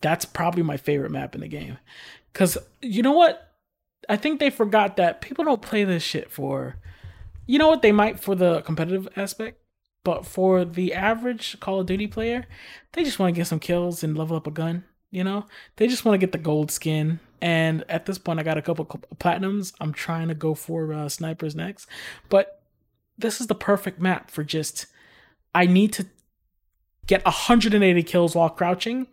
That's 0.00 0.24
probably 0.24 0.62
my 0.62 0.76
favorite 0.76 1.10
map 1.10 1.34
in 1.34 1.40
the 1.40 1.48
game. 1.48 1.78
Cause 2.34 2.58
you 2.82 3.02
know 3.02 3.12
what? 3.12 3.54
I 4.08 4.16
think 4.16 4.38
they 4.38 4.50
forgot 4.50 4.96
that 4.96 5.20
people 5.20 5.44
don't 5.44 5.62
play 5.62 5.84
this 5.84 6.02
shit 6.02 6.30
for. 6.30 6.76
You 7.46 7.58
know 7.58 7.68
what? 7.68 7.82
They 7.82 7.92
might 7.92 8.20
for 8.20 8.34
the 8.34 8.60
competitive 8.62 9.08
aspect, 9.16 9.60
but 10.04 10.26
for 10.26 10.64
the 10.64 10.92
average 10.92 11.58
Call 11.60 11.80
of 11.80 11.86
Duty 11.86 12.06
player, 12.06 12.46
they 12.92 13.04
just 13.04 13.18
want 13.18 13.34
to 13.34 13.38
get 13.38 13.46
some 13.46 13.60
kills 13.60 14.02
and 14.02 14.16
level 14.16 14.36
up 14.36 14.46
a 14.46 14.50
gun. 14.50 14.84
You 15.10 15.24
know, 15.24 15.46
they 15.76 15.86
just 15.86 16.04
want 16.04 16.14
to 16.14 16.18
get 16.18 16.32
the 16.32 16.38
gold 16.38 16.70
skin. 16.70 17.20
And 17.40 17.84
at 17.88 18.06
this 18.06 18.18
point, 18.18 18.40
I 18.40 18.42
got 18.42 18.58
a 18.58 18.62
couple 18.62 18.84
platinums. 19.18 19.72
I'm 19.80 19.92
trying 19.92 20.28
to 20.28 20.34
go 20.34 20.54
for 20.54 20.92
uh, 20.92 21.08
snipers 21.08 21.54
next, 21.54 21.86
but 22.28 22.62
this 23.16 23.40
is 23.40 23.46
the 23.46 23.54
perfect 23.54 24.00
map 24.00 24.30
for 24.30 24.42
just. 24.42 24.86
I 25.54 25.66
need 25.66 25.92
to 25.92 26.06
get 27.06 27.24
180 27.24 28.02
kills 28.02 28.34
while 28.34 28.48
crouching. 28.48 29.06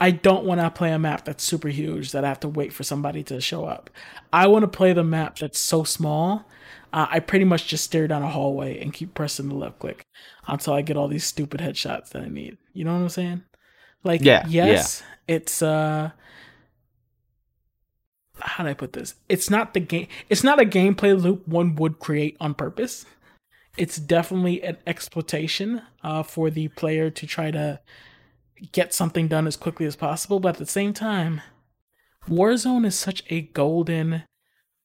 I 0.00 0.10
don't 0.12 0.44
want 0.44 0.60
to 0.60 0.70
play 0.70 0.92
a 0.92 0.98
map 0.98 1.26
that's 1.26 1.44
super 1.44 1.68
huge 1.68 2.12
that 2.12 2.24
I 2.24 2.28
have 2.28 2.40
to 2.40 2.48
wait 2.48 2.72
for 2.72 2.84
somebody 2.84 3.22
to 3.24 3.40
show 3.40 3.66
up. 3.66 3.90
I 4.32 4.46
want 4.46 4.62
to 4.62 4.68
play 4.68 4.92
the 4.92 5.04
map 5.04 5.38
that's 5.38 5.58
so 5.58 5.84
small. 5.84 6.46
Uh, 6.92 7.06
I 7.10 7.20
pretty 7.20 7.44
much 7.44 7.68
just 7.68 7.84
stare 7.84 8.08
down 8.08 8.22
a 8.22 8.30
hallway 8.30 8.80
and 8.80 8.92
keep 8.92 9.14
pressing 9.14 9.48
the 9.48 9.54
left 9.54 9.78
click 9.78 10.02
until 10.46 10.72
I 10.72 10.82
get 10.82 10.96
all 10.96 11.06
these 11.06 11.24
stupid 11.24 11.60
headshots 11.60 12.10
that 12.10 12.22
I 12.22 12.28
need. 12.28 12.56
You 12.72 12.84
know 12.84 12.94
what 12.94 13.02
I'm 13.02 13.08
saying? 13.10 13.42
Like, 14.02 14.22
Yeah, 14.48 14.66
yes, 14.66 15.02
it's 15.28 15.60
uh, 15.60 16.10
how 18.40 18.64
do 18.64 18.70
I 18.70 18.74
put 18.74 18.94
this? 18.94 19.14
It's 19.28 19.50
not 19.50 19.74
the 19.74 19.80
game. 19.80 20.08
It's 20.28 20.42
not 20.42 20.60
a 20.60 20.64
gameplay 20.64 21.20
loop 21.20 21.46
one 21.46 21.76
would 21.76 21.98
create 21.98 22.36
on 22.40 22.54
purpose. 22.54 23.04
It's 23.76 23.98
definitely 23.98 24.62
an 24.62 24.78
exploitation 24.86 25.82
uh, 26.02 26.22
for 26.22 26.50
the 26.50 26.68
player 26.68 27.10
to 27.10 27.26
try 27.26 27.50
to 27.50 27.80
get 28.72 28.94
something 28.94 29.28
done 29.28 29.46
as 29.46 29.56
quickly 29.56 29.86
as 29.86 29.96
possible. 29.96 30.40
But 30.40 30.54
at 30.54 30.58
the 30.58 30.66
same 30.66 30.92
time, 30.92 31.40
Warzone 32.28 32.84
is 32.86 32.98
such 32.98 33.22
a 33.30 33.42
golden 33.42 34.24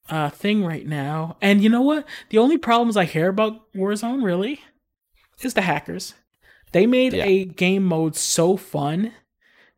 uh, 0.10 0.30
thing 0.30 0.64
right 0.64 0.86
now. 0.86 1.38
And 1.42 1.64
you 1.64 1.70
know 1.70 1.82
what? 1.82 2.06
The 2.30 2.38
only 2.38 2.58
problems 2.58 2.96
I 2.98 3.06
hear 3.06 3.30
about 3.30 3.72
Warzone 3.74 4.24
really 4.24 4.62
is 5.42 5.54
the 5.54 5.62
hackers. 5.62 6.14
They 6.72 6.86
made 6.86 7.14
Yeah. 7.14 7.26
a 7.26 7.46
game 7.46 7.84
mode 7.84 8.16
so 8.16 8.58
fun 8.58 9.14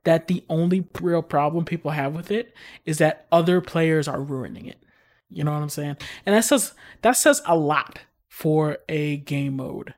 that 0.04 0.28
the 0.28 0.44
only 0.50 0.88
real 1.02 1.22
problem 1.22 1.66
people 1.66 1.92
have 1.92 2.14
with 2.14 2.32
it 2.32 2.54
is 2.86 2.98
that 3.00 3.28
other 3.32 3.60
players 3.62 4.08
are 4.08 4.22
ruining 4.22 4.66
it. 4.66 4.82
You 5.30 5.44
know 5.44 5.52
what 5.52 5.62
I'm 5.62 5.70
saying? 5.70 5.98
And 6.26 6.36
that 6.36 6.46
says 6.46 6.74
that 7.02 7.12
says 7.14 7.42
a 7.46 7.58
lot 7.58 8.00
for 8.30 8.78
a 8.88 9.18
game 9.18 9.58
mode. 9.58 9.94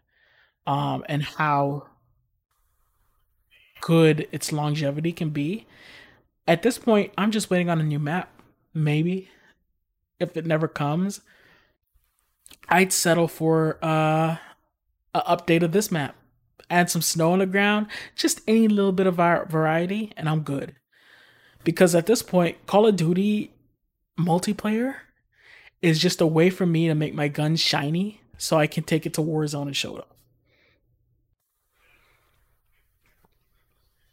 Um 0.66 1.04
and 1.08 1.22
how 1.24 1.88
good 3.82 4.28
its 4.32 4.52
longevity 4.52 5.12
can 5.12 5.30
be. 5.30 5.66
At 6.48 6.64
this 6.64 6.78
point, 6.78 7.14
I'm 7.18 7.32
just 7.32 7.50
waiting 7.50 7.70
on 7.70 7.80
a 7.80 7.84
new 7.84 8.00
map. 8.00 8.32
Maybe 8.74 9.30
if 10.20 10.36
it 10.36 10.46
never 10.46 10.68
comes, 10.68 11.22
I'd 12.68 12.94
settle 12.94 13.28
for 13.28 13.78
uh 13.82 14.38
a 15.16 15.22
update 15.22 15.64
of 15.64 15.72
this 15.72 15.92
map. 15.92 16.16
Add 16.70 16.90
some 16.90 17.02
snow 17.02 17.34
on 17.34 17.40
the 17.40 17.48
ground, 17.48 17.88
just 18.16 18.42
any 18.48 18.68
little 18.68 18.92
bit 18.92 19.08
of 19.08 19.16
variety, 19.16 20.14
and 20.16 20.30
I'm 20.30 20.42
good. 20.42 20.76
Because 21.64 21.96
at 21.96 22.06
this 22.06 22.22
point, 22.22 22.66
Call 22.68 22.86
of 22.86 22.96
Duty 22.96 23.54
multiplayer 24.20 24.96
is 25.82 26.00
just 26.00 26.22
a 26.22 26.28
way 26.28 26.50
for 26.50 26.66
me 26.66 26.88
to 26.88 26.96
make 26.96 27.14
my 27.14 27.28
gun 27.28 27.56
shiny 27.56 28.22
so 28.38 28.58
I 28.58 28.68
can 28.68 28.84
take 28.84 29.06
it 29.06 29.14
to 29.16 29.22
Warzone 29.22 29.64
and 29.64 29.76
show 29.76 29.98
it 29.98 30.02
off. 30.02 30.19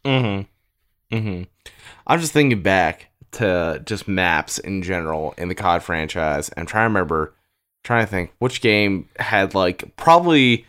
Mm-hmm. 0.05 1.15
Mm-hmm. 1.15 1.43
I'm 2.05 2.19
just 2.19 2.33
thinking 2.33 2.61
back 2.61 3.09
to 3.33 3.81
just 3.85 4.07
maps 4.07 4.57
in 4.57 4.81
general 4.81 5.33
in 5.37 5.47
the 5.47 5.55
COD 5.55 5.83
franchise 5.83 6.49
and 6.49 6.67
trying 6.67 6.85
to 6.85 6.89
remember, 6.89 7.33
trying 7.83 8.05
to 8.05 8.09
think 8.09 8.33
which 8.39 8.61
game 8.61 9.09
had 9.19 9.53
like 9.53 9.95
probably 9.95 10.65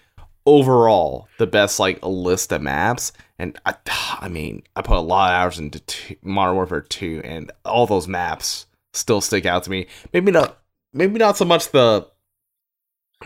overall 0.46 1.28
the 1.38 1.46
best 1.46 1.78
like 1.78 1.98
list 2.04 2.52
of 2.52 2.62
maps. 2.62 3.12
And 3.38 3.58
I, 3.64 3.74
I 4.20 4.28
mean, 4.28 4.62
I 4.74 4.82
put 4.82 4.96
a 4.96 5.00
lot 5.00 5.30
of 5.30 5.36
hours 5.36 5.58
into 5.58 5.80
two, 5.80 6.16
Modern 6.22 6.56
Warfare 6.56 6.80
2, 6.80 7.22
and 7.24 7.52
all 7.64 7.86
those 7.86 8.08
maps 8.08 8.66
still 8.92 9.20
stick 9.20 9.46
out 9.46 9.64
to 9.64 9.70
me. 9.70 9.86
Maybe 10.12 10.32
not, 10.32 10.58
maybe 10.92 11.18
not 11.18 11.36
so 11.36 11.44
much 11.44 11.70
the 11.70 12.08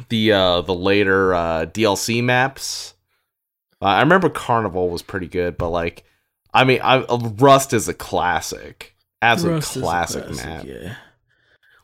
the 0.09 0.33
uh 0.33 0.63
the 0.63 0.75
later 0.75 1.35
uh 1.35 1.67
DLC 1.67 2.25
maps 2.25 2.95
Uh, 3.83 3.87
I 3.87 4.01
remember 4.01 4.29
Carnival 4.31 4.89
was 4.91 5.03
pretty 5.03 5.27
good, 5.27 5.59
but 5.59 5.71
like, 5.71 6.05
I 6.55 6.63
mean, 6.63 6.81
I, 6.83 6.99
uh, 6.99 7.19
Rust 7.39 7.73
is 7.73 7.89
a 7.89 7.95
classic, 7.95 8.95
absolute 9.21 9.55
Rust 9.55 9.73
classic, 9.73 10.25
classic, 10.27 10.47
map. 10.47 10.65
Yeah. 10.65 10.95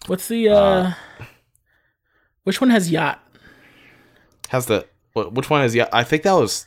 What's 0.06 0.28
the 0.28 0.48
uh, 0.50 0.54
Uh, 0.56 0.92
which 2.44 2.60
one 2.60 2.70
has 2.70 2.88
yacht? 2.90 3.20
Has 4.50 4.66
the 4.66 4.86
which 5.12 5.50
one 5.50 5.62
is? 5.64 5.74
Yeah, 5.74 5.88
I 5.92 6.04
think 6.04 6.22
that 6.22 6.32
was 6.34 6.66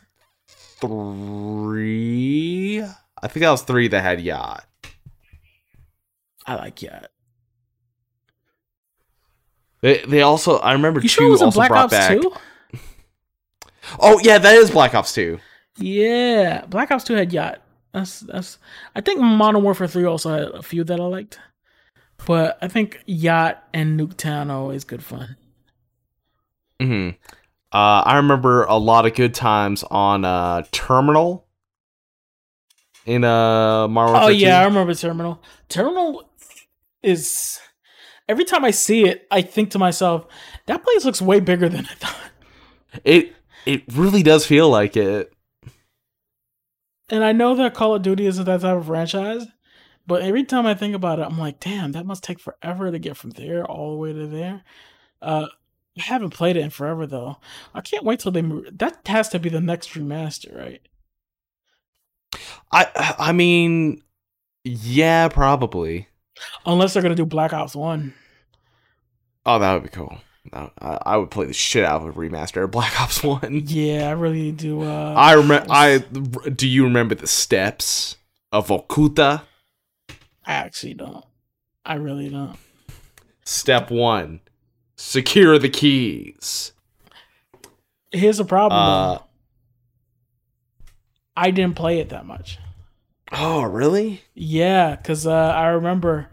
three. 0.81 2.81
I 2.81 3.27
think 3.27 3.41
that 3.43 3.51
was 3.51 3.61
three 3.63 3.87
that 3.87 4.01
had 4.01 4.19
yacht. 4.19 4.65
I 6.45 6.55
like 6.55 6.81
yacht. 6.81 7.07
They 9.81 9.99
they 9.99 10.21
also 10.21 10.57
I 10.57 10.73
remember 10.73 10.99
You 10.99 11.03
two 11.03 11.07
sure 11.07 11.27
it 11.27 11.31
was 11.31 11.41
in 11.41 11.45
also 11.45 11.59
Black 11.59 11.69
brought 11.69 11.85
Ops 11.85 11.91
back. 11.93 12.21
2? 12.21 12.31
Oh 13.99 14.19
yeah, 14.23 14.37
that 14.37 14.55
is 14.55 14.71
Black 14.71 14.93
Ops 14.93 15.13
Two. 15.13 15.39
Yeah, 15.77 16.65
Black 16.65 16.91
Ops 16.91 17.05
2 17.05 17.13
had 17.13 17.33
yacht. 17.33 17.61
That's 17.93 18.19
that's. 18.21 18.57
I 18.95 19.01
think 19.01 19.19
Modern 19.21 19.63
Warfare 19.63 19.87
3 19.87 20.05
also 20.05 20.29
had 20.31 20.47
a 20.49 20.61
few 20.61 20.83
that 20.83 20.99
I 20.99 21.03
liked, 21.03 21.39
but 22.25 22.57
I 22.61 22.67
think 22.67 23.01
yacht 23.05 23.63
and 23.73 23.99
Nuketown 23.99 24.49
are 24.49 24.57
always 24.57 24.83
good 24.83 25.03
fun. 25.03 25.37
hmm 26.79 27.09
Uh, 27.71 28.03
I 28.05 28.17
remember 28.17 28.63
a 28.63 28.75
lot 28.77 29.05
of 29.05 29.13
good 29.15 29.33
times 29.33 29.83
on 29.89 30.25
uh 30.25 30.63
Terminal 30.71 31.47
in 33.05 33.23
uh 33.23 33.87
Modern 33.87 34.15
Oh 34.15 34.19
Warfare 34.19 34.31
yeah, 34.31 34.59
I 34.61 34.65
remember 34.65 34.93
Terminal. 34.93 35.41
Terminal 35.69 36.29
is 37.01 37.59
every 38.27 38.45
time 38.45 38.65
I 38.65 38.71
see 38.71 39.05
it, 39.05 39.25
I 39.31 39.41
think 39.41 39.71
to 39.71 39.79
myself, 39.79 40.27
that 40.65 40.83
place 40.83 41.05
looks 41.05 41.21
way 41.21 41.39
bigger 41.39 41.69
than 41.69 41.85
I 41.85 41.93
thought. 41.95 42.15
It 43.05 43.35
it 43.65 43.83
really 43.91 44.23
does 44.23 44.45
feel 44.45 44.69
like 44.69 44.95
it. 44.97 45.33
And 47.09 47.23
I 47.23 47.33
know 47.33 47.55
that 47.55 47.73
Call 47.73 47.95
of 47.95 48.01
Duty 48.01 48.25
isn't 48.25 48.45
that 48.45 48.61
type 48.61 48.77
of 48.77 48.85
franchise, 48.85 49.45
but 50.07 50.21
every 50.21 50.45
time 50.45 50.65
I 50.65 50.73
think 50.73 50.95
about 50.95 51.19
it, 51.19 51.23
I'm 51.23 51.37
like, 51.37 51.59
damn, 51.59 51.91
that 51.91 52.05
must 52.05 52.23
take 52.23 52.39
forever 52.39 52.89
to 52.89 52.99
get 52.99 53.17
from 53.17 53.31
there 53.31 53.65
all 53.65 53.91
the 53.91 53.97
way 53.97 54.13
to 54.13 54.27
there. 54.27 54.63
Uh, 55.21 55.47
I 55.97 56.01
haven't 56.03 56.29
played 56.29 56.55
it 56.55 56.61
in 56.61 56.69
forever 56.69 57.05
though. 57.05 57.37
I 57.73 57.81
can't 57.81 58.05
wait 58.05 58.19
till 58.21 58.31
they 58.31 58.41
move. 58.41 58.65
That 58.71 59.05
has 59.07 59.27
to 59.29 59.39
be 59.39 59.49
the 59.49 59.59
next 59.59 59.89
remaster, 59.89 60.57
right? 60.57 60.81
I 62.71 63.15
I 63.19 63.31
mean, 63.33 64.01
yeah, 64.63 65.27
probably. 65.27 66.07
Unless 66.65 66.93
they're 66.93 67.03
gonna 67.03 67.15
do 67.15 67.25
Black 67.25 67.51
Ops 67.51 67.75
One. 67.75 68.13
Oh, 69.45 69.59
that 69.59 69.73
would 69.73 69.83
be 69.83 69.89
cool. 69.89 70.17
I, 70.51 70.69
I 70.79 71.17
would 71.17 71.29
play 71.29 71.45
the 71.45 71.53
shit 71.53 71.85
out 71.85 72.01
of 72.01 72.07
a 72.07 72.19
remaster 72.19 72.63
of 72.63 72.71
Black 72.71 72.99
Ops 72.99 73.23
One. 73.23 73.63
Yeah, 73.67 74.09
I 74.09 74.11
really 74.11 74.51
do. 74.51 74.81
Uh, 74.81 75.13
I 75.15 75.33
remember. 75.33 75.67
I 75.69 75.99
do. 75.99 76.67
You 76.67 76.83
remember 76.85 77.15
the 77.15 77.27
steps 77.27 78.17
of 78.51 78.67
Vorkuta? 78.67 79.43
I 80.45 80.53
actually 80.53 80.95
don't. 80.95 81.23
I 81.85 81.95
really 81.95 82.29
don't. 82.29 82.57
Step 83.45 83.91
one: 83.91 84.39
secure 84.95 85.59
the 85.59 85.69
keys. 85.69 86.71
Here's 88.11 88.39
a 88.39 88.45
problem. 88.45 88.79
Uh. 88.81 89.17
I 91.37 91.51
didn't 91.51 91.75
play 91.75 91.99
it 91.99 92.09
that 92.09 92.25
much. 92.25 92.57
oh, 93.31 93.63
really? 93.63 94.21
Yeah, 94.35 94.95
because 94.95 95.25
uh, 95.25 95.31
I 95.31 95.67
remember 95.67 96.27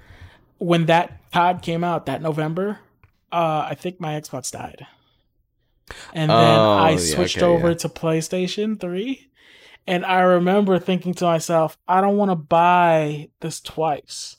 when 0.59 0.87
that 0.87 1.21
COD 1.33 1.63
came 1.63 1.85
out 1.85 2.07
that 2.07 2.21
November. 2.21 2.81
Uh, 3.31 3.67
I 3.71 3.75
think 3.75 4.01
my 4.01 4.19
Xbox 4.21 4.51
died, 4.51 4.87
and 6.13 6.31
then 6.31 6.59
Oh, 6.59 6.77
I 6.79 6.91
yeah, 6.93 6.97
switched 6.99 7.39
okay, 7.39 7.47
over 7.47 7.69
yeah. 7.71 7.75
to 7.77 7.89
PlayStation 7.89 8.79
Three. 8.81 9.25
And 9.87 10.05
I 10.05 10.21
remember 10.21 10.79
thinking 10.79 11.15
to 11.15 11.25
myself, 11.25 11.79
I 11.89 12.03
don't 12.03 12.19
want 12.19 12.31
to 12.31 12.35
buy 12.35 13.31
this 13.41 13.59
twice. 13.59 14.37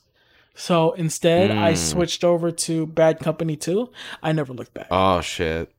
So 0.54 0.92
instead, 0.92 1.50
I 1.50 1.74
Mm. 1.74 1.78
switched 1.78 2.24
over 2.24 2.52
to 2.52 2.86
Bad 2.86 3.20
Company 3.20 3.56
2. 3.56 3.90
I 4.22 4.32
never 4.32 4.54
looked 4.54 4.76
back. 4.76 4.88
Oh 4.92 5.22
shit! 5.22 5.72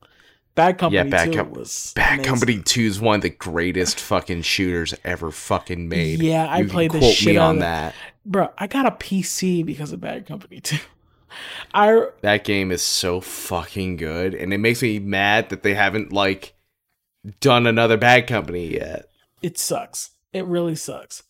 Bad 0.55 0.77
Company 0.77 0.97
yeah, 0.97 1.03
Bad 1.09 1.31
2 1.31 1.37
Com- 1.37 1.53
was 1.53 1.93
Bad 1.95 2.13
amazing. 2.15 2.25
Company 2.29 2.61
Two 2.63 2.81
is 2.81 2.99
one 2.99 3.15
of 3.15 3.21
the 3.21 3.29
greatest 3.29 3.97
fucking 4.01 4.41
shooters 4.41 4.93
ever 5.05 5.31
fucking 5.31 5.87
made. 5.87 6.21
Yeah, 6.21 6.47
I 6.47 6.59
You 6.59 6.67
played 6.67 6.91
the 6.91 7.01
shit 7.01 7.37
on 7.37 7.59
that. 7.59 7.95
Bro, 8.25 8.49
I 8.57 8.67
got 8.67 8.85
a 8.85 8.91
PC 8.91 9.63
because 9.65 9.93
of 9.93 10.01
Bad 10.01 10.25
Company 10.25 10.59
2. 10.59 10.77
I 11.73 12.07
That 12.21 12.43
game 12.43 12.71
is 12.71 12.81
so 12.81 13.21
fucking 13.21 13.97
good, 13.97 14.33
and 14.33 14.53
it 14.53 14.57
makes 14.59 14.81
me 14.81 14.99
mad 14.99 15.49
that 15.49 15.63
they 15.63 15.73
haven't 15.73 16.11
like 16.11 16.53
done 17.39 17.67
another 17.67 17.97
Bad 17.97 18.27
Company 18.27 18.73
yet. 18.73 19.07
it 19.41 19.57
sucks. 19.57 20.11
It 20.33 20.45
really 20.45 20.75
sucks. 20.75 21.23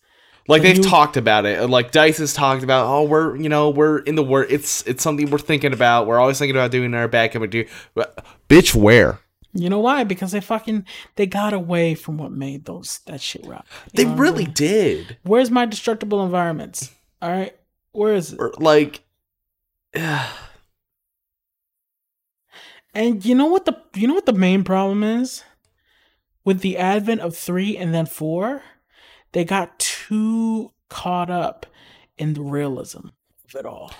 Like 0.48 0.62
The 0.62 0.68
they've 0.68 0.82
new- 0.82 0.88
talked 0.90 1.16
about 1.16 1.46
it. 1.46 1.68
Like 1.68 1.92
Dice 1.92 2.18
has 2.18 2.32
talked 2.34 2.62
about, 2.64 2.86
oh, 2.86 3.04
we're 3.04 3.36
you 3.36 3.48
know 3.48 3.70
we're 3.70 3.98
in 3.98 4.14
the 4.16 4.24
work. 4.24 4.48
It's 4.50 4.82
it's 4.86 5.02
something 5.02 5.30
we're 5.30 5.38
thinking 5.38 5.72
about. 5.72 6.06
We're 6.06 6.18
always 6.18 6.38
thinking 6.38 6.56
about 6.56 6.70
doing 6.72 6.94
our 6.94 7.06
Bad 7.08 7.32
Company. 7.32 7.66
But, 7.94 8.24
bitch, 8.48 8.74
where 8.74 9.20
You 9.52 9.70
know 9.70 9.78
why? 9.80 10.02
Because 10.04 10.32
they 10.32 10.40
fucking 10.40 10.84
they 11.16 11.26
got 11.26 11.52
away 11.52 11.94
from 11.94 12.16
what 12.18 12.32
made 12.32 12.64
those 12.64 13.00
that 13.06 13.20
shit 13.20 13.46
rap. 13.46 13.66
You 13.86 13.90
they 13.94 14.04
know 14.04 14.10
what 14.10 14.14
I'm 14.16 14.20
really 14.20 14.44
did. 14.46 15.16
Where's 15.22 15.50
my 15.50 15.64
destructible 15.66 16.24
environments? 16.24 16.90
All 17.20 17.30
right, 17.30 17.54
where 17.92 18.14
is 18.14 18.32
it? 18.32 18.40
Or, 18.40 18.52
like, 18.58 19.02
And 22.94 23.24
you 23.24 23.34
know 23.34 23.46
what 23.46 23.64
the 23.64 23.80
you 23.94 24.06
know 24.06 24.14
what 24.14 24.26
the 24.26 24.32
main 24.32 24.64
problem 24.64 25.02
is 25.02 25.44
with 26.44 26.60
the 26.60 26.76
advent 26.76 27.20
of 27.20 27.36
three 27.36 27.76
and 27.76 27.94
then 27.94 28.06
four, 28.06 28.62
they 29.32 29.44
got 29.44 29.78
too 29.78 30.72
caught 30.88 31.30
up 31.30 31.66
in 32.18 32.34
the 32.34 32.42
realism 32.42 33.08
of 33.44 33.54
it 33.54 33.64
all. 33.64 33.92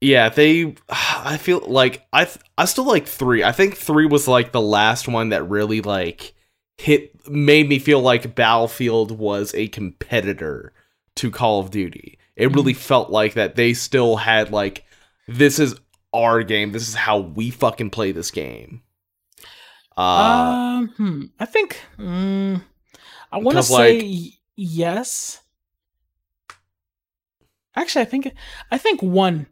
yeah, 0.00 0.28
they. 0.28 0.74
I 0.88 1.36
feel 1.36 1.60
like 1.60 2.06
I 2.12 2.24
th- 2.24 2.44
I 2.56 2.64
still 2.64 2.84
like 2.84 3.06
three. 3.06 3.44
I 3.44 3.52
think 3.52 3.76
three 3.76 4.06
was 4.06 4.26
like 4.26 4.52
the 4.52 4.60
last 4.60 5.06
one 5.08 5.28
that 5.28 5.48
really 5.48 5.80
like 5.80 6.34
hit 6.76 7.28
made 7.28 7.68
me 7.68 7.78
feel 7.78 8.00
like 8.00 8.34
Battlefield 8.34 9.12
was 9.12 9.54
a 9.54 9.68
competitor 9.68 10.72
to 11.16 11.30
Call 11.30 11.60
of 11.60 11.70
Duty. 11.70 12.18
It 12.36 12.52
really 12.52 12.72
mm-hmm. 12.72 12.80
felt 12.80 13.10
like 13.10 13.34
that 13.34 13.56
they 13.56 13.74
still 13.74 14.16
had 14.16 14.50
like 14.52 14.84
this 15.28 15.58
is 15.58 15.74
our 16.12 16.42
game. 16.42 16.72
This 16.72 16.88
is 16.88 16.94
how 16.94 17.18
we 17.18 17.50
fucking 17.50 17.90
play 17.90 18.12
this 18.12 18.30
game. 18.30 18.82
Uh, 19.96 20.00
um, 20.00 20.88
hmm, 20.96 21.22
I 21.38 21.44
think 21.44 21.80
mm, 21.98 22.62
I 23.32 23.38
want 23.38 23.56
to 23.58 23.62
say 23.62 23.96
like- 23.98 24.04
y- 24.04 24.30
yes. 24.56 25.40
Actually, 27.76 28.02
I 28.02 28.06
think 28.06 28.32
I 28.70 28.78
think 28.78 29.02
one 29.02 29.46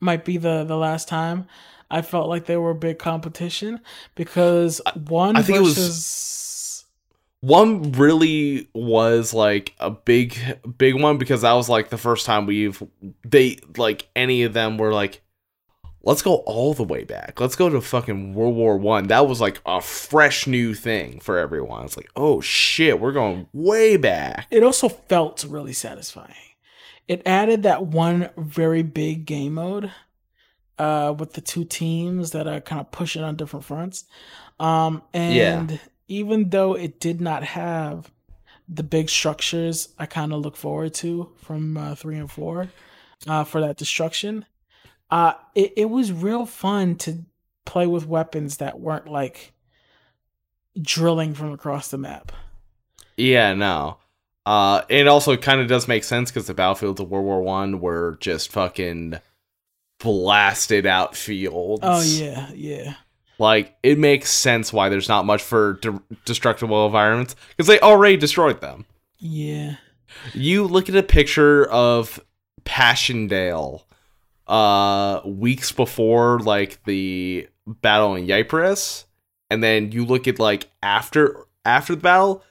might 0.00 0.24
be 0.24 0.36
the 0.38 0.64
the 0.64 0.76
last 0.76 1.08
time 1.08 1.46
I 1.90 2.02
felt 2.02 2.28
like 2.28 2.46
they 2.46 2.56
were 2.56 2.70
a 2.70 2.74
big 2.74 2.98
competition 2.98 3.80
because 4.14 4.80
one 5.08 5.36
I 5.36 5.42
think 5.42 5.58
it 5.58 5.62
was- 5.62 5.74
versus 5.74 5.96
one 7.40 7.92
really 7.92 8.68
was 8.74 9.34
like 9.34 9.74
a 9.78 9.90
big 9.90 10.36
big 10.78 11.00
one 11.00 11.18
because 11.18 11.42
that 11.42 11.52
was 11.52 11.68
like 11.68 11.90
the 11.90 11.98
first 11.98 12.26
time 12.26 12.46
we've 12.46 12.82
they 13.24 13.58
like 13.76 14.08
any 14.16 14.42
of 14.42 14.52
them 14.52 14.78
were 14.78 14.92
like 14.92 15.22
let's 16.02 16.22
go 16.22 16.36
all 16.46 16.72
the 16.72 16.84
way 16.84 17.02
back. 17.02 17.40
Let's 17.40 17.56
go 17.56 17.68
to 17.68 17.80
fucking 17.80 18.32
world 18.32 18.54
war 18.54 18.78
one. 18.78 19.08
That 19.08 19.26
was 19.26 19.40
like 19.40 19.60
a 19.66 19.80
fresh 19.80 20.46
new 20.46 20.72
thing 20.72 21.20
for 21.20 21.38
everyone. 21.38 21.84
It's 21.84 21.96
like 21.96 22.10
oh 22.16 22.40
shit 22.40 23.00
we're 23.00 23.12
going 23.12 23.48
way 23.52 23.96
back. 23.96 24.46
It 24.50 24.62
also 24.62 24.88
felt 24.88 25.44
really 25.44 25.72
satisfying. 25.72 26.34
It 27.06 27.22
added 27.26 27.62
that 27.64 27.86
one 27.86 28.30
very 28.36 28.82
big 28.82 29.26
game 29.26 29.54
mode 29.54 29.92
uh, 30.78 31.14
with 31.16 31.34
the 31.34 31.40
two 31.40 31.64
teams 31.64 32.32
that 32.32 32.46
are 32.46 32.60
kind 32.60 32.80
of 32.80 32.90
pushing 32.90 33.22
on 33.22 33.36
different 33.36 33.64
fronts. 33.64 34.04
Um, 34.58 35.02
and 35.12 35.78
even 36.08 36.50
though 36.50 36.74
it 36.74 37.00
did 37.00 37.20
not 37.20 37.42
have 37.44 38.10
the 38.68 38.82
big 38.82 39.08
structures 39.08 39.88
I 39.98 40.06
kind 40.06 40.32
of 40.32 40.40
look 40.40 40.56
forward 40.56 40.94
to 40.94 41.30
from 41.36 41.76
uh, 41.76 41.94
three 41.94 42.16
and 42.16 42.30
four 42.30 42.68
uh, 43.26 43.44
for 43.44 43.60
that 43.60 43.76
destruction, 43.76 44.44
uh, 45.10 45.34
it, 45.54 45.72
it 45.76 45.90
was 45.90 46.12
real 46.12 46.46
fun 46.46 46.96
to 46.96 47.24
play 47.64 47.86
with 47.86 48.06
weapons 48.06 48.56
that 48.58 48.80
weren't 48.80 49.08
like 49.08 49.52
drilling 50.80 51.34
from 51.34 51.52
across 51.52 51.88
the 51.88 51.98
map. 51.98 52.32
yeah 53.16 53.54
no 53.54 53.96
uh 54.44 54.82
it 54.88 55.08
also 55.08 55.36
kind 55.36 55.60
of 55.60 55.66
does 55.68 55.88
make 55.88 56.04
sense 56.04 56.30
because 56.30 56.46
the 56.46 56.54
battlefields 56.54 57.00
of 57.00 57.08
world 57.08 57.24
war 57.24 57.42
one 57.42 57.80
were 57.80 58.18
just 58.20 58.52
fucking 58.52 59.18
blasted 59.98 60.84
out 60.86 61.16
fields 61.16 61.80
Oh 61.82 62.02
yeah, 62.02 62.50
yeah. 62.54 62.94
Like 63.38 63.76
it 63.82 63.98
makes 63.98 64.30
sense 64.30 64.72
why 64.72 64.88
there's 64.88 65.08
not 65.08 65.26
much 65.26 65.42
for 65.42 65.74
de- 65.74 66.02
destructible 66.24 66.86
environments 66.86 67.36
because 67.50 67.66
they 67.66 67.80
already 67.80 68.16
destroyed 68.16 68.60
them. 68.60 68.86
Yeah. 69.18 69.76
You 70.32 70.64
look 70.64 70.88
at 70.88 70.96
a 70.96 71.02
picture 71.02 71.66
of 71.66 72.20
Passchendaele 72.64 73.82
uh 74.48 75.20
weeks 75.24 75.72
before 75.72 76.38
like 76.38 76.82
the 76.84 77.48
battle 77.66 78.14
in 78.14 78.30
Ypres 78.30 79.04
and 79.50 79.62
then 79.62 79.90
you 79.90 80.04
look 80.04 80.28
at 80.28 80.38
like 80.38 80.68
after 80.84 81.46
after 81.64 81.96
the 81.96 82.00
battle 82.00 82.44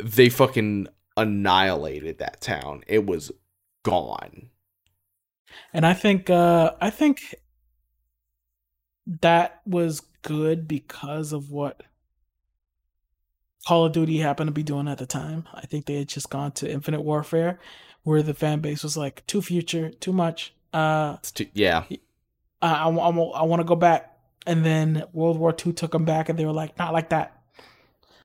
they 0.00 0.30
fucking 0.30 0.88
annihilated 1.16 2.18
that 2.18 2.40
town. 2.40 2.82
It 2.86 3.04
was 3.04 3.30
gone. 3.82 4.48
And 5.74 5.84
I 5.84 5.92
think 5.92 6.30
uh 6.30 6.72
I 6.80 6.90
think 6.90 7.34
that 9.20 9.60
was 9.66 10.02
good 10.22 10.66
because 10.66 11.32
of 11.32 11.50
what 11.50 11.82
Call 13.66 13.84
of 13.84 13.92
Duty 13.92 14.18
happened 14.18 14.48
to 14.48 14.52
be 14.52 14.62
doing 14.62 14.88
at 14.88 14.98
the 14.98 15.06
time. 15.06 15.46
I 15.54 15.66
think 15.66 15.86
they 15.86 15.96
had 15.96 16.08
just 16.08 16.30
gone 16.30 16.52
to 16.52 16.70
Infinite 16.70 17.02
Warfare 17.02 17.58
where 18.02 18.22
the 18.22 18.34
fan 18.34 18.60
base 18.60 18.82
was 18.82 18.96
like 18.96 19.24
too 19.26 19.42
future, 19.42 19.90
too 19.90 20.12
much. 20.12 20.54
Uh 20.72 21.18
too, 21.22 21.46
yeah. 21.52 21.84
I 21.90 21.98
I, 22.62 22.88
I, 22.88 22.88
I 22.88 23.42
want 23.42 23.60
to 23.60 23.64
go 23.64 23.76
back. 23.76 24.08
And 24.46 24.64
then 24.64 25.04
World 25.12 25.38
War 25.38 25.54
II 25.54 25.72
took 25.72 25.92
them 25.92 26.04
back 26.04 26.28
and 26.28 26.36
they 26.38 26.44
were 26.44 26.52
like 26.52 26.76
not 26.78 26.92
like 26.92 27.10
that. 27.10 27.40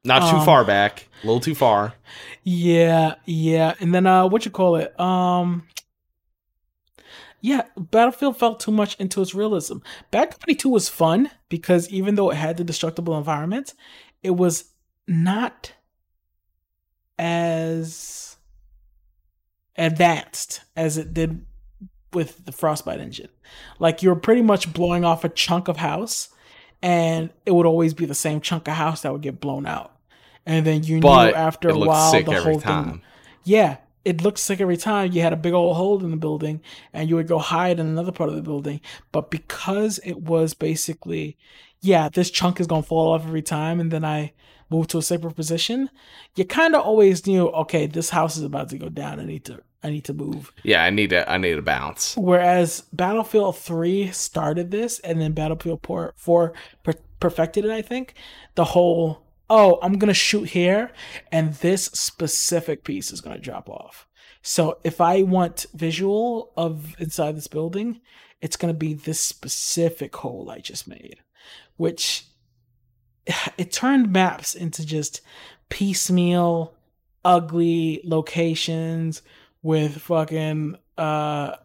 Not 0.04 0.30
too 0.32 0.38
um, 0.38 0.46
far 0.46 0.64
back. 0.64 1.08
A 1.24 1.28
little 1.28 1.40
too 1.40 1.54
far. 1.54 1.94
Yeah, 2.44 3.16
yeah. 3.26 3.76
And 3.80 3.94
then 3.94 4.08
uh 4.08 4.28
what 4.28 4.46
you 4.46 4.52
call 4.52 4.78
it? 4.78 5.00
Um 5.00 5.68
yeah, 7.42 7.64
Battlefield 7.78 8.38
felt 8.38 8.60
too 8.60 8.72
much 8.72 8.96
into 9.00 9.22
its 9.22 9.36
realism. 9.36 9.78
Bad 10.12 10.32
Company 10.32 10.56
2 10.56 10.70
was 10.70 10.90
fun 10.90 11.30
because 11.50 11.90
even 11.90 12.16
though 12.16 12.32
it 12.32 12.36
had 12.36 12.58
the 12.58 12.64
destructible 12.64 13.18
environment, 13.18 13.74
it 14.24 14.32
was 14.32 14.66
not 15.08 15.74
as 17.20 18.38
advanced 19.78 20.62
as 20.76 20.98
it 20.98 21.14
did 21.14 21.46
with 22.14 22.46
the 22.46 22.52
Frostbite 22.52 23.00
engine. 23.00 23.30
Like 23.80 24.02
you're 24.02 24.16
pretty 24.16 24.42
much 24.42 24.74
blowing 24.74 25.06
off 25.06 25.24
a 25.24 25.30
chunk 25.30 25.68
of 25.68 25.78
house 25.78 26.30
and 26.82 27.30
it 27.46 27.52
would 27.52 27.66
always 27.66 27.94
be 27.94 28.06
the 28.06 28.16
same 28.16 28.42
chunk 28.42 28.68
of 28.68 28.74
house 28.74 29.02
that 29.02 29.12
would 29.12 29.22
get 29.22 29.40
blown 29.40 29.66
out. 29.66 29.94
And 30.46 30.66
then 30.66 30.84
you 30.84 31.00
but 31.02 31.28
knew 31.28 31.34
after 31.34 31.70
a 31.70 31.78
while 31.78 32.24
the 32.24 32.42
whole 32.42 32.60
time. 32.60 32.86
thing. 32.86 33.02
Yeah, 33.44 33.78
it 34.08 34.24
looks 34.24 34.50
like 34.50 34.62
every 34.62 34.78
time. 34.78 35.12
You 35.12 35.22
had 35.22 35.34
a 35.34 35.38
big 35.38 35.54
old 35.54 35.76
hole 35.76 36.02
in 36.02 36.12
the 36.12 36.18
building 36.18 36.62
and 36.94 37.10
you 37.10 37.16
would 37.16 37.28
go 37.28 37.40
hide 37.40 37.78
in 37.78 37.88
another 37.88 38.14
part 38.14 38.30
of 38.30 38.38
the 38.38 38.42
building. 38.42 38.80
But 39.12 39.30
because 39.30 40.00
it 40.06 40.22
was 40.22 40.54
basically, 40.54 41.38
yeah, 41.82 42.08
this 42.08 42.32
chunk 42.32 42.62
is 42.62 42.68
going 42.68 42.84
to 42.84 42.88
fall 42.88 43.14
off 43.14 43.26
every 43.26 43.42
time. 43.42 43.82
And 43.82 43.92
then 43.92 44.06
I 44.06 44.32
move 44.70 44.88
to 44.88 44.98
a 44.98 45.02
safer 45.02 45.30
position. 45.30 45.90
You 46.36 46.46
kind 46.46 46.74
of 46.74 46.84
always 46.84 47.28
knew, 47.28 47.50
okay, 47.50 47.86
this 47.86 48.10
house 48.10 48.38
is 48.38 48.44
about 48.44 48.70
to 48.70 48.78
go 48.78 48.88
down. 48.88 49.20
I 49.20 49.26
need 49.26 49.44
to, 49.46 49.60
I 49.84 49.90
need 49.90 50.06
to 50.06 50.14
move. 50.14 50.54
Yeah, 50.64 50.86
I 50.86 50.90
need 50.90 51.10
to, 51.10 51.30
I 51.30 51.38
need 51.38 51.56
to 51.56 51.62
bounce. 51.62 52.16
Whereas 52.16 52.86
Battlefield 52.94 53.58
3 53.58 54.12
started 54.12 54.72
this 54.72 55.00
and 55.00 55.20
then 55.20 55.34
Battlefield 55.34 55.82
4, 55.84 56.14
4 56.16 56.54
perfected 57.20 57.66
it, 57.66 57.72
I 57.72 57.82
think. 57.82 58.14
The 58.56 58.64
whole 58.64 59.27
oh, 59.50 59.80
I'm 59.82 59.98
going 59.98 60.10
to 60.10 60.14
shoot 60.14 60.50
here 60.50 60.92
and 61.32 61.54
this 61.56 61.86
specific 61.86 62.84
piece 62.84 63.12
is 63.12 63.22
going 63.22 63.36
to 63.36 63.42
drop 63.42 63.70
off. 63.70 64.08
So 64.42 64.80
if 64.84 65.02
I 65.02 65.24
want 65.24 65.66
visual 65.74 66.54
of 66.56 66.96
inside 67.00 67.36
this 67.36 67.48
building, 67.48 68.02
it's 68.42 68.58
going 68.58 68.74
to 68.74 68.78
be 68.78 68.94
this 68.94 69.20
specific 69.20 70.16
hole 70.16 70.50
I 70.50 70.60
just 70.60 70.88
made, 70.88 71.18
which 71.76 72.26
it 73.58 73.72
turned 73.72 74.12
maps 74.12 74.56
into 74.56 74.86
just 74.86 75.22
piecemeal, 75.70 76.74
ugly 77.26 78.02
locations 78.04 79.22
with 79.62 80.02
fucking 80.02 80.78
uh 80.98 81.56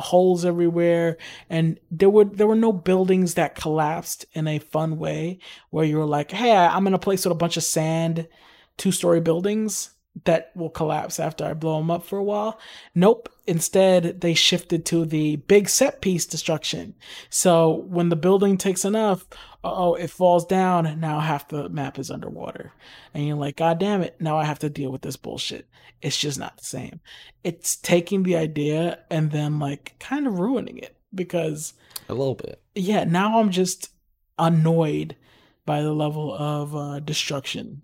holes 0.00 0.44
everywhere. 0.44 1.16
And 1.48 1.78
there 1.90 2.10
were 2.10 2.24
there 2.24 2.46
were 2.46 2.54
no 2.54 2.72
buildings 2.72 3.34
that 3.34 3.54
collapsed 3.54 4.26
in 4.32 4.46
a 4.46 4.58
fun 4.58 4.98
way 4.98 5.38
where 5.70 5.84
you 5.84 5.96
were 5.96 6.06
like 6.06 6.30
hey 6.30 6.54
i'm 6.54 6.86
in 6.86 6.94
a 6.94 6.98
place 6.98 7.24
with 7.24 7.32
a 7.32 7.36
bunch 7.36 7.56
of 7.56 7.62
sand 7.62 8.26
two 8.76 8.92
story 8.92 9.20
buildings 9.20 9.90
that 10.24 10.50
will 10.54 10.70
collapse 10.70 11.20
after 11.20 11.44
i 11.44 11.54
blow 11.54 11.78
them 11.78 11.90
up 11.90 12.04
for 12.04 12.18
a 12.18 12.24
while. 12.24 12.58
Nope 12.94 13.28
instead 13.50 14.20
they 14.20 14.32
shifted 14.32 14.86
to 14.86 15.04
the 15.04 15.36
big 15.36 15.68
set 15.68 16.00
piece 16.00 16.24
destruction 16.24 16.94
so 17.28 17.84
when 17.88 18.08
the 18.08 18.16
building 18.16 18.56
takes 18.56 18.84
enough 18.84 19.26
oh 19.64 19.94
it 19.94 20.08
falls 20.08 20.46
down 20.46 20.98
now 21.00 21.20
half 21.20 21.48
the 21.48 21.68
map 21.68 21.98
is 21.98 22.10
underwater 22.10 22.72
and 23.12 23.26
you're 23.26 23.36
like 23.36 23.56
god 23.56 23.78
damn 23.78 24.00
it 24.00 24.18
now 24.20 24.38
i 24.38 24.44
have 24.44 24.58
to 24.58 24.70
deal 24.70 24.90
with 24.90 25.02
this 25.02 25.16
bullshit 25.16 25.66
it's 26.02 26.18
just 26.18 26.38
not 26.38 26.56
the 26.56 26.64
same. 26.64 27.00
It's 27.44 27.76
taking 27.76 28.22
the 28.22 28.36
idea 28.36 29.00
and 29.10 29.30
then 29.30 29.58
like 29.58 29.94
kind 29.98 30.26
of 30.26 30.38
ruining 30.38 30.78
it 30.78 30.96
because 31.14 31.74
a 32.08 32.14
little 32.14 32.34
bit. 32.34 32.62
Yeah, 32.74 33.04
now 33.04 33.38
I'm 33.38 33.50
just 33.50 33.90
annoyed 34.38 35.16
by 35.66 35.82
the 35.82 35.92
level 35.92 36.34
of 36.34 36.74
uh, 36.74 37.00
destruction. 37.00 37.82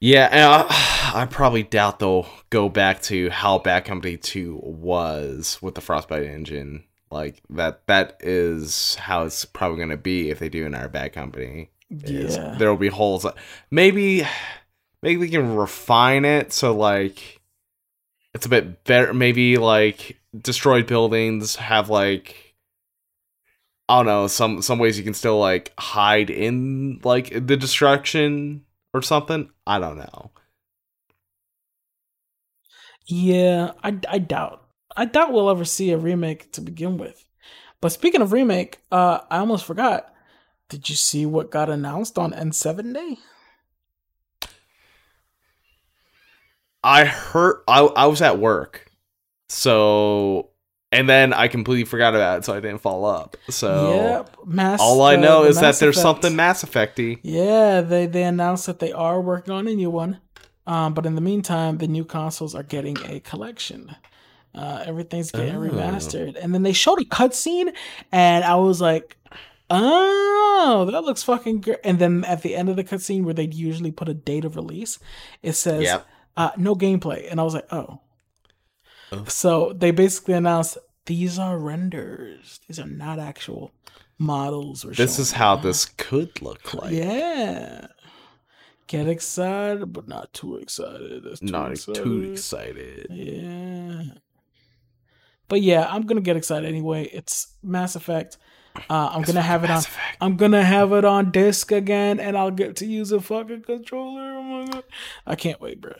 Yeah, 0.00 0.28
and 0.30 0.44
I, 0.44 1.12
I 1.22 1.26
probably 1.26 1.62
doubt 1.62 1.98
they'll 1.98 2.26
go 2.50 2.68
back 2.68 3.02
to 3.02 3.30
how 3.30 3.58
Bad 3.58 3.84
Company 3.84 4.16
2 4.16 4.60
was 4.62 5.58
with 5.62 5.74
the 5.74 5.80
Frostbite 5.80 6.24
engine. 6.24 6.84
Like 7.10 7.42
that 7.50 7.86
that 7.86 8.16
is 8.20 8.96
how 8.96 9.24
it's 9.24 9.44
probably 9.44 9.76
going 9.76 9.90
to 9.90 9.96
be 9.96 10.30
if 10.30 10.40
they 10.40 10.48
do 10.48 10.66
another 10.66 10.88
Bad 10.88 11.12
Company 11.12 11.70
yeah. 11.90 12.54
there 12.58 12.70
will 12.70 12.76
be 12.76 12.88
holes. 12.88 13.26
Maybe 13.70 14.26
maybe 15.02 15.16
we 15.16 15.28
can 15.28 15.54
refine 15.56 16.24
it 16.24 16.52
so 16.52 16.74
like 16.74 17.40
it's 18.32 18.46
a 18.46 18.50
bit 18.50 18.84
better. 18.84 19.14
Maybe 19.14 19.58
like 19.58 20.18
destroyed 20.38 20.86
buildings 20.86 21.56
have 21.56 21.88
like 21.90 22.54
I 23.88 23.98
don't 23.98 24.06
know 24.06 24.26
some 24.26 24.62
some 24.62 24.78
ways 24.78 24.98
you 24.98 25.04
can 25.04 25.14
still 25.14 25.38
like 25.38 25.72
hide 25.78 26.30
in 26.30 27.00
like 27.04 27.46
the 27.46 27.56
destruction 27.56 28.63
or 28.94 29.02
something. 29.02 29.50
I 29.66 29.78
don't 29.78 29.98
know. 29.98 30.30
Yeah, 33.06 33.72
I, 33.82 33.98
I 34.08 34.18
doubt. 34.18 34.66
I 34.96 35.04
doubt 35.04 35.32
we'll 35.32 35.50
ever 35.50 35.64
see 35.64 35.90
a 35.90 35.98
remake 35.98 36.52
to 36.52 36.60
begin 36.60 36.96
with. 36.96 37.26
But 37.80 37.92
speaking 37.92 38.22
of 38.22 38.32
remake, 38.32 38.78
uh, 38.90 39.20
I 39.30 39.38
almost 39.38 39.66
forgot. 39.66 40.14
Did 40.70 40.88
you 40.88 40.96
see 40.96 41.26
what 41.26 41.50
got 41.50 41.68
announced 41.68 42.16
on 42.16 42.32
N7 42.32 42.94
Day? 42.94 43.18
I 46.82 47.04
heard 47.04 47.62
I 47.66 47.80
I 47.80 48.06
was 48.06 48.22
at 48.22 48.38
work. 48.38 48.90
So 49.48 50.50
and 50.94 51.08
then 51.08 51.32
I 51.32 51.48
completely 51.48 51.84
forgot 51.84 52.14
about 52.14 52.38
it, 52.38 52.44
so 52.44 52.54
I 52.54 52.60
didn't 52.60 52.80
follow 52.80 53.08
up. 53.08 53.36
So 53.50 53.94
yep, 53.94 54.36
Mass, 54.46 54.80
all 54.80 55.02
I 55.02 55.16
know 55.16 55.42
uh, 55.42 55.46
is 55.46 55.56
that 55.56 55.78
there's 55.78 55.96
Effect. 55.96 56.02
something 56.02 56.36
Mass 56.36 56.64
Effecty. 56.64 57.18
Yeah, 57.22 57.80
they 57.80 58.06
they 58.06 58.22
announced 58.22 58.66
that 58.66 58.78
they 58.78 58.92
are 58.92 59.20
working 59.20 59.52
on 59.52 59.66
a 59.68 59.74
new 59.74 59.90
one. 59.90 60.20
Um, 60.66 60.94
but 60.94 61.04
in 61.04 61.14
the 61.14 61.20
meantime, 61.20 61.76
the 61.76 61.86
new 61.86 62.04
consoles 62.04 62.54
are 62.54 62.62
getting 62.62 62.96
a 63.06 63.20
collection. 63.20 63.94
Uh, 64.54 64.82
everything's 64.86 65.30
getting 65.30 65.56
oh. 65.56 65.60
remastered, 65.60 66.36
and 66.40 66.54
then 66.54 66.62
they 66.62 66.72
showed 66.72 67.00
a 67.00 67.04
cutscene, 67.04 67.74
and 68.12 68.44
I 68.44 68.54
was 68.54 68.80
like, 68.80 69.18
oh, 69.70 70.88
that 70.90 71.04
looks 71.04 71.22
fucking 71.22 71.60
great. 71.60 71.78
And 71.84 71.98
then 71.98 72.24
at 72.24 72.42
the 72.42 72.54
end 72.54 72.68
of 72.68 72.76
the 72.76 72.84
cutscene 72.84 73.24
where 73.24 73.34
they'd 73.34 73.54
usually 73.54 73.90
put 73.90 74.08
a 74.08 74.14
date 74.14 74.44
of 74.44 74.56
release, 74.56 74.98
it 75.42 75.54
says 75.54 75.82
yep. 75.82 76.06
uh, 76.36 76.50
no 76.56 76.74
gameplay. 76.74 77.30
And 77.30 77.40
I 77.40 77.42
was 77.42 77.54
like, 77.54 77.66
oh. 77.72 78.00
oh. 79.12 79.24
So 79.24 79.72
they 79.72 79.90
basically 79.90 80.34
announced 80.34 80.78
these 81.06 81.38
are 81.38 81.58
renders. 81.58 82.60
These 82.66 82.78
are 82.80 82.86
not 82.86 83.18
actual 83.18 83.72
models 84.18 84.84
Or 84.84 84.92
This 84.92 85.18
is 85.18 85.32
how 85.32 85.56
this 85.56 85.84
could 85.84 86.40
look 86.40 86.74
like. 86.74 86.92
Yeah. 86.92 87.86
Get 88.86 89.08
excited, 89.08 89.92
but 89.92 90.08
not 90.08 90.32
too 90.32 90.56
excited. 90.56 91.24
Too 91.24 91.46
not 91.46 91.72
excited. 91.72 92.02
too 92.02 92.32
excited. 92.32 93.06
Yeah. 93.10 94.02
But 95.48 95.62
yeah, 95.62 95.86
I'm 95.90 96.02
gonna 96.02 96.20
get 96.20 96.36
excited 96.36 96.68
anyway. 96.68 97.04
It's 97.04 97.54
Mass 97.62 97.96
Effect. 97.96 98.38
Uh, 98.90 99.10
I'm 99.12 99.22
gonna 99.22 99.42
have 99.42 99.64
it 99.64 99.70
on. 99.70 99.78
Effect. 99.78 100.16
I'm 100.20 100.36
gonna 100.36 100.64
have 100.64 100.92
it 100.92 101.04
on 101.04 101.30
disc 101.30 101.70
again, 101.70 102.18
and 102.18 102.36
I'll 102.36 102.50
get 102.50 102.76
to 102.76 102.86
use 102.86 103.12
a 103.12 103.20
fucking 103.20 103.62
controller. 103.62 104.22
Oh 104.22 104.42
my 104.42 104.66
god, 104.66 104.84
I 105.26 105.36
can't 105.36 105.60
wait, 105.60 105.80
bro. 105.80 105.92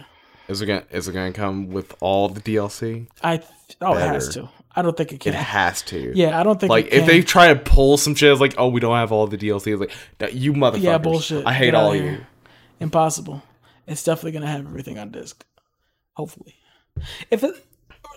Is 0.48 0.60
it 0.60 0.66
gonna 0.66 0.84
Is 0.90 1.08
it 1.08 1.12
gonna 1.12 1.32
come 1.32 1.68
with 1.68 1.94
all 2.00 2.28
the 2.28 2.40
DLC? 2.40 3.06
I 3.22 3.42
oh, 3.80 3.94
Better. 3.94 4.10
it 4.10 4.14
has 4.14 4.28
to. 4.30 4.48
I 4.76 4.82
don't 4.82 4.96
think 4.96 5.12
it 5.12 5.20
can. 5.20 5.34
It 5.34 5.36
has 5.36 5.82
to. 5.82 6.12
Yeah, 6.16 6.38
I 6.38 6.42
don't 6.42 6.58
think 6.58 6.70
like 6.70 6.88
if 6.92 7.06
they 7.06 7.22
try 7.22 7.52
to 7.52 7.58
pull 7.58 7.96
some 7.96 8.14
shit 8.14 8.32
it's 8.32 8.40
like, 8.40 8.54
oh, 8.58 8.68
we 8.68 8.80
don't 8.80 8.96
have 8.96 9.12
all 9.12 9.26
the 9.26 9.38
DLC. 9.38 9.72
It's 9.72 9.92
like 10.20 10.34
you 10.34 10.52
motherfuckers. 10.52 10.82
Yeah, 10.82 10.98
bullshit. 10.98 11.46
I 11.46 11.52
hate 11.52 11.66
Get 11.66 11.74
all 11.74 11.92
of 11.92 12.00
you. 12.00 12.24
Impossible. 12.80 13.42
It's 13.86 14.02
definitely 14.02 14.32
gonna 14.32 14.50
have 14.50 14.66
everything 14.66 14.98
on 14.98 15.10
disc. 15.10 15.44
Hopefully, 16.14 16.54
if 17.30 17.44
it, 17.44 17.54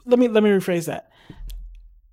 let 0.06 0.18
me 0.18 0.28
let 0.28 0.44
me 0.44 0.50
rephrase 0.50 0.86
that 0.86 1.12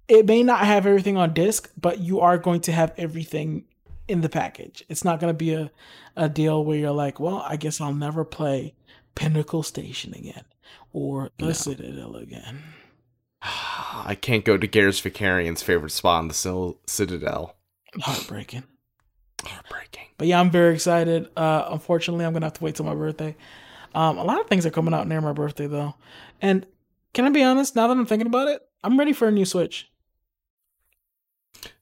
it 0.08 0.26
may 0.26 0.42
not 0.42 0.60
have 0.60 0.86
everything 0.86 1.16
on 1.16 1.32
disc, 1.32 1.70
but 1.80 2.00
you 2.00 2.20
are 2.20 2.38
going 2.38 2.60
to 2.62 2.72
have 2.72 2.92
everything 2.96 3.64
in 4.08 4.20
the 4.20 4.28
package. 4.28 4.84
It's 4.88 5.04
not 5.04 5.20
going 5.20 5.32
to 5.32 5.36
be 5.36 5.54
a, 5.54 5.70
a 6.16 6.28
deal 6.28 6.64
where 6.64 6.76
you're 6.76 6.90
like, 6.90 7.18
well, 7.18 7.44
I 7.48 7.56
guess 7.56 7.80
I'll 7.80 7.94
never 7.94 8.24
play 8.24 8.74
Pinnacle 9.14 9.62
Station 9.62 10.12
again 10.14 10.44
or 10.92 11.30
The 11.38 11.46
no. 11.46 11.52
Citadel 11.52 12.16
again. 12.16 12.62
I 14.06 14.16
can't 14.20 14.44
go 14.44 14.56
to 14.56 14.66
Garrus 14.66 15.02
Vakarian's 15.02 15.62
favorite 15.62 15.90
spot 15.90 16.22
in 16.22 16.28
the 16.28 16.74
Citadel. 16.86 17.56
Heartbreaking. 18.00 18.64
Heartbreaking. 19.44 20.06
But 20.16 20.26
yeah, 20.26 20.40
I'm 20.40 20.50
very 20.50 20.74
excited. 20.74 21.28
Uh, 21.36 21.66
unfortunately, 21.70 22.24
I'm 22.24 22.32
gonna 22.32 22.46
have 22.46 22.54
to 22.54 22.64
wait 22.64 22.76
till 22.76 22.86
my 22.86 22.94
birthday. 22.94 23.36
Um, 23.94 24.18
a 24.18 24.24
lot 24.24 24.40
of 24.40 24.48
things 24.48 24.66
are 24.66 24.70
coming 24.70 24.94
out 24.94 25.06
near 25.06 25.20
my 25.20 25.32
birthday 25.32 25.66
though, 25.66 25.94
and 26.40 26.66
can 27.12 27.24
I 27.24 27.30
be 27.30 27.42
honest? 27.42 27.76
Now 27.76 27.86
that 27.86 27.96
I'm 27.96 28.06
thinking 28.06 28.26
about 28.26 28.48
it, 28.48 28.62
I'm 28.82 28.98
ready 28.98 29.12
for 29.12 29.28
a 29.28 29.32
new 29.32 29.44
Switch. 29.44 29.90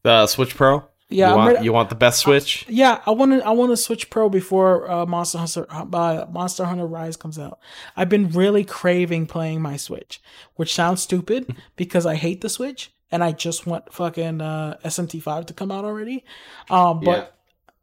The 0.03 0.27
Switch 0.27 0.55
Pro. 0.55 0.85
Yeah, 1.13 1.31
you 1.31 1.37
want 1.37 1.65
you 1.65 1.73
want 1.73 1.89
the 1.89 1.95
best 1.95 2.21
Switch? 2.21 2.65
Yeah, 2.69 3.01
I 3.07 3.11
want 3.11 3.33
to. 3.33 3.47
I 3.47 3.51
want 3.51 3.71
to 3.73 3.77
Switch 3.77 4.11
Pro 4.11 4.29
before 4.29 4.91
uh, 4.91 5.07
Monster 5.07 5.39
Hunter 5.39 5.67
uh, 5.71 6.27
Monster 6.31 6.65
Hunter 6.65 6.87
Rise 6.87 7.17
comes 7.17 7.39
out. 7.39 7.59
I've 7.97 8.09
been 8.09 8.31
really 8.31 8.65
craving 8.65 9.27
playing 9.27 9.61
my 9.63 9.77
Switch, 9.77 10.21
which 10.57 10.75
sounds 10.75 11.03
stupid 11.03 11.57
because 11.77 12.07
I 12.07 12.15
hate 12.15 12.41
the 12.41 12.49
Switch 12.49 12.93
and 13.11 13.23
I 13.23 13.33
just 13.33 13.67
want 13.67 13.93
fucking 13.93 14.41
uh, 14.41 14.79
SMT5 14.85 15.47
to 15.47 15.55
come 15.55 15.71
out 15.71 15.85
already. 15.85 16.25
Um, 16.71 17.01
but 17.01 17.19
Yeah. 17.19 17.27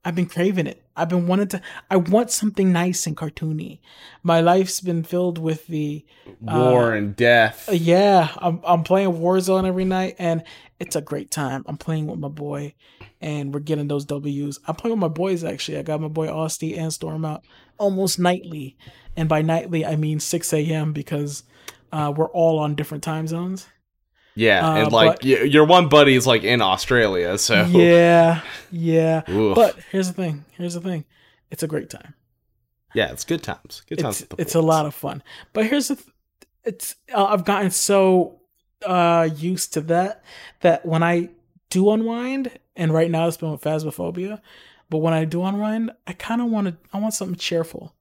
I've 0.06 0.16
been 0.16 0.28
craving 0.28 0.66
it. 0.66 0.82
I've 0.96 1.10
been 1.10 1.28
wanting 1.28 1.50
to. 1.50 1.62
I 1.92 1.98
want 1.98 2.32
something 2.32 2.72
nice 2.72 3.06
and 3.06 3.16
cartoony. 3.18 3.80
My 4.24 4.40
life's 4.40 4.80
been 4.80 5.04
filled 5.04 5.38
with 5.38 5.68
the 5.68 6.06
War 6.40 6.94
and 6.94 7.16
death. 7.16 7.68
uh, 7.70 7.74
yeah, 7.74 8.30
I'm 8.38 8.62
I'm 8.66 8.84
playing 8.84 9.12
Warzone 9.12 9.68
every 9.68 9.86
night, 9.86 10.16
and 10.18 10.44
it's 10.80 10.96
a 10.96 11.02
great 11.02 11.32
time. 11.32 11.64
I'm 11.68 11.78
playing 11.78 12.08
with 12.08 12.18
my 12.18 12.30
boy, 12.30 12.74
and 13.22 13.54
we're 13.54 13.60
getting 13.60 13.88
those 13.88 14.06
W's. 14.06 14.60
I'm 14.68 14.76
playing 14.76 14.94
with 14.96 15.02
my 15.02 15.08
boys 15.14 15.44
actually. 15.44 15.78
I 15.78 15.84
got 15.84 16.02
my 16.02 16.08
boy 16.08 16.28
Austin 16.30 16.74
and 16.76 16.94
Storm 16.94 17.26
out 17.26 17.44
almost 17.78 18.20
nightly, 18.20 18.78
and 19.16 19.28
by 19.30 19.42
nightly 19.42 19.86
I 19.86 19.96
mean 19.96 20.20
6 20.20 20.54
a.m. 20.54 20.94
because 20.94 21.44
uh, 21.92 22.14
we're 22.16 22.30
all 22.30 22.60
on 22.60 22.76
different 22.76 23.04
time 23.04 23.28
zones. 23.28 23.68
yeah, 24.36 24.68
uh, 24.68 24.76
and 24.76 24.92
like 24.92 25.20
but- 25.20 25.26
y- 25.26 25.44
your 25.44 25.66
one 25.66 25.90
buddy 25.90 26.16
is 26.16 26.26
like 26.28 26.44
in 26.44 26.62
Australia, 26.62 27.38
so 27.38 27.66
Yeah, 27.66 28.42
yeah. 28.72 29.24
But 29.28 29.78
here's 29.92 30.08
the 30.08 30.14
thing. 30.14 30.46
Here's 30.52 30.76
the 30.76 30.82
thing. 30.82 31.06
It's 31.52 31.64
a 31.64 31.68
great 31.68 31.90
time. 31.90 32.14
yeah, 32.94 33.12
it's 33.12 33.24
good 33.26 33.42
times. 33.44 33.82
Good 33.88 34.00
times. 34.00 34.22
it's, 34.22 34.36
it's 34.38 34.56
a 34.56 34.62
lot 34.62 34.86
of 34.86 34.94
fun 34.96 35.24
but 35.54 35.66
here's 35.68 35.88
the 35.90 35.96
th- 35.96 36.08
it's 36.66 36.96
uh, 37.14 37.26
i've 37.26 37.46
gotten 37.46 37.72
so 37.72 38.40
uh 38.86 39.30
used 39.38 39.74
to 39.74 39.82
that 39.82 40.24
that 40.62 40.86
when 40.86 41.02
i 41.04 41.30
do 41.70 41.90
unwind 41.92 42.52
and 42.80 42.92
right 42.94 43.12
now 43.12 43.28
it's 43.28 43.38
been 43.38 43.52
with 43.52 43.62
phasmophobia 43.62 44.42
but 44.90 44.98
when 45.00 45.14
i 45.14 45.26
do 45.26 45.44
unwind 45.44 45.92
i 46.08 46.14
kind 46.14 46.42
of 46.42 46.50
want 46.50 46.68
to 46.68 46.76
i 46.94 47.00
want 47.00 47.14
something 47.14 47.38
cheerful 47.38 47.94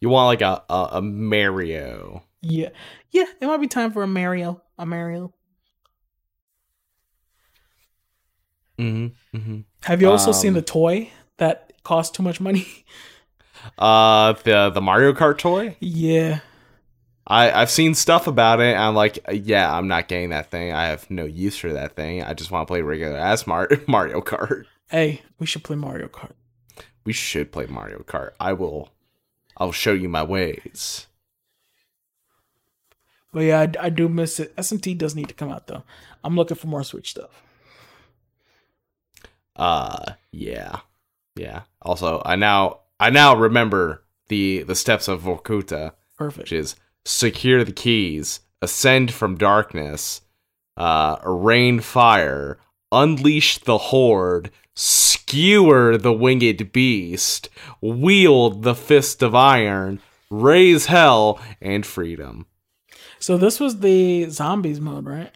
You 0.00 0.08
want 0.10 0.26
like 0.26 0.42
a 0.42 0.62
a, 0.72 0.88
a 0.98 1.02
Mario. 1.02 2.22
yeah 2.42 2.70
yeah 3.10 3.24
it 3.40 3.46
might 3.46 3.58
be 3.60 3.68
time 3.68 3.92
for 3.92 4.02
a 4.02 4.06
mario 4.08 4.62
a 4.78 4.84
mario 4.86 5.32
Mm-hmm. 8.78 9.36
Mm-hmm. 9.36 9.60
have 9.84 10.00
you 10.00 10.08
also 10.10 10.30
seen 10.32 10.50
Um, 10.50 10.54
the 10.54 10.62
toy 10.62 11.10
that 11.38 11.72
cost 11.82 12.14
too 12.14 12.22
much 12.22 12.40
money 12.40 12.66
Uh, 13.76 14.32
the 14.44 14.70
the 14.70 14.80
Mario 14.80 15.12
Kart 15.12 15.36
toy. 15.36 15.76
yeah 15.80 16.40
I 17.30 17.52
I've 17.52 17.70
seen 17.70 17.94
stuff 17.94 18.26
about 18.26 18.60
it. 18.60 18.74
I'm 18.76 18.94
like, 18.94 19.18
yeah, 19.30 19.70
I'm 19.72 19.86
not 19.86 20.08
getting 20.08 20.30
that 20.30 20.50
thing. 20.50 20.72
I 20.72 20.86
have 20.86 21.08
no 21.10 21.24
use 21.26 21.56
for 21.58 21.72
that 21.74 21.94
thing. 21.94 22.22
I 22.22 22.32
just 22.34 22.50
want 22.50 22.66
to 22.66 22.70
play 22.72 22.80
regular 22.82 23.16
ass 23.18 23.46
Mar- 23.46 23.68
Mario 23.86 24.20
Kart. 24.22 24.64
hey 24.90 25.20
we 25.38 25.44
should 25.46 25.62
play 25.62 25.76
mario 25.76 26.08
kart 26.08 26.32
We 27.04 27.12
should 27.12 27.52
play 27.52 27.66
Mario 27.66 27.98
Kart. 28.00 28.30
I 28.40 28.54
will. 28.54 28.88
I'll 29.58 29.72
show 29.72 29.92
you 29.92 30.08
my 30.08 30.22
ways. 30.22 31.06
but 33.32 33.40
yeah 33.40 33.60
I, 33.60 33.86
I 33.86 33.88
do 33.90 34.08
miss 34.08 34.40
it 34.40 34.56
smt 34.56 34.96
does 34.96 35.14
need 35.14 35.28
to 35.28 35.34
come 35.34 35.50
out 35.52 35.66
though 35.66 35.82
i'm 36.24 36.34
looking 36.36 36.56
for 36.56 36.66
more 36.68 36.82
switch 36.84 37.10
stuff 37.10 37.42
Uh, 39.56 40.12
yeah, 40.30 40.80
yeah. 41.34 41.62
Also, 41.82 42.22
I 42.24 42.36
now 42.36 42.80
I 43.00 43.10
now 43.10 43.34
remember 43.34 44.04
the 44.28 44.62
the 44.62 44.74
steps 44.76 45.08
of 45.08 45.22
Vorkuta, 45.22 45.92
perfect 46.16 46.38
which 46.44 46.52
is 46.52 46.76
secure 47.04 47.64
the 47.64 47.72
keys, 47.72 48.40
ascend 48.62 49.12
from 49.12 49.36
darkness, 49.36 50.22
uh, 50.76 51.16
rain 51.24 51.80
fire, 51.80 52.58
unleash 52.92 53.58
the 53.58 53.78
horde, 53.78 54.50
skewer 54.74 55.98
the 55.98 56.12
winged 56.12 56.72
beast, 56.72 57.48
wield 57.80 58.62
the 58.62 58.74
fist 58.74 59.22
of 59.22 59.34
iron, 59.34 60.00
raise 60.30 60.86
hell 60.86 61.40
and 61.60 61.84
freedom. 61.84 62.46
So 63.18 63.36
this 63.36 63.58
was 63.58 63.80
the 63.80 64.28
zombies 64.30 64.80
mode, 64.80 65.06
right? 65.06 65.32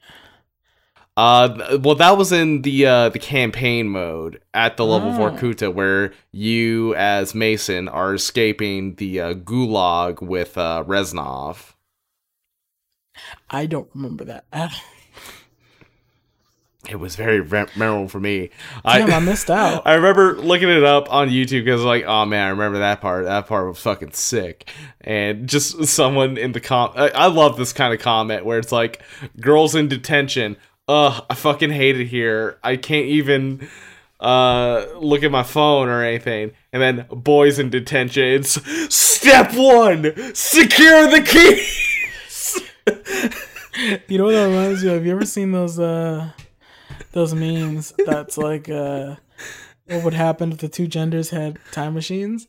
Uh, 1.15 1.79
well, 1.83 1.95
that 1.97 2.17
was 2.17 2.33
in 2.33 2.63
the 2.63 2.87
uh 2.87 3.09
the 3.11 3.19
campaign 3.19 3.87
mode 3.89 4.41
at 4.55 4.77
the 4.79 4.85
level 4.87 5.11
Oh. 5.11 5.19
Vorkuta, 5.31 5.73
where 5.73 6.13
you 6.31 6.95
as 6.95 7.35
Mason 7.35 7.87
are 7.89 8.15
escaping 8.15 8.95
the 8.95 9.21
uh, 9.21 9.35
gulag 9.35 10.23
with 10.23 10.57
uh 10.57 10.85
Reznov. 10.87 11.75
I 13.51 13.67
don't 13.67 13.91
remember 13.95 14.25
that. 14.25 14.47
Ah, 14.55 14.83
It 16.89 16.97
was 16.97 17.15
very 17.15 17.41
re- 17.41 17.67
memorable 17.77 18.09
for 18.09 18.19
me. 18.19 18.49
Damn, 18.85 19.11
I, 19.11 19.17
I 19.17 19.19
missed 19.21 19.51
out. 19.51 19.83
I 19.87 19.95
remember 19.95 20.37
looking 20.39 20.71
it 20.71 20.83
up 20.83 21.13
on 21.13 21.29
YouTube 21.29 21.65
because 21.65 21.83
like, 21.83 22.05
oh 22.07 22.25
man, 22.25 22.47
I 22.47 22.51
remember 22.51 22.79
that 22.79 23.01
part. 23.03 23.25
That 23.27 23.47
part 23.47 23.69
was 23.69 23.79
fucking 23.79 24.13
sick. 24.13 24.69
And 25.03 25.47
just 25.49 25.85
someone 25.85 26.39
in 26.39 26.53
the 26.53 26.61
com, 26.61 26.93
I, 26.97 27.11
I 27.11 27.27
love 27.27 27.57
this 27.59 27.73
kind 27.75 27.93
of 27.95 28.01
comment 28.01 28.45
where 28.47 28.59
it's 28.59 28.73
like, 28.73 29.03
girls 29.41 29.75
in 29.75 29.89
detention. 29.89 30.57
Ugh, 30.93 31.25
I 31.31 31.35
fucking 31.35 31.71
hate 31.71 31.99
it 31.99 32.05
here. 32.09 32.59
I 32.63 32.77
can't 32.77 33.07
even 33.07 33.67
uh 34.21 34.85
look 34.99 35.23
at 35.23 35.31
my 35.31 35.43
phone 35.43 35.89
or 35.89 36.05
anything. 36.05 36.53
And 36.71 36.83
then 36.83 37.07
boys 37.11 37.59
in 37.59 37.71
detention. 37.71 38.25
It's 38.25 38.95
step 38.95 39.55
one, 39.55 40.35
secure 40.35 41.09
the 41.11 41.23
keys. 41.23 42.61
You 44.07 44.19
know 44.19 44.25
what 44.25 44.33
that 44.33 44.45
reminds 44.45 44.85
you 44.85 44.91
of? 44.91 44.97
Have 44.97 45.07
you 45.07 45.13
ever 45.13 45.25
seen 45.25 45.53
those 45.53 45.79
uh 45.79 46.33
those 47.13 47.33
memes 47.35 47.95
that's 48.05 48.37
like 48.37 48.69
uh 48.69 49.17
what 49.87 50.05
would 50.05 50.15
happen 50.15 50.53
if 50.53 50.59
the 50.59 50.69
two 50.69 50.87
genders 50.87 51.31
had 51.31 51.59
time 51.73 51.95
machines? 51.95 52.49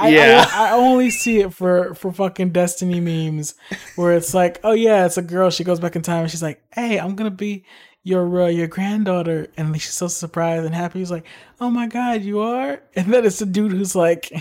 I, 0.00 0.08
Yeah. 0.08 0.46
I, 0.50 0.70
I 0.70 0.72
only 0.72 1.10
see 1.10 1.40
it 1.40 1.52
for 1.52 1.94
for 1.94 2.12
fucking 2.12 2.50
Destiny 2.50 3.00
memes 3.00 3.54
where 3.96 4.12
it's 4.12 4.34
like, 4.34 4.60
oh 4.64 4.72
yeah, 4.72 5.06
it's 5.06 5.18
a 5.18 5.22
girl. 5.22 5.50
She 5.50 5.64
goes 5.64 5.80
back 5.80 5.96
in 5.96 6.02
time 6.02 6.22
and 6.22 6.30
she's 6.30 6.42
like, 6.42 6.62
hey, 6.72 6.98
I'm 6.98 7.14
gonna 7.16 7.30
be 7.30 7.64
your 8.02 8.42
uh, 8.42 8.46
your 8.48 8.66
granddaughter, 8.66 9.48
and 9.56 9.74
she's 9.80 9.92
so 9.92 10.08
surprised 10.08 10.64
and 10.64 10.74
happy. 10.74 11.00
He's 11.00 11.10
like, 11.10 11.26
oh 11.60 11.70
my 11.70 11.86
god, 11.86 12.22
you 12.22 12.40
are, 12.40 12.82
and 12.96 13.12
then 13.12 13.24
it's 13.24 13.40
a 13.42 13.46
dude 13.46 13.72
who's 13.72 13.94
like, 13.94 14.32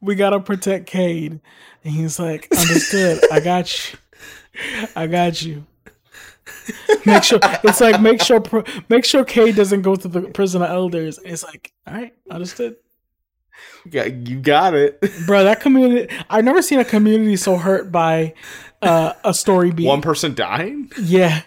we 0.00 0.14
gotta 0.14 0.40
protect 0.40 0.86
Cayde, 0.86 1.40
and 1.84 1.92
he's 1.92 2.18
like, 2.18 2.48
understood, 2.50 3.20
I 3.30 3.40
got 3.40 3.92
you, 3.92 3.98
I 4.96 5.06
got 5.06 5.42
you. 5.42 5.66
Make 7.04 7.22
sure 7.24 7.38
it's 7.42 7.80
like 7.80 8.00
make 8.00 8.22
sure 8.22 8.42
make 8.88 9.04
sure 9.04 9.24
Cayde 9.24 9.56
doesn't 9.56 9.82
go 9.82 9.94
to 9.96 10.08
the 10.08 10.22
prison 10.22 10.62
of 10.62 10.70
elders. 10.70 11.18
It's 11.24 11.44
like, 11.44 11.72
all 11.86 11.94
right, 11.94 12.14
understood. 12.30 12.76
You 13.92 14.40
got 14.40 14.74
it. 14.74 15.00
Bro, 15.26 15.44
that 15.44 15.60
community 15.60 16.12
I've 16.28 16.44
never 16.44 16.60
seen 16.62 16.78
a 16.80 16.84
community 16.84 17.36
so 17.36 17.56
hurt 17.56 17.92
by 17.92 18.34
uh, 18.82 19.12
a 19.24 19.32
story 19.32 19.70
beat. 19.70 19.86
One 19.86 20.02
person 20.02 20.34
dying. 20.34 20.90
yeah. 21.00 21.42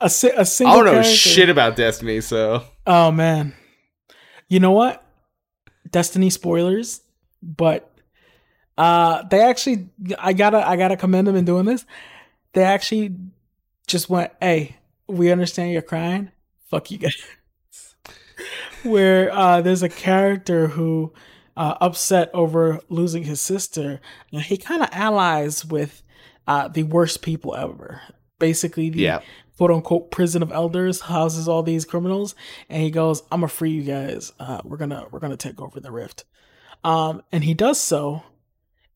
A, 0.00 0.10
si- 0.10 0.30
a 0.30 0.40
I 0.40 0.42
single 0.44 0.72
I 0.72 0.76
don't 0.76 0.84
know 0.86 0.92
character. 0.94 1.10
shit 1.12 1.48
about 1.48 1.76
Destiny, 1.76 2.20
so 2.20 2.64
Oh 2.86 3.12
man. 3.12 3.54
You 4.48 4.58
know 4.58 4.72
what? 4.72 5.04
Destiny 5.90 6.30
spoilers, 6.30 7.00
but 7.42 7.88
uh 8.76 9.22
they 9.30 9.40
actually 9.40 9.88
I 10.18 10.32
gotta 10.32 10.66
I 10.66 10.76
gotta 10.76 10.96
commend 10.96 11.28
them 11.28 11.36
in 11.36 11.44
doing 11.44 11.64
this. 11.66 11.86
They 12.54 12.64
actually 12.64 13.14
just 13.86 14.10
went, 14.10 14.32
Hey, 14.40 14.76
we 15.06 15.30
understand 15.30 15.72
you're 15.72 15.82
crying. 15.82 16.32
Fuck 16.70 16.90
you 16.90 16.98
guys. 16.98 17.22
Where 18.82 19.32
uh 19.32 19.60
there's 19.60 19.82
a 19.82 19.88
character 19.88 20.68
who 20.68 21.12
uh 21.56 21.74
upset 21.80 22.30
over 22.34 22.80
losing 22.88 23.24
his 23.24 23.40
sister, 23.40 24.00
and 24.32 24.42
he 24.42 24.56
kind 24.56 24.82
of 24.82 24.88
allies 24.92 25.64
with 25.64 26.02
uh 26.46 26.68
the 26.68 26.82
worst 26.84 27.22
people 27.22 27.54
ever. 27.54 28.00
Basically 28.38 28.90
the 28.90 29.00
yeah. 29.00 29.20
quote 29.56 29.70
unquote 29.70 30.10
prison 30.10 30.42
of 30.42 30.50
elders 30.50 31.02
houses 31.02 31.46
all 31.46 31.62
these 31.62 31.84
criminals 31.84 32.34
and 32.68 32.82
he 32.82 32.90
goes 32.90 33.22
i'm 33.30 33.38
gonna 33.38 33.48
free 33.48 33.70
you 33.70 33.82
guys 33.82 34.32
uh, 34.40 34.60
we're 34.64 34.76
gonna 34.76 35.06
we're 35.12 35.20
gonna 35.20 35.36
take 35.36 35.60
over 35.60 35.78
the 35.78 35.92
rift 35.92 36.24
um 36.82 37.22
and 37.30 37.44
he 37.44 37.54
does 37.54 37.78
so 37.78 38.24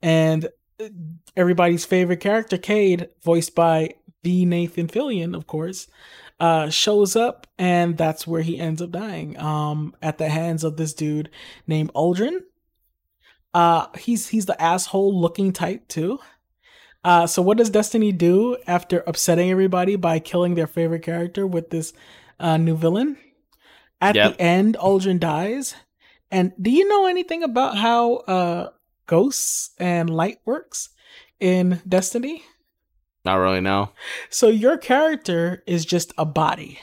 and 0.03 0.49
uh, 0.81 0.89
everybody's 1.37 1.85
favorite 1.85 2.19
character 2.19 2.59
Cayde 2.59 3.09
voiced 3.23 3.55
by 3.55 3.95
the 4.25 4.45
nathan 4.45 4.89
fillion 4.89 5.37
of 5.37 5.47
course 5.47 5.87
uh 6.41 6.69
shows 6.69 7.17
up 7.17 7.47
and 7.59 7.97
that's 7.97 8.27
where 8.27 8.43
he 8.43 8.59
ends 8.59 8.83
up 8.83 8.91
dying 8.91 9.39
um 9.39 9.95
at 10.03 10.19
the 10.19 10.29
hands 10.29 10.65
of 10.65 10.77
this 10.77 10.93
dude 10.93 11.31
named 11.67 11.91
Uldren 11.95 12.41
uh 13.55 13.87
he's 13.99 14.29
he's 14.29 14.47
the 14.47 14.61
asshole 14.61 15.19
looking 15.19 15.53
type 15.53 15.89
too 15.89 16.19
uh, 17.05 17.25
so 17.25 17.41
what 17.41 17.57
does 17.57 17.71
Destiny 17.71 18.11
do 18.11 18.57
after 18.67 19.05
upsetting 19.07 19.49
everybody 19.49 19.95
by 19.95 20.19
killing 20.19 20.57
their 20.57 20.67
favorite 20.67 21.05
character 21.05 21.47
with 21.47 21.71
this 21.71 21.93
uh, 22.41 22.57
new 22.57 22.77
villain? 22.77 23.17
At 24.01 24.17
Yep. 24.17 24.33
the 24.33 24.43
end, 24.43 24.77
Uldren 24.81 25.21
dies. 25.21 25.77
And 26.33 26.53
do 26.61 26.69
you 26.69 26.89
know 26.89 27.07
anything 27.07 27.45
about 27.45 27.77
how 27.77 28.17
uh 28.27 28.71
ghosts 29.07 29.71
and 29.79 30.11
light 30.11 30.39
works 30.45 30.89
in 31.39 31.81
Destiny? 31.89 32.43
Not 33.27 33.35
really. 33.39 33.61
No. 33.61 33.91
So 34.31 34.47
your 34.47 34.79
character 34.79 35.65
is 35.67 35.85
just 35.85 36.13
a 36.17 36.25
body. 36.25 36.79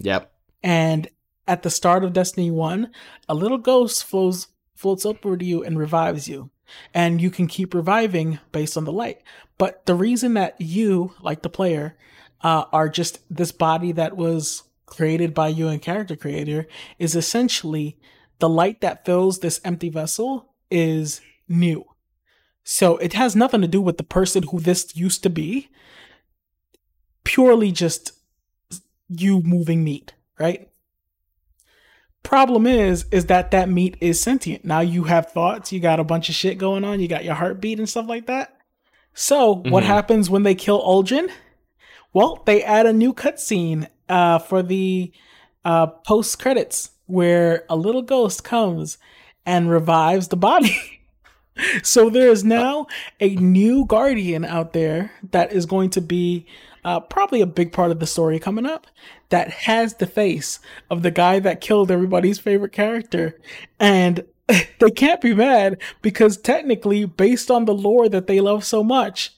Yep. 0.00 0.32
And 0.60 1.08
at 1.46 1.62
the 1.62 1.70
start 1.70 2.02
of 2.02 2.12
Destiny 2.12 2.50
1, 2.50 2.90
a 3.28 3.34
little 3.34 3.58
ghost 3.58 4.02
flows 4.02 4.48
floats 4.74 5.06
upward 5.06 5.38
to 5.38 5.46
you 5.46 5.62
and 5.62 5.78
revives 5.78 6.26
you. 6.26 6.50
And 6.92 7.22
you 7.22 7.30
can 7.30 7.46
keep 7.46 7.74
reviving 7.74 8.40
based 8.50 8.76
on 8.76 8.84
the 8.84 8.90
light. 8.90 9.22
But 9.56 9.86
the 9.86 9.94
reason 9.94 10.34
that 10.34 10.60
you, 10.60 11.14
like 11.22 11.42
the 11.42 11.48
player, 11.48 11.96
uh, 12.40 12.64
are 12.72 12.88
just 12.88 13.20
this 13.30 13.52
body 13.52 13.92
that 13.92 14.16
was 14.16 14.64
created 14.86 15.32
by 15.32 15.46
you 15.46 15.68
and 15.68 15.80
character 15.80 16.16
creator 16.16 16.66
is 16.98 17.14
essentially 17.14 18.00
the 18.40 18.48
light 18.48 18.80
that 18.80 19.04
fills 19.04 19.38
this 19.38 19.60
empty 19.64 19.90
vessel 19.90 20.52
is 20.72 21.20
new. 21.48 21.84
So 22.64 22.96
it 22.98 23.12
has 23.14 23.34
nothing 23.34 23.60
to 23.60 23.68
do 23.68 23.80
with 23.80 23.96
the 23.96 24.04
person 24.04 24.44
who 24.44 24.60
this 24.60 24.94
used 24.96 25.22
to 25.24 25.30
be. 25.30 25.68
Purely 27.24 27.72
just 27.72 28.12
you 29.08 29.42
moving 29.42 29.84
meat, 29.84 30.14
right? 30.38 30.68
Problem 32.22 32.66
is, 32.66 33.04
is 33.10 33.26
that 33.26 33.50
that 33.50 33.68
meat 33.68 33.96
is 34.00 34.22
sentient. 34.22 34.64
Now 34.64 34.80
you 34.80 35.04
have 35.04 35.30
thoughts, 35.32 35.72
you 35.72 35.80
got 35.80 35.98
a 36.00 36.04
bunch 36.04 36.28
of 36.28 36.34
shit 36.36 36.56
going 36.56 36.84
on, 36.84 37.00
you 37.00 37.08
got 37.08 37.24
your 37.24 37.34
heartbeat 37.34 37.78
and 37.78 37.88
stuff 37.88 38.06
like 38.08 38.26
that. 38.26 38.56
So 39.12 39.56
what 39.56 39.82
Mhm. 39.82 39.86
happens 39.88 40.30
when 40.30 40.44
they 40.44 40.54
kill 40.54 40.80
Uldren? 40.82 41.30
Well, 42.12 42.42
they 42.46 42.62
add 42.62 42.86
a 42.86 42.92
new 42.92 43.12
cutscene 43.12 43.88
uh, 44.08 44.38
for 44.38 44.62
the 44.62 45.12
uh, 45.64 45.86
post 45.86 46.38
credits 46.38 46.90
where 47.06 47.64
a 47.68 47.76
little 47.76 48.02
ghost 48.02 48.42
comes 48.44 48.98
and 49.46 49.70
revives 49.70 50.28
the 50.28 50.36
body. 50.36 50.76
so 51.82 52.10
there 52.10 52.30
is 52.30 52.44
now 52.44 52.86
a 53.20 53.34
new 53.36 53.84
guardian 53.84 54.44
out 54.44 54.72
there 54.72 55.12
that 55.30 55.52
is 55.52 55.66
going 55.66 55.90
to 55.90 56.00
be 56.00 56.46
uh, 56.84 57.00
probably 57.00 57.40
a 57.40 57.46
big 57.46 57.72
part 57.72 57.90
of 57.90 58.00
the 58.00 58.06
story 58.06 58.38
coming 58.38 58.66
up 58.66 58.86
that 59.28 59.50
has 59.50 59.94
the 59.94 60.06
face 60.06 60.58
of 60.90 61.02
the 61.02 61.10
guy 61.10 61.38
that 61.38 61.60
killed 61.60 61.90
everybody's 61.90 62.38
favorite 62.38 62.72
character. 62.72 63.40
And 63.78 64.24
they 64.78 64.90
can't 64.90 65.20
be 65.20 65.34
mad 65.34 65.80
because 66.02 66.36
technically, 66.36 67.04
based 67.04 67.50
on 67.50 67.64
the 67.64 67.74
lore 67.74 68.08
that 68.08 68.26
they 68.26 68.40
love 68.40 68.64
so 68.64 68.82
much, 68.82 69.30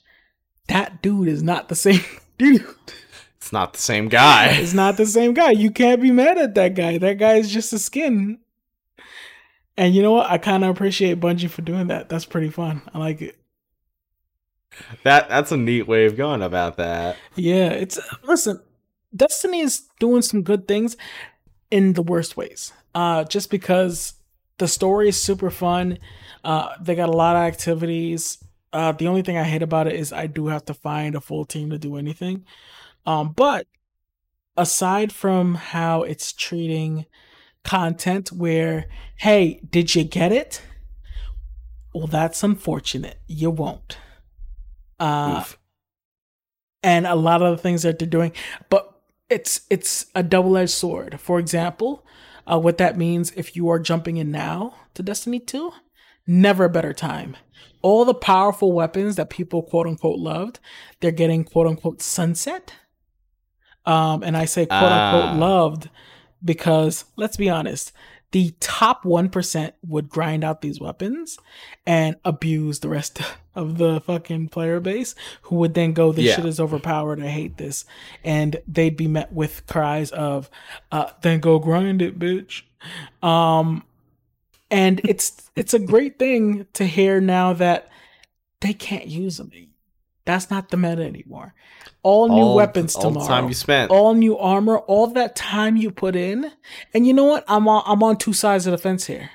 that 0.69 1.03
dude 1.03 1.29
is 1.29 1.43
not 1.43 1.69
the 1.69 1.75
same 1.77 2.01
dude. 2.39 2.65
It's 3.37 3.53
not 3.53 3.75
the 3.75 3.81
same 3.81 4.09
guy. 4.09 4.53
It's 4.53 4.73
not 4.73 4.97
the 4.97 5.05
same 5.05 5.35
guy. 5.35 5.51
You 5.51 5.71
can't 5.71 6.01
be 6.01 6.11
mad 6.11 6.39
at 6.39 6.55
that 6.55 6.75
guy. 6.75 6.97
That 6.97 7.19
guy 7.19 7.35
is 7.35 7.53
just 7.53 7.75
a 7.75 7.79
skin. 7.79 8.39
And 9.77 9.95
you 9.95 10.03
know 10.03 10.13
what? 10.13 10.31
I 10.31 10.39
kind 10.39 10.65
of 10.65 10.71
appreciate 10.71 11.21
Bungie 11.21 11.51
for 11.51 11.63
doing 11.63 11.89
that. 11.89 12.09
That's 12.09 12.25
pretty 12.25 12.51
fun. 12.51 12.83
I 12.93 12.99
like 12.99 13.21
it. 13.23 13.39
That 15.05 15.29
that's 15.29 15.53
a 15.53 15.57
neat 15.57 15.87
way 15.87 16.07
of 16.07 16.17
going 16.17 16.43
about 16.43 16.77
that. 16.79 17.17
Yeah, 17.37 17.69
it's 17.69 17.99
listen. 18.25 18.61
Destiny 19.15 19.61
is 19.61 19.83
doing 20.01 20.23
some 20.23 20.43
good 20.43 20.67
things 20.67 20.97
in 21.71 21.93
the 21.93 22.03
worst 22.03 22.37
ways. 22.37 22.73
Uh, 22.95 23.25
just 23.25 23.51
because 23.51 24.15
the 24.59 24.69
story 24.69 25.09
is 25.09 25.21
super 25.21 25.51
fun. 25.51 25.99
Uh, 26.43 26.71
they 26.81 26.95
got 26.95 27.09
a 27.09 27.13
lot 27.13 27.37
of 27.37 27.43
activities. 27.43 28.39
Uh, 28.73 28.93
the 28.93 29.07
only 29.07 29.23
thing 29.23 29.37
I 29.37 29.45
hate 29.45 29.63
about 29.63 29.87
it 29.87 29.95
is 29.95 30.13
I 30.13 30.27
do 30.27 30.49
have 30.49 30.65
to 30.67 30.75
find 30.75 31.15
a 31.15 31.21
full 31.21 31.45
team 31.45 31.71
to 31.71 31.79
do 31.79 31.97
anything. 31.97 32.45
Um, 33.07 33.33
but 33.33 33.67
aside 34.57 35.13
from 35.13 35.55
how 35.55 36.03
it's 36.03 36.33
treating 36.33 37.07
content 37.65 38.31
where, 38.33 38.87
hey, 39.17 39.61
did 39.69 39.95
you 39.95 40.05
get 40.05 40.31
it? 40.33 40.63
Well, 41.95 42.07
that's 42.07 42.43
unfortunate. 42.43 43.19
You 43.27 43.51
won't. 43.51 43.99
Uh, 45.01 45.39
Oof. 45.41 45.59
and 46.83 47.07
a 47.07 47.15
lot 47.17 47.43
of 47.43 47.57
the 47.57 47.63
things 47.63 47.83
that 47.83 47.99
they're 47.99 48.07
doing 48.07 48.31
but 48.71 49.01
it's 49.29 49.63
it's 49.71 50.07
a 50.15 50.23
double-edged 50.23 50.71
sword 50.71 51.19
for 51.21 51.41
example 51.41 52.07
uh, 52.47 52.59
what 52.59 52.79
that 52.79 52.97
means 52.97 53.33
if 53.33 53.57
you 53.57 53.69
are 53.69 53.81
jumping 53.81 54.19
in 54.19 54.31
now 54.31 54.73
to 54.95 55.03
destiny 55.03 55.41
2 55.41 55.73
never 56.29 56.67
a 56.67 56.71
better 56.71 56.93
time 56.93 57.37
all 57.83 58.05
the 58.05 58.15
powerful 58.15 58.73
weapons 58.73 59.17
that 59.17 59.31
people 59.31 59.65
quote 59.65 59.89
unquote 59.89 60.19
loved 60.21 60.61
they're 61.01 61.11
getting 61.11 61.43
quote 61.43 61.67
unquote 61.67 62.01
sunset 62.01 62.73
um, 63.85 64.23
and 64.23 64.37
i 64.37 64.45
say 64.45 64.65
quote 64.65 64.93
unquote 64.93 65.35
Ah. 65.35 65.37
loved 65.37 65.91
because 66.45 67.05
let's 67.17 67.37
be 67.37 67.49
honest 67.51 67.93
the 68.33 68.53
top 68.59 69.05
1% 69.05 69.73
would 69.87 70.09
grind 70.09 70.43
out 70.43 70.61
these 70.61 70.81
weapons 70.81 71.39
and 71.87 72.17
abuse 72.25 72.81
the 72.81 72.89
rest 72.89 73.21
of 73.55 73.79
the 73.79 74.01
fucking 74.01 74.49
player 74.49 74.81
base 74.81 75.15
who 75.43 75.55
would 75.55 75.75
then 75.75 75.93
go 75.93 76.11
this 76.11 76.25
Yeah. 76.25 76.35
shit 76.37 76.47
is 76.47 76.59
overpowered. 76.59 77.23
I 77.23 77.29
hate 77.29 77.59
this. 77.59 77.85
And 78.25 78.57
they'd 78.67 78.97
be 78.97 79.07
met 79.07 79.33
with 79.33 79.65
cries 79.69 80.11
of 80.11 80.51
uh 80.91 81.11
then 81.23 81.39
go 81.39 81.61
grind 81.61 82.03
it 82.03 82.19
bitch. 82.19 82.63
Um 83.23 83.85
and 84.69 85.01
it's 85.05 85.49
it's 85.55 85.73
a 85.75 85.79
great 85.79 86.19
thing 86.19 86.67
to 86.73 86.85
hear 86.87 87.21
now 87.21 87.53
that 87.53 87.89
they 88.61 88.73
can't 88.73 89.07
use 89.07 89.37
them 89.37 89.53
that's 90.25 90.51
not 90.51 90.71
the 90.71 90.77
meta 90.77 91.03
anymore 91.03 91.55
all 92.03 92.29
new 92.29 92.35
All- 92.35 92.55
weapons 92.57 92.95
all 92.95 93.03
the 93.03 93.09
tomorrow 93.21 93.27
time 93.29 93.49
you 93.49 93.55
spent. 93.55 93.91
all 93.91 94.15
new 94.15 94.37
armor, 94.39 94.79
all 94.79 95.07
that 95.09 95.35
time 95.35 95.77
you 95.77 95.91
put 95.91 96.15
in. 96.15 96.53
And 96.93 97.07
you 97.07 97.15
know 97.15 97.25
what? 97.25 97.45
I'm 97.49 97.67
on 97.67 97.83
I'm 97.87 98.03
on 98.03 98.19
two 98.19 98.35
sides 98.35 98.67
of 98.67 98.73
the 98.73 98.79
fence 98.79 99.07
here. 99.07 99.31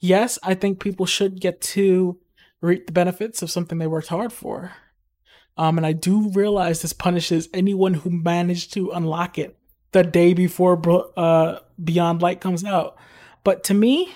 Yes, 0.00 0.38
I 0.42 0.54
think 0.54 0.80
people 0.80 1.04
should 1.06 1.38
get 1.40 1.60
to 1.76 2.18
reap 2.62 2.86
the 2.86 2.92
benefits 2.94 3.42
of 3.42 3.50
something 3.50 3.76
they 3.78 3.86
worked 3.86 4.08
hard 4.08 4.32
for. 4.32 4.72
Um, 5.58 5.76
and 5.76 5.86
I 5.86 5.92
do 5.92 6.30
realize 6.30 6.80
this 6.80 6.94
punishes 6.94 7.48
anyone 7.52 7.92
who 7.94 8.08
managed 8.10 8.72
to 8.72 8.90
unlock 8.90 9.36
it 9.38 9.58
the 9.92 10.02
day 10.02 10.32
before 10.32 10.80
uh, 11.16 11.58
Beyond 11.82 12.22
Light 12.22 12.40
comes 12.40 12.64
out. 12.64 12.96
But 13.44 13.64
to 13.64 13.74
me, 13.74 14.14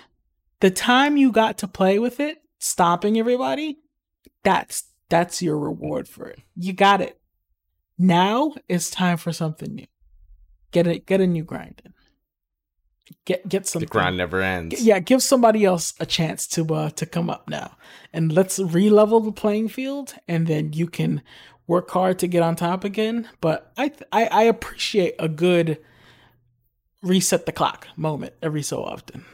the 0.61 0.71
time 0.71 1.19
you 1.19 1.31
got 1.31 1.59
to 1.59 1.69
play 1.69 1.99
with 1.99 2.21
it, 2.21 2.39
stopping 2.59 3.19
everybody, 3.19 3.81
that's 4.43 4.85
that's 5.09 5.43
your 5.43 5.59
reward 5.59 6.09
for 6.09 6.27
it. 6.29 6.41
You 6.57 6.73
got 6.73 7.01
it. 7.01 7.19
Now 7.99 8.55
it's 8.69 8.91
time 8.91 9.17
for 9.17 9.33
something 9.33 9.75
new. 9.75 9.87
Get 10.71 10.87
it. 10.87 11.07
Get 11.07 11.21
a 11.21 11.27
new 11.27 11.45
grind 11.45 11.83
in. 11.85 11.95
Get 13.25 13.49
get 13.49 13.67
some. 13.67 13.81
the 13.81 13.87
grind 13.87 14.17
never 14.17 14.43
ends. 14.43 14.83
Yeah, 14.83 14.99
give 14.99 15.23
somebody 15.23 15.65
else 15.65 15.95
a 16.01 16.07
chance 16.07 16.47
to 16.49 16.67
uh 16.75 16.91
to 16.91 17.07
come 17.07 17.31
up 17.31 17.49
now, 17.49 17.77
and 18.13 18.33
let's 18.33 18.59
re-level 18.59 19.21
the 19.21 19.33
playing 19.33 19.69
field, 19.69 20.15
and 20.27 20.49
then 20.49 20.73
you 20.73 20.89
can 20.89 21.23
work 21.69 21.91
hard 21.91 22.19
to 22.19 22.27
get 22.27 22.43
on 22.43 22.57
top 22.57 22.83
again. 22.83 23.29
But 23.41 23.73
I 23.77 23.89
th- 23.89 24.09
I, 24.11 24.27
I 24.27 24.43
appreciate 24.43 25.15
a 25.21 25.29
good 25.29 25.79
reset 27.01 27.47
the 27.47 27.53
clock 27.53 27.87
moment 27.97 28.35
every 28.43 28.63
so 28.63 28.83
often. 28.83 29.25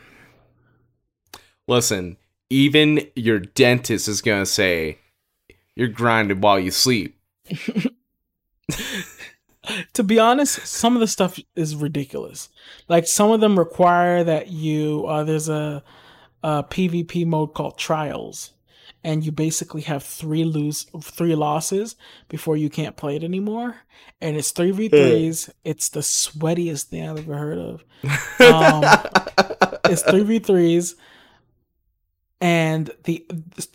Listen, 1.66 2.19
even 2.51 3.07
your 3.16 3.39
dentist 3.39 4.07
is 4.07 4.20
gonna 4.20 4.44
say 4.44 4.99
you're 5.74 5.89
grinding 5.89 6.40
while 6.40 6.59
you 6.61 6.70
sleep. 6.70 7.19
to 9.93 10.03
be 10.03 10.19
honest, 10.19 10.66
some 10.66 10.94
of 10.94 11.01
the 11.01 11.07
stuff 11.07 11.39
is 11.55 11.77
ridiculous. 11.77 12.49
Like 12.89 13.07
some 13.07 13.31
of 13.31 13.40
them 13.40 13.59
require 13.59 14.24
that 14.24 14.49
you 14.49 15.07
uh, 15.07 15.24
there's 15.24 15.49
a, 15.49 15.82
a 16.43 16.65
PvP 16.65 17.27
mode 17.27 17.55
called 17.55 17.78
Trials, 17.78 18.53
and 19.05 19.24
you 19.24 19.32
basically 19.32 19.82
have 19.82 20.03
three 20.03 20.44
lose 20.44 20.86
three 21.01 21.35
losses 21.35 21.97
before 22.28 22.57
you 22.57 22.70
can't 22.70 22.97
play 22.97 23.16
it 23.16 23.24
anymore. 23.24 23.77
And 24.20 24.36
it's 24.36 24.51
three 24.51 24.70
v 24.70 24.89
threes. 24.89 25.51
It's 25.65 25.89
the 25.89 26.01
sweatiest 26.01 26.85
thing 26.85 27.09
I've 27.09 27.19
ever 27.19 27.36
heard 27.36 27.59
of. 27.59 27.85
Um, 28.40 28.85
it's 29.85 30.03
three 30.03 30.23
v 30.23 30.39
threes, 30.39 30.97
and 32.40 32.90
the 33.05 33.24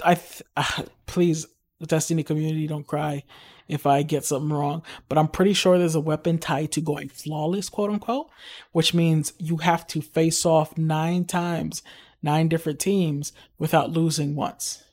I 0.03 0.15
th- 0.15 0.44
uh, 0.56 0.84
please 1.06 1.48
Destiny 1.86 2.24
community 2.24 2.66
don't 2.66 2.88
cry 2.88 3.24
if 3.68 3.86
I 3.86 4.02
get 4.02 4.26
something 4.26 4.52
wrong, 4.52 4.82
but 5.10 5.18
I'm 5.18 5.28
pretty 5.28 5.54
sure 5.54 5.78
there's 5.78 5.95
a 5.95 5.99
weapon 5.99 6.38
tied 6.38 6.72
to 6.72 6.82
going 6.82 7.10
flawless, 7.10 7.70
quote 7.70 7.91
unquote, 7.91 8.30
which 8.72 8.94
means 8.94 9.34
you 9.38 9.58
have 9.58 9.86
to 9.88 10.02
face 10.02 10.45
off 10.45 10.78
nine 10.78 11.26
times, 11.26 11.84
nine 12.24 12.48
different 12.48 12.80
teams 12.80 13.34
without 13.60 13.91
losing 13.91 14.36
once. 14.36 14.84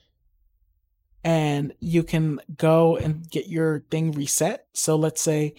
And 1.23 1.73
you 1.81 2.03
can 2.03 2.41
go 2.57 2.97
and 2.97 3.31
get 3.31 3.47
your 3.49 3.81
thing 3.91 4.13
reset. 4.13 4.67
So 4.75 4.97
let's 4.97 5.23
say 5.23 5.55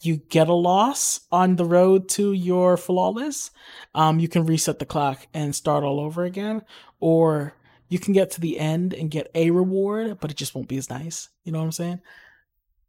you 0.00 0.16
get 0.16 0.48
a 0.48 0.54
loss 0.54 1.20
on 1.30 1.56
the 1.56 1.66
road 1.66 2.08
to 2.10 2.32
your 2.32 2.76
flawless, 2.76 3.50
um, 3.94 4.18
you 4.20 4.28
can 4.28 4.46
reset 4.46 4.78
the 4.78 4.86
clock 4.86 5.26
and 5.34 5.54
start 5.54 5.84
all 5.84 6.00
over 6.00 6.24
again. 6.24 6.62
Or 6.98 7.54
you 7.92 7.98
can 7.98 8.14
get 8.14 8.30
to 8.30 8.40
the 8.40 8.58
end 8.58 8.94
and 8.94 9.10
get 9.10 9.30
a 9.34 9.50
reward, 9.50 10.16
but 10.18 10.30
it 10.30 10.36
just 10.38 10.54
won't 10.54 10.66
be 10.66 10.78
as 10.78 10.88
nice. 10.88 11.28
You 11.44 11.52
know 11.52 11.58
what 11.58 11.66
I'm 11.66 11.72
saying? 11.72 12.00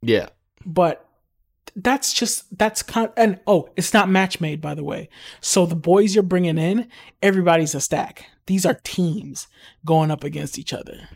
yeah. 0.02 0.30
But 0.66 1.06
that's 1.76 2.14
just 2.14 2.56
that's 2.58 2.84
kind 2.84 3.10
and 3.18 3.40
oh 3.48 3.68
it's 3.76 3.94
not 3.94 4.08
match 4.08 4.40
made 4.40 4.62
by 4.62 4.76
the 4.76 4.84
way 4.84 5.10
so 5.42 5.66
the 5.66 5.76
boys 5.76 6.14
you're 6.14 6.22
bringing 6.22 6.58
in 6.60 6.88
everybody's 7.24 7.74
a 7.74 7.82
stack 7.82 8.26
these 8.46 8.64
are 8.64 8.80
teams 8.84 9.48
going 9.84 10.12
up 10.12 10.24
against 10.24 10.60
each 10.60 10.72
other 10.72 11.10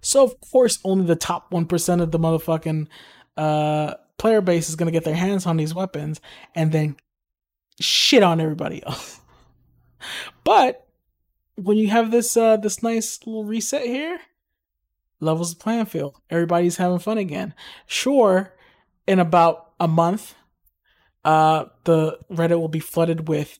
so 0.00 0.22
of 0.22 0.40
course 0.40 0.78
only 0.84 1.04
the 1.04 1.16
top 1.16 1.50
1% 1.50 2.00
of 2.00 2.12
the 2.12 2.18
motherfucking 2.18 2.86
uh 3.36 3.94
player 4.16 4.40
base 4.40 4.68
is 4.68 4.76
going 4.76 4.86
to 4.86 4.92
get 4.92 5.02
their 5.02 5.16
hands 5.16 5.46
on 5.46 5.56
these 5.56 5.74
weapons 5.74 6.20
and 6.54 6.70
then 6.70 6.94
shit 7.80 8.22
on 8.22 8.40
everybody 8.40 8.84
else 8.86 9.20
but 10.44 10.83
when 11.56 11.76
you 11.76 11.88
have 11.88 12.10
this 12.10 12.36
uh 12.36 12.56
this 12.56 12.82
nice 12.82 13.18
little 13.26 13.44
reset 13.44 13.84
here 13.84 14.18
levels 15.20 15.54
the 15.54 15.62
playing 15.62 15.86
field 15.86 16.16
everybody's 16.30 16.76
having 16.76 16.98
fun 16.98 17.18
again 17.18 17.54
sure 17.86 18.54
in 19.06 19.18
about 19.18 19.72
a 19.80 19.88
month, 19.88 20.34
uh, 21.24 21.66
the 21.84 22.18
Reddit 22.30 22.58
will 22.58 22.68
be 22.68 22.80
flooded 22.80 23.28
with 23.28 23.58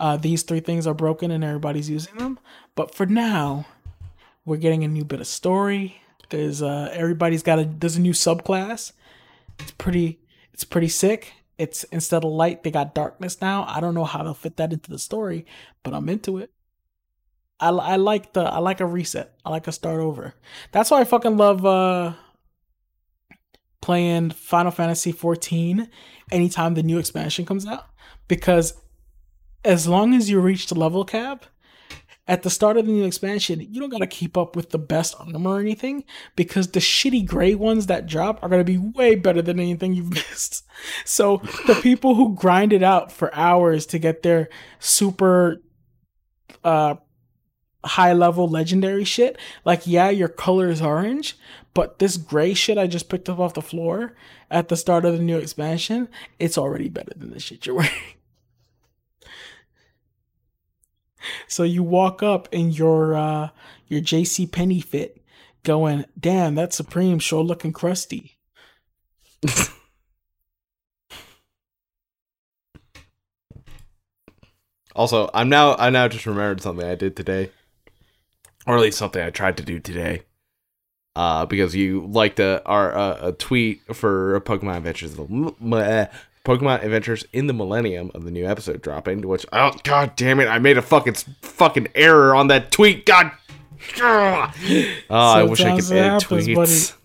uh, 0.00 0.16
these 0.16 0.42
three 0.42 0.60
things 0.60 0.86
are 0.86 0.94
broken 0.94 1.30
and 1.30 1.44
everybody's 1.44 1.88
using 1.88 2.16
them. 2.16 2.38
But 2.74 2.94
for 2.94 3.06
now, 3.06 3.66
we're 4.44 4.56
getting 4.56 4.84
a 4.84 4.88
new 4.88 5.04
bit 5.04 5.20
of 5.20 5.26
story. 5.26 6.00
There's 6.30 6.62
uh, 6.62 6.90
everybody's 6.92 7.42
got 7.42 7.58
a 7.58 7.64
there's 7.64 7.96
a 7.96 8.00
new 8.00 8.12
subclass. 8.12 8.92
It's 9.58 9.70
pretty 9.72 10.20
it's 10.52 10.64
pretty 10.64 10.88
sick. 10.88 11.32
It's 11.56 11.84
instead 11.84 12.24
of 12.24 12.32
light, 12.32 12.64
they 12.64 12.70
got 12.70 12.94
darkness 12.94 13.40
now. 13.40 13.64
I 13.68 13.80
don't 13.80 13.94
know 13.94 14.04
how 14.04 14.24
they'll 14.24 14.34
fit 14.34 14.56
that 14.56 14.72
into 14.72 14.90
the 14.90 14.98
story, 14.98 15.46
but 15.84 15.94
I'm 15.94 16.08
into 16.08 16.38
it. 16.38 16.50
I, 17.60 17.68
I 17.68 17.96
like 17.96 18.32
the 18.32 18.42
I 18.42 18.58
like 18.58 18.80
a 18.80 18.86
reset. 18.86 19.34
I 19.44 19.50
like 19.50 19.66
a 19.66 19.72
start 19.72 20.00
over. 20.00 20.34
That's 20.72 20.90
why 20.90 21.00
I 21.00 21.04
fucking 21.04 21.36
love 21.36 21.64
uh 21.64 22.14
playing 23.80 24.30
Final 24.30 24.72
Fantasy 24.72 25.12
14 25.12 25.90
anytime 26.32 26.72
the 26.72 26.82
new 26.82 26.98
expansion 26.98 27.44
comes 27.44 27.66
out 27.66 27.84
because 28.28 28.72
as 29.62 29.86
long 29.86 30.14
as 30.14 30.30
you 30.30 30.40
reach 30.40 30.68
the 30.68 30.74
level 30.74 31.04
cap 31.04 31.44
at 32.26 32.42
the 32.42 32.48
start 32.48 32.78
of 32.78 32.86
the 32.86 32.92
new 32.92 33.04
expansion, 33.04 33.60
you 33.60 33.80
don't 33.80 33.90
gotta 33.90 34.06
keep 34.06 34.38
up 34.38 34.56
with 34.56 34.70
the 34.70 34.78
best 34.78 35.14
armor 35.18 35.50
or 35.50 35.60
anything 35.60 36.04
because 36.34 36.68
the 36.68 36.80
shitty 36.80 37.26
gray 37.26 37.54
ones 37.54 37.86
that 37.86 38.06
drop 38.06 38.42
are 38.42 38.48
gonna 38.48 38.64
be 38.64 38.78
way 38.78 39.14
better 39.14 39.42
than 39.42 39.60
anything 39.60 39.92
you've 39.94 40.10
missed. 40.14 40.64
So 41.04 41.42
the 41.66 41.78
people 41.82 42.14
who 42.14 42.34
grind 42.34 42.72
it 42.72 42.82
out 42.82 43.12
for 43.12 43.34
hours 43.34 43.84
to 43.86 43.98
get 43.98 44.22
their 44.22 44.48
super 44.78 45.62
uh 46.62 46.94
high 47.84 48.12
level 48.12 48.48
legendary 48.48 49.04
shit, 49.04 49.38
like 49.64 49.86
yeah, 49.86 50.10
your 50.10 50.28
color 50.28 50.68
is 50.68 50.82
orange, 50.82 51.36
but 51.74 51.98
this 51.98 52.16
gray 52.16 52.54
shit 52.54 52.78
I 52.78 52.86
just 52.86 53.08
picked 53.08 53.28
up 53.28 53.38
off 53.38 53.54
the 53.54 53.62
floor 53.62 54.14
at 54.50 54.68
the 54.68 54.76
start 54.76 55.04
of 55.04 55.12
the 55.14 55.18
new 55.18 55.38
expansion, 55.38 56.08
it's 56.38 56.56
already 56.56 56.88
better 56.88 57.12
than 57.16 57.30
the 57.30 57.40
shit 57.40 57.66
you're 57.66 57.74
wearing. 57.76 57.92
so 61.48 61.62
you 61.62 61.82
walk 61.82 62.22
up 62.22 62.48
in 62.52 62.70
your 62.70 63.14
uh 63.14 63.48
your 63.88 64.00
JC 64.00 64.50
Penney 64.50 64.80
fit 64.80 65.22
going, 65.62 66.04
"Damn, 66.18 66.54
that 66.54 66.72
Supreme 66.72 67.18
sure 67.18 67.42
looking 67.42 67.72
crusty." 67.72 68.38
also, 74.94 75.28
I'm 75.34 75.48
now 75.48 75.74
I 75.76 75.90
now 75.90 76.06
just 76.08 76.26
remembered 76.26 76.60
something 76.60 76.86
I 76.86 76.94
did 76.94 77.16
today. 77.16 77.50
Or 78.66 78.76
at 78.76 78.80
least 78.80 78.98
something 78.98 79.22
I 79.22 79.30
tried 79.30 79.56
to 79.58 79.62
do 79.62 79.78
today 79.78 80.22
uh, 81.16 81.46
because 81.46 81.74
you 81.74 82.06
liked 82.06 82.40
a 82.40 82.62
our 82.66 82.94
uh, 82.94 83.28
a 83.28 83.32
tweet 83.32 83.82
for 83.94 84.40
Pokemon 84.40 84.78
Adventures, 84.78 85.18
uh, 85.18 86.06
Pokemon 86.44 86.82
Adventures 86.82 87.24
in 87.32 87.46
the 87.46 87.52
Millennium 87.52 88.10
of 88.14 88.24
the 88.24 88.30
new 88.30 88.46
episode 88.46 88.82
dropping. 88.82 89.26
Which 89.26 89.46
oh 89.52 89.72
god 89.84 90.16
damn 90.16 90.40
it, 90.40 90.46
I 90.46 90.58
made 90.58 90.78
a 90.78 90.82
fucking 90.82 91.14
fucking 91.42 91.88
error 91.94 92.34
on 92.34 92.48
that 92.48 92.70
tweet. 92.70 93.06
God, 93.06 93.30
oh, 94.00 94.52
I 95.10 95.42
wish 95.44 95.60
I 95.60 95.76
could 95.76 95.90
edit 95.92 96.22
happens, 96.22 96.46
tweets. 96.46 96.54
Buddy. 96.54 97.00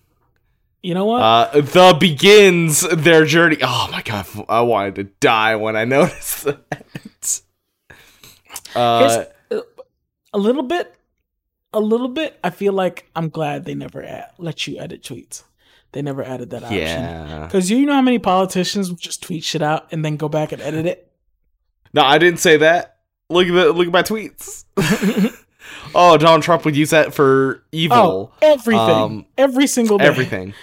You 0.81 0.93
know 0.93 1.05
what? 1.05 1.21
Uh, 1.21 1.61
the 1.61 1.97
begins 1.99 2.81
their 2.81 3.25
journey. 3.25 3.57
Oh 3.61 3.89
my 3.91 4.01
god, 4.01 4.25
I 4.47 4.61
wanted 4.61 4.95
to 4.95 5.03
die 5.03 5.55
when 5.55 5.75
I 5.75 5.85
noticed 5.85 6.45
that. 6.45 7.41
Uh, 8.75 9.25
a 10.31 10.37
little 10.37 10.63
bit 10.63 10.95
a 11.73 11.79
little 11.79 12.07
bit. 12.07 12.39
I 12.43 12.49
feel 12.49 12.73
like 12.73 13.09
I'm 13.15 13.29
glad 13.29 13.65
they 13.65 13.75
never 13.75 14.03
add, 14.03 14.31
let 14.37 14.67
you 14.67 14.77
edit 14.79 15.03
tweets. 15.03 15.43
They 15.91 16.01
never 16.01 16.23
added 16.23 16.51
that 16.51 16.63
option. 16.63 16.77
Yeah. 16.77 17.45
Because 17.45 17.71
you 17.71 17.85
know 17.85 17.93
how 17.93 18.01
many 18.01 18.19
politicians 18.19 18.91
just 18.93 19.23
tweet 19.23 19.43
shit 19.43 19.61
out 19.61 19.91
and 19.91 20.05
then 20.05 20.17
go 20.17 20.29
back 20.29 20.51
and 20.51 20.61
edit 20.61 20.85
it? 20.85 21.11
No, 21.93 22.03
I 22.03 22.19
didn't 22.19 22.39
say 22.39 22.57
that. 22.57 22.97
Look 23.29 23.47
at 23.47 23.53
the 23.53 23.71
look 23.73 23.87
at 23.87 23.93
my 23.93 24.03
tweets. 24.03 24.65
oh, 25.95 26.17
Donald 26.17 26.43
Trump 26.43 26.65
would 26.65 26.75
use 26.75 26.91
that 26.91 27.13
for 27.13 27.63
evil. 27.71 27.97
Oh, 27.97 28.31
everything. 28.41 28.79
Um, 28.79 29.25
Every 29.37 29.67
single 29.67 29.97
day. 29.97 30.05
Everything. 30.05 30.53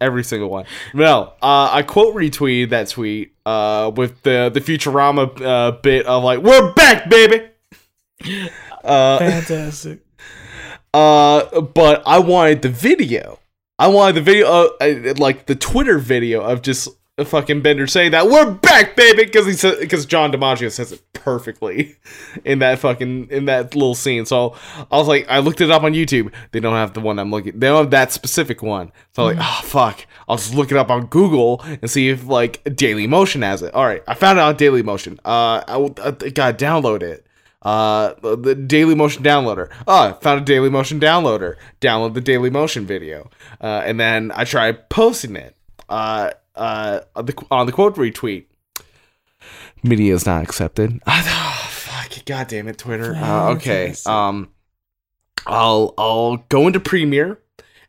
Every 0.00 0.24
single 0.24 0.50
one. 0.50 0.64
No, 0.94 1.32
uh, 1.42 1.70
I 1.70 1.82
quote 1.82 2.14
retweet 2.14 2.70
that 2.70 2.88
tweet 2.88 3.34
uh, 3.46 3.92
with 3.94 4.22
the 4.22 4.50
the 4.52 4.60
Futurama 4.60 5.40
uh, 5.40 5.72
bit 5.80 6.06
of 6.06 6.24
like, 6.24 6.40
"We're 6.40 6.72
back, 6.72 7.08
baby." 7.08 7.48
Uh, 8.82 9.18
Fantastic. 9.18 10.00
Uh, 10.94 11.60
but 11.60 12.02
I 12.06 12.18
wanted 12.18 12.62
the 12.62 12.68
video. 12.68 13.38
I 13.78 13.88
wanted 13.88 14.16
the 14.16 14.22
video, 14.22 14.46
uh, 14.48 15.14
like 15.16 15.46
the 15.46 15.54
Twitter 15.54 15.98
video 15.98 16.42
of 16.42 16.62
just 16.62 16.88
a 17.18 17.24
fucking 17.24 17.60
Bender 17.62 17.86
saying 17.86 18.12
that 18.12 18.28
we're 18.28 18.50
back, 18.50 18.96
baby, 18.96 19.24
because 19.24 19.46
he 19.46 19.52
said 19.52 19.80
because 19.80 20.06
John 20.06 20.32
DiMaggio 20.32 20.70
says 20.70 20.92
it 20.92 21.02
perfectly 21.12 21.96
in 22.44 22.60
that 22.60 22.78
fucking 22.78 23.28
in 23.30 23.46
that 23.46 23.74
little 23.74 23.94
scene. 23.94 24.24
So 24.24 24.56
I 24.90 24.96
was 24.96 25.08
like, 25.08 25.26
I 25.28 25.38
looked 25.38 25.60
it 25.60 25.70
up 25.70 25.82
on 25.82 25.92
YouTube. 25.92 26.32
They 26.52 26.60
don't 26.60 26.74
have 26.74 26.94
the 26.94 27.00
one 27.00 27.18
I'm 27.18 27.30
looking. 27.30 27.58
They 27.58 27.68
don't 27.68 27.84
have 27.84 27.90
that 27.90 28.12
specific 28.12 28.62
one. 28.62 28.92
So 29.14 29.28
I'm 29.28 29.36
like, 29.36 29.46
oh 29.46 29.60
fuck. 29.64 30.06
I'll 30.28 30.36
just 30.36 30.54
look 30.54 30.70
it 30.70 30.76
up 30.76 30.90
on 30.90 31.06
Google 31.06 31.62
and 31.64 31.90
see 31.90 32.08
if 32.08 32.26
like 32.26 32.62
Daily 32.76 33.06
Motion 33.06 33.42
has 33.42 33.62
it. 33.62 33.74
All 33.74 33.84
right, 33.84 34.02
I 34.06 34.14
found 34.14 34.38
it 34.38 34.42
on 34.42 34.56
Daily 34.56 34.82
Motion. 34.82 35.18
Uh, 35.24 35.62
I, 35.66 35.92
I 36.02 36.10
gotta 36.12 36.56
download 36.56 37.02
it. 37.02 37.26
Uh, 37.62 38.14
the 38.20 38.54
Daily 38.54 38.94
Motion 38.94 39.22
downloader. 39.22 39.70
Oh, 39.86 40.08
I 40.08 40.12
found 40.14 40.40
a 40.40 40.44
Daily 40.44 40.68
Motion 40.68 40.98
downloader. 40.98 41.56
Download 41.80 42.14
the 42.14 42.20
Daily 42.20 42.50
Motion 42.50 42.86
video, 42.86 43.30
uh, 43.60 43.82
and 43.84 44.00
then 44.00 44.32
I 44.34 44.44
try 44.44 44.72
posting 44.72 45.36
it. 45.36 45.56
Uh, 45.88 46.32
uh, 46.54 47.00
on 47.14 47.26
the, 47.26 47.46
on 47.50 47.66
the 47.66 47.72
quote 47.72 47.96
retweet. 47.96 48.46
Media 49.82 50.14
is 50.14 50.26
not 50.26 50.42
accepted. 50.42 51.00
Oh, 51.06 51.66
fuck! 51.68 52.24
God 52.24 52.48
damn 52.48 52.68
it, 52.68 52.78
Twitter. 52.78 53.14
Uh, 53.16 53.50
okay. 53.50 53.94
Um, 54.06 54.50
I'll 55.46 55.94
I'll 55.98 56.36
go 56.48 56.66
into 56.66 56.80
Premiere. 56.80 57.38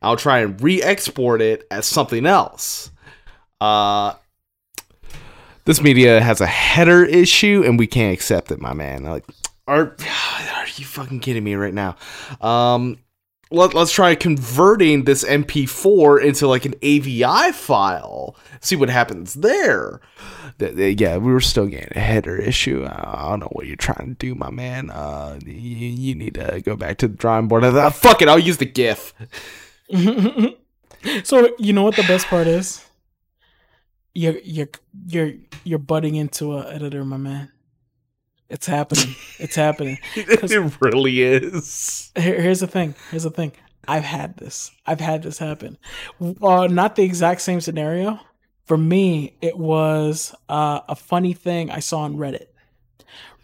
I'll 0.01 0.17
try 0.17 0.39
and 0.39 0.61
re-export 0.61 1.41
it 1.41 1.65
as 1.71 1.85
something 1.85 2.25
else. 2.25 2.91
Uh, 3.61 4.13
this 5.65 5.81
media 5.81 6.19
has 6.19 6.41
a 6.41 6.45
header 6.45 7.05
issue 7.05 7.63
and 7.65 7.79
we 7.79 7.87
can't 7.87 8.13
accept 8.13 8.51
it, 8.51 8.59
my 8.59 8.73
man. 8.73 9.03
Like, 9.03 9.23
are 9.67 9.95
are 10.55 10.67
you 10.75 10.85
fucking 10.85 11.19
kidding 11.19 11.43
me 11.43 11.55
right 11.55 11.73
now? 11.73 11.95
Um, 12.41 12.97
let, 13.53 13.75
let's 13.75 13.91
try 13.91 14.15
converting 14.15 15.03
this 15.03 15.23
MP4 15.23 16.23
into 16.23 16.47
like 16.47 16.65
an 16.65 16.73
AVI 16.81 17.51
file. 17.53 18.35
See 18.61 18.75
what 18.75 18.89
happens 18.89 19.35
there. 19.35 20.01
The, 20.57 20.69
the, 20.69 20.93
yeah, 20.93 21.17
we 21.17 21.31
were 21.31 21.39
still 21.39 21.67
getting 21.67 21.95
a 21.95 21.99
header 21.99 22.35
issue. 22.35 22.85
I 22.87 23.29
don't 23.29 23.41
know 23.41 23.49
what 23.51 23.67
you're 23.67 23.75
trying 23.75 24.07
to 24.07 24.15
do, 24.15 24.33
my 24.33 24.49
man. 24.49 24.89
Uh, 24.89 25.39
you, 25.45 25.51
you 25.51 26.15
need 26.15 26.33
to 26.33 26.61
go 26.61 26.75
back 26.75 26.97
to 26.97 27.07
the 27.07 27.15
drawing 27.15 27.47
board. 27.47 27.63
Uh, 27.63 27.89
fuck 27.91 28.23
it, 28.23 28.27
I'll 28.27 28.39
use 28.39 28.57
the 28.57 28.65
GIF. 28.65 29.13
so 31.23 31.49
you 31.59 31.73
know 31.73 31.83
what 31.83 31.95
the 31.95 32.03
best 32.03 32.25
part 32.27 32.47
is? 32.47 32.83
You're 34.15 34.37
you're 34.43 34.69
you're 35.07 35.33
you're 35.63 35.79
butting 35.79 36.15
into 36.15 36.53
a 36.53 36.71
editor, 36.71 37.03
my 37.05 37.17
man. 37.17 37.51
It's 38.53 38.67
happening. 38.67 39.15
It's 39.39 39.55
happening. 39.55 39.97
it 40.15 40.79
really 40.79 41.23
is. 41.23 42.11
Here, 42.15 42.39
here's 42.39 42.59
the 42.59 42.67
thing. 42.67 42.93
Here's 43.09 43.23
the 43.23 43.31
thing. 43.31 43.51
I've 43.87 44.03
had 44.03 44.37
this. 44.37 44.69
I've 44.85 44.99
had 44.99 45.23
this 45.23 45.39
happen. 45.39 45.79
Uh, 46.21 46.67
not 46.67 46.95
the 46.95 47.01
exact 47.01 47.41
same 47.41 47.61
scenario. 47.61 48.19
For 48.65 48.77
me, 48.77 49.35
it 49.41 49.57
was 49.57 50.35
uh, 50.49 50.81
a 50.87 50.95
funny 50.95 51.33
thing 51.33 51.71
I 51.71 51.79
saw 51.79 52.01
on 52.01 52.15
Reddit. 52.15 52.45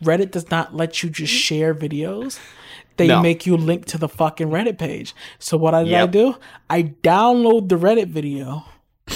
Reddit 0.04 0.30
does 0.30 0.52
not 0.52 0.76
let 0.76 1.02
you 1.02 1.10
just 1.10 1.34
share 1.34 1.74
videos. 1.74 2.40
They 2.98 3.08
no. 3.08 3.20
make 3.24 3.48
you 3.48 3.58
link 3.58 3.86
to 3.86 3.98
the 3.98 4.08
fucking 4.08 4.50
Reddit 4.50 4.78
page. 4.78 5.16
So 5.40 5.58
what 5.58 5.72
did 5.72 5.88
yep. 5.88 6.04
I 6.04 6.12
do? 6.12 6.36
I 6.70 6.84
download 6.84 7.68
the 7.68 7.80
Reddit 7.80 8.10
video. 8.10 8.64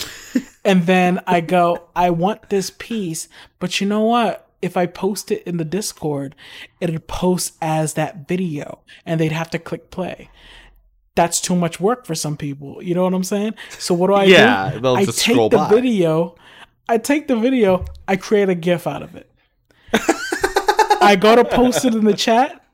and 0.65 0.87
then 0.87 1.21
I 1.27 1.41
go, 1.41 1.83
I 1.95 2.09
want 2.09 2.49
this 2.49 2.71
piece, 2.71 3.29
but 3.59 3.79
you 3.79 3.85
know 3.85 4.01
what? 4.01 4.42
If 4.63 4.77
I 4.77 4.85
post 4.85 5.29
it 5.29 5.43
in 5.43 5.57
the 5.57 5.65
Discord, 5.65 6.35
it'd 6.79 7.07
post 7.07 7.55
as 7.61 7.95
that 7.95 8.27
video 8.27 8.79
and 9.05 9.19
they'd 9.19 9.33
have 9.33 9.49
to 9.51 9.59
click 9.59 9.91
play. 9.91 10.29
That's 11.15 11.41
too 11.41 11.55
much 11.55 11.79
work 11.79 12.05
for 12.05 12.15
some 12.15 12.37
people. 12.37 12.81
You 12.81 12.95
know 12.95 13.03
what 13.03 13.13
I'm 13.13 13.25
saying? 13.25 13.55
So 13.69 13.93
what 13.93 14.07
do 14.07 14.13
I 14.13 14.23
yeah, 14.23 14.79
do? 14.79 14.95
I 14.95 15.05
take 15.05 15.51
the 15.51 15.57
by. 15.57 15.69
video, 15.69 16.35
I 16.87 16.97
take 16.97 17.27
the 17.27 17.35
video, 17.35 17.85
I 18.07 18.15
create 18.15 18.49
a 18.49 18.55
GIF 18.55 18.87
out 18.87 19.03
of 19.03 19.15
it. 19.15 19.29
I 21.01 21.17
go 21.19 21.35
to 21.35 21.43
post 21.43 21.83
it 21.83 21.93
in 21.93 22.05
the 22.05 22.13
chat. 22.13 22.65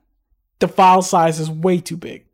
The 0.59 0.67
file 0.67 1.01
size 1.01 1.39
is 1.39 1.49
way 1.49 1.79
too 1.79 1.97
big. 1.97 2.25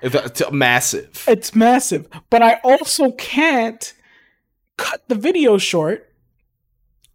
It's, 0.00 0.14
uh, 0.14 0.22
it's 0.24 0.42
massive. 0.50 1.24
It's 1.28 1.54
massive. 1.54 2.08
But 2.30 2.42
I 2.42 2.60
also 2.64 3.12
can't 3.12 3.92
cut 4.78 5.02
the 5.08 5.14
video 5.14 5.58
short 5.58 6.12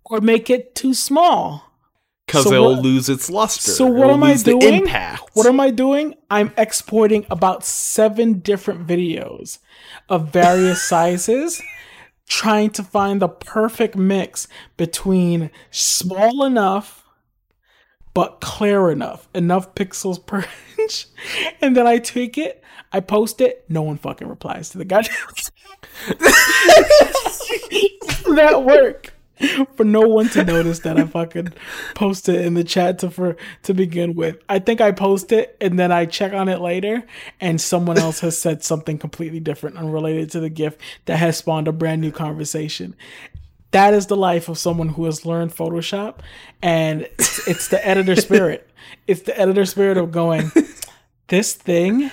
or 0.06 0.22
make 0.22 0.49
it 0.49 0.76
too 0.76 0.94
small. 0.94 1.70
Because 2.32 2.45
So 2.45 2.53
it'll 2.53 2.82
lose 2.82 3.10
its 3.10 3.30
luster. 3.30 3.72
So 3.72 3.86
what 3.86 4.06
It'll 4.06 4.14
am 4.14 4.24
I 4.24 4.36
doing? 4.36 4.74
impact. 4.76 5.32
What 5.34 5.48
am 5.48 5.60
I 5.60 5.70
doing? 5.70 6.16
I'm 6.30 6.53
exporting 6.58 7.26
about 7.30 7.66
seven 7.66 8.40
different 8.40 8.88
videos 8.88 9.60
of 10.08 10.32
various 10.32 10.82
sizes, 10.88 11.62
trying 12.30 12.70
to 12.70 12.84
find 12.84 13.22
the 13.22 13.28
perfect 13.28 13.98
mix 13.98 14.48
between 14.78 15.52
small 15.72 16.45
enough 16.45 17.03
but 18.14 18.40
clear 18.40 18.90
enough, 18.91 19.28
enough 19.34 19.76
pixels 19.76 20.26
per 20.26 20.45
inch, 20.80 21.08
and 21.62 21.76
then 21.76 21.86
I 21.86 21.98
tweak 21.98 22.38
it. 22.38 22.64
I 22.94 23.02
post 23.02 23.41
it. 23.41 23.66
No 23.68 23.82
one 23.82 23.98
fucking 23.98 24.28
replies 24.28 24.70
to 24.70 24.78
the 24.78 24.86
goddamn. 24.86 25.16
that 28.36 28.64
work 28.66 29.11
for 29.76 29.84
no 29.84 30.01
one 30.01 30.30
to 30.30 30.43
notice 30.43 30.80
that 30.80 30.97
I 30.97 31.05
fucking 31.05 31.53
post 31.95 32.30
it 32.30 32.45
in 32.45 32.53
the 32.53 32.63
chat 32.63 32.99
to 32.99 33.09
for 33.09 33.35
to 33.63 33.73
begin 33.73 34.15
with. 34.15 34.38
I 34.49 34.59
think 34.59 34.81
I 34.81 34.91
post 34.91 35.31
it 35.31 35.57
and 35.61 35.77
then 35.77 35.91
I 35.91 36.05
check 36.05 36.34
on 36.34 36.49
it 36.49 36.61
later 36.61 37.03
and 37.39 37.59
someone 37.59 37.97
else 37.97 38.19
has 38.19 38.38
said 38.38 38.63
something 38.63 38.97
completely 38.97 39.39
different 39.39 39.77
unrelated 39.77 40.31
to 40.31 40.39
the 40.39 40.49
gift 40.49 40.81
that 41.05 41.18
has 41.18 41.38
spawned 41.38 41.68
a 41.68 41.72
brand 41.72 42.01
new 42.01 42.11
conversation. 42.11 42.95
That 43.72 43.93
is 43.93 44.07
the 44.07 44.18
life 44.18 44.49
of 44.49 44.57
someone 44.57 44.89
who 44.89 45.05
has 45.05 45.26
learned 45.26 45.51
Photoshop 45.51 46.19
and 46.61 47.03
it's, 47.03 47.47
it's 47.47 47.68
the 47.69 47.85
editor 47.88 48.15
spirit. 48.15 48.69
It's 49.07 49.22
the 49.22 49.39
editor 49.39 49.65
spirit 49.65 49.97
of 49.97 50.11
going 50.11 50.51
this 51.27 51.53
thing 51.53 52.11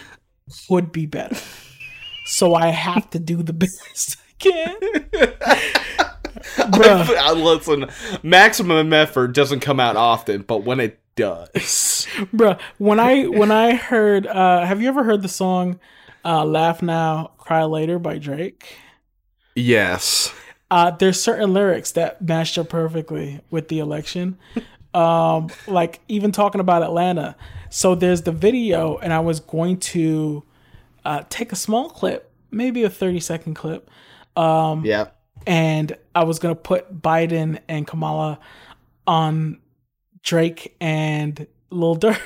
would 0.71 0.93
be 0.93 1.07
better. 1.07 1.37
So 2.27 2.55
I 2.55 2.69
have 2.69 3.11
to 3.11 3.19
do 3.19 3.43
the 3.43 3.53
best 3.53 4.17
I 4.17 4.33
can. 4.39 6.17
Bruh. 6.57 7.09
Uh, 7.17 7.33
Listen, 7.35 7.87
maximum 8.23 8.93
effort 8.93 9.29
doesn't 9.29 9.61
come 9.61 9.81
out 9.81 9.97
often, 9.97 10.43
but 10.43 10.65
when 10.65 10.81
it 10.81 11.01
does, 11.17 12.07
Bruh, 12.35 12.61
when 12.79 13.01
I 13.01 13.25
when 13.27 13.51
I 13.51 13.75
heard 13.75 14.27
uh 14.27 14.65
have 14.65 14.81
you 14.81 14.89
ever 14.89 15.03
heard 15.05 15.23
the 15.23 15.29
song 15.29 15.81
uh 16.25 16.45
Laugh 16.45 16.83
Now, 16.83 17.33
Cry 17.39 17.65
Later 17.65 17.99
by 17.99 18.19
Drake? 18.19 18.77
yes. 19.55 20.33
Uh 20.71 20.91
there's 20.91 21.21
certain 21.21 21.53
lyrics 21.55 21.93
that 21.93 22.21
matched 22.23 22.59
up 22.59 22.69
perfectly 22.69 23.41
with 23.51 23.69
the 23.69 23.79
election. 23.79 24.39
Um 24.95 25.51
like 25.67 26.01
even 26.09 26.33
talking 26.33 26.63
about 26.63 26.83
Atlanta. 26.83 27.37
So 27.69 27.95
there's 27.95 28.23
the 28.23 28.33
video 28.33 28.97
and 28.97 29.13
I 29.13 29.21
was 29.21 29.39
going 29.39 29.79
to 29.81 30.45
uh 31.05 31.25
take 31.29 31.53
a 31.53 31.57
small 31.57 31.91
clip, 31.91 32.33
maybe 32.51 32.83
a 32.85 32.91
30 32.91 33.21
second 33.21 33.55
clip. 33.55 33.91
Um 34.35 34.87
Yeah. 34.87 35.09
And 35.47 35.97
I 36.15 36.25
was 36.25 36.39
gonna 36.39 36.55
put 36.55 37.01
Biden 37.01 37.59
and 37.69 37.87
Kamala 37.87 38.39
on 39.07 39.61
Drake 40.23 40.77
and 40.81 41.47
Lil 41.71 41.97
Durk. 41.97 42.19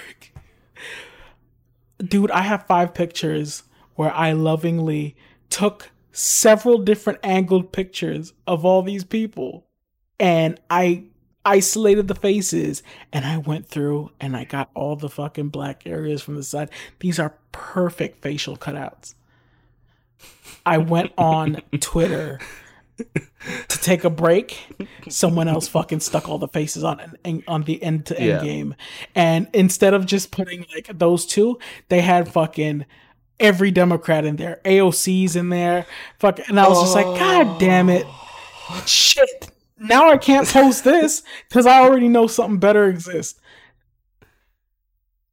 Dude, 1.99 2.31
I 2.31 2.43
have 2.43 2.67
five 2.67 2.95
pictures 2.95 3.63
where 3.95 4.13
I 4.13 4.33
lovingly 4.33 5.17
took 5.51 5.91
several 6.11 6.79
different 6.79 7.21
angled 7.23 7.73
pictures 7.73 8.33
of 8.47 8.65
all 8.65 8.83
these 8.83 9.05
people, 9.05 9.67
and 10.19 10.59
I 10.69 11.05
isolated 11.45 12.09
the 12.09 12.15
faces 12.15 12.83
and 13.13 13.25
I 13.25 13.39
went 13.39 13.67
through 13.67 14.13
and 14.21 14.37
I 14.37 14.45
got 14.45 14.71
all 14.75 14.97
the 14.97 15.09
fucking 15.09 15.49
black 15.49 15.87
areas 15.87 16.23
from 16.23 16.37
the 16.37 16.43
side. 16.43 16.71
These 17.01 17.19
are 17.19 17.35
perfect 17.51 18.23
facial 18.23 18.57
cutouts. 18.57 19.15
I 20.65 20.79
went 20.79 21.13
on 21.19 21.63
Twitter 21.81 22.39
to 22.99 23.79
take 23.81 24.05
a 24.05 24.11
break, 24.11 24.59
someone 25.09 25.49
else 25.49 25.67
fucking 25.69 26.01
stuck 26.01 26.29
all 26.29 26.39
the 26.39 26.49
faces 26.49 26.85
on 26.85 27.17
on 27.49 27.63
the 27.65 27.83
end 27.83 28.07
to 28.07 28.19
end 28.19 28.29
Yeah. 28.29 28.43
game. 28.45 28.75
And 29.15 29.49
instead 29.53 29.95
of 29.95 30.07
just 30.07 30.31
putting 30.31 30.67
like 30.75 30.97
those 30.99 31.27
two, 31.27 31.59
they 31.89 32.01
had 32.01 32.29
fucking 32.33 32.87
every 33.41 33.71
Democrat 33.71 34.25
in 34.25 34.37
there, 34.37 34.61
AOC's 34.65 35.35
in 35.37 35.49
there. 35.49 35.87
Fuck, 36.19 36.49
and 36.49 36.61
I 36.61 36.69
was 36.69 36.81
just 36.81 36.95
like, 36.95 37.07
God 37.19 37.59
damn 37.59 37.89
it, 37.89 38.07
shit. 38.87 39.51
Now 39.79 40.11
I 40.11 40.17
can't 40.17 40.47
post 40.47 40.85
this 40.85 41.23
because 41.49 41.67
I 41.67 41.81
already 41.81 42.09
know 42.09 42.29
something 42.29 42.59
better 42.61 42.87
exists. 42.89 43.41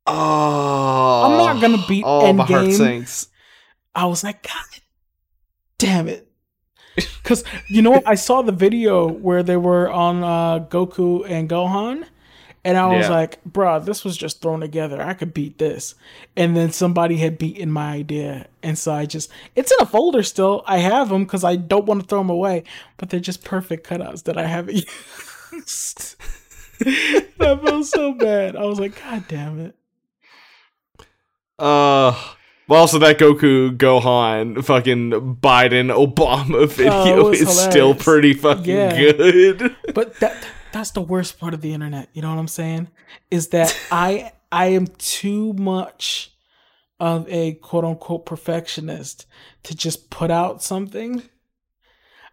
Oh, 0.07 1.23
I'm 1.25 1.37
not 1.37 1.61
gonna 1.61 1.83
oh. 1.83 1.87
beat 1.87 2.03
Oh, 2.05 2.33
my 2.33 2.45
heart 2.45 2.63
Endgame. 2.65 2.73
sinks. 2.77 3.27
I 3.93 4.05
was 4.05 4.23
like, 4.23 4.41
God 4.43 4.81
damn 5.77 6.07
it. 6.07 6.28
Because, 7.23 7.43
you 7.67 7.81
know 7.81 7.91
what? 7.91 8.07
I 8.07 8.15
saw 8.15 8.41
the 8.41 8.51
video 8.51 9.07
where 9.07 9.43
they 9.43 9.57
were 9.57 9.89
on 9.91 10.23
uh, 10.23 10.65
Goku 10.65 11.29
and 11.29 11.49
Gohan. 11.49 12.05
And 12.65 12.77
I 12.77 12.87
was 12.87 13.07
Yeah. 13.07 13.15
like, 13.15 13.41
bruh, 13.45 13.83
this 13.85 14.03
was 14.03 14.17
just 14.17 14.41
thrown 14.41 14.59
together. 14.59 15.01
I 15.01 15.13
could 15.13 15.33
beat 15.33 15.59
this. 15.59 15.95
And 16.35 16.57
then 16.57 16.71
somebody 16.73 17.15
had 17.17 17.37
beaten 17.37 17.71
my 17.71 17.93
idea. 17.93 18.47
And 18.61 18.77
so 18.77 18.91
I 18.93 19.05
just, 19.05 19.29
it's 19.55 19.71
in 19.71 19.77
a 19.79 19.85
folder 19.85 20.23
still. 20.23 20.63
I 20.67 20.79
have 20.79 21.07
them 21.09 21.23
because 21.23 21.45
I 21.45 21.55
don't 21.55 21.85
want 21.85 22.01
to 22.01 22.07
throw 22.07 22.19
them 22.19 22.29
away. 22.29 22.63
But 22.97 23.09
they're 23.11 23.19
just 23.21 23.45
perfect 23.45 23.87
cutouts 23.87 24.23
that 24.23 24.37
I 24.37 24.45
haven't 24.45 24.75
used. 25.53 26.15
that 26.79 27.59
felt 27.63 27.85
so 27.85 28.13
bad. 28.13 28.55
I 28.57 28.65
was 28.65 28.79
like, 28.79 28.99
God 29.01 29.23
damn 29.29 29.59
it. 29.59 29.75
Uh, 31.57 32.13
well, 32.69 32.79
also 32.81 32.99
that 32.99 33.17
Goku 33.17 33.75
Gohan 33.75 34.63
fucking 34.63 35.35
Biden 35.41 35.89
Obama 35.93 36.55
oh, 36.61 36.65
video 36.67 37.27
Oh, 37.27 37.31
is 37.31 37.59
still 37.59 37.93
pretty 37.95 38.33
fucking 38.33 38.65
Yeah. 38.65 38.97
good. 38.97 39.75
but 39.93 40.15
that 40.21 40.35
that's 40.71 40.91
the 40.91 41.01
worst 41.01 41.39
part 41.39 41.53
of 41.55 41.61
the 41.61 41.73
internet 41.73 42.09
you 42.13 42.21
know 42.21 42.29
what 42.29 42.37
i'm 42.37 42.47
saying 42.47 42.87
is 43.31 43.47
that 43.47 43.75
i 43.91 44.31
i 44.51 44.67
am 44.67 44.85
too 44.99 45.51
much 45.53 46.31
of 46.99 47.27
a 47.27 47.53
quote 47.53 47.83
unquote 47.83 48.23
perfectionist 48.27 49.25
to 49.63 49.75
just 49.75 50.11
put 50.11 50.29
out 50.29 50.61
something 50.61 51.23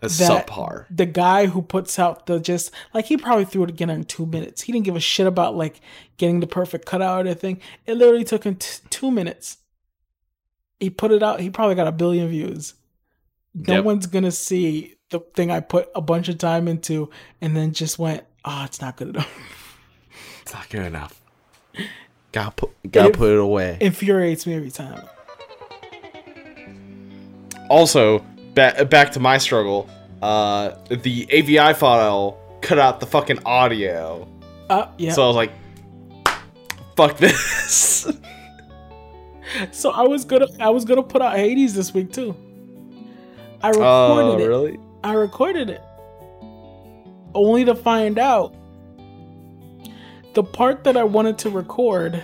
That's 0.03 0.19
that 0.19 0.47
subpar. 0.49 0.85
the 0.91 1.07
guy 1.07 1.47
who 1.47 1.63
puts 1.63 1.99
out 1.99 2.27
the 2.27 2.39
just 2.39 2.73
like 2.93 3.07
he 3.07 3.17
probably 3.17 3.47
threw 3.47 3.65
it 3.65 3.71
again 3.71 3.89
in 3.89 4.05
two 4.05 4.27
minutes 4.27 4.61
he 4.63 4.73
didn't 4.73 4.85
give 4.85 4.97
a 4.97 5.01
shit 5.01 5.27
about 5.27 5.57
like 5.57 5.81
getting 6.19 6.41
the 6.41 6.47
perfect 6.47 6.85
cutout 6.85 7.17
or 7.17 7.21
anything 7.21 7.59
it 7.87 7.95
literally 7.97 8.25
took 8.25 8.45
him 8.45 8.57
t- 8.57 8.81
two 8.91 9.11
minutes 9.11 9.57
he 10.81 10.91
put 10.91 11.11
it 11.13 11.23
out 11.23 11.41
he 11.41 11.51
probably 11.51 11.75
got 11.75 11.87
a 11.87 11.93
billion 11.93 12.29
views 12.29 12.75
no 13.55 13.75
Yep. 13.77 13.85
one's 13.85 14.07
gonna 14.07 14.31
see 14.33 14.95
the 15.11 15.21
thing 15.35 15.51
i 15.51 15.61
put 15.61 15.89
a 15.95 16.01
bunch 16.01 16.29
of 16.29 16.37
time 16.39 16.69
into 16.69 17.11
and 17.41 17.57
then 17.57 17.73
just 17.73 17.99
went 17.99 18.25
oh 18.45 18.63
it's 18.65 18.81
not 18.81 18.97
good 18.97 19.09
enough 19.09 19.31
It's 20.43 20.55
not 20.55 20.69
good 20.69 20.87
enough. 20.87 21.21
Gotta 22.33 22.53
put, 22.53 22.71
gotta 22.93 23.09
It- 23.09 23.15
put 23.17 23.31
it 23.33 23.39
away. 23.39 23.79
infuriates 23.81 24.47
me 24.47 24.55
every 24.55 24.71
time 24.71 25.03
also, 27.69 28.21
back 28.55 28.89
back 28.91 29.11
to 29.13 29.21
my 29.21 29.39
struggle. 29.39 29.89
Uh, 30.23 30.77
the 30.89 31.27
AVI 31.33 31.75
file 31.75 32.39
cut 32.61 32.79
out 32.79 33.01
the 33.01 33.07
fucking 33.07 33.41
audio, 33.45 34.29
uh 34.71 34.87
yeah 34.99 35.13
so 35.13 35.25
I 35.25 35.27
was 35.27 35.37
like, 35.37 35.53
"Fuck 36.97 37.17
this." 37.19 38.07
so 39.71 39.91
i 39.91 40.03
was 40.03 40.25
gonna 40.25 40.47
i 40.61 40.69
was 40.69 40.85
gonna 40.85 41.03
put 41.03 41.23
out 41.23 41.37
hades 41.37 41.75
this 41.75 41.93
week 41.95 42.13
too 42.13 42.35
i 43.63 43.69
recorded 43.69 43.85
Oh, 43.85 44.39
it 44.39 44.47
really? 44.47 44.79
I 45.07 45.13
recorded 45.13 45.71
it. 45.71 45.83
Only 47.33 47.65
to 47.65 47.77
find 47.77 48.19
out 48.19 48.55
the 50.35 50.43
part 50.43 50.83
that 50.83 50.97
I 50.97 51.05
wanted 51.05 51.39
to 51.39 51.51
record 51.51 52.23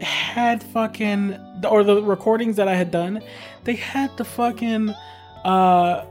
had 0.00 0.62
fucking 0.62 1.62
or 1.66 1.82
the 1.84 2.02
recordings 2.02 2.56
that 2.56 2.68
I 2.68 2.74
had 2.74 2.90
done, 2.90 3.22
they 3.64 3.76
had 3.76 4.14
the 4.18 4.24
fucking 4.24 4.90
uh 5.44 6.04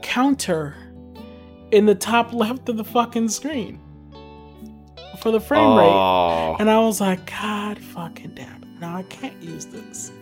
counter 0.00 0.74
in 1.70 1.84
the 1.84 1.94
top 1.94 2.32
left 2.32 2.68
of 2.70 2.78
the 2.78 2.84
fucking 2.84 3.28
screen 3.28 3.78
for 5.20 5.30
the 5.30 5.40
frame 5.40 5.76
rate. 5.76 5.84
Oh. 5.84 6.56
And 6.58 6.70
I 6.70 6.78
was 6.78 6.98
like, 7.00 7.30
God 7.30 7.78
fucking 7.78 8.32
damn 8.36 8.59
it. 8.80 8.86
Now 8.86 8.96
I 8.96 9.02
can't 9.04 9.40
use 9.42 9.66
this. 9.66 10.12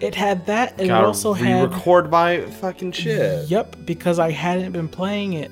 It 0.00 0.14
had 0.14 0.46
that 0.46 0.72
and 0.72 0.82
it 0.82 0.88
Gotta 0.88 1.06
also 1.06 1.32
had 1.32 1.70
re-record 1.70 2.10
my 2.10 2.40
fucking 2.42 2.92
shit. 2.92 3.48
Yep, 3.48 3.76
because 3.84 4.18
I 4.18 4.30
hadn't 4.30 4.72
been 4.72 4.88
playing 4.88 5.34
it 5.34 5.50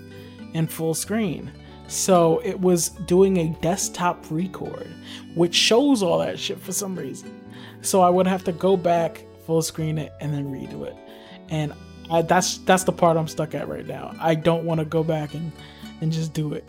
in 0.54 0.66
full 0.66 0.94
screen. 0.94 1.52
So 1.86 2.40
it 2.44 2.60
was 2.60 2.90
doing 2.90 3.38
a 3.38 3.48
desktop 3.60 4.24
record, 4.30 4.86
which 5.34 5.54
shows 5.54 6.02
all 6.02 6.18
that 6.18 6.38
shit 6.38 6.58
for 6.60 6.72
some 6.72 6.96
reason. 6.96 7.34
So 7.82 8.00
I 8.00 8.10
would 8.10 8.26
have 8.26 8.44
to 8.44 8.52
go 8.52 8.76
back, 8.76 9.24
full 9.46 9.62
screen 9.62 9.98
it, 9.98 10.12
and 10.20 10.32
then 10.32 10.46
redo 10.52 10.86
it. 10.86 10.96
And 11.50 11.72
I, 12.10 12.22
that's 12.22 12.58
that's 12.58 12.84
the 12.84 12.92
part 12.92 13.16
I'm 13.16 13.28
stuck 13.28 13.54
at 13.54 13.68
right 13.68 13.86
now. 13.86 14.14
I 14.18 14.34
don't 14.34 14.64
want 14.64 14.80
to 14.80 14.84
go 14.84 15.02
back 15.02 15.34
and 15.34 15.52
and 16.00 16.12
just 16.12 16.32
do 16.32 16.52
it. 16.52 16.68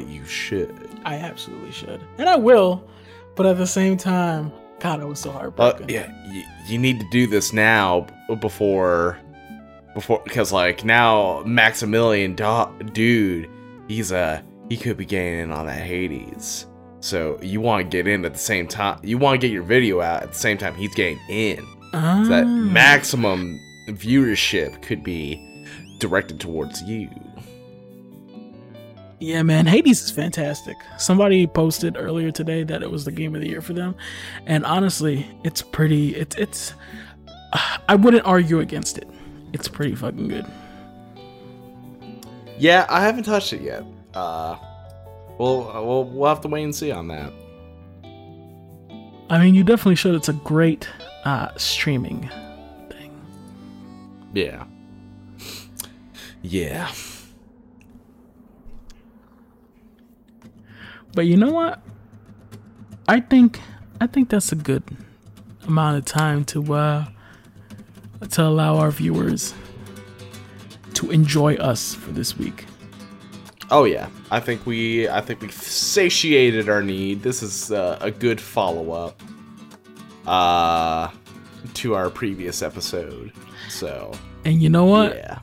But 0.00 0.08
you 0.08 0.24
should. 0.26 0.88
I 1.04 1.16
absolutely 1.16 1.70
should, 1.72 2.00
and 2.18 2.28
I 2.28 2.36
will. 2.36 2.82
But 3.36 3.46
at 3.46 3.56
the 3.58 3.66
same 3.66 3.96
time, 3.96 4.52
God, 4.80 5.00
I 5.00 5.04
was 5.04 5.20
so 5.20 5.30
Uh, 5.30 5.34
heartbroken. 5.34 5.88
yeah, 5.88 6.10
you, 6.30 6.42
you 6.68 6.78
need 6.78 6.98
to 7.00 7.06
do 7.10 7.26
this 7.26 7.52
now 7.52 8.06
before, 8.40 9.18
before, 9.94 10.20
because 10.24 10.52
like 10.52 10.84
now 10.84 11.42
Maximilian, 11.44 12.34
do- 12.34 12.72
dude, 12.92 13.48
he's 13.88 14.12
a 14.12 14.42
he 14.70 14.76
could 14.76 14.96
be 14.96 15.04
getting 15.04 15.40
in 15.40 15.50
on 15.52 15.66
that 15.66 15.82
Hades. 15.82 16.66
So 17.00 17.38
you 17.42 17.60
want 17.60 17.84
to 17.84 17.96
get 17.96 18.08
in 18.08 18.24
at 18.24 18.32
the 18.32 18.38
same 18.38 18.66
time. 18.66 18.98
You 19.02 19.18
want 19.18 19.38
to 19.40 19.46
get 19.46 19.52
your 19.52 19.62
video 19.62 20.00
out 20.00 20.22
at 20.22 20.32
the 20.32 20.38
same 20.38 20.56
time 20.56 20.74
he's 20.74 20.94
getting 20.94 21.20
in. 21.28 21.58
So 21.92 22.24
that 22.30 22.44
Ah. 22.44 22.46
maximum 22.46 23.60
viewership 23.90 24.80
could 24.82 25.04
be 25.04 25.38
directed 26.00 26.40
towards 26.40 26.82
you. 26.82 27.08
Yeah, 29.20 29.42
man, 29.42 29.66
Hades 29.66 30.02
is 30.02 30.10
fantastic. 30.10 30.76
Somebody 30.98 31.46
posted 31.46 31.96
earlier 31.96 32.30
today 32.30 32.64
that 32.64 32.82
it 32.82 32.90
was 32.90 33.04
the 33.04 33.12
game 33.12 33.34
of 33.34 33.40
the 33.40 33.48
year 33.48 33.62
for 33.62 33.72
them, 33.72 33.94
and 34.46 34.64
honestly, 34.66 35.26
it's 35.44 35.62
pretty. 35.62 36.14
It's 36.16 36.36
it's. 36.36 36.74
I 37.88 37.94
wouldn't 37.94 38.26
argue 38.26 38.60
against 38.60 38.98
it. 38.98 39.08
It's 39.52 39.68
pretty 39.68 39.94
fucking 39.94 40.28
good. 40.28 40.46
Yeah, 42.58 42.86
I 42.88 43.00
haven't 43.02 43.24
touched 43.24 43.52
it 43.52 43.62
yet. 43.62 43.84
Uh, 44.14 44.56
we'll 45.38 45.64
we'll 45.72 46.04
we'll 46.04 46.28
have 46.28 46.40
to 46.42 46.48
wait 46.48 46.64
and 46.64 46.74
see 46.74 46.90
on 46.90 47.08
that. 47.08 47.32
I 49.30 49.38
mean, 49.38 49.54
you 49.54 49.64
definitely 49.64 49.96
should. 49.96 50.14
It's 50.14 50.28
a 50.28 50.34
great 50.34 50.88
uh, 51.24 51.48
streaming 51.56 52.28
thing. 52.90 53.18
Yeah. 54.34 54.64
Yeah. 56.42 56.90
But 61.14 61.26
you 61.26 61.36
know 61.36 61.50
what? 61.50 61.80
I 63.08 63.20
think 63.20 63.60
I 64.00 64.06
think 64.06 64.28
that's 64.30 64.52
a 64.52 64.56
good 64.56 64.82
amount 65.66 65.98
of 65.98 66.04
time 66.04 66.44
to 66.46 66.74
uh 66.74 67.06
to 68.30 68.42
allow 68.42 68.76
our 68.78 68.90
viewers 68.90 69.54
to 70.94 71.10
enjoy 71.10 71.54
us 71.56 71.94
for 71.94 72.10
this 72.12 72.36
week. 72.38 72.66
Oh 73.70 73.84
yeah. 73.84 74.08
I 74.30 74.40
think 74.40 74.66
we 74.66 75.08
I 75.08 75.20
think 75.20 75.40
we 75.42 75.48
satiated 75.50 76.68
our 76.68 76.82
need. 76.82 77.22
This 77.22 77.42
is 77.42 77.70
uh, 77.72 77.98
a 78.00 78.10
good 78.10 78.40
follow 78.40 78.92
up 78.92 79.20
uh 80.26 81.10
to 81.74 81.94
our 81.94 82.10
previous 82.10 82.62
episode. 82.62 83.32
So, 83.68 84.12
And 84.44 84.62
you 84.62 84.68
know 84.68 84.84
what? 84.84 85.16
yeah. 85.16 85.38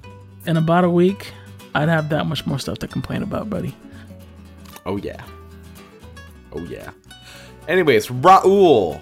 In 0.46 0.58
about 0.58 0.84
a 0.84 0.90
week, 0.90 1.34
I'd 1.76 1.90
have 1.90 2.10
that 2.10 2.26
much 2.26 2.46
more 2.46 2.58
stuff 2.60 2.78
to 2.80 2.88
complain 2.88 3.22
about, 3.24 3.50
buddy. 3.50 3.76
Oh 4.86 4.98
yeah. 4.98 5.24
Oh 6.54 6.64
yeah. 6.66 6.92
Anyways, 7.68 8.08
Raul, 8.08 9.00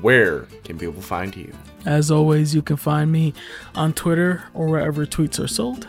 where 0.00 0.42
can 0.64 0.78
people 0.78 1.02
find 1.02 1.34
you? 1.36 1.52
As 1.86 2.10
always, 2.10 2.54
you 2.54 2.62
can 2.62 2.76
find 2.76 3.10
me 3.10 3.34
on 3.74 3.92
Twitter 3.92 4.44
or 4.54 4.68
wherever 4.68 5.06
tweets 5.06 5.42
are 5.42 5.48
sold 5.48 5.88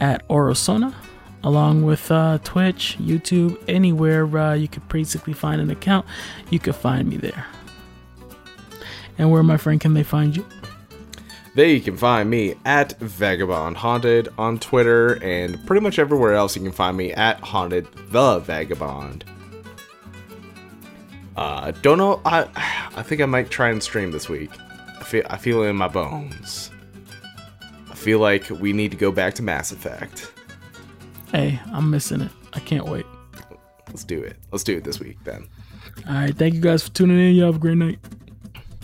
at 0.00 0.26
Orosona, 0.28 0.94
along 1.42 1.82
with 1.82 2.10
uh, 2.10 2.38
Twitch, 2.44 2.96
YouTube, 3.00 3.62
anywhere 3.68 4.24
uh, 4.38 4.54
you 4.54 4.68
could 4.68 4.88
basically 4.88 5.32
find 5.32 5.60
an 5.60 5.70
account, 5.70 6.06
you 6.50 6.58
can 6.58 6.72
find 6.72 7.08
me 7.08 7.16
there. 7.16 7.46
And 9.18 9.30
where, 9.30 9.42
my 9.42 9.56
friend, 9.56 9.80
can 9.80 9.94
they 9.94 10.02
find 10.02 10.36
you? 10.36 10.44
There 11.54 11.66
you 11.66 11.80
can 11.80 11.96
find 11.96 12.28
me 12.28 12.54
at 12.66 12.98
Vagabond 13.00 13.78
Haunted 13.78 14.28
on 14.36 14.58
Twitter 14.58 15.14
and 15.24 15.64
pretty 15.66 15.80
much 15.80 15.98
everywhere 15.98 16.34
else 16.34 16.54
you 16.54 16.62
can 16.62 16.70
find 16.70 16.96
me 16.96 17.14
at 17.14 17.40
Haunted 17.40 17.88
the 18.10 18.40
Vagabond. 18.40 19.24
Uh, 21.36 21.70
don't 21.82 21.98
know. 21.98 22.20
I 22.24 22.48
I 22.96 23.02
think 23.02 23.20
I 23.20 23.26
might 23.26 23.50
try 23.50 23.68
and 23.68 23.82
stream 23.82 24.10
this 24.10 24.28
week. 24.28 24.50
I 24.98 25.04
feel 25.04 25.22
I 25.28 25.36
feel 25.36 25.62
it 25.62 25.68
in 25.68 25.76
my 25.76 25.88
bones. 25.88 26.70
I 27.90 27.94
feel 27.94 28.18
like 28.18 28.48
we 28.50 28.72
need 28.72 28.90
to 28.90 28.96
go 28.96 29.12
back 29.12 29.34
to 29.34 29.42
Mass 29.42 29.70
Effect. 29.72 30.32
Hey, 31.32 31.60
I'm 31.72 31.90
missing 31.90 32.22
it. 32.22 32.32
I 32.54 32.60
can't 32.60 32.86
wait. 32.86 33.04
Let's 33.88 34.04
do 34.04 34.22
it. 34.22 34.36
Let's 34.50 34.64
do 34.64 34.76
it 34.76 34.84
this 34.84 35.00
week 35.00 35.18
then. 35.24 35.46
All 36.08 36.14
right, 36.14 36.36
thank 36.36 36.54
you 36.54 36.60
guys 36.60 36.82
for 36.82 36.90
tuning 36.90 37.18
in. 37.18 37.34
Y'all 37.34 37.46
have 37.46 37.56
a 37.56 37.58
great 37.58 37.76
night. 37.76 37.98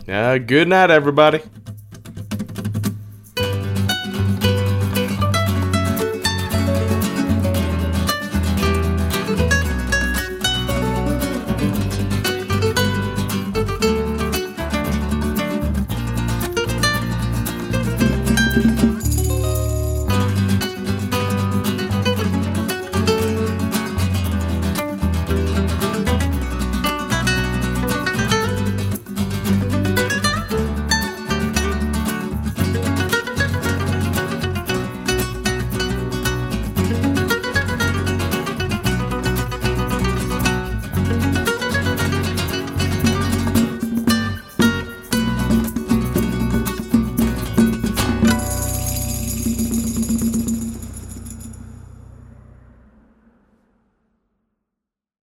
Uh, 0.08 0.38
good 0.38 0.68
night, 0.68 0.90
everybody. 0.90 1.40